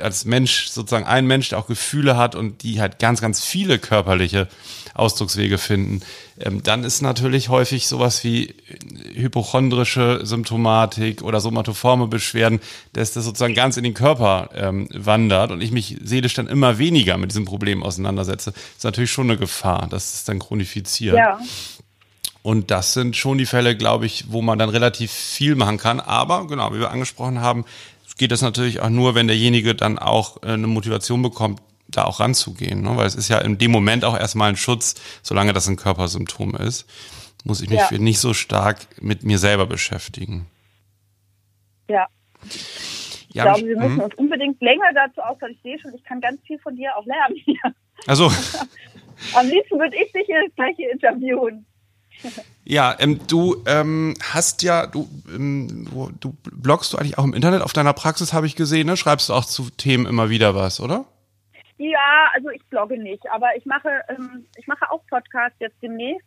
als 0.00 0.24
Mensch 0.24 0.68
sozusagen 0.68 1.06
ein 1.06 1.26
Mensch, 1.26 1.48
der 1.48 1.58
auch 1.58 1.66
Gefühle 1.66 2.16
hat 2.16 2.34
und 2.36 2.62
die 2.62 2.80
halt 2.80 3.00
ganz, 3.00 3.20
ganz 3.20 3.44
viele 3.44 3.80
körperliche 3.80 4.46
Ausdruckswege 4.94 5.58
finden, 5.58 6.02
ähm, 6.40 6.62
dann 6.62 6.84
ist 6.84 7.02
natürlich 7.02 7.48
häufig 7.48 7.86
sowas 7.86 8.22
wie 8.24 8.54
hypochondrische 9.14 10.20
Symptomatik 10.24 11.22
oder 11.22 11.40
somatoforme 11.40 12.06
Beschwerden, 12.06 12.60
dass 12.92 13.12
das 13.12 13.24
sozusagen 13.24 13.54
ganz 13.54 13.76
in 13.76 13.84
den 13.84 13.94
Körper 13.94 14.50
ähm, 14.54 14.88
wandert 14.92 15.50
und 15.50 15.62
ich 15.62 15.72
mich 15.72 15.96
seelisch 16.02 16.34
dann 16.34 16.46
immer 16.46 16.78
weniger 16.78 17.16
mit 17.16 17.30
diesem 17.30 17.44
Problem 17.44 17.82
auseinandersetze, 17.82 18.52
ist 18.76 18.84
natürlich 18.84 19.10
schon 19.10 19.30
eine 19.30 19.38
Gefahr, 19.38 19.86
dass 19.88 20.14
es 20.14 20.24
dann 20.24 20.38
chronifiziert. 20.38 21.16
Ja. 21.16 21.38
Und 22.42 22.70
das 22.70 22.94
sind 22.94 23.16
schon 23.16 23.36
die 23.36 23.46
Fälle, 23.46 23.76
glaube 23.76 24.06
ich, 24.06 24.26
wo 24.28 24.42
man 24.42 24.58
dann 24.58 24.70
relativ 24.70 25.10
viel 25.10 25.54
machen 25.54 25.76
kann. 25.76 26.00
Aber 26.00 26.46
genau, 26.46 26.72
wie 26.72 26.78
wir 26.78 26.90
angesprochen 26.90 27.40
haben, 27.40 27.64
geht 28.16 28.32
das 28.32 28.42
natürlich 28.42 28.80
auch 28.80 28.90
nur, 28.90 29.14
wenn 29.14 29.28
derjenige 29.28 29.74
dann 29.74 29.98
auch 29.98 30.42
äh, 30.42 30.48
eine 30.48 30.66
Motivation 30.66 31.22
bekommt, 31.22 31.60
da 31.88 32.04
auch 32.04 32.20
ranzugehen. 32.20 32.82
Ne? 32.82 32.96
Weil 32.96 33.06
es 33.06 33.14
ist 33.14 33.28
ja 33.28 33.38
in 33.38 33.58
dem 33.58 33.70
Moment 33.70 34.04
auch 34.04 34.16
erstmal 34.16 34.50
ein 34.50 34.56
Schutz, 34.56 34.94
solange 35.22 35.52
das 35.52 35.68
ein 35.68 35.76
Körpersymptom 35.76 36.54
ist, 36.56 36.86
muss 37.44 37.60
ich 37.60 37.70
mich 37.70 37.80
ja. 37.90 37.98
nicht 37.98 38.18
so 38.20 38.34
stark 38.34 38.86
mit 39.00 39.22
mir 39.24 39.38
selber 39.38 39.66
beschäftigen. 39.66 40.46
Ja. 41.88 42.06
Ich 42.44 43.34
ja, 43.34 43.44
glaube, 43.44 43.66
wir 43.66 43.76
müssen 43.76 43.94
mhm. 43.94 44.00
uns 44.00 44.14
unbedingt 44.16 44.60
länger 44.60 44.92
dazu 44.94 45.20
austauschen. 45.20 45.54
Ich 45.54 45.62
sehe 45.62 45.78
schon, 45.78 45.94
ich 45.94 46.04
kann 46.04 46.20
ganz 46.20 46.40
viel 46.46 46.58
von 46.58 46.76
dir 46.76 46.96
auch 46.96 47.06
lernen. 47.06 47.36
Also. 48.06 48.30
Am 49.34 49.48
liebsten 49.48 49.78
würde 49.78 49.96
ich 49.96 50.12
dich 50.12 50.26
hier 50.26 50.44
das 50.46 50.54
gleiche 50.54 50.84
interviewen. 50.92 51.66
Ja, 52.64 52.96
ähm, 52.98 53.20
du 53.26 53.62
ähm, 53.66 54.14
hast 54.22 54.62
ja, 54.62 54.86
du, 54.86 55.08
ähm, 55.28 55.88
du 56.20 56.36
bloggst 56.42 56.92
du 56.92 56.98
eigentlich 56.98 57.18
auch 57.18 57.24
im 57.24 57.34
Internet 57.34 57.62
auf 57.62 57.72
deiner 57.72 57.92
Praxis, 57.92 58.32
habe 58.32 58.46
ich 58.46 58.56
gesehen, 58.56 58.86
ne? 58.86 58.96
Schreibst 58.96 59.28
du 59.28 59.34
auch 59.34 59.44
zu 59.44 59.70
Themen 59.70 60.06
immer 60.06 60.30
wieder 60.30 60.54
was, 60.54 60.80
oder? 60.80 61.04
Ja, 61.78 62.30
also 62.34 62.50
ich 62.50 62.64
blogge 62.66 62.98
nicht, 62.98 63.28
aber 63.30 63.56
ich 63.56 63.64
mache, 63.64 64.02
ähm, 64.08 64.46
ich 64.56 64.66
mache 64.66 64.90
auch 64.90 65.06
Podcasts 65.06 65.58
jetzt 65.60 65.80
demnächst, 65.80 66.26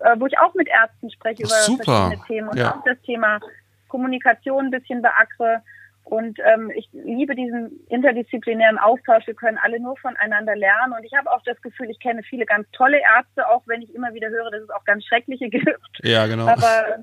äh, 0.00 0.18
wo 0.18 0.26
ich 0.26 0.38
auch 0.38 0.54
mit 0.54 0.68
Ärzten 0.68 1.10
spreche 1.10 1.42
über 1.42 1.50
Super. 1.50 1.84
verschiedene 1.84 2.26
Themen 2.26 2.48
und 2.48 2.58
ja. 2.58 2.74
auch 2.74 2.84
das 2.84 3.00
Thema 3.02 3.40
Kommunikation 3.88 4.66
ein 4.66 4.70
bisschen 4.70 5.02
beackere. 5.02 5.62
Und 6.04 6.38
ähm, 6.44 6.70
ich 6.70 6.88
liebe 6.92 7.34
diesen 7.34 7.84
interdisziplinären 7.88 8.78
Austausch. 8.78 9.26
Wir 9.26 9.34
können 9.34 9.58
alle 9.58 9.80
nur 9.80 9.96
voneinander 9.96 10.54
lernen. 10.54 10.92
Und 10.96 11.04
ich 11.04 11.12
habe 11.14 11.30
auch 11.32 11.42
das 11.44 11.60
Gefühl, 11.62 11.90
ich 11.90 11.98
kenne 11.98 12.22
viele 12.22 12.46
ganz 12.46 12.68
tolle 12.70 12.98
Ärzte, 12.98 13.48
auch 13.48 13.62
wenn 13.66 13.82
ich 13.82 13.92
immer 13.92 14.14
wieder 14.14 14.28
höre, 14.28 14.50
dass 14.52 14.62
es 14.62 14.70
auch 14.70 14.84
ganz 14.84 15.04
schreckliche 15.04 15.48
gibt. 15.50 16.00
Ja, 16.04 16.28
genau. 16.28 16.46
Aber 16.46 16.98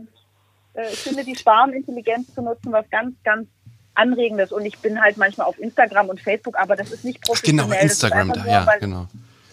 äh, 0.73 0.83
ich 0.83 0.99
finde, 0.99 1.25
die 1.25 1.35
Schwarmintelligenz 1.35 2.33
zu 2.33 2.41
nutzen, 2.41 2.71
was 2.71 2.89
ganz, 2.89 3.15
ganz 3.23 3.49
Anregendes. 3.95 4.51
Und 4.51 4.65
ich 4.65 4.79
bin 4.79 5.01
halt 5.01 5.17
manchmal 5.17 5.47
auf 5.47 5.59
Instagram 5.59 6.09
und 6.09 6.21
Facebook, 6.21 6.57
aber 6.57 6.75
das 6.75 6.91
ist 6.91 7.05
nicht 7.05 7.21
professionell. 7.21 7.65
Genau, 7.65 7.81
Instagram 7.81 8.33
da, 8.33 8.45
ja, 8.45 8.65
weil, 8.65 8.79
genau. 8.79 9.07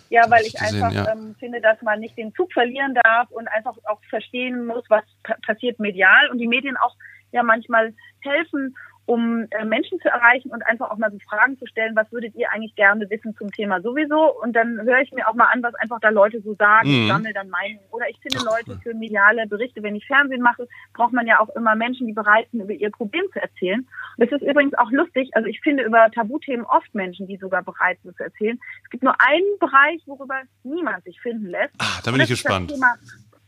Ja, 0.08 0.28
weil 0.28 0.44
ich 0.44 0.54
gesehen, 0.54 0.82
einfach 0.82 0.92
ja. 0.92 1.12
ähm, 1.12 1.36
finde, 1.38 1.60
dass 1.60 1.80
man 1.82 2.00
nicht 2.00 2.18
den 2.18 2.34
Zug 2.34 2.52
verlieren 2.52 2.94
darf 3.04 3.30
und 3.30 3.48
einfach 3.48 3.76
auch 3.84 4.00
verstehen 4.08 4.66
muss, 4.66 4.84
was 4.88 5.04
passiert 5.46 5.78
medial 5.78 6.30
und 6.30 6.38
die 6.38 6.48
Medien 6.48 6.76
auch 6.76 6.96
ja 7.32 7.42
manchmal 7.42 7.94
helfen 8.20 8.76
um 9.10 9.48
äh, 9.50 9.64
Menschen 9.64 9.98
zu 9.98 10.08
erreichen 10.08 10.50
und 10.52 10.64
einfach 10.64 10.88
auch 10.88 10.96
mal 10.96 11.10
so 11.10 11.18
Fragen 11.28 11.58
zu 11.58 11.66
stellen, 11.66 11.96
was 11.96 12.12
würdet 12.12 12.32
ihr 12.36 12.48
eigentlich 12.52 12.76
gerne 12.76 13.10
wissen 13.10 13.34
zum 13.34 13.50
Thema 13.50 13.80
sowieso? 13.80 14.40
Und 14.40 14.54
dann 14.54 14.80
höre 14.82 15.00
ich 15.00 15.10
mir 15.10 15.26
auch 15.26 15.34
mal 15.34 15.46
an, 15.46 15.64
was 15.64 15.74
einfach 15.74 15.98
da 15.98 16.10
Leute 16.10 16.40
so 16.42 16.54
sagen, 16.54 16.88
mhm. 16.88 17.08
sammle 17.08 17.32
dann 17.32 17.50
Meinungen. 17.50 17.84
Oder 17.90 18.08
ich 18.08 18.20
finde 18.20 18.38
Leute 18.44 18.78
für 18.80 18.94
mediale 18.94 19.48
Berichte, 19.48 19.82
wenn 19.82 19.96
ich 19.96 20.06
Fernsehen 20.06 20.42
mache, 20.42 20.68
braucht 20.94 21.12
man 21.12 21.26
ja 21.26 21.40
auch 21.40 21.48
immer 21.56 21.74
Menschen, 21.74 22.06
die 22.06 22.12
bereit 22.12 22.46
sind, 22.52 22.60
über 22.60 22.72
ihr 22.72 22.88
Problem 22.92 23.24
zu 23.32 23.42
erzählen. 23.42 23.80
Und 24.16 24.30
das 24.30 24.40
ist 24.40 24.48
übrigens 24.48 24.74
auch 24.74 24.92
lustig, 24.92 25.28
also 25.32 25.48
ich 25.48 25.60
finde 25.60 25.82
über 25.82 26.08
Tabuthemen 26.12 26.64
oft 26.66 26.94
Menschen, 26.94 27.26
die 27.26 27.36
sogar 27.36 27.64
bereit 27.64 27.98
sind 28.04 28.16
zu 28.16 28.22
erzählen. 28.22 28.60
Es 28.84 28.90
gibt 28.90 29.02
nur 29.02 29.16
einen 29.20 29.58
Bereich, 29.58 30.00
worüber 30.06 30.40
niemand 30.62 31.02
sich 31.02 31.20
finden 31.20 31.46
lässt. 31.46 31.74
Ah, 31.78 31.98
da 32.04 32.12
bin 32.12 32.20
ich 32.20 32.28
gespannt. 32.28 32.70
Das 32.70 32.78
Thema 32.78 32.94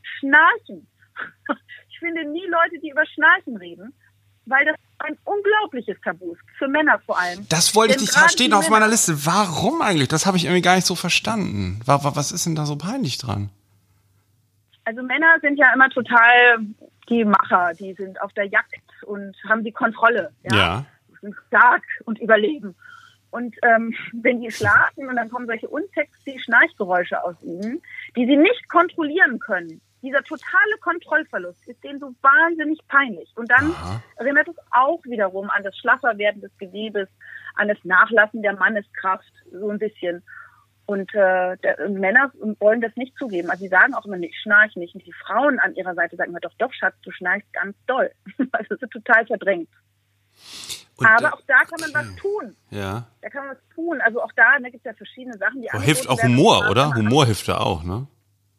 Schnarchen. 0.02 0.88
Ich 1.88 2.08
finde 2.08 2.28
nie 2.28 2.44
Leute, 2.48 2.80
die 2.82 2.90
über 2.90 3.06
Schnarchen 3.06 3.56
reden 3.58 3.94
weil 4.46 4.64
das 4.64 4.76
ein 5.04 5.16
unglaubliches 5.24 5.96
Tabu 6.02 6.32
ist, 6.32 6.40
für 6.58 6.68
Männer 6.68 6.98
vor 7.04 7.18
allem. 7.18 7.46
Das 7.48 7.74
wollte 7.74 7.94
denn 7.94 8.04
ich 8.04 8.14
nicht, 8.14 8.30
steht 8.30 8.52
auf 8.52 8.68
meiner 8.70 8.88
Liste. 8.88 9.26
Warum 9.26 9.82
eigentlich? 9.82 10.08
Das 10.08 10.26
habe 10.26 10.36
ich 10.36 10.44
irgendwie 10.44 10.62
gar 10.62 10.76
nicht 10.76 10.86
so 10.86 10.94
verstanden. 10.94 11.80
Was 11.86 12.32
ist 12.32 12.46
denn 12.46 12.54
da 12.54 12.66
so 12.66 12.76
peinlich 12.76 13.18
dran? 13.18 13.50
Also 14.84 15.02
Männer 15.02 15.38
sind 15.40 15.58
ja 15.58 15.72
immer 15.72 15.88
total 15.90 16.58
die 17.08 17.24
Macher, 17.24 17.72
die 17.78 17.94
sind 17.94 18.20
auf 18.20 18.32
der 18.32 18.46
Jagd 18.46 18.74
und 19.06 19.36
haben 19.48 19.64
die 19.64 19.72
Kontrolle. 19.72 20.32
Ja. 20.50 20.56
ja. 20.56 20.86
Sind 21.20 21.34
stark 21.48 21.82
und 22.04 22.18
überlegen. 22.20 22.74
Und 23.30 23.56
ähm, 23.62 23.94
wenn 24.12 24.40
die 24.40 24.50
schlafen 24.50 25.08
und 25.08 25.16
dann 25.16 25.30
kommen 25.30 25.46
solche 25.46 25.68
unsexy 25.68 26.38
Schnarchgeräusche 26.38 27.22
aus 27.24 27.36
ihnen, 27.42 27.80
die 28.14 28.26
sie 28.26 28.36
nicht 28.36 28.68
kontrollieren 28.68 29.38
können, 29.38 29.80
dieser 30.02 30.22
totale 30.24 30.76
Kontrollverlust 30.80 31.66
ist 31.68 31.82
denen 31.84 32.00
so 32.00 32.12
wahnsinnig 32.22 32.80
peinlich. 32.88 33.30
Und 33.36 33.50
dann 33.50 33.70
Aha. 33.70 34.02
erinnert 34.16 34.48
es 34.48 34.56
auch 34.70 35.00
wiederum 35.04 35.48
an 35.50 35.62
das 35.62 35.76
Schlafferwerden 35.78 36.42
des 36.42 36.50
Gewebes, 36.58 37.08
an 37.54 37.68
das 37.68 37.78
Nachlassen 37.84 38.42
der 38.42 38.54
Manneskraft, 38.54 39.32
so 39.52 39.70
ein 39.70 39.78
bisschen. 39.78 40.22
Und 40.86 41.14
äh, 41.14 41.56
der, 41.58 41.88
Männer 41.88 42.32
wollen 42.58 42.80
das 42.80 42.94
nicht 42.96 43.16
zugeben. 43.16 43.50
Also 43.50 43.62
sie 43.62 43.68
sagen 43.68 43.94
auch 43.94 44.04
immer, 44.04 44.16
nee, 44.16 44.26
ich 44.26 44.40
schnarche 44.40 44.78
nicht. 44.78 44.94
Und 44.94 45.06
die 45.06 45.12
Frauen 45.12 45.60
an 45.60 45.74
ihrer 45.76 45.94
Seite 45.94 46.16
sagen 46.16 46.30
immer, 46.30 46.40
doch, 46.40 46.54
doch, 46.58 46.72
Schatz, 46.72 46.96
du 47.02 47.12
schnarchst 47.12 47.52
ganz 47.52 47.76
doll. 47.86 48.10
also 48.52 48.68
das 48.70 48.82
ist 48.82 48.90
total 48.90 49.26
verdrängt. 49.26 49.68
Und 50.96 51.06
Aber 51.06 51.22
da, 51.22 51.30
auch 51.30 51.40
da 51.46 51.64
kann 51.64 51.78
man 51.80 51.90
okay. 51.90 51.94
was 51.94 52.16
tun. 52.16 52.56
Ja. 52.70 53.06
Da 53.22 53.30
kann 53.30 53.46
man 53.46 53.56
was 53.56 53.74
tun. 53.74 54.00
Also 54.00 54.20
auch 54.20 54.32
da, 54.34 54.58
da 54.60 54.68
gibt 54.68 54.84
es 54.84 54.84
ja 54.84 54.94
verschiedene 54.94 55.38
Sachen, 55.38 55.62
die 55.62 55.68
oh, 55.72 55.80
Hilft 55.80 56.08
auch 56.08 56.20
Humor, 56.22 56.68
oder? 56.68 56.92
Humor 56.94 57.26
hilft 57.26 57.46
ja 57.46 57.58
auch, 57.58 57.84
ne? 57.84 58.06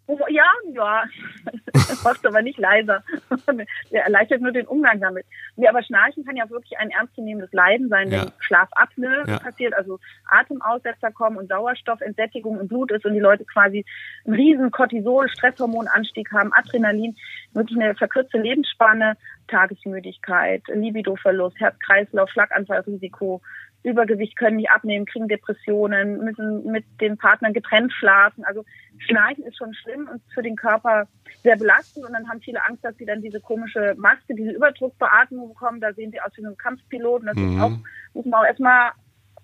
Ja, 0.08 0.45
ja, 0.74 1.04
das 1.74 2.04
macht 2.04 2.26
aber 2.26 2.41
nicht 2.41 2.60
leiser. 2.60 3.04
Der 3.91 4.04
erleichtert 4.04 4.41
nur 4.41 4.51
den 4.51 4.68
Umgang 4.68 4.99
damit. 4.99 5.26
Nee, 5.56 5.68
aber 5.68 5.82
Schnarchen 5.82 6.26
kann 6.26 6.36
ja 6.36 6.49
wirklich 6.49 6.78
ein 6.78 6.89
ernstzunehmendes 6.89 7.54
Leiden 7.54 7.88
sein, 7.88 8.12
wenn 8.12 8.26
ja. 8.26 8.32
Schlafapnoe 8.39 9.24
ja. 9.28 9.39
passiert, 9.39 9.74
also 9.74 9.99
Atemaussetzer 10.30 11.12
kommen 11.12 11.38
und 11.38 11.47
Sauerstoffentsättigung 11.47 12.60
im 12.60 12.68
Blut 12.68 12.91
ist 12.91 13.06
und 13.06 13.14
die 13.14 13.20
Leute 13.20 13.45
quasi 13.45 13.86
einen 14.26 14.36
riesen 14.36 14.72
Cortisol, 14.72 15.30
Stresshormonanstieg 15.30 16.32
haben, 16.32 16.51
Adrenalin, 16.54 17.16
wirklich 17.54 17.80
eine 17.80 17.95
verkürzte 17.95 18.39
Lebensspanne, 18.39 19.16
Tagesmüdigkeit, 19.47 20.64
Libidoverlust, 20.68 21.60
Herz-Kreislauf, 21.60 22.30
Schlaganfallrisiko, 22.30 23.41
Übergewicht 23.84 24.38
können 24.38 24.57
nicht 24.57 24.71
abnehmen, 24.71 25.05
kriegen 25.05 25.27
Depressionen, 25.27 26.23
müssen 26.23 26.65
mit 26.71 26.86
den 27.01 27.17
Partnern 27.17 27.53
getrennt 27.53 27.91
schlafen. 27.91 28.43
Also 28.45 28.63
Schnarchen 28.97 29.43
ist 29.43 29.57
schon 29.57 29.73
schlimm 29.73 30.07
und 30.11 30.21
für 30.34 30.41
den 30.41 30.55
Körper 30.55 31.07
sehr 31.43 31.57
belastend. 31.57 32.05
Und 32.05 32.13
dann 32.13 32.27
haben 32.29 32.41
viele 32.41 32.63
Angst, 32.63 32.84
dass 32.84 32.95
sie 32.97 33.05
dann 33.05 33.21
diese 33.21 33.41
komische 33.41 33.93
Maske, 33.97 34.36
diese 34.36 34.51
Überdruckbeatmung 34.51 35.49
bekommen. 35.49 35.81
Da 35.81 35.93
sehen 35.93 36.11
sie 36.11 36.21
aus 36.21 36.31
wie 36.36 36.45
ein 36.45 36.57
Kampfpilot. 36.57 37.21
Und 37.21 37.27
das 37.27 37.36
mhm. 37.36 37.55
ist 37.55 37.61
auch, 37.61 37.71
muss 38.13 38.25
man 38.25 38.41
auch 38.41 38.45
erstmal 38.45 38.91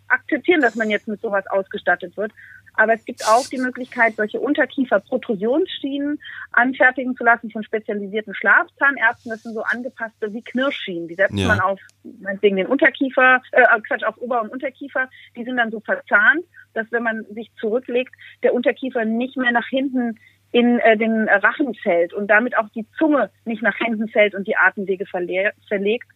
akzeptieren, 0.08 0.62
dass 0.62 0.76
man 0.76 0.90
jetzt 0.90 1.08
mit 1.08 1.22
sowas 1.22 1.46
ausgestattet 1.48 2.16
wird. 2.18 2.32
Aber 2.76 2.94
es 2.94 3.04
gibt 3.06 3.26
auch 3.28 3.48
die 3.48 3.58
Möglichkeit, 3.58 4.16
solche 4.16 4.40
Unterkiefer-Protrusionsschienen 4.40 6.20
anfertigen 6.52 7.16
zu 7.16 7.24
lassen 7.24 7.52
von 7.52 7.64
spezialisierten 7.64 8.34
Schlafzahnärzten. 8.34 9.32
Das 9.32 9.44
sind 9.44 9.54
so 9.54 9.62
angepasste 9.64 10.34
wie 10.34 10.42
Knirschschienen. 10.42 11.08
Die 11.08 11.16
setzt 11.16 11.38
Ja. 11.38 11.48
man 11.48 11.60
auf, 11.60 11.80
meinetwegen 12.22 12.58
den 12.58 12.68
Unterkiefer, 12.68 13.42
äh, 13.52 13.64
Quatsch, 13.88 14.04
auf 14.04 14.18
Ober- 14.18 14.42
und 14.42 14.50
Unterkiefer. 14.50 15.10
Die 15.36 15.44
sind 15.44 15.58
dann 15.58 15.72
so 15.72 15.80
verzahnt, 15.80 16.46
dass 16.74 16.92
wenn 16.92 17.04
man 17.04 17.26
sich 17.32 17.52
zurücklegt, 17.60 18.14
der 18.44 18.54
Unterkiefer 18.54 19.06
nicht 19.06 19.38
mehr 19.38 19.52
nach 19.52 19.68
hinten 19.68 20.20
in 20.52 20.80
äh, 20.80 20.98
den 20.98 21.30
Rachen 21.30 21.76
fällt 21.76 22.14
und 22.14 22.28
damit 22.28 22.58
auch 22.58 22.70
die 22.70 22.88
Zunge 22.98 23.30
nicht 23.46 23.62
nach 23.62 23.78
hinten 23.78 24.08
fällt 24.08 24.34
und 24.34 24.48
die 24.48 24.58
Atemwege 24.58 25.06
verle 25.06 25.54
verlegt, 25.68 26.08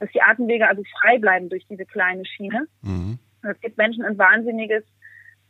dass 0.00 0.10
die 0.10 0.22
Atemwege 0.22 0.68
also 0.68 0.82
frei 1.00 1.18
bleiben 1.18 1.48
durch 1.48 1.66
diese 1.68 1.86
kleine 1.86 2.24
Schiene. 2.24 2.66
Mhm. 2.82 3.18
Es 3.42 3.60
gibt 3.60 3.76
Menschen 3.78 4.04
ein 4.04 4.18
wahnsinniges 4.18 4.82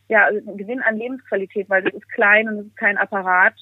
ja, 0.09 0.27
ein 0.27 0.57
Gewinn 0.57 0.83
an 0.83 0.97
Lebensqualität, 0.97 1.69
weil 1.69 1.87
es 1.87 1.95
ist 1.95 2.09
klein 2.13 2.49
und 2.49 2.59
es 2.59 2.67
ist 2.67 2.77
kein 2.77 2.99
Apparat 2.99 3.55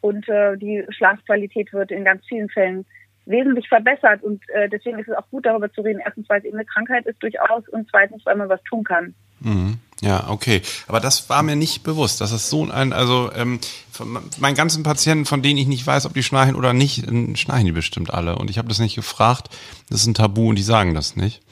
und 0.00 0.28
äh, 0.28 0.56
die 0.56 0.84
Schlafqualität 0.90 1.72
wird 1.72 1.90
in 1.90 2.04
ganz 2.04 2.24
vielen 2.26 2.48
Fällen 2.48 2.86
wesentlich 3.26 3.68
verbessert 3.68 4.22
und 4.22 4.42
äh, 4.50 4.68
deswegen 4.68 4.98
ist 4.98 5.08
es 5.08 5.16
auch 5.16 5.28
gut 5.30 5.46
darüber 5.46 5.72
zu 5.72 5.82
reden. 5.82 6.00
Erstens, 6.04 6.28
weil 6.28 6.40
es 6.40 6.44
eben 6.44 6.56
eine 6.56 6.66
Krankheit 6.66 7.06
ist 7.06 7.22
durchaus 7.22 7.68
und 7.68 7.88
zweitens, 7.90 8.24
weil 8.26 8.36
man 8.36 8.48
was 8.48 8.62
tun 8.64 8.84
kann. 8.84 9.14
Mhm. 9.40 9.78
Ja, 10.02 10.28
okay. 10.28 10.62
Aber 10.88 11.00
das 11.00 11.28
war 11.28 11.42
mir 11.42 11.56
nicht 11.56 11.82
bewusst, 11.82 12.20
dass 12.20 12.32
es 12.32 12.48
so 12.48 12.70
ein, 12.70 12.92
also 12.92 13.30
ähm, 13.34 13.60
von 13.92 14.18
meinen 14.38 14.54
ganzen 14.54 14.82
Patienten, 14.82 15.26
von 15.26 15.42
denen 15.42 15.58
ich 15.58 15.66
nicht 15.66 15.86
weiß, 15.86 16.06
ob 16.06 16.14
die 16.14 16.22
schnarchen 16.22 16.56
oder 16.56 16.72
nicht, 16.72 17.04
schnarchen 17.38 17.66
die 17.66 17.72
bestimmt 17.72 18.12
alle. 18.12 18.36
Und 18.36 18.48
ich 18.48 18.56
habe 18.56 18.68
das 18.68 18.78
nicht 18.78 18.94
gefragt. 18.94 19.48
Das 19.90 20.00
ist 20.00 20.06
ein 20.06 20.14
Tabu 20.14 20.48
und 20.48 20.56
die 20.56 20.62
sagen 20.62 20.94
das 20.94 21.16
nicht. 21.16 21.42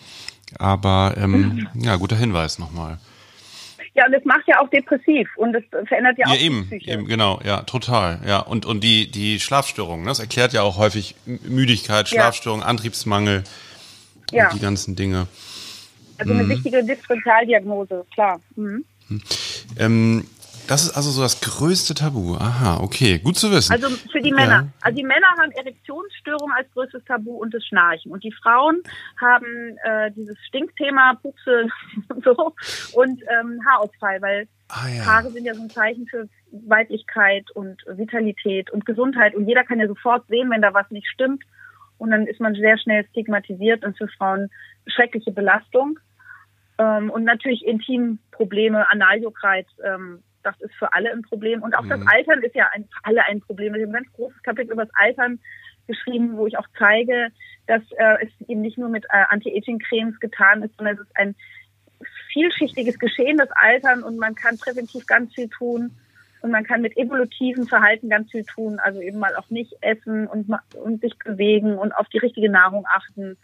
Aber 0.59 1.15
ähm, 1.19 1.69
ja, 1.75 1.97
guter 1.97 2.17
Hinweis 2.17 2.59
nochmal. 2.59 2.99
Ja, 3.99 4.07
und 4.07 4.15
es 4.15 4.25
macht 4.25 4.47
ja 4.47 4.61
auch 4.61 4.71
depressiv 4.71 5.29
und 5.37 5.57
es 5.57 5.65
verändert 5.89 6.19
ja, 6.19 6.29
Ja, 6.29 6.33
auch 6.33 6.39
die 6.39 6.45
eben, 6.45 6.67
Psyche. 6.69 6.93
eben, 6.93 7.07
genau, 7.07 7.41
ja, 7.45 7.63
total, 7.63 8.21
ja. 8.25 8.39
Und, 8.39 8.65
und 8.65 8.85
die, 8.85 9.11
die 9.11 9.41
Schlafstörungen, 9.41 10.05
ne? 10.05 10.11
das 10.11 10.21
erklärt 10.21 10.53
ja 10.53 10.63
auch 10.63 10.79
häufig 10.79 11.17
Müdigkeit, 11.27 12.09
Ja. 12.09 12.23
Schlafstörungen, 12.23 12.65
Antriebsmangel 12.65 13.43
Ja, 14.31 14.51
die 14.55 14.61
ganzen 14.61 14.95
Dinge. 14.95 15.27
also 16.17 16.33
eine 16.33 16.49
wichtige 16.49 16.85
Differentialdiagnose, 16.85 18.07
klar. 18.15 18.41
Mhm. 18.55 18.85
Ähm, 19.79 20.27
das 20.69 20.85
ist 20.85 20.97
also 20.97 21.11
so 21.11 21.23
das 21.23 21.41
größte 21.41 21.95
Tabu. 21.95 22.37
Aha, 22.37 22.81
okay, 22.81 23.19
gut 23.19 23.37
zu 23.37 23.51
wissen. 23.51 23.73
Also 23.73 23.89
für 24.13 24.21
die 24.21 24.31
Ja. 24.31 24.37
Männer. 24.37 24.69
Also 24.83 24.97
die 24.97 25.05
Männer 25.05 25.27
haben 25.39 25.51
Erektionsstörungen 25.53 26.55
als 26.57 26.71
größtes 26.73 27.05
Tabu 27.05 27.33
und 27.37 27.55
das 27.55 27.65
Schnarchen. 27.65 28.13
Und 28.13 28.23
die 28.23 28.33
Frauen 28.33 28.83
haben 29.21 29.77
äh, 29.83 30.11
dieses 30.13 30.37
Stinkthema, 30.47 31.15
Pupse 31.23 31.69
und 32.09 32.25
so 32.25 32.55
und 32.93 33.23
ähm, 33.23 33.61
Haarausfall, 33.67 34.21
weil 34.21 34.49
ah 34.69 34.89
ja. 34.89 35.05
Haare 35.07 35.31
sind 35.31 35.45
ja 35.45 35.55
so 35.55 35.63
ein 35.63 35.71
Zeichen 35.71 36.07
für 36.07 36.29
Weiblichkeit 36.53 37.51
und 37.53 37.83
Vitalität 37.87 38.71
und 38.71 38.85
Gesundheit. 38.87 39.35
Und 39.35 39.49
jeder 39.49 39.65
kann 39.65 39.81
ja 39.81 39.89
sofort 39.89 40.27
sehen, 40.29 40.51
wenn 40.51 40.63
da 40.63 40.75
was 40.75 40.91
nicht 40.91 41.09
stimmt. 41.09 41.43
Und 41.97 42.11
dann 42.11 42.27
ist 42.27 42.41
man 42.41 42.55
sehr 42.55 42.79
schnell 42.79 43.07
stigmatisiert 43.11 43.85
und 43.85 43.99
für 43.99 44.09
Frauen 44.09 44.51
schreckliche 44.87 45.33
Belastung. 45.33 45.99
Ähm, 46.79 47.11
und 47.11 47.25
natürlich 47.25 47.67
Intimprobleme, 47.67 48.89
Analjuckreiz, 48.91 49.67
ähm, 49.85 50.23
das 50.43 50.61
ist 50.61 50.75
für 50.75 50.93
alle 50.93 51.11
ein 51.11 51.23
Problem. 51.23 51.63
Und 51.63 51.77
auch 51.77 51.87
das 51.87 52.01
Mhm. 52.01 52.09
Altern 52.09 52.43
ist 52.43 52.55
ja 52.55 52.69
ein, 52.73 52.85
für 52.85 53.05
alle 53.05 53.25
ein 53.25 53.41
Problem. 53.41 53.75
Ich 53.75 53.83
habe 53.83 53.91
ein 53.91 54.05
ganz 54.05 54.13
großes 54.13 54.43
Kapitel 54.43 54.73
über 54.73 54.85
das 54.85 54.95
Altern 54.95 55.41
geschrieben, 55.87 56.37
wo 56.37 56.47
ich 56.47 56.59
auch 56.59 56.67
zeige, 56.79 57.29
dass 57.67 57.83
äh, 57.93 58.25
es 58.27 58.49
eben 58.49 58.61
nicht 58.61 58.79
nur 58.79 58.89
mit 58.89 59.05
äh, 59.07 59.25
Anti-Aging-Cremes 59.29 60.21
getan 60.21 60.63
ist, 60.63 60.77
sondern 60.77 60.97
es 60.97 61.01
ist 61.01 61.17
ein 61.17 61.35
vielschichtiges 62.33 62.99
Geschehen, 62.99 63.39
das 63.39 63.51
Altern, 63.53 64.03
und 64.03 64.19
man 64.19 64.35
kann 64.35 64.59
präventiv 64.59 65.07
ganz 65.07 65.35
viel 65.35 65.49
tun. 65.49 65.97
Und 66.41 66.53
man 66.53 66.63
kann 66.63 66.83
mit 66.83 66.97
evolutiven 66.97 67.67
Verhalten 67.67 68.09
ganz 68.09 68.31
viel 68.31 68.45
tun, 68.45 68.79
also 68.79 69.01
eben 69.01 69.19
mal 69.19 69.35
auch 69.35 69.51
nicht 69.51 69.75
essen 69.81 70.29
und, 70.29 70.49
und 70.77 71.01
sich 71.01 71.19
bewegen 71.19 71.77
und 71.77 71.93
auf 71.93 72.09
die 72.11 72.19
richtige 72.19 72.49
Nahrung 72.49 72.85
achten 72.89 73.37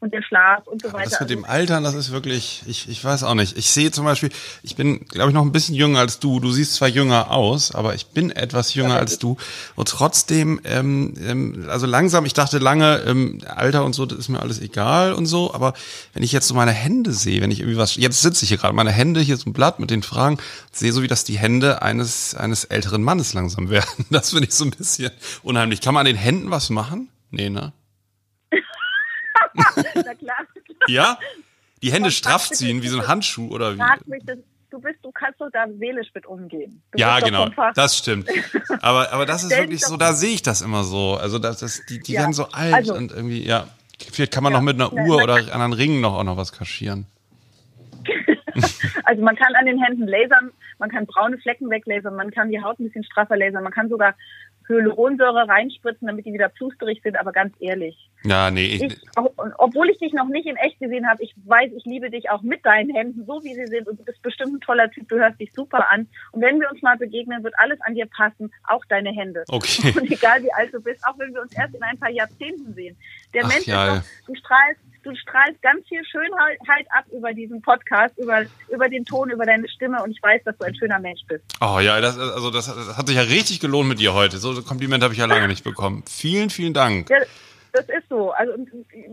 und 0.00 0.12
den 0.12 0.22
Schlaf 0.22 0.66
und 0.66 0.82
so 0.82 0.88
Aber 0.88 0.98
weiter. 0.98 1.10
das 1.10 1.20
mit 1.20 1.30
Also 1.30 1.34
dem 1.34 1.44
Altern, 1.44 1.82
das 1.84 1.94
ist 1.94 2.12
wirklich, 2.12 2.62
ich, 2.66 2.88
ich 2.88 3.04
weiß 3.04 3.24
auch 3.24 3.34
nicht. 3.34 3.56
Ich 3.58 3.70
sehe 3.70 3.90
zum 3.90 4.04
Beispiel, 4.04 4.30
ich 4.62 4.76
bin, 4.76 5.06
glaube 5.08 5.30
ich, 5.30 5.34
noch 5.34 5.42
ein 5.42 5.52
bisschen 5.52 5.74
jünger 5.74 5.98
als 6.00 6.18
du. 6.20 6.40
Du 6.40 6.50
siehst 6.52 6.74
zwar 6.74 6.88
jünger 6.88 7.30
aus, 7.30 7.74
aber 7.74 7.94
ich 7.94 8.06
bin 8.08 8.30
etwas 8.30 8.74
jünger 8.74 8.94
Ja, 8.94 9.00
als 9.00 9.18
du. 9.18 9.36
Und 9.74 9.88
trotzdem, 9.88 10.60
ähm, 10.64 11.14
ähm, 11.24 11.66
also 11.68 11.86
langsam, 11.86 12.24
ich 12.26 12.32
dachte 12.34 12.58
lange, 12.58 12.98
ähm, 13.06 13.40
Alter 13.46 13.84
und 13.84 13.94
so, 13.94 14.06
das 14.06 14.18
ist 14.18 14.28
mir 14.28 14.40
alles 14.40 14.60
egal 14.60 15.12
und 15.12 15.26
so. 15.26 15.52
Aber 15.52 15.74
wenn 16.14 16.22
ich 16.22 16.32
jetzt 16.32 16.48
so 16.48 16.54
meine 16.54 16.72
Hände 16.72 17.12
sehe, 17.12 17.40
wenn 17.40 17.50
ich 17.50 17.60
irgendwie 17.60 17.78
was, 17.78 17.96
jetzt 17.96 18.22
sitze 18.22 18.44
ich 18.44 18.50
hier 18.50 18.58
gerade, 18.58 18.74
meine 18.74 18.92
Hände, 18.92 19.20
hier 19.20 19.36
so 19.36 19.50
ein 19.50 19.52
Blatt 19.52 19.80
mit 19.80 19.90
den 19.90 20.02
Fragen, 20.02 20.38
sehe 20.72 20.92
so, 20.92 21.02
wie 21.02 21.08
das 21.08 21.24
die 21.24 21.38
Hände 21.38 21.82
eines, 21.82 22.34
eines 22.34 22.64
älteren 22.64 23.02
Mannes 23.02 23.32
langsam 23.34 23.68
werden. 23.70 24.06
Das 24.10 24.30
finde 24.30 24.46
ich 24.46 24.54
so 24.54 24.64
ein 24.64 24.70
bisschen 24.70 25.10
unheimlich. 25.42 25.80
Kann 25.80 25.94
man 25.94 26.00
an 26.02 26.06
den 26.06 26.16
Händen 26.16 26.50
was 26.50 26.70
machen? 26.70 27.08
Nee, 27.30 27.50
ne? 27.50 27.72
Na 29.94 30.14
klar. 30.14 30.36
Ja? 30.86 31.18
Die 31.82 31.92
Hände 31.92 32.10
straff 32.10 32.48
ziehen, 32.50 32.82
wie 32.82 32.88
so 32.88 33.00
ein 33.00 33.06
Handschuh 33.08 33.48
oder 33.48 33.74
wie? 33.74 33.78
Frag 33.78 34.06
mich 34.08 34.22
das, 34.26 34.38
du 34.70 34.80
bist, 34.80 34.98
du 35.02 35.12
kannst 35.12 35.40
doch 35.40 35.48
da 35.52 35.66
seelisch 35.78 36.08
mit 36.14 36.26
umgehen. 36.26 36.82
Du 36.92 36.98
Ja, 36.98 37.20
genau, 37.20 37.48
das 37.74 37.96
stimmt. 37.98 38.28
Aber, 38.80 39.12
aber 39.12 39.26
das 39.26 39.44
ist 39.44 39.56
wirklich 39.56 39.80
so, 39.80 39.96
da 39.96 40.12
sehe 40.12 40.34
ich 40.34 40.42
das 40.42 40.60
immer 40.62 40.82
so. 40.84 41.14
Also 41.20 41.38
das, 41.38 41.58
das, 41.60 41.84
die, 41.86 42.00
die 42.00 42.12
Ja, 42.14 42.20
werden 42.20 42.32
so 42.32 42.48
alt 42.50 42.74
also- 42.74 42.94
und 42.94 43.12
irgendwie, 43.12 43.44
ja. 43.46 43.68
Vielleicht 44.12 44.32
kann 44.32 44.44
man 44.44 44.52
Ja, 44.52 44.58
noch 44.58 44.64
mit 44.64 44.76
einer 44.80 44.92
ja, 44.94 45.02
Uhr 45.02 45.22
oder 45.22 45.34
anderen 45.52 45.72
Ringen 45.72 46.00
noch 46.00 46.14
auch 46.14 46.24
noch 46.24 46.36
was 46.36 46.52
kaschieren. 46.52 47.06
Also 49.04 49.22
man 49.22 49.36
kann 49.36 49.54
an 49.54 49.66
den 49.66 49.82
Händen 49.82 50.06
lasern, 50.06 50.50
man 50.78 50.90
kann 50.90 51.06
braune 51.06 51.38
Flecken 51.38 51.70
weglasern, 51.70 52.14
man 52.16 52.30
kann 52.30 52.50
die 52.50 52.60
Haut 52.60 52.78
ein 52.78 52.84
bisschen 52.86 53.04
straffer 53.04 53.36
lasern, 53.36 53.62
man 53.62 53.72
kann 53.72 53.88
sogar 53.88 54.14
Hyaluronsäure 54.68 55.48
reinspritzen, 55.48 56.06
damit 56.06 56.26
die 56.26 56.32
wieder 56.32 56.48
plusterig 56.48 57.00
sind, 57.02 57.16
aber 57.18 57.32
ganz 57.32 57.54
ehrlich. 57.60 58.08
Ja, 58.24 58.50
nee, 58.50 58.66
ich, 58.82 59.00
auch- 59.16 59.32
obwohl 59.58 59.88
ich 59.90 59.98
dich 59.98 60.12
noch 60.12 60.28
nicht 60.28 60.46
in 60.46 60.56
echt 60.56 60.78
gesehen 60.80 61.08
habe, 61.08 61.22
ich 61.22 61.34
weiß, 61.44 61.70
ich 61.76 61.84
liebe 61.84 62.10
dich 62.10 62.30
auch 62.30 62.42
mit 62.42 62.64
deinen 62.66 62.90
Händen, 62.94 63.24
so 63.26 63.42
wie 63.44 63.54
sie 63.54 63.66
sind. 63.66 63.86
Und 63.88 64.00
du 64.00 64.04
bist 64.04 64.20
bestimmt 64.22 64.54
ein 64.54 64.60
toller 64.60 64.90
Typ, 64.90 65.08
du 65.08 65.16
hörst 65.18 65.40
dich 65.40 65.52
super 65.52 65.90
an. 65.90 66.08
Und 66.32 66.42
wenn 66.42 66.60
wir 66.60 66.70
uns 66.70 66.82
mal 66.82 66.96
begegnen, 66.96 67.42
wird 67.44 67.54
alles 67.58 67.80
an 67.82 67.94
dir 67.94 68.06
passen, 68.06 68.52
auch 68.64 68.84
deine 68.86 69.10
Hände. 69.12 69.44
Okay. 69.48 69.92
Und 69.96 70.10
egal 70.10 70.42
wie 70.42 70.52
alt 70.52 70.72
du 70.74 70.80
bist, 70.80 71.02
auch 71.06 71.18
wenn 71.18 71.32
wir 71.32 71.42
uns 71.42 71.56
erst 71.56 71.74
in 71.74 71.82
ein 71.82 71.98
paar 71.98 72.10
Jahrzehnten 72.10 72.74
sehen. 72.74 72.96
Der 73.34 73.44
Ach 73.44 73.48
Mensch 73.48 73.66
ja. 73.66 73.96
ist 73.96 74.02
doch, 74.02 74.26
du 74.26 74.34
strahlst, 74.36 74.80
du 75.02 75.14
strahlst 75.16 75.62
ganz 75.62 75.86
viel 75.86 76.04
Schönheit 76.04 76.86
ab 76.90 77.04
über 77.12 77.32
diesen 77.32 77.60
Podcast, 77.62 78.16
über, 78.18 78.44
über 78.72 78.88
den 78.88 79.04
Ton, 79.04 79.30
über 79.30 79.44
deine 79.44 79.68
Stimme. 79.68 80.02
Und 80.02 80.10
ich 80.10 80.22
weiß, 80.22 80.42
dass 80.44 80.56
du 80.58 80.64
ein 80.64 80.74
schöner 80.74 80.98
Mensch 80.98 81.20
bist. 81.28 81.44
oh 81.60 81.78
ja, 81.80 82.00
das, 82.00 82.18
also 82.18 82.50
das, 82.50 82.66
das 82.66 82.96
hat 82.96 83.06
sich 83.06 83.16
ja 83.16 83.22
richtig 83.22 83.60
gelohnt 83.60 83.88
mit 83.88 84.00
dir 84.00 84.14
heute. 84.14 84.38
So 84.38 84.50
ein 84.50 84.64
Kompliment 84.64 85.02
habe 85.02 85.12
ich 85.12 85.20
ja 85.20 85.26
lange 85.26 85.48
nicht 85.48 85.64
bekommen. 85.64 86.04
Vielen, 86.08 86.50
vielen 86.50 86.74
Dank. 86.74 87.10
Ja, 87.10 87.18
das 87.72 87.84
ist 87.88 88.08
so. 88.08 88.32
Also 88.32 88.54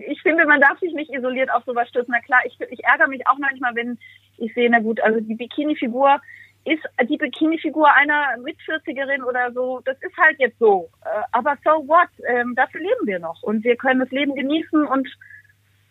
ich 0.08 0.22
finde, 0.22 0.46
man 0.46 0.62
darf 0.62 0.80
sich 0.80 0.94
nicht 0.94 1.12
isoliert 1.12 1.52
auf 1.52 1.64
sowas 1.66 1.90
stürzen. 1.90 2.14
Na 2.16 2.22
klar, 2.22 2.40
ich, 2.46 2.58
ich 2.72 2.84
ärgere 2.84 3.08
mich 3.08 3.28
auch 3.28 3.38
manchmal, 3.38 3.76
wenn 3.76 3.98
ich 4.38 4.54
sehe, 4.54 4.70
na 4.70 4.80
gut, 4.80 5.00
also 5.02 5.20
die 5.20 5.36
Bikini-Figur 5.36 6.20
ist 6.66 6.84
die 7.08 7.18
Bikini-Figur 7.18 7.88
einer 7.94 8.38
Mit-40erin 8.44 9.24
oder 9.24 9.52
so. 9.54 9.82
Das 9.86 9.98
ist 10.02 10.18
halt 10.18 10.40
jetzt 10.40 10.58
so. 10.60 10.90
Äh, 11.06 11.22
Aber 11.32 11.56
so 11.64 11.88
what? 11.88 12.10
Ähm, 12.28 12.56
dafür 12.56 12.82
leben 12.82 13.06
wir 13.06 13.20
noch. 13.20 13.42
Und 13.44 13.64
wir 13.64 13.76
können 13.76 14.00
das 14.00 14.10
Leben 14.10 14.36
genießen 14.36 14.86
und 14.86 15.08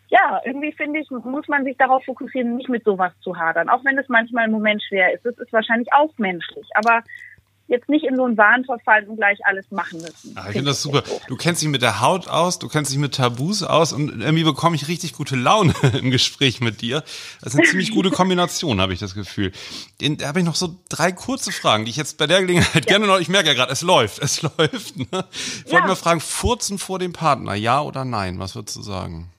ja, 0.09 0.39
irgendwie 0.45 0.71
finde 0.71 0.99
ich, 0.99 1.09
muss 1.09 1.47
man 1.47 1.63
sich 1.63 1.77
darauf 1.77 2.03
fokussieren, 2.05 2.57
nicht 2.57 2.69
mit 2.69 2.83
sowas 2.83 3.11
zu 3.21 3.37
hadern. 3.37 3.69
Auch 3.69 3.83
wenn 3.83 3.97
es 3.97 4.07
manchmal 4.07 4.45
im 4.45 4.51
Moment 4.51 4.83
schwer 4.83 5.13
ist. 5.13 5.25
Das 5.25 5.37
ist 5.37 5.51
wahrscheinlich 5.51 5.91
auch 5.93 6.11
menschlich. 6.17 6.67
Aber 6.75 7.03
jetzt 7.67 7.89
nicht 7.89 8.05
in 8.05 8.15
so 8.15 8.25
einen 8.25 8.37
Wahn 8.37 8.63
verfallen 8.63 9.07
und 9.07 9.15
gleich 9.17 9.39
alles 9.45 9.65
machen 9.71 9.99
müssen. 9.99 10.33
Ah, 10.37 10.45
ich 10.47 10.53
finde 10.53 10.69
das 10.69 10.81
super. 10.83 11.03
Du 11.27 11.35
kennst 11.35 11.61
dich 11.63 11.69
mit 11.69 11.81
der 11.81 11.99
Haut 11.99 12.27
aus, 12.27 12.59
du 12.59 12.67
kennst 12.67 12.91
dich 12.91 12.99
mit 12.99 13.15
Tabus 13.15 13.63
aus 13.63 13.91
und 13.91 14.21
irgendwie 14.21 14.43
bekomme 14.43 14.75
ich 14.75 14.87
richtig 14.87 15.13
gute 15.13 15.35
Laune 15.35 15.73
im 15.99 16.11
Gespräch 16.11 16.61
mit 16.61 16.81
dir. 16.81 17.03
Das 17.41 17.53
ist 17.53 17.59
eine 17.59 17.67
ziemlich 17.67 17.91
gute 17.91 18.11
Kombination, 18.11 18.79
habe 18.81 18.93
ich 18.93 18.99
das 18.99 19.15
Gefühl. 19.15 19.51
Den, 19.99 20.17
da 20.17 20.27
habe 20.27 20.39
ich 20.39 20.45
noch 20.45 20.55
so 20.55 20.75
drei 20.89 21.11
kurze 21.11 21.51
Fragen, 21.51 21.85
die 21.85 21.91
ich 21.91 21.97
jetzt 21.97 22.17
bei 22.19 22.27
der 22.27 22.41
Gelegenheit 22.41 22.85
gerne 22.85 23.07
noch, 23.07 23.19
ich 23.19 23.29
merke 23.29 23.47
ja 23.47 23.53
gerade, 23.55 23.71
es 23.71 23.81
läuft, 23.81 24.19
es 24.19 24.41
läuft. 24.57 24.97
Ne? 24.97 25.25
Ich 25.31 25.71
wollte 25.71 25.85
Ja. 25.85 25.87
mal 25.87 25.95
fragen, 25.95 26.19
furzen 26.21 26.77
vor 26.77 26.99
dem 26.99 27.13
Partner, 27.13 27.55
ja 27.55 27.81
oder 27.81 28.05
nein? 28.05 28.37
Was 28.39 28.55
würdest 28.55 28.77
du 28.77 28.81
sagen? 28.81 29.31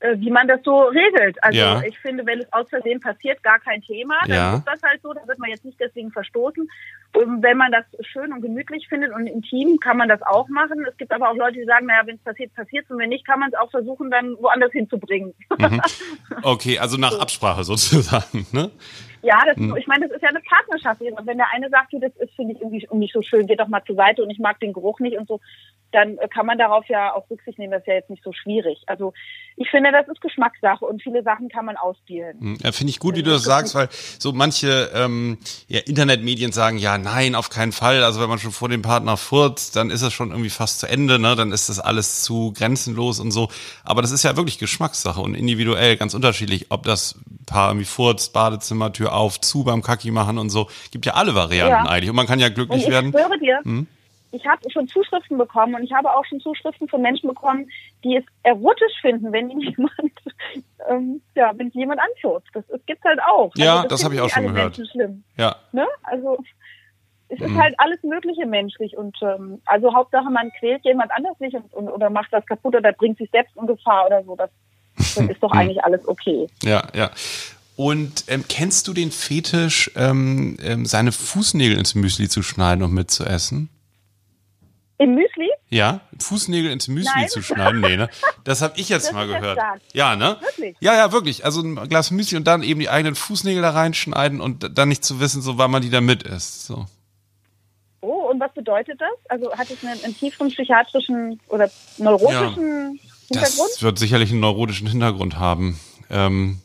äh, 0.00 0.14
wie 0.20 0.30
man 0.30 0.46
das 0.46 0.60
so 0.64 0.82
regelt. 0.82 1.42
Also 1.42 1.58
Ja. 1.58 1.82
ich 1.82 1.98
finde, 1.98 2.24
wenn 2.24 2.38
es 2.38 2.52
aus 2.52 2.68
Versehen 2.68 3.00
passiert, 3.00 3.42
gar 3.42 3.58
kein 3.58 3.82
Thema. 3.82 4.14
Dann 4.28 4.30
Ja. 4.30 4.54
ist 4.58 4.64
das 4.64 4.80
halt 4.80 5.02
so, 5.02 5.12
da 5.12 5.26
wird 5.26 5.40
man 5.40 5.50
jetzt 5.50 5.64
nicht 5.64 5.80
deswegen 5.80 6.12
verstoßen. 6.12 6.70
Und 7.14 7.42
wenn 7.42 7.56
man 7.56 7.72
das 7.72 7.84
schön 8.06 8.32
und 8.32 8.42
gemütlich 8.42 8.86
findet 8.88 9.12
und 9.12 9.26
intim, 9.26 9.78
kann 9.80 9.96
man 9.96 10.08
das 10.08 10.20
auch 10.22 10.48
machen. 10.48 10.84
Es 10.88 10.96
gibt 10.98 11.10
aber 11.10 11.30
auch 11.30 11.36
Leute, 11.36 11.58
die 11.58 11.64
sagen, 11.64 11.86
naja, 11.86 12.02
wenn 12.06 12.16
es 12.16 12.22
passiert, 12.22 12.54
passiert 12.54 12.88
und 12.90 12.98
wenn 12.98 13.08
nicht, 13.08 13.26
kann 13.26 13.40
man 13.40 13.48
es 13.48 13.58
auch 13.58 13.70
versuchen, 13.70 14.10
dann 14.10 14.36
woanders 14.40 14.72
hinzubringen. 14.72 15.34
Mhm. 15.58 15.80
Okay, 16.42 16.78
also 16.78 16.96
nach 16.96 17.18
Absprache 17.18 17.64
sozusagen, 17.64 18.46
ne? 18.52 18.70
Ja, 19.22 19.42
das, 19.46 19.56
hm. 19.56 19.76
ich 19.76 19.86
meine, 19.86 20.06
das 20.06 20.16
ist 20.16 20.22
ja 20.22 20.28
eine 20.28 20.40
Partnerschaft. 20.40 21.00
Und 21.00 21.26
wenn 21.26 21.38
der 21.38 21.52
eine 21.52 21.68
sagt, 21.70 21.92
das 21.92 22.14
ist, 22.16 22.34
finde 22.34 22.54
ich 22.54 22.60
irgendwie 22.60 22.86
nicht 22.92 23.12
so 23.12 23.22
schön, 23.22 23.46
geh 23.46 23.56
doch 23.56 23.68
mal 23.68 23.82
zur 23.84 23.96
Seite 23.96 24.22
und 24.22 24.30
ich 24.30 24.38
mag 24.38 24.60
den 24.60 24.72
Geruch 24.72 25.00
nicht 25.00 25.18
und 25.18 25.28
so, 25.28 25.40
dann 25.92 26.18
kann 26.34 26.46
man 26.46 26.58
darauf 26.58 26.86
ja 26.88 27.14
auch 27.14 27.28
Rücksicht 27.30 27.58
nehmen. 27.58 27.72
Das 27.72 27.80
ist 27.80 27.86
ja 27.86 27.94
jetzt 27.94 28.10
nicht 28.10 28.22
so 28.22 28.32
schwierig. 28.32 28.82
Also 28.86 29.14
ich 29.56 29.70
finde, 29.70 29.90
das 29.90 30.06
ist 30.08 30.20
Geschmackssache 30.20 30.84
und 30.84 31.02
viele 31.02 31.22
Sachen 31.22 31.48
kann 31.48 31.64
man 31.64 31.76
ausspielen. 31.76 32.38
Hm, 32.40 32.58
ja, 32.62 32.72
finde 32.72 32.90
ich 32.90 32.98
gut, 32.98 33.16
wie 33.16 33.22
du 33.22 33.30
das 33.30 33.44
sagst, 33.44 33.74
weil 33.74 33.88
so 33.90 34.32
manche 34.32 34.90
ähm, 34.94 35.38
ja, 35.66 35.80
Internetmedien 35.80 36.52
sagen, 36.52 36.78
ja, 36.78 36.98
nein, 36.98 37.34
auf 37.34 37.48
keinen 37.48 37.72
Fall. 37.72 38.04
Also 38.04 38.20
wenn 38.20 38.28
man 38.28 38.38
schon 38.38 38.52
vor 38.52 38.68
dem 38.68 38.82
Partner 38.82 39.16
furzt, 39.16 39.76
dann 39.76 39.90
ist 39.90 40.02
es 40.02 40.12
schon 40.12 40.30
irgendwie 40.30 40.50
fast 40.50 40.80
zu 40.80 40.86
Ende, 40.86 41.18
ne? 41.18 41.34
Dann 41.36 41.52
ist 41.52 41.68
das 41.68 41.80
alles 41.80 42.22
zu 42.22 42.52
grenzenlos 42.52 43.18
und 43.18 43.30
so. 43.30 43.48
Aber 43.84 44.02
das 44.02 44.12
ist 44.12 44.24
ja 44.24 44.36
wirklich 44.36 44.58
Geschmackssache 44.58 45.20
und 45.20 45.34
individuell 45.34 45.96
ganz 45.96 46.14
unterschiedlich, 46.14 46.66
ob 46.70 46.82
das 46.84 47.18
Paar 47.46 47.70
irgendwie 47.70 47.86
furzt, 47.86 48.34
Badezimmer, 48.34 48.92
Tür 48.92 49.07
auf, 49.08 49.40
zu 49.40 49.64
beim 49.64 49.82
Kacki 49.82 50.10
machen 50.10 50.38
und 50.38 50.50
so. 50.50 50.68
Gibt 50.90 51.06
ja 51.06 51.14
alle 51.14 51.34
Varianten 51.34 51.86
ja. 51.86 51.90
eigentlich. 51.90 52.10
Und 52.10 52.16
man 52.16 52.26
kann 52.26 52.38
ja 52.38 52.48
glücklich 52.48 52.84
ich 52.84 52.90
werden. 52.90 53.10
Ich 53.10 53.20
schwöre 53.20 53.38
dir, 53.38 53.60
hm? 53.62 53.86
ich 54.32 54.46
habe 54.46 54.70
schon 54.70 54.88
Zuschriften 54.88 55.38
bekommen 55.38 55.74
und 55.74 55.82
ich 55.82 55.92
habe 55.92 56.14
auch 56.14 56.24
schon 56.24 56.40
Zuschriften 56.40 56.88
von 56.88 57.00
Menschen 57.00 57.28
bekommen, 57.28 57.70
die 58.04 58.16
es 58.16 58.24
erotisch 58.42 59.00
finden, 59.00 59.32
wenn 59.32 59.50
jemand, 59.60 60.12
ähm, 60.88 61.22
ja, 61.34 61.52
wenn 61.56 61.70
jemand 61.70 62.00
anschubst. 62.00 62.48
Das, 62.52 62.64
das 62.68 62.80
gibt's 62.86 63.04
halt 63.04 63.20
auch. 63.22 63.52
Ja, 63.56 63.76
also 63.76 63.88
das, 63.88 64.00
das 64.00 64.04
habe 64.04 64.14
ich 64.14 64.20
auch 64.20 64.28
schon 64.28 64.54
gehört. 64.54 64.80
Ja. 65.36 65.56
Ne? 65.72 65.86
Also 66.02 66.38
es 67.28 67.40
ist 67.40 67.48
mhm. 67.48 67.62
halt 67.62 67.74
alles 67.78 68.02
Mögliche 68.02 68.46
menschlich 68.46 68.96
und 68.96 69.16
ähm, 69.22 69.60
also 69.66 69.94
Hauptsache 69.94 70.30
man 70.30 70.50
quält 70.58 70.84
jemand 70.84 71.10
anders 71.12 71.38
nicht 71.40 71.54
und, 71.54 71.72
und, 71.74 71.88
oder 71.88 72.10
macht 72.10 72.32
das 72.32 72.44
kaputt 72.46 72.74
oder 72.74 72.92
bringt 72.92 73.18
sich 73.18 73.30
selbst 73.30 73.54
in 73.56 73.66
Gefahr 73.66 74.06
oder 74.06 74.24
so. 74.24 74.34
Das, 74.34 74.50
das 74.96 75.16
ist 75.28 75.42
doch 75.42 75.52
mhm. 75.52 75.58
eigentlich 75.58 75.84
alles 75.84 76.06
okay. 76.08 76.46
Ja, 76.62 76.82
ja. 76.94 77.10
Und 77.78 78.24
ähm, 78.26 78.44
kennst 78.48 78.88
du 78.88 78.92
den 78.92 79.12
Fetisch, 79.12 79.92
ähm, 79.94 80.56
ähm, 80.60 80.84
seine 80.84 81.12
Fußnägel 81.12 81.78
ins 81.78 81.94
Müsli 81.94 82.28
zu 82.28 82.42
schneiden 82.42 82.82
und 82.82 82.92
mitzuessen? 82.92 83.68
Im 84.98 85.14
Müsli? 85.14 85.48
Ja, 85.68 86.00
Fußnägel 86.18 86.72
ins 86.72 86.88
Müsli 86.88 87.12
Nein. 87.14 87.28
zu 87.28 87.40
schneiden. 87.40 87.80
Nee, 87.80 87.96
ne? 87.96 88.10
Das 88.42 88.62
habe 88.62 88.74
ich 88.80 88.88
jetzt 88.88 89.06
das 89.06 89.12
mal 89.12 89.28
gehört. 89.28 89.60
Ja, 89.92 90.16
ne? 90.16 90.38
Wirklich? 90.40 90.76
Ja, 90.80 90.96
ja, 90.96 91.12
wirklich. 91.12 91.44
Also 91.44 91.60
ein 91.60 91.76
Glas 91.88 92.10
Müsli 92.10 92.36
und 92.36 92.48
dann 92.48 92.64
eben 92.64 92.80
die 92.80 92.88
eigenen 92.88 93.14
Fußnägel 93.14 93.62
da 93.62 93.70
reinschneiden 93.70 94.40
und 94.40 94.76
dann 94.76 94.88
nicht 94.88 95.04
zu 95.04 95.20
wissen, 95.20 95.40
so 95.40 95.56
wann 95.56 95.70
man 95.70 95.80
die 95.80 95.90
da 95.90 96.00
mit 96.00 96.24
isst. 96.24 96.66
So. 96.66 96.86
Oh, 98.00 98.28
und 98.28 98.40
was 98.40 98.52
bedeutet 98.54 99.00
das? 99.00 99.08
Also 99.28 99.52
hat 99.52 99.70
es 99.70 99.84
einen, 99.84 100.02
einen 100.02 100.16
tieferen 100.16 100.48
psychiatrischen 100.48 101.40
oder 101.46 101.70
neurotischen 101.98 102.96
ja, 102.96 103.38
Hintergrund? 103.38 103.70
Das 103.70 103.82
wird 103.82 104.00
sicherlich 104.00 104.32
einen 104.32 104.40
neurotischen 104.40 104.88
Hintergrund 104.88 105.38
haben. 105.38 105.78
Ähm, 106.10 106.60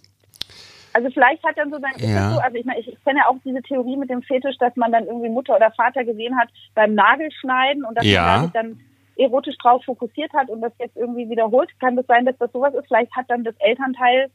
also 0.94 1.10
vielleicht 1.10 1.44
hat 1.44 1.58
dann 1.58 1.72
so 1.72 1.80
sein, 1.80 1.94
ja. 1.98 2.32
so, 2.32 2.39
also 2.39 2.56
ich 2.58 2.66
meine, 2.66 2.80
ich, 2.80 2.88
ich 2.88 3.04
kenne 3.04 3.20
ja 3.20 3.28
auch 3.28 3.38
diese 3.44 3.62
Theorie 3.62 3.98
mit 3.98 4.10
dem 4.10 4.22
Fetisch, 4.22 4.58
dass 4.60 4.76
man 4.76 4.91
dann 4.91 5.06
irgendwie 5.06 5.30
Mutter 5.30 5.56
oder 5.56 5.72
Vater 5.72 6.04
gesehen 6.04 6.38
hat 6.38 6.50
beim 6.76 6.94
Nagelschneiden 6.94 7.84
und 7.84 7.98
dass 7.98 8.06
ja. 8.06 8.26
man 8.26 8.44
sich 8.44 8.52
dann 8.54 8.80
erotisch 9.16 9.58
drauf 9.58 9.84
fokussiert 9.84 10.32
hat 10.34 10.50
und 10.50 10.62
das 10.62 10.72
jetzt 10.80 10.96
irgendwie 10.96 11.30
wiederholt. 11.30 11.70
Kann 11.80 11.96
das 11.96 12.06
sein, 12.08 12.26
dass 12.26 12.38
das 12.38 12.52
sowas 12.52 12.74
ist? 12.74 12.88
Vielleicht 12.88 13.16
hat 13.16 13.30
dann 13.30 13.44
das 13.44 13.56
Elternteil 13.60 14.30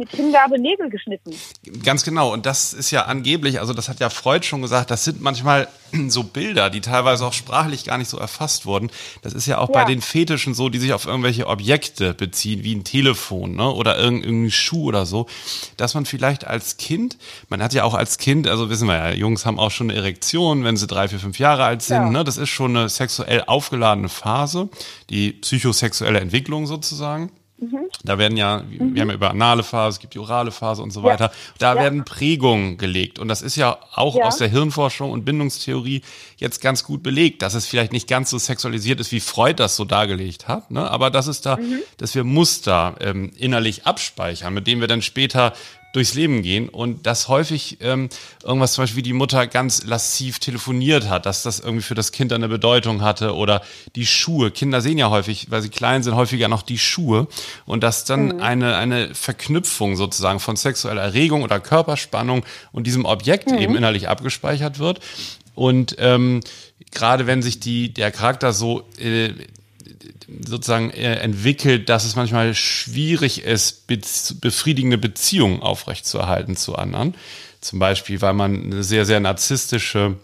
mit 0.00 0.10
Hingabe 0.10 0.58
Nägel 0.58 0.90
geschnitten. 0.90 1.32
Ganz 1.84 2.02
genau. 2.04 2.32
Und 2.32 2.46
das 2.46 2.72
ist 2.72 2.90
ja 2.90 3.02
angeblich, 3.02 3.60
also 3.60 3.74
das 3.74 3.88
hat 3.88 4.00
ja 4.00 4.10
Freud 4.10 4.44
schon 4.44 4.62
gesagt, 4.62 4.90
das 4.90 5.04
sind 5.04 5.20
manchmal 5.20 5.68
so 6.08 6.24
Bilder, 6.24 6.70
die 6.70 6.80
teilweise 6.80 7.26
auch 7.26 7.32
sprachlich 7.34 7.84
gar 7.84 7.98
nicht 7.98 8.08
so 8.08 8.18
erfasst 8.18 8.66
wurden. 8.66 8.90
Das 9.22 9.34
ist 9.34 9.46
ja 9.46 9.58
auch 9.58 9.68
ja. 9.68 9.74
bei 9.74 9.84
den 9.84 10.00
Fetischen 10.00 10.54
so, 10.54 10.70
die 10.70 10.78
sich 10.78 10.94
auf 10.94 11.06
irgendwelche 11.06 11.46
Objekte 11.46 12.14
beziehen, 12.14 12.64
wie 12.64 12.74
ein 12.74 12.82
Telefon 12.82 13.54
ne? 13.56 13.70
oder 13.70 13.98
irgendein 13.98 14.50
Schuh 14.50 14.86
oder 14.86 15.04
so, 15.04 15.26
dass 15.76 15.94
man 15.94 16.06
vielleicht 16.06 16.46
als 16.46 16.78
Kind, 16.78 17.18
man 17.48 17.62
hat 17.62 17.74
ja 17.74 17.84
auch 17.84 17.94
als 17.94 18.16
Kind, 18.16 18.48
also 18.48 18.70
wissen 18.70 18.88
wir 18.88 18.96
ja, 18.96 19.10
Jungs 19.10 19.44
haben 19.44 19.58
auch 19.58 19.70
schon 19.70 19.90
eine 19.90 19.98
Erektion, 19.98 20.64
wenn 20.64 20.78
sie 20.78 20.86
drei, 20.86 21.08
vier, 21.08 21.20
fünf 21.20 21.38
Jahre 21.38 21.64
alt 21.64 21.82
sind. 21.82 21.96
Ja. 21.96 22.10
Ne? 22.10 22.24
Das 22.24 22.38
ist 22.38 22.48
schon 22.48 22.74
eine 22.74 22.88
sexuell 22.88 23.44
aufgeladene 23.46 24.08
Phase, 24.08 24.70
die 25.10 25.32
psychosexuelle 25.32 26.20
Entwicklung 26.20 26.66
sozusagen. 26.66 27.30
Mhm. 27.60 27.88
Da 28.04 28.18
werden 28.18 28.36
ja, 28.36 28.62
mhm. 28.62 28.94
wir 28.94 29.02
haben 29.02 29.10
ja 29.10 29.14
über 29.14 29.30
anale 29.30 29.62
Phase, 29.62 29.96
es 29.96 30.00
gibt 30.00 30.14
die 30.14 30.18
orale 30.18 30.50
Phase 30.50 30.82
und 30.82 30.90
so 30.92 31.02
weiter. 31.02 31.26
Ja. 31.26 31.32
Da 31.58 31.74
ja. 31.74 31.80
werden 31.82 32.04
Prägungen 32.04 32.78
gelegt. 32.78 33.18
Und 33.18 33.28
das 33.28 33.42
ist 33.42 33.56
ja 33.56 33.78
auch 33.94 34.16
ja. 34.16 34.24
aus 34.24 34.38
der 34.38 34.48
Hirnforschung 34.48 35.10
und 35.10 35.24
Bindungstheorie 35.24 36.02
jetzt 36.38 36.60
ganz 36.62 36.84
gut 36.84 37.02
belegt, 37.02 37.42
dass 37.42 37.54
es 37.54 37.66
vielleicht 37.66 37.92
nicht 37.92 38.08
ganz 38.08 38.30
so 38.30 38.38
sexualisiert 38.38 38.98
ist, 38.98 39.12
wie 39.12 39.20
Freud 39.20 39.62
das 39.62 39.76
so 39.76 39.84
dargelegt 39.84 40.48
hat. 40.48 40.70
Ne? 40.70 40.90
Aber 40.90 41.10
dass 41.10 41.26
es 41.26 41.42
da, 41.42 41.56
mhm. 41.56 41.80
dass 41.98 42.14
wir 42.14 42.24
Muster 42.24 42.96
ähm, 43.00 43.30
innerlich 43.36 43.86
abspeichern, 43.86 44.54
mit 44.54 44.66
denen 44.66 44.80
wir 44.80 44.88
dann 44.88 45.02
später 45.02 45.52
durchs 45.92 46.14
Leben 46.14 46.42
gehen 46.42 46.68
und 46.68 47.06
dass 47.06 47.28
häufig 47.28 47.78
ähm, 47.80 48.08
irgendwas 48.44 48.74
zum 48.74 48.82
Beispiel 48.82 48.98
wie 48.98 49.02
die 49.02 49.12
Mutter 49.12 49.46
ganz 49.46 49.84
lassiv 49.84 50.38
telefoniert 50.38 51.08
hat, 51.08 51.26
dass 51.26 51.42
das 51.42 51.60
irgendwie 51.60 51.82
für 51.82 51.94
das 51.94 52.12
Kind 52.12 52.32
eine 52.32 52.48
Bedeutung 52.48 53.02
hatte 53.02 53.34
oder 53.34 53.62
die 53.96 54.06
Schuhe. 54.06 54.50
Kinder 54.50 54.80
sehen 54.80 54.98
ja 54.98 55.10
häufig, 55.10 55.50
weil 55.50 55.62
sie 55.62 55.68
klein 55.68 56.02
sind, 56.02 56.14
häufiger 56.14 56.48
noch 56.48 56.62
die 56.62 56.78
Schuhe 56.78 57.26
und 57.66 57.82
dass 57.82 58.04
dann 58.04 58.26
mhm. 58.26 58.40
eine, 58.40 58.76
eine 58.76 59.14
Verknüpfung 59.14 59.96
sozusagen 59.96 60.40
von 60.40 60.56
sexueller 60.56 61.02
Erregung 61.02 61.42
oder 61.42 61.60
Körperspannung 61.60 62.44
und 62.72 62.86
diesem 62.86 63.04
Objekt 63.04 63.50
mhm. 63.50 63.58
eben 63.58 63.76
innerlich 63.76 64.08
abgespeichert 64.08 64.78
wird. 64.78 65.00
Und 65.54 65.96
ähm, 65.98 66.40
gerade 66.92 67.26
wenn 67.26 67.42
sich 67.42 67.60
die, 67.60 67.92
der 67.92 68.10
Charakter 68.12 68.52
so 68.52 68.84
äh, 68.98 69.30
sozusagen 70.46 70.90
äh, 70.90 71.16
entwickelt, 71.16 71.88
dass 71.88 72.04
es 72.04 72.16
manchmal 72.16 72.54
schwierig 72.54 73.42
ist, 73.42 73.86
befriedigende 73.86 74.98
Beziehungen 74.98 75.60
aufrechtzuerhalten 75.62 76.56
zu 76.56 76.76
anderen. 76.76 77.14
Zum 77.60 77.78
Beispiel, 77.78 78.20
weil 78.20 78.32
man 78.32 78.64
eine 78.64 78.84
sehr, 78.84 79.04
sehr 79.04 79.20
narzisstische 79.20 80.16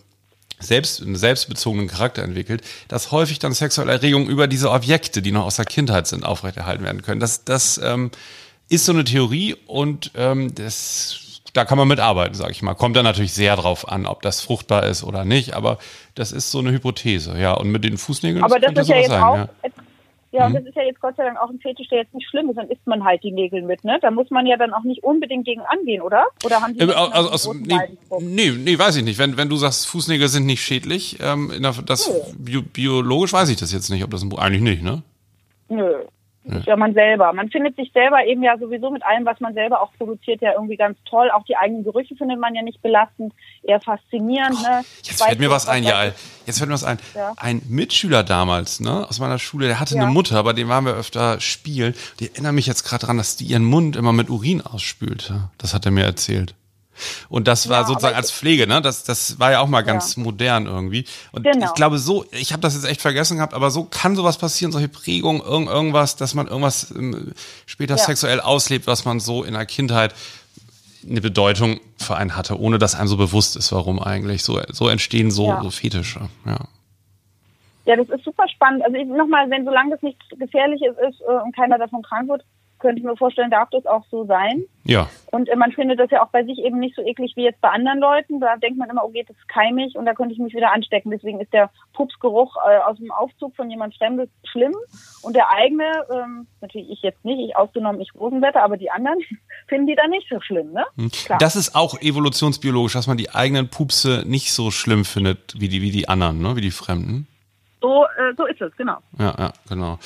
selbst, 0.58 1.02
einen 1.02 1.16
selbstbezogenen 1.16 1.88
Charakter 1.88 2.22
entwickelt, 2.22 2.62
dass 2.88 3.12
häufig 3.12 3.38
dann 3.38 3.52
sexuelle 3.52 3.92
Erregungen 3.92 4.28
über 4.28 4.46
diese 4.46 4.70
Objekte, 4.70 5.20
die 5.20 5.32
noch 5.32 5.44
aus 5.44 5.56
der 5.56 5.66
Kindheit 5.66 6.06
sind, 6.06 6.24
aufrechterhalten 6.24 6.84
werden 6.84 7.02
können. 7.02 7.20
Das, 7.20 7.44
das 7.44 7.78
ähm, 7.82 8.10
ist 8.68 8.86
so 8.86 8.92
eine 8.92 9.04
Theorie 9.04 9.54
und 9.66 10.12
ähm, 10.14 10.54
das 10.54 11.25
da 11.56 11.64
kann 11.64 11.78
man 11.78 11.88
mitarbeiten, 11.88 12.34
sage 12.34 12.52
ich 12.52 12.62
mal. 12.62 12.74
Kommt 12.74 12.96
dann 12.96 13.04
natürlich 13.04 13.32
sehr 13.32 13.56
drauf 13.56 13.88
an, 13.88 14.06
ob 14.06 14.22
das 14.22 14.40
fruchtbar 14.40 14.84
ist 14.84 15.02
oder 15.04 15.24
nicht, 15.24 15.54
aber 15.54 15.78
das 16.14 16.32
ist 16.32 16.50
so 16.50 16.58
eine 16.58 16.72
Hypothese, 16.72 17.38
ja. 17.38 17.54
Und 17.54 17.70
mit 17.70 17.84
den 17.84 17.96
Fußnägeln 17.96 18.44
aber 18.44 18.60
das, 18.60 18.74
das 18.74 18.84
ist 18.84 18.90
ja 18.90 18.96
jetzt 18.96 19.08
sein, 19.08 19.22
auch, 19.22 19.36
ja. 19.36 19.48
Ja, 20.32 20.48
mhm. 20.48 20.56
und 20.56 20.60
das 20.60 20.68
ist 20.68 20.76
ja 20.76 20.82
jetzt 20.82 21.00
Gott 21.00 21.16
sei 21.16 21.24
Dank 21.24 21.38
auch 21.38 21.48
ein 21.48 21.58
Fetisch, 21.60 21.88
der 21.88 21.98
jetzt 21.98 22.12
nicht 22.12 22.28
schlimm 22.28 22.50
ist, 22.50 22.56
dann 22.56 22.68
isst 22.68 22.86
man 22.86 23.04
halt 23.04 23.22
die 23.22 23.30
Nägel 23.30 23.62
mit, 23.62 23.84
ne? 23.84 23.98
Da 24.02 24.10
muss 24.10 24.28
man 24.30 24.44
ja 24.44 24.56
dann 24.56 24.74
auch 24.74 24.82
nicht 24.82 25.02
unbedingt 25.02 25.46
gegen 25.46 25.62
angehen, 25.62 26.02
oder? 26.02 26.26
Oder 26.44 26.60
haben 26.60 26.74
die 26.74 26.80
äh, 26.80 26.92
also, 26.92 27.30
also, 27.30 27.54
nee, 27.54 27.78
nee, 28.20 28.50
nee, 28.50 28.78
weiß 28.78 28.96
ich 28.96 29.04
nicht. 29.04 29.18
Wenn, 29.18 29.38
wenn 29.38 29.48
du 29.48 29.56
sagst, 29.56 29.86
Fußnägel 29.86 30.28
sind 30.28 30.44
nicht 30.44 30.62
schädlich, 30.62 31.18
ähm, 31.22 31.52
der, 31.58 31.72
das 31.86 32.10
bio, 32.36 32.60
biologisch 32.60 33.32
weiß 33.32 33.48
ich 33.48 33.56
das 33.56 33.72
jetzt 33.72 33.88
nicht, 33.88 34.04
ob 34.04 34.10
das 34.10 34.22
ein 34.22 34.28
Buch 34.28 34.38
eigentlich 34.38 34.62
nicht, 34.62 34.82
ne? 34.82 35.02
Nö. 35.68 35.94
Ist 36.46 36.66
ja 36.66 36.76
man 36.76 36.94
selber. 36.94 37.32
Man 37.32 37.50
findet 37.50 37.76
sich 37.76 37.90
selber 37.92 38.24
eben 38.24 38.42
ja 38.42 38.56
sowieso 38.58 38.90
mit 38.90 39.04
allem, 39.04 39.24
was 39.24 39.40
man 39.40 39.54
selber 39.54 39.80
auch 39.80 39.92
produziert, 39.98 40.40
ja 40.40 40.52
irgendwie 40.52 40.76
ganz 40.76 40.96
toll. 41.04 41.30
Auch 41.30 41.44
die 41.44 41.56
eigenen 41.56 41.82
Gerüche 41.82 42.14
findet 42.14 42.38
man 42.38 42.54
ja 42.54 42.62
nicht 42.62 42.80
belastend, 42.82 43.32
eher 43.62 43.80
faszinierend. 43.80 44.62
Ne? 44.62 44.82
Jetzt 45.02 45.22
fällt 45.22 45.40
mir 45.40 45.50
was 45.50 45.68
ein, 45.68 45.82
ja. 45.82 46.04
Jetzt 46.46 46.58
fällt 46.58 46.68
mir 46.68 46.74
was 46.74 46.84
ein. 46.84 46.98
Ja. 47.14 47.32
Ein 47.36 47.62
Mitschüler 47.68 48.22
damals, 48.22 48.80
ne, 48.80 49.06
aus 49.08 49.18
meiner 49.18 49.38
Schule, 49.38 49.66
der 49.66 49.80
hatte 49.80 49.96
ja. 49.96 50.02
eine 50.02 50.12
Mutter, 50.12 50.42
bei 50.44 50.52
dem 50.52 50.68
waren 50.68 50.84
wir 50.84 50.94
öfter 50.94 51.40
spielen. 51.40 51.94
Die 52.20 52.30
erinnern 52.30 52.54
mich 52.54 52.66
jetzt 52.66 52.84
gerade 52.84 53.00
daran, 53.00 53.16
dass 53.16 53.36
die 53.36 53.44
ihren 53.44 53.64
Mund 53.64 53.96
immer 53.96 54.12
mit 54.12 54.30
Urin 54.30 54.62
ausspülte. 54.62 55.50
Das 55.58 55.74
hat 55.74 55.84
er 55.84 55.90
mir 55.90 56.04
erzählt. 56.04 56.54
Und 57.28 57.48
das 57.48 57.68
war 57.68 57.82
ja, 57.82 57.86
sozusagen 57.86 58.16
als 58.16 58.30
Pflege, 58.30 58.66
ne? 58.66 58.80
Das, 58.80 59.04
das 59.04 59.38
war 59.38 59.52
ja 59.52 59.60
auch 59.60 59.68
mal 59.68 59.82
ganz 59.82 60.16
ja. 60.16 60.22
modern 60.22 60.66
irgendwie. 60.66 61.04
Und 61.32 61.44
genau. 61.44 61.66
ich 61.66 61.74
glaube, 61.74 61.98
so, 61.98 62.24
ich 62.32 62.52
habe 62.52 62.62
das 62.62 62.74
jetzt 62.74 62.84
echt 62.84 63.00
vergessen 63.00 63.36
gehabt, 63.36 63.54
aber 63.54 63.70
so 63.70 63.84
kann 63.84 64.16
sowas 64.16 64.38
passieren, 64.38 64.72
solche 64.72 64.88
Prägungen, 64.88 65.42
irgend, 65.42 65.68
irgendwas, 65.68 66.16
dass 66.16 66.34
man 66.34 66.46
irgendwas 66.46 66.90
ähm, 66.90 67.32
später 67.66 67.96
ja. 67.96 68.02
sexuell 68.02 68.40
auslebt, 68.40 68.86
was 68.86 69.04
man 69.04 69.20
so 69.20 69.44
in 69.44 69.54
der 69.54 69.66
Kindheit 69.66 70.14
eine 71.08 71.20
Bedeutung 71.20 71.80
für 71.96 72.16
einen 72.16 72.36
hatte, 72.36 72.58
ohne 72.58 72.78
dass 72.78 72.94
einem 72.94 73.08
so 73.08 73.16
bewusst 73.16 73.56
ist, 73.56 73.72
warum 73.72 74.02
eigentlich. 74.02 74.42
So, 74.42 74.60
so 74.72 74.88
entstehen 74.88 75.30
so, 75.30 75.56
so 75.62 75.70
Fetische, 75.70 76.28
ja. 76.44 76.58
Ja, 77.86 77.94
das 77.94 78.08
ist 78.08 78.24
super 78.24 78.48
spannend. 78.48 78.84
Also 78.84 78.96
nochmal, 79.14 79.48
wenn 79.48 79.64
solange 79.64 79.90
das 79.90 80.02
nicht 80.02 80.18
gefährlich 80.36 80.82
ist, 80.82 80.98
ist 80.98 81.20
äh, 81.20 81.40
und 81.44 81.54
keiner 81.54 81.78
davon 81.78 82.02
krank 82.02 82.28
wird, 82.28 82.44
könnte 82.78 83.00
ich 83.00 83.04
mir 83.04 83.16
vorstellen, 83.16 83.50
darf 83.50 83.70
das 83.70 83.86
auch 83.86 84.04
so 84.10 84.24
sein. 84.24 84.64
Ja. 84.84 85.08
Und 85.32 85.48
äh, 85.48 85.56
man 85.56 85.72
findet 85.72 85.98
das 85.98 86.10
ja 86.10 86.22
auch 86.22 86.28
bei 86.28 86.44
sich 86.44 86.58
eben 86.58 86.78
nicht 86.78 86.94
so 86.94 87.02
eklig 87.02 87.32
wie 87.34 87.44
jetzt 87.44 87.60
bei 87.60 87.70
anderen 87.70 87.98
Leuten. 87.98 88.40
Da 88.40 88.56
denkt 88.56 88.78
man 88.78 88.88
immer, 88.90 89.04
oh 89.04 89.08
geht, 89.08 89.28
das 89.28 89.36
keimig 89.48 89.96
und 89.96 90.06
da 90.06 90.14
könnte 90.14 90.34
ich 90.34 90.38
mich 90.38 90.54
wieder 90.54 90.72
anstecken. 90.72 91.10
Deswegen 91.10 91.40
ist 91.40 91.52
der 91.52 91.70
Pupsgeruch 91.94 92.56
äh, 92.56 92.78
aus 92.78 92.98
dem 92.98 93.10
Aufzug 93.10 93.56
von 93.56 93.70
jemand 93.70 93.96
Fremdes 93.96 94.28
schlimm. 94.44 94.74
Und 95.22 95.34
der 95.34 95.50
eigene, 95.50 95.84
ähm, 96.12 96.46
natürlich 96.60 96.90
ich 96.90 97.02
jetzt 97.02 97.24
nicht, 97.24 97.40
ich 97.40 97.56
ausgenommen, 97.56 98.00
ich 98.00 98.14
Rosenwetter, 98.14 98.62
aber 98.62 98.76
die 98.76 98.90
anderen 98.90 99.18
finden 99.68 99.86
die 99.86 99.96
dann 99.96 100.10
nicht 100.10 100.28
so 100.28 100.40
schlimm, 100.40 100.72
ne? 100.72 100.84
Hm. 100.96 101.10
Das 101.38 101.56
ist 101.56 101.74
auch 101.74 102.00
evolutionsbiologisch, 102.00 102.92
dass 102.92 103.06
man 103.06 103.16
die 103.16 103.30
eigenen 103.30 103.68
Pupse 103.68 104.22
nicht 104.26 104.52
so 104.52 104.70
schlimm 104.70 105.04
findet 105.04 105.58
wie 105.58 105.68
die, 105.68 105.82
wie 105.82 105.90
die 105.90 106.08
anderen, 106.08 106.40
ne? 106.40 106.56
Wie 106.56 106.60
die 106.60 106.70
Fremden. 106.70 107.26
So, 107.80 108.04
äh, 108.04 108.34
so 108.36 108.46
ist 108.46 108.60
es, 108.60 108.74
genau. 108.76 108.98
Ja, 109.18 109.34
ja, 109.38 109.52
genau. 109.68 109.98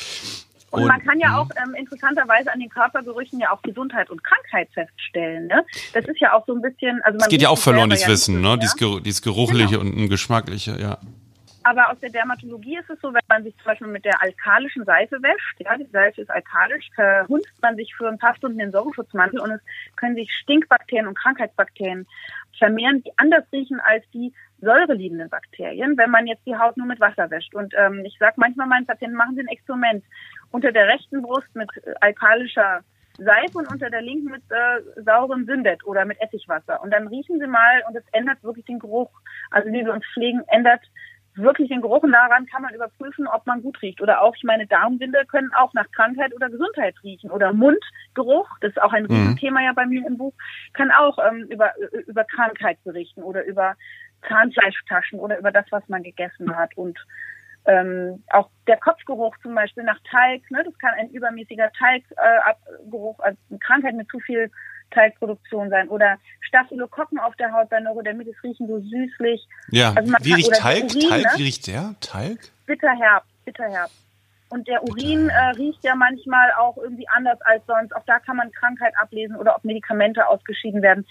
Und, 0.70 0.82
und 0.82 0.88
man 0.88 1.02
kann 1.02 1.18
ja 1.18 1.30
mhm. 1.30 1.34
auch 1.34 1.48
ähm, 1.62 1.74
interessanterweise 1.74 2.52
an 2.52 2.60
den 2.60 2.68
Körpergerüchen 2.68 3.40
ja 3.40 3.50
auch 3.52 3.62
Gesundheit 3.62 4.08
und 4.10 4.22
Krankheit 4.22 4.68
feststellen. 4.72 5.48
Ne? 5.48 5.64
Das 5.92 6.04
ist 6.04 6.20
ja 6.20 6.32
auch 6.32 6.46
so 6.46 6.54
ein 6.54 6.62
bisschen, 6.62 7.00
also 7.02 7.18
man. 7.18 7.22
Es 7.22 7.28
geht 7.28 7.42
ja 7.42 7.48
auch 7.48 7.58
verloren, 7.58 7.90
dieses 7.90 8.06
Wissen, 8.06 8.40
ne? 8.40 8.58
Dieses, 8.58 8.76
dieses 9.02 9.22
Geruchliche 9.22 9.78
genau. 9.78 9.80
und 9.80 9.96
ein 9.96 10.08
Geschmackliche, 10.08 10.80
ja. 10.80 10.98
Aber 11.62 11.90
aus 11.90 11.98
der 11.98 12.10
Dermatologie 12.10 12.78
ist 12.78 12.88
es 12.88 12.98
so, 13.02 13.12
wenn 13.12 13.20
man 13.28 13.44
sich 13.44 13.54
zum 13.56 13.64
Beispiel 13.66 13.88
mit 13.88 14.04
der 14.04 14.22
alkalischen 14.22 14.84
Seife 14.84 15.22
wäscht, 15.22 15.60
ja, 15.60 15.76
die 15.76 15.90
Seife 15.92 16.22
ist 16.22 16.30
alkalisch, 16.30 16.88
verhunzt 16.94 17.52
man 17.60 17.76
sich 17.76 17.94
für 17.94 18.08
ein 18.08 18.18
paar 18.18 18.34
Stunden 18.34 18.58
den 18.58 18.72
Säureschutzmantel 18.72 19.40
und 19.40 19.50
es 19.50 19.60
können 19.96 20.14
sich 20.14 20.30
Stinkbakterien 20.42 21.06
und 21.06 21.18
Krankheitsbakterien 21.18 22.06
vermehren, 22.56 23.02
die 23.02 23.12
anders 23.16 23.44
riechen 23.52 23.78
als 23.80 24.04
die 24.14 24.32
säureliebenden 24.60 25.28
Bakterien, 25.28 25.96
wenn 25.96 26.10
man 26.10 26.26
jetzt 26.26 26.46
die 26.46 26.56
Haut 26.56 26.76
nur 26.76 26.86
mit 26.86 27.00
Wasser 27.00 27.30
wäscht. 27.30 27.54
Und 27.54 27.74
ähm, 27.76 28.04
ich 28.04 28.16
sage 28.18 28.34
manchmal 28.36 28.66
meinen 28.66 28.86
Patienten, 28.86 29.16
machen 29.16 29.34
Sie 29.34 29.42
ein 29.42 29.48
Experiment 29.48 30.04
unter 30.50 30.72
der 30.72 30.88
rechten 30.88 31.22
Brust 31.22 31.54
mit 31.54 31.68
äh, 31.84 31.94
alkalischer 32.00 32.80
Seife 33.18 33.58
und 33.58 33.70
unter 33.70 33.90
der 33.90 34.02
linken 34.02 34.30
mit 34.30 34.42
äh, 34.50 35.02
saurem 35.02 35.44
Sündet 35.44 35.84
oder 35.84 36.04
mit 36.04 36.18
Essigwasser. 36.20 36.82
Und 36.82 36.92
dann 36.92 37.08
riechen 37.08 37.38
Sie 37.38 37.46
mal 37.46 37.82
und 37.88 37.96
es 37.96 38.04
ändert 38.12 38.42
wirklich 38.42 38.64
den 38.64 38.78
Geruch. 38.78 39.10
Also 39.50 39.68
wie 39.68 39.84
wir 39.84 39.92
uns 39.92 40.04
pflegen, 40.14 40.42
ändert 40.48 40.80
wirklich 41.34 41.68
den 41.68 41.80
Geruch 41.80 42.02
und 42.02 42.12
daran 42.12 42.46
kann 42.46 42.62
man 42.62 42.74
überprüfen, 42.74 43.26
ob 43.26 43.46
man 43.46 43.62
gut 43.62 43.80
riecht. 43.82 44.00
Oder 44.00 44.22
auch, 44.22 44.34
ich 44.36 44.44
meine, 44.44 44.66
Darmwinde 44.66 45.24
können 45.26 45.52
auch 45.54 45.72
nach 45.74 45.90
Krankheit 45.92 46.34
oder 46.34 46.50
Gesundheit 46.50 46.94
riechen. 47.02 47.30
Oder 47.30 47.52
Mundgeruch, 47.52 48.48
das 48.60 48.70
ist 48.70 48.82
auch 48.82 48.92
ein 48.92 49.04
mhm. 49.04 49.10
Riesenthema 49.10 49.62
ja 49.62 49.72
bei 49.72 49.86
mir 49.86 50.06
im 50.06 50.16
Buch, 50.16 50.34
kann 50.72 50.90
auch 50.90 51.18
ähm, 51.18 51.46
über, 51.48 51.72
über 52.06 52.24
Krankheit 52.24 52.82
berichten 52.84 53.22
oder 53.22 53.44
über 53.44 53.76
Zahnfleischtaschen 54.28 55.18
oder 55.18 55.38
über 55.38 55.52
das, 55.52 55.66
was 55.70 55.88
man 55.88 56.02
gegessen 56.02 56.56
hat. 56.56 56.76
Und 56.76 56.98
ähm, 57.66 58.22
auch 58.30 58.50
der 58.66 58.78
Kopfgeruch 58.78 59.36
zum 59.42 59.54
Beispiel 59.54 59.84
nach 59.84 59.98
Talg, 60.10 60.50
ne, 60.50 60.62
das 60.64 60.78
kann 60.78 60.94
ein 60.98 61.10
übermäßiger 61.10 61.70
Talggeruch, 61.78 63.18
äh, 63.18 63.22
also 63.22 63.38
eine 63.50 63.58
Krankheit 63.58 63.94
mit 63.94 64.08
zu 64.10 64.18
viel 64.20 64.50
Talgproduktion 64.90 65.70
sein 65.70 65.88
oder 65.88 66.16
Staphylokokken 66.40 67.18
auf 67.18 67.36
der 67.36 67.52
Haut 67.52 67.68
bei 67.68 67.80
Neurodermitis 67.80 68.34
riechen 68.42 68.66
so 68.66 68.80
süßlich. 68.80 69.46
Ja, 69.70 69.92
also 69.94 70.12
wie 70.22 70.32
riecht 70.32 70.54
Talg? 70.54 70.84
Urin, 70.84 71.08
Talg? 71.08 71.24
Ne? 71.24 71.30
Wie 71.36 71.42
riecht 71.44 71.66
der? 71.66 71.94
Talg? 72.00 72.38
Bitterherb, 72.66 73.24
bitterherb. 73.44 73.90
Und 74.48 74.66
der 74.66 74.82
Urin 74.82 75.28
äh, 75.28 75.50
riecht 75.50 75.84
ja 75.84 75.94
manchmal 75.94 76.50
auch 76.58 76.76
irgendwie 76.76 77.06
anders 77.08 77.40
als 77.42 77.64
sonst. 77.66 77.94
Auch 77.94 78.04
da 78.04 78.18
kann 78.18 78.36
man 78.36 78.50
Krankheit 78.50 78.92
ablesen 79.00 79.36
oder 79.36 79.54
ob 79.54 79.64
Medikamente 79.64 80.26
ausgeschieden 80.26 80.82
werden. 80.82 81.06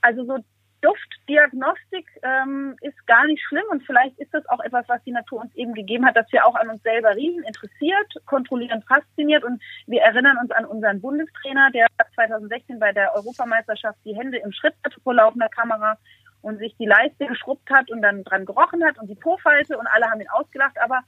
Also 0.00 0.24
so 0.24 0.38
Duftdiagnostik 0.82 2.06
ähm, 2.22 2.76
ist 2.80 3.06
gar 3.06 3.24
nicht 3.26 3.42
schlimm 3.46 3.64
und 3.70 3.84
vielleicht 3.84 4.18
ist 4.18 4.34
das 4.34 4.46
auch 4.48 4.60
etwas, 4.60 4.88
was 4.88 5.02
die 5.04 5.12
Natur 5.12 5.40
uns 5.40 5.54
eben 5.54 5.74
gegeben 5.74 6.04
hat, 6.04 6.16
dass 6.16 6.30
wir 6.32 6.44
auch 6.44 6.56
an 6.56 6.68
uns 6.68 6.82
selber 6.82 7.14
riechen, 7.14 7.44
interessiert, 7.44 8.14
kontrollieren, 8.26 8.82
fasziniert 8.82 9.44
und 9.44 9.62
wir 9.86 10.02
erinnern 10.02 10.36
uns 10.42 10.50
an 10.50 10.64
unseren 10.64 11.00
Bundestrainer, 11.00 11.70
der 11.70 11.86
2016 12.14 12.80
bei 12.80 12.92
der 12.92 13.14
Europameisterschaft 13.14 13.98
die 14.04 14.16
Hände 14.16 14.38
im 14.38 14.52
Schritt 14.52 14.74
hatte 14.84 15.00
vor 15.00 15.14
laufender 15.14 15.48
Kamera 15.48 15.96
und 16.42 16.58
sich 16.58 16.74
die 16.76 16.86
Leiste 16.86 17.26
geschrubbt 17.26 17.70
hat 17.70 17.90
und 17.90 18.02
dann 18.02 18.24
dran 18.24 18.44
gerochen 18.44 18.84
hat 18.84 18.98
und 18.98 19.08
die 19.08 19.14
Po-Falte 19.14 19.78
und 19.78 19.86
alle 19.86 20.10
haben 20.10 20.20
ihn 20.20 20.30
ausgelacht, 20.30 20.78
aber 20.80 21.02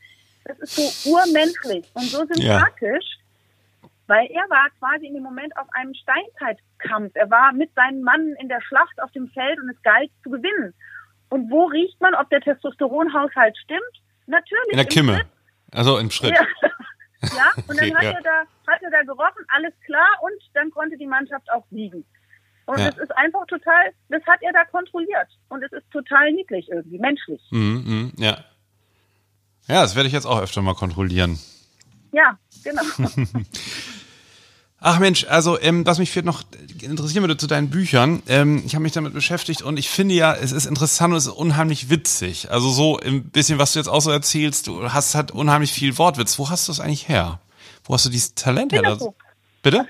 das 0.45 0.59
ist 0.61 0.77
so 0.77 1.11
urmenschlich 1.11 1.91
und 1.95 2.05
so 2.05 2.25
sympathisch. 2.25 3.17
Ja 3.19 3.25
weil 4.07 4.27
er 4.31 4.49
war 4.51 4.69
quasi 4.79 5.07
in 5.07 5.15
dem 5.15 5.23
Moment 5.23 5.57
auf 5.57 5.67
einem 5.73 5.95
Steinzeitkampf. 6.85 7.12
Er 7.15 7.31
war 7.31 7.52
mit 7.52 7.70
seinen 7.74 8.02
Mann 8.02 8.35
in 8.40 8.48
der 8.48 8.61
Schlacht 8.62 9.01
auf 9.02 9.11
dem 9.12 9.28
Feld 9.28 9.59
und 9.61 9.70
es 9.70 9.82
galt 9.82 10.11
zu 10.23 10.31
gewinnen. 10.31 10.74
Und 11.31 11.51
wo 11.51 11.65
riecht 11.66 12.01
man, 12.01 12.15
ob 12.15 12.28
der 12.31 12.40
Testosteronhaushalt 12.40 13.56
stimmt? 13.59 13.81
Natürlich. 14.27 14.70
In 14.70 14.77
der 14.77 14.86
Kimme. 14.86 15.16
Schritt. 15.16 15.27
Also 15.73 15.98
im 15.98 16.11
Schritt. 16.11 16.35
Ja, 16.35 16.47
ja 17.23 17.52
und 17.66 17.81
dann 17.81 17.90
okay, 17.90 17.94
hat, 17.94 18.02
ja. 18.02 18.11
er 18.11 18.23
da, 18.23 18.73
hat 18.73 18.82
er 18.82 18.90
da 18.90 19.02
gerochen, 19.02 19.44
alles 19.48 19.73
klar, 19.85 20.09
und 20.23 20.40
dann 20.55 20.70
konnte 20.70 20.97
die 20.97 21.06
Mannschaft 21.06 21.51
auch 21.51 21.65
siegen. 21.70 22.05
Und 22.66 22.78
ja. 22.78 22.89
es 22.89 22.97
ist 22.97 23.15
einfach 23.16 23.47
total, 23.47 23.93
das 24.09 24.23
hat 24.27 24.40
er 24.40 24.52
da 24.52 24.65
kontrolliert. 24.65 25.28
Und 25.48 25.62
es 25.62 25.73
ist 25.73 25.90
total 25.90 26.32
niedlich 26.32 26.69
irgendwie, 26.70 26.98
menschlich. 26.98 27.43
Mhm, 27.51 28.12
mh, 28.16 28.24
ja. 28.24 28.44
Ja, 29.66 29.82
das 29.82 29.97
werde 29.97 30.06
ich 30.06 30.15
jetzt 30.15 30.27
auch 30.27 30.40
öfter 30.40 30.62
mal 30.62 30.74
kontrollieren. 30.74 31.39
Ja, 32.12 32.39
genau. 32.62 32.82
Ach 34.86 34.98
Mensch, 34.98 35.24
also 35.31 35.59
ähm, 35.59 35.86
was 35.86 35.98
mich 35.98 36.11
vielleicht 36.11 36.27
noch 36.27 36.43
interessieren 36.82 37.23
würde 37.23 37.39
zu 37.39 37.47
deinen 37.47 37.70
Büchern, 37.70 38.23
ähm, 38.28 38.62
ich 38.66 38.74
habe 38.74 38.82
mich 38.82 38.93
damit 38.93 39.15
beschäftigt 39.15 39.62
und 39.62 39.78
ich 39.78 39.89
finde 39.89 40.15
ja, 40.15 40.35
es 40.35 40.52
ist 40.52 40.66
interessant 40.66 41.15
und 41.15 41.16
es 41.16 41.24
ist 41.24 41.32
unheimlich 41.32 41.89
witzig. 41.89 42.51
Also 42.51 42.69
so 42.69 42.98
ein 42.98 43.24
bisschen, 43.24 43.59
was 43.59 43.73
du 43.73 43.78
jetzt 43.78 43.89
auch 43.89 44.02
so 44.02 44.11
erzählst, 44.11 44.66
du 44.66 44.93
hast 44.93 45.15
halt 45.15 45.31
unheimlich 45.31 45.73
viel 45.73 45.97
Wortwitz. 45.97 46.39
Wo 46.39 46.51
hast 46.51 46.69
du 46.69 46.73
es 46.73 46.81
eigentlich 46.81 47.09
her? 47.09 47.40
Wo 47.85 47.94
hast 47.94 48.05
du 48.05 48.11
dieses 48.11 48.35
Talent 48.35 48.74
her? 48.74 48.98
Bitte? 49.62 49.86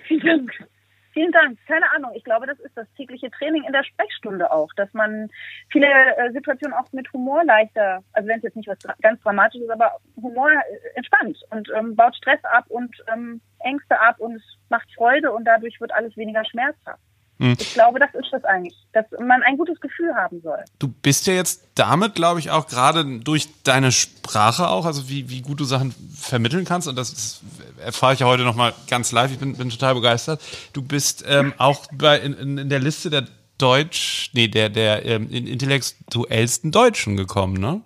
Vielen 1.15 1.31
Dank. 1.31 1.59
Keine 1.69 1.89
Ahnung. 1.93 2.11
Ich 2.15 2.25
glaube, 2.25 2.47
das 2.47 2.59
ist 2.59 2.77
das 2.77 2.93
tägliche 2.97 3.31
Training 3.31 3.63
in 3.63 3.73
der 3.73 3.85
Sprechstunde 3.85 4.51
auch, 4.51 4.73
dass 4.75 4.93
man 4.95 5.31
viele 5.71 5.87
äh, 5.87 6.33
Situationen 6.33 6.77
auch 6.77 6.93
mit 6.93 7.11
Humor 7.13 7.45
leichter, 7.45 8.03
also 8.13 8.29
wenn 8.29 8.39
es 8.39 8.43
jetzt 8.43 8.57
nicht 8.57 8.69
was 8.69 8.79
ganz 9.01 9.21
Dramatisches 9.23 9.71
aber 9.71 9.93
Humor 10.21 10.51
äh, 10.51 10.97
entspannt 10.97 11.39
und 11.51 11.71
ähm, 11.77 11.95
baut 11.95 12.17
Stress 12.17 12.43
ab 12.43 12.65
und 12.69 12.97
ähm, 13.13 13.41
Ängste 13.61 13.99
ab 14.01 14.19
und 14.19 14.43
macht 14.71 14.93
Freude 14.93 15.31
und 15.31 15.45
dadurch 15.45 15.81
wird 15.81 15.95
alles 15.95 16.17
weniger 16.17 16.45
schmerzhaft. 16.45 17.01
Hm. 17.39 17.57
Ich 17.59 17.75
glaube, 17.75 17.99
das 17.99 18.15
ist 18.15 18.29
das 18.31 18.45
eigentlich, 18.45 18.75
dass 18.93 19.07
man 19.19 19.43
ein 19.43 19.57
gutes 19.57 19.81
Gefühl 19.81 20.15
haben 20.15 20.41
soll. 20.41 20.65
Du 20.79 20.89
bist 20.89 21.27
ja 21.27 21.35
jetzt 21.35 21.67
damit, 21.75 22.15
glaube 22.15 22.39
ich, 22.39 22.51
auch 22.51 22.67
gerade 22.67 23.05
durch 23.21 23.49
deine 23.65 23.91
Sprache 23.91 24.69
auch, 24.69 24.87
also 24.87 25.09
wie, 25.09 25.29
wie 25.31 25.43
gut 25.43 25.59
du 25.59 25.65
Sachen 25.65 25.93
vermitteln 26.15 26.65
kannst, 26.65 26.87
und 26.87 26.97
das 26.97 27.13
ist, 27.13 27.43
erfahre 27.85 28.15
ich 28.15 28.21
ja 28.21 28.27
heute 28.27 28.45
nochmal 28.45 28.73
ganz 28.89 29.11
live, 29.11 29.33
ich 29.33 29.39
bin, 29.39 29.57
bin 29.57 29.71
total 29.71 29.95
begeistert. 29.95 30.41
Du 30.73 30.83
bist 30.83 31.25
ähm, 31.27 31.53
auch 31.59 31.87
bei, 31.93 32.19
in, 32.19 32.59
in 32.59 32.69
der 32.69 32.79
Liste 32.79 33.11
der 33.11 33.25
Deutsch, 33.59 34.31
nee, 34.33 34.49
der, 34.49 34.69
der 34.69 35.05
ähm, 35.05 35.31
intellektuellsten 35.31 36.73
Deutschen 36.73 37.17
gekommen, 37.17 37.55
ne? 37.55 37.83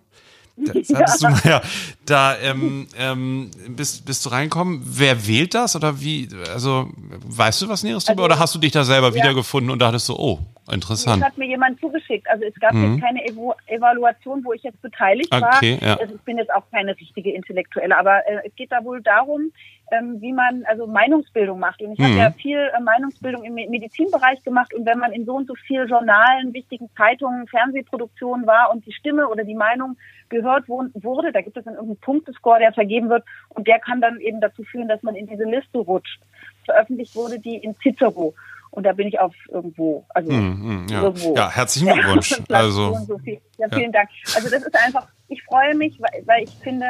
Das 0.66 0.88
hattest 0.94 1.22
ja. 1.22 1.28
du 1.28 1.34
mal, 1.34 1.42
ja. 1.44 1.62
Da 2.06 2.36
ähm, 2.38 2.86
ähm, 2.98 3.50
bist, 3.68 4.04
bist 4.04 4.24
du 4.24 4.30
reinkommen. 4.30 4.82
Wer 4.84 5.26
wählt 5.26 5.54
das 5.54 5.76
oder 5.76 6.00
wie? 6.00 6.28
Also 6.52 6.90
weißt 7.26 7.62
du 7.62 7.68
was 7.68 7.82
Näheres 7.82 8.04
drüber 8.04 8.24
also, 8.24 8.34
oder 8.34 8.38
hast 8.40 8.54
du 8.54 8.58
dich 8.58 8.72
da 8.72 8.84
selber 8.84 9.08
ja. 9.08 9.14
wiedergefunden 9.14 9.70
und 9.70 9.80
dachtest 9.80 10.06
so, 10.06 10.18
oh, 10.18 10.38
interessant. 10.72 11.22
Das 11.22 11.30
hat 11.30 11.38
mir 11.38 11.46
jemand 11.46 11.80
zugeschickt. 11.80 12.28
Also 12.28 12.44
es 12.44 12.54
gab 12.60 12.72
mhm. 12.72 12.94
jetzt 12.94 13.02
keine 13.02 13.26
Evo 13.26 13.54
Evaluation, 13.66 14.44
wo 14.44 14.52
ich 14.52 14.62
jetzt 14.62 14.80
beteiligt 14.82 15.32
okay, 15.32 15.78
war. 15.80 15.88
Ja. 15.88 15.96
Also 15.96 16.14
ich 16.14 16.22
bin 16.22 16.38
jetzt 16.38 16.52
auch 16.52 16.64
keine 16.70 16.96
richtige 16.96 17.32
Intellektuelle, 17.32 17.96
aber 17.96 18.26
äh, 18.26 18.46
es 18.46 18.54
geht 18.56 18.72
da 18.72 18.84
wohl 18.84 19.02
darum, 19.02 19.52
ähm, 19.90 20.20
wie 20.20 20.32
man 20.32 20.64
also 20.66 20.86
Meinungsbildung 20.86 21.58
macht. 21.58 21.80
Und 21.82 21.92
ich 21.92 21.98
mhm. 21.98 22.04
habe 22.04 22.14
ja 22.14 22.30
viel 22.30 22.58
äh, 22.58 22.80
Meinungsbildung 22.80 23.44
im 23.44 23.54
Medizinbereich 23.54 24.42
gemacht. 24.42 24.74
Und 24.74 24.86
wenn 24.86 24.98
man 24.98 25.12
in 25.12 25.24
so 25.24 25.34
und 25.34 25.46
so 25.46 25.54
vielen 25.54 25.88
Journalen, 25.88 26.52
wichtigen 26.52 26.90
Zeitungen, 26.96 27.46
Fernsehproduktionen 27.48 28.46
war 28.46 28.70
und 28.70 28.86
die 28.86 28.92
Stimme 28.92 29.28
oder 29.28 29.44
die 29.44 29.54
Meinung 29.54 29.96
gehört 30.28 30.68
wurde, 30.68 31.32
da 31.32 31.40
gibt 31.40 31.56
es 31.56 31.64
dann 31.64 31.74
irgendeinen 31.74 32.00
Punktescore, 32.00 32.58
der 32.58 32.72
vergeben 32.72 33.08
wird. 33.08 33.24
Und 33.48 33.66
der 33.66 33.78
kann 33.78 34.00
dann 34.00 34.20
eben 34.20 34.40
dazu 34.40 34.62
führen, 34.62 34.88
dass 34.88 35.02
man 35.02 35.14
in 35.14 35.26
diese 35.26 35.44
Liste 35.44 35.78
rutscht. 35.78 36.20
Veröffentlicht 36.64 37.16
wurde 37.16 37.38
die 37.38 37.56
in 37.56 37.74
Cicero. 37.82 38.34
Und 38.70 38.84
da 38.84 38.92
bin 38.92 39.08
ich 39.08 39.18
auf 39.18 39.34
irgendwo, 39.48 40.04
also 40.10 40.30
mm, 40.30 40.84
mm, 40.84 40.86
ja. 40.90 41.02
irgendwo. 41.02 41.34
Ja, 41.34 41.50
herzlichen 41.50 41.90
Glückwunsch. 41.90 42.34
also, 42.50 42.94
so 43.06 43.18
ja, 43.24 43.38
vielen 43.70 43.92
ja. 43.92 44.00
Dank. 44.00 44.10
Also 44.36 44.50
das 44.50 44.62
ist 44.62 44.76
einfach, 44.84 45.08
ich 45.28 45.42
freue 45.42 45.74
mich, 45.74 45.98
weil, 45.98 46.22
weil 46.26 46.44
ich 46.44 46.50
finde, 46.62 46.86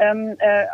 ähm, 0.00 0.36
äh, 0.38 0.66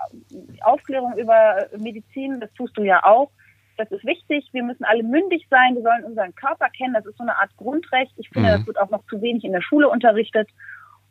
Aufklärung 0.62 1.16
über 1.16 1.66
Medizin, 1.76 2.40
das 2.40 2.52
tust 2.54 2.76
du 2.76 2.82
ja 2.82 3.04
auch. 3.04 3.30
Das 3.76 3.90
ist 3.90 4.04
wichtig. 4.06 4.48
Wir 4.52 4.62
müssen 4.62 4.84
alle 4.84 5.02
mündig 5.02 5.46
sein. 5.50 5.74
Wir 5.74 5.82
sollen 5.82 6.04
unseren 6.04 6.34
Körper 6.34 6.68
kennen. 6.70 6.94
Das 6.94 7.04
ist 7.04 7.18
so 7.18 7.22
eine 7.22 7.36
Art 7.36 7.54
Grundrecht. 7.56 8.12
Ich 8.16 8.30
finde, 8.30 8.48
mhm. 8.48 8.52
das 8.52 8.66
wird 8.66 8.80
auch 8.80 8.90
noch 8.90 9.04
zu 9.06 9.20
wenig 9.20 9.44
in 9.44 9.52
der 9.52 9.60
Schule 9.60 9.88
unterrichtet. 9.88 10.48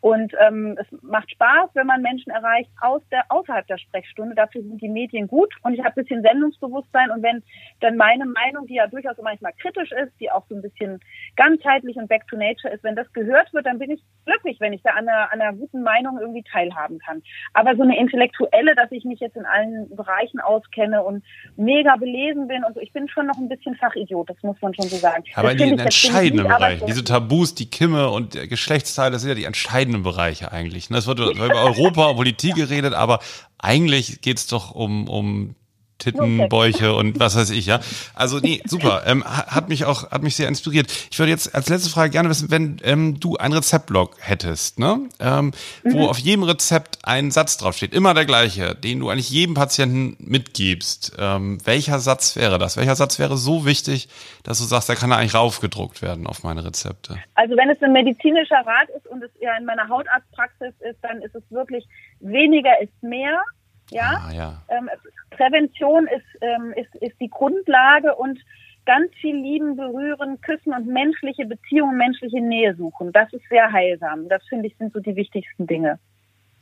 Und 0.06 0.34
ähm, 0.40 0.78
es 0.80 0.86
macht 1.02 1.32
Spaß, 1.32 1.72
wenn 1.74 1.88
man 1.88 2.04
Menschen 2.04 2.30
erreicht 2.30 2.70
aus 2.80 3.02
der, 3.10 3.24
außerhalb 3.30 3.66
der 3.66 3.80
Sprechstunde. 3.80 4.36
Dafür 4.36 4.62
sind 4.62 4.80
die 4.80 4.88
Medien 4.88 5.28
gut. 5.28 5.52
Und 5.64 5.74
ich 5.74 5.80
habe 5.80 5.90
ein 5.90 6.04
bisschen 6.04 6.22
Sendungsbewusstsein. 6.22 7.10
Und 7.10 7.24
wenn 7.24 7.42
dann 7.80 7.98
meine 7.98 8.28
Meinung, 8.28 8.68
die 8.68 8.76
ja 8.76 8.86
durchaus 8.86 9.18
manchmal 9.24 9.54
kritisch 9.60 9.92
ist, 9.92 10.12
die 10.20 10.30
auch 10.30 10.46
so 10.48 10.54
ein 10.54 10.62
bisschen 10.62 11.00
ganzheitlich 11.38 11.96
und 11.96 12.08
back 12.08 12.28
to 12.28 12.38
nature 12.38 12.72
ist, 12.72 12.84
wenn 12.84 12.96
das 12.96 13.12
gehört 13.14 13.52
wird, 13.52 13.66
dann 13.66 13.80
bin 13.80 13.90
ich 13.90 14.04
glücklich, 14.28 14.60
wenn 14.60 14.74
ich 14.74 14.84
da 14.84 14.92
an 14.92 15.10
einer, 15.10 15.34
an 15.34 15.42
einer 15.42 15.54
guten 15.58 15.82
Meinung 15.82 16.20
irgendwie 16.20 16.44
teilhaben 16.44 17.00
kann. 17.00 17.24
Aber 17.54 17.76
so 17.76 17.82
eine 17.82 17.98
intellektuelle, 17.98 18.76
dass 18.76 18.92
ich 18.92 19.06
mich 19.06 19.20
jetzt 19.20 19.36
in 19.36 19.46
allen 19.48 19.90
Bereichen 19.96 20.40
auskenne 20.40 21.02
und 21.04 21.24
mega 21.58 21.96
belesen 21.96 22.48
bin 22.48 22.64
und 22.64 22.76
so, 22.76 22.80
ich 22.80 22.94
bin 22.94 23.08
schon 23.08 23.26
noch 23.26 23.38
ein 23.38 23.50
bisschen 23.50 23.76
Fachidiot, 23.76 24.30
das 24.30 24.38
muss 24.44 24.62
man 24.62 24.74
schon 24.76 24.86
so 24.86 24.98
sagen. 24.98 25.24
Aber 25.34 25.52
in 25.52 25.58
den 25.58 25.80
entscheidenden 25.80 26.48
Bereichen, 26.48 26.86
diese 26.86 27.04
Tabus, 27.04 27.56
die 27.56 27.72
Kimme 27.72 28.12
und 28.12 28.34
Geschlechtsteile, 28.50 29.12
das 29.12 29.22
sind 29.22 29.30
ja 29.30 29.36
die 29.36 29.46
entscheidenden 29.46 29.95
verschiedenen 29.96 30.04
Bereiche 30.04 30.52
eigentlich. 30.52 30.90
Ne? 30.90 30.98
Es 30.98 31.08
wird 31.08 31.20
über 31.20 31.64
Europa 31.64 32.08
und 32.08 32.16
Politik 32.16 32.56
geredet, 32.56 32.94
aber 32.94 33.20
eigentlich 33.58 34.22
geht 34.22 34.38
es 34.38 34.48
doch 34.48 34.72
um, 34.72 35.08
um 35.08 35.56
Tittenbäuche 35.98 36.94
und 36.94 37.20
was 37.20 37.36
weiß 37.36 37.50
ich, 37.52 37.66
ja. 37.66 37.80
Also 38.14 38.40
nee, 38.40 38.62
super. 38.66 39.04
Ähm, 39.06 39.24
hat 39.26 39.70
mich 39.70 39.86
auch, 39.86 40.12
hat 40.12 40.24
mich 40.24 40.36
sehr 40.36 40.48
inspiriert. 40.48 40.88
Ich 41.12 41.20
würde 41.20 41.32
jetzt 41.32 41.56
als 41.56 41.70
letzte 41.70 41.90
Frage 41.90 42.12
gerne 42.12 42.30
wissen, 42.30 42.52
wenn 42.52 42.78
ähm, 42.84 43.20
du 43.20 43.38
ein 43.38 43.54
Rezeptblog 43.54 44.18
hättest, 44.20 44.80
ne? 44.80 45.00
Ähm, 45.20 45.52
mhm. 45.84 45.94
wo 45.94 46.08
auf 46.08 46.18
jedem 46.20 46.44
Rezept 46.44 47.00
ein 47.04 47.32
Satz 47.32 47.58
draufsteht, 47.58 47.94
immer 47.94 48.14
der 48.14 48.26
gleiche, 48.26 48.76
den 48.76 49.00
du 49.00 49.10
eigentlich 49.10 49.30
jedem 49.30 49.56
Patienten 49.56 50.18
mitgibst. 50.20 51.14
Ähm, 51.18 51.60
welcher 51.66 52.00
Satz 52.00 52.36
wäre 52.36 52.60
das? 52.60 52.78
Welcher 52.78 52.96
Satz 52.96 53.20
wäre 53.20 53.38
so 53.38 53.66
wichtig, 53.66 54.10
dass 54.44 54.60
du 54.60 54.66
sagst, 54.66 54.90
der 54.90 54.96
kann 54.96 55.12
eigentlich 55.12 55.36
raufgedruckt 55.36 56.02
werden 56.02 56.28
auf 56.28 56.44
meine 56.44 56.64
Rezepte? 56.64 57.18
Also 57.36 57.56
wenn 57.56 57.70
es 57.70 57.82
ein 57.82 57.94
medizinischer 57.94 58.58
Rat 58.66 58.90
ist 58.96 59.08
und 59.08 59.24
es 59.24 59.32
ja 59.40 59.56
in 59.58 59.66
meiner 59.66 59.88
Hautarztpraxis 59.90 60.74
ist, 60.82 61.00
dann 61.02 61.22
ist 61.22 61.36
es 61.36 61.44
wirklich 61.50 61.86
weniger 62.20 62.82
ist 62.82 63.02
mehr. 63.02 63.42
Ja, 63.92 64.26
ah, 64.28 64.34
ja. 64.34 64.62
Ähm, 64.70 64.90
Prävention 65.30 66.08
ist, 66.08 66.42
ähm, 66.42 66.74
ist, 66.76 66.96
ist 67.02 67.20
die 67.20 67.30
Grundlage 67.30 68.16
und 68.16 68.40
ganz 68.86 69.12
viel 69.20 69.36
lieben, 69.36 69.76
berühren, 69.76 70.40
küssen 70.42 70.74
und 70.74 70.88
menschliche 70.88 71.46
Beziehungen, 71.46 71.98
menschliche 71.98 72.42
Nähe 72.42 72.76
suchen. 72.76 73.12
Das 73.12 73.32
ist 73.34 73.44
sehr 73.50 73.72
heilsam. 73.72 74.30
Das 74.30 74.44
finde 74.48 74.68
ich 74.68 74.76
sind 74.78 74.94
so 74.94 75.00
die 75.00 75.16
wichtigsten 75.16 75.68
Dinge. 75.68 76.00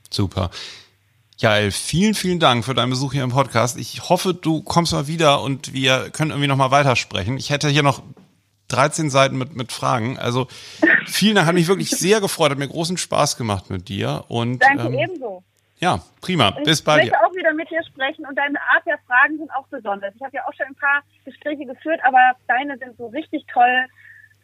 Super. 0.10 0.50
Jael, 1.38 1.72
vielen, 1.72 2.14
vielen 2.14 2.40
Dank 2.40 2.64
für 2.64 2.74
deinen 2.74 2.92
Besuch 2.92 3.14
hier 3.14 3.24
im 3.24 3.32
Podcast. 3.32 3.78
Ich 3.78 4.10
hoffe, 4.10 4.34
du 4.34 4.62
kommst 4.62 4.94
mal 4.94 5.08
wieder 5.08 5.42
und 5.42 5.74
wir 5.74 6.10
können 6.12 6.32
irgendwie 6.32 6.48
nochmal 6.48 6.72
weitersprechen. 6.72 7.38
Ich 7.38 7.50
hätte 7.50 7.68
hier 7.70 7.84
noch 7.84 8.04
13 8.70 9.10
Seiten 9.10 9.38
mit, 9.38 9.56
mit 9.56 9.72
Fragen. 9.72 10.18
Also 10.18 10.48
vielen 11.06 11.36
Dank, 11.36 11.48
hat 11.48 11.56
mich 11.56 11.68
wirklich 11.68 11.90
sehr 11.90 12.22
gefreut, 12.22 12.52
hat 12.52 12.60
mir 12.60 12.68
großen 12.68 12.98
Spaß 12.98 13.36
gemacht 13.36 13.70
mit 13.70 13.90
dir. 13.90 14.26
Und, 14.30 14.64
Danke 14.64 14.88
ähm, 14.88 14.94
ebenso. 14.94 15.44
Ja, 15.84 16.00
prima. 16.22 16.52
Bis 16.64 16.82
bald. 16.82 17.04
Ich 17.04 17.12
möchte 17.12 17.26
auch 17.26 17.36
wieder 17.36 17.54
mit 17.54 17.70
dir 17.70 17.84
sprechen 17.84 18.26
und 18.26 18.38
deine 18.38 18.58
Art 18.74 18.86
der 18.86 18.98
Fragen 19.06 19.38
sind 19.38 19.52
auch 19.52 19.68
besonders. 19.68 20.16
Ich 20.16 20.22
habe 20.22 20.38
ja 20.38 20.44
auch 20.48 20.54
schon 20.54 20.68
ein 20.68 20.76
paar 20.76 21.04
Gespräche 21.26 21.66
geführt, 21.66 22.00
aber 22.06 22.20
deine 22.48 22.78
sind 22.78 22.96
so 22.98 23.08
richtig 23.08 23.46
toll 23.52 23.86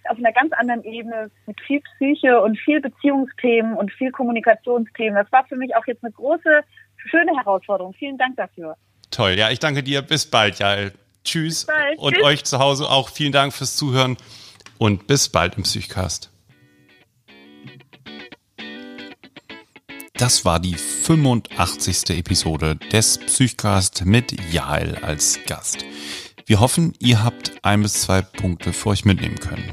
auf 0.09 0.17
einer 0.17 0.33
ganz 0.33 0.51
anderen 0.51 0.83
Ebene 0.83 1.31
mit 1.45 1.59
viel 1.61 1.81
Psyche 1.81 2.41
und 2.41 2.57
viel 2.59 2.81
Beziehungsthemen 2.81 3.77
und 3.77 3.89
viel 3.93 4.11
Kommunikationsthemen. 4.11 5.15
Das 5.15 5.31
war 5.31 5.45
für 5.45 5.55
mich 5.55 5.75
auch 5.77 5.87
jetzt 5.87 6.03
eine 6.03 6.11
große, 6.11 6.61
schöne 7.09 7.31
Herausforderung. 7.37 7.93
Vielen 7.93 8.17
Dank 8.17 8.35
dafür. 8.35 8.75
Toll. 9.09 9.31
Ja, 9.37 9.49
ich 9.49 9.59
danke 9.59 9.81
dir. 9.81 10.01
Bis 10.01 10.29
bald, 10.29 10.59
ja. 10.59 10.89
Tschüss. 11.23 11.65
Bald. 11.65 11.99
Und 11.99 12.15
Tschüss. 12.15 12.25
euch 12.25 12.43
zu 12.43 12.59
Hause 12.59 12.89
auch 12.89 13.07
vielen 13.07 13.31
Dank 13.31 13.53
fürs 13.53 13.77
Zuhören 13.77 14.17
und 14.77 15.07
bis 15.07 15.29
bald 15.29 15.55
im 15.55 15.63
Psychcast. 15.63 16.31
Das 20.19 20.43
war 20.43 20.59
die 20.59 20.75
85. 20.75 22.09
Episode 22.09 22.75
des 22.91 23.19
Psychcast 23.19 24.05
mit 24.05 24.35
Jael 24.51 24.97
als 24.97 25.39
Gast. 25.47 25.85
Wir 26.45 26.59
hoffen, 26.59 26.91
ihr 26.99 27.23
habt 27.23 27.53
ein 27.63 27.83
bis 27.83 28.01
zwei 28.01 28.21
Punkte 28.21 28.73
für 28.73 28.89
euch 28.89 29.05
mitnehmen 29.05 29.39
können. 29.39 29.71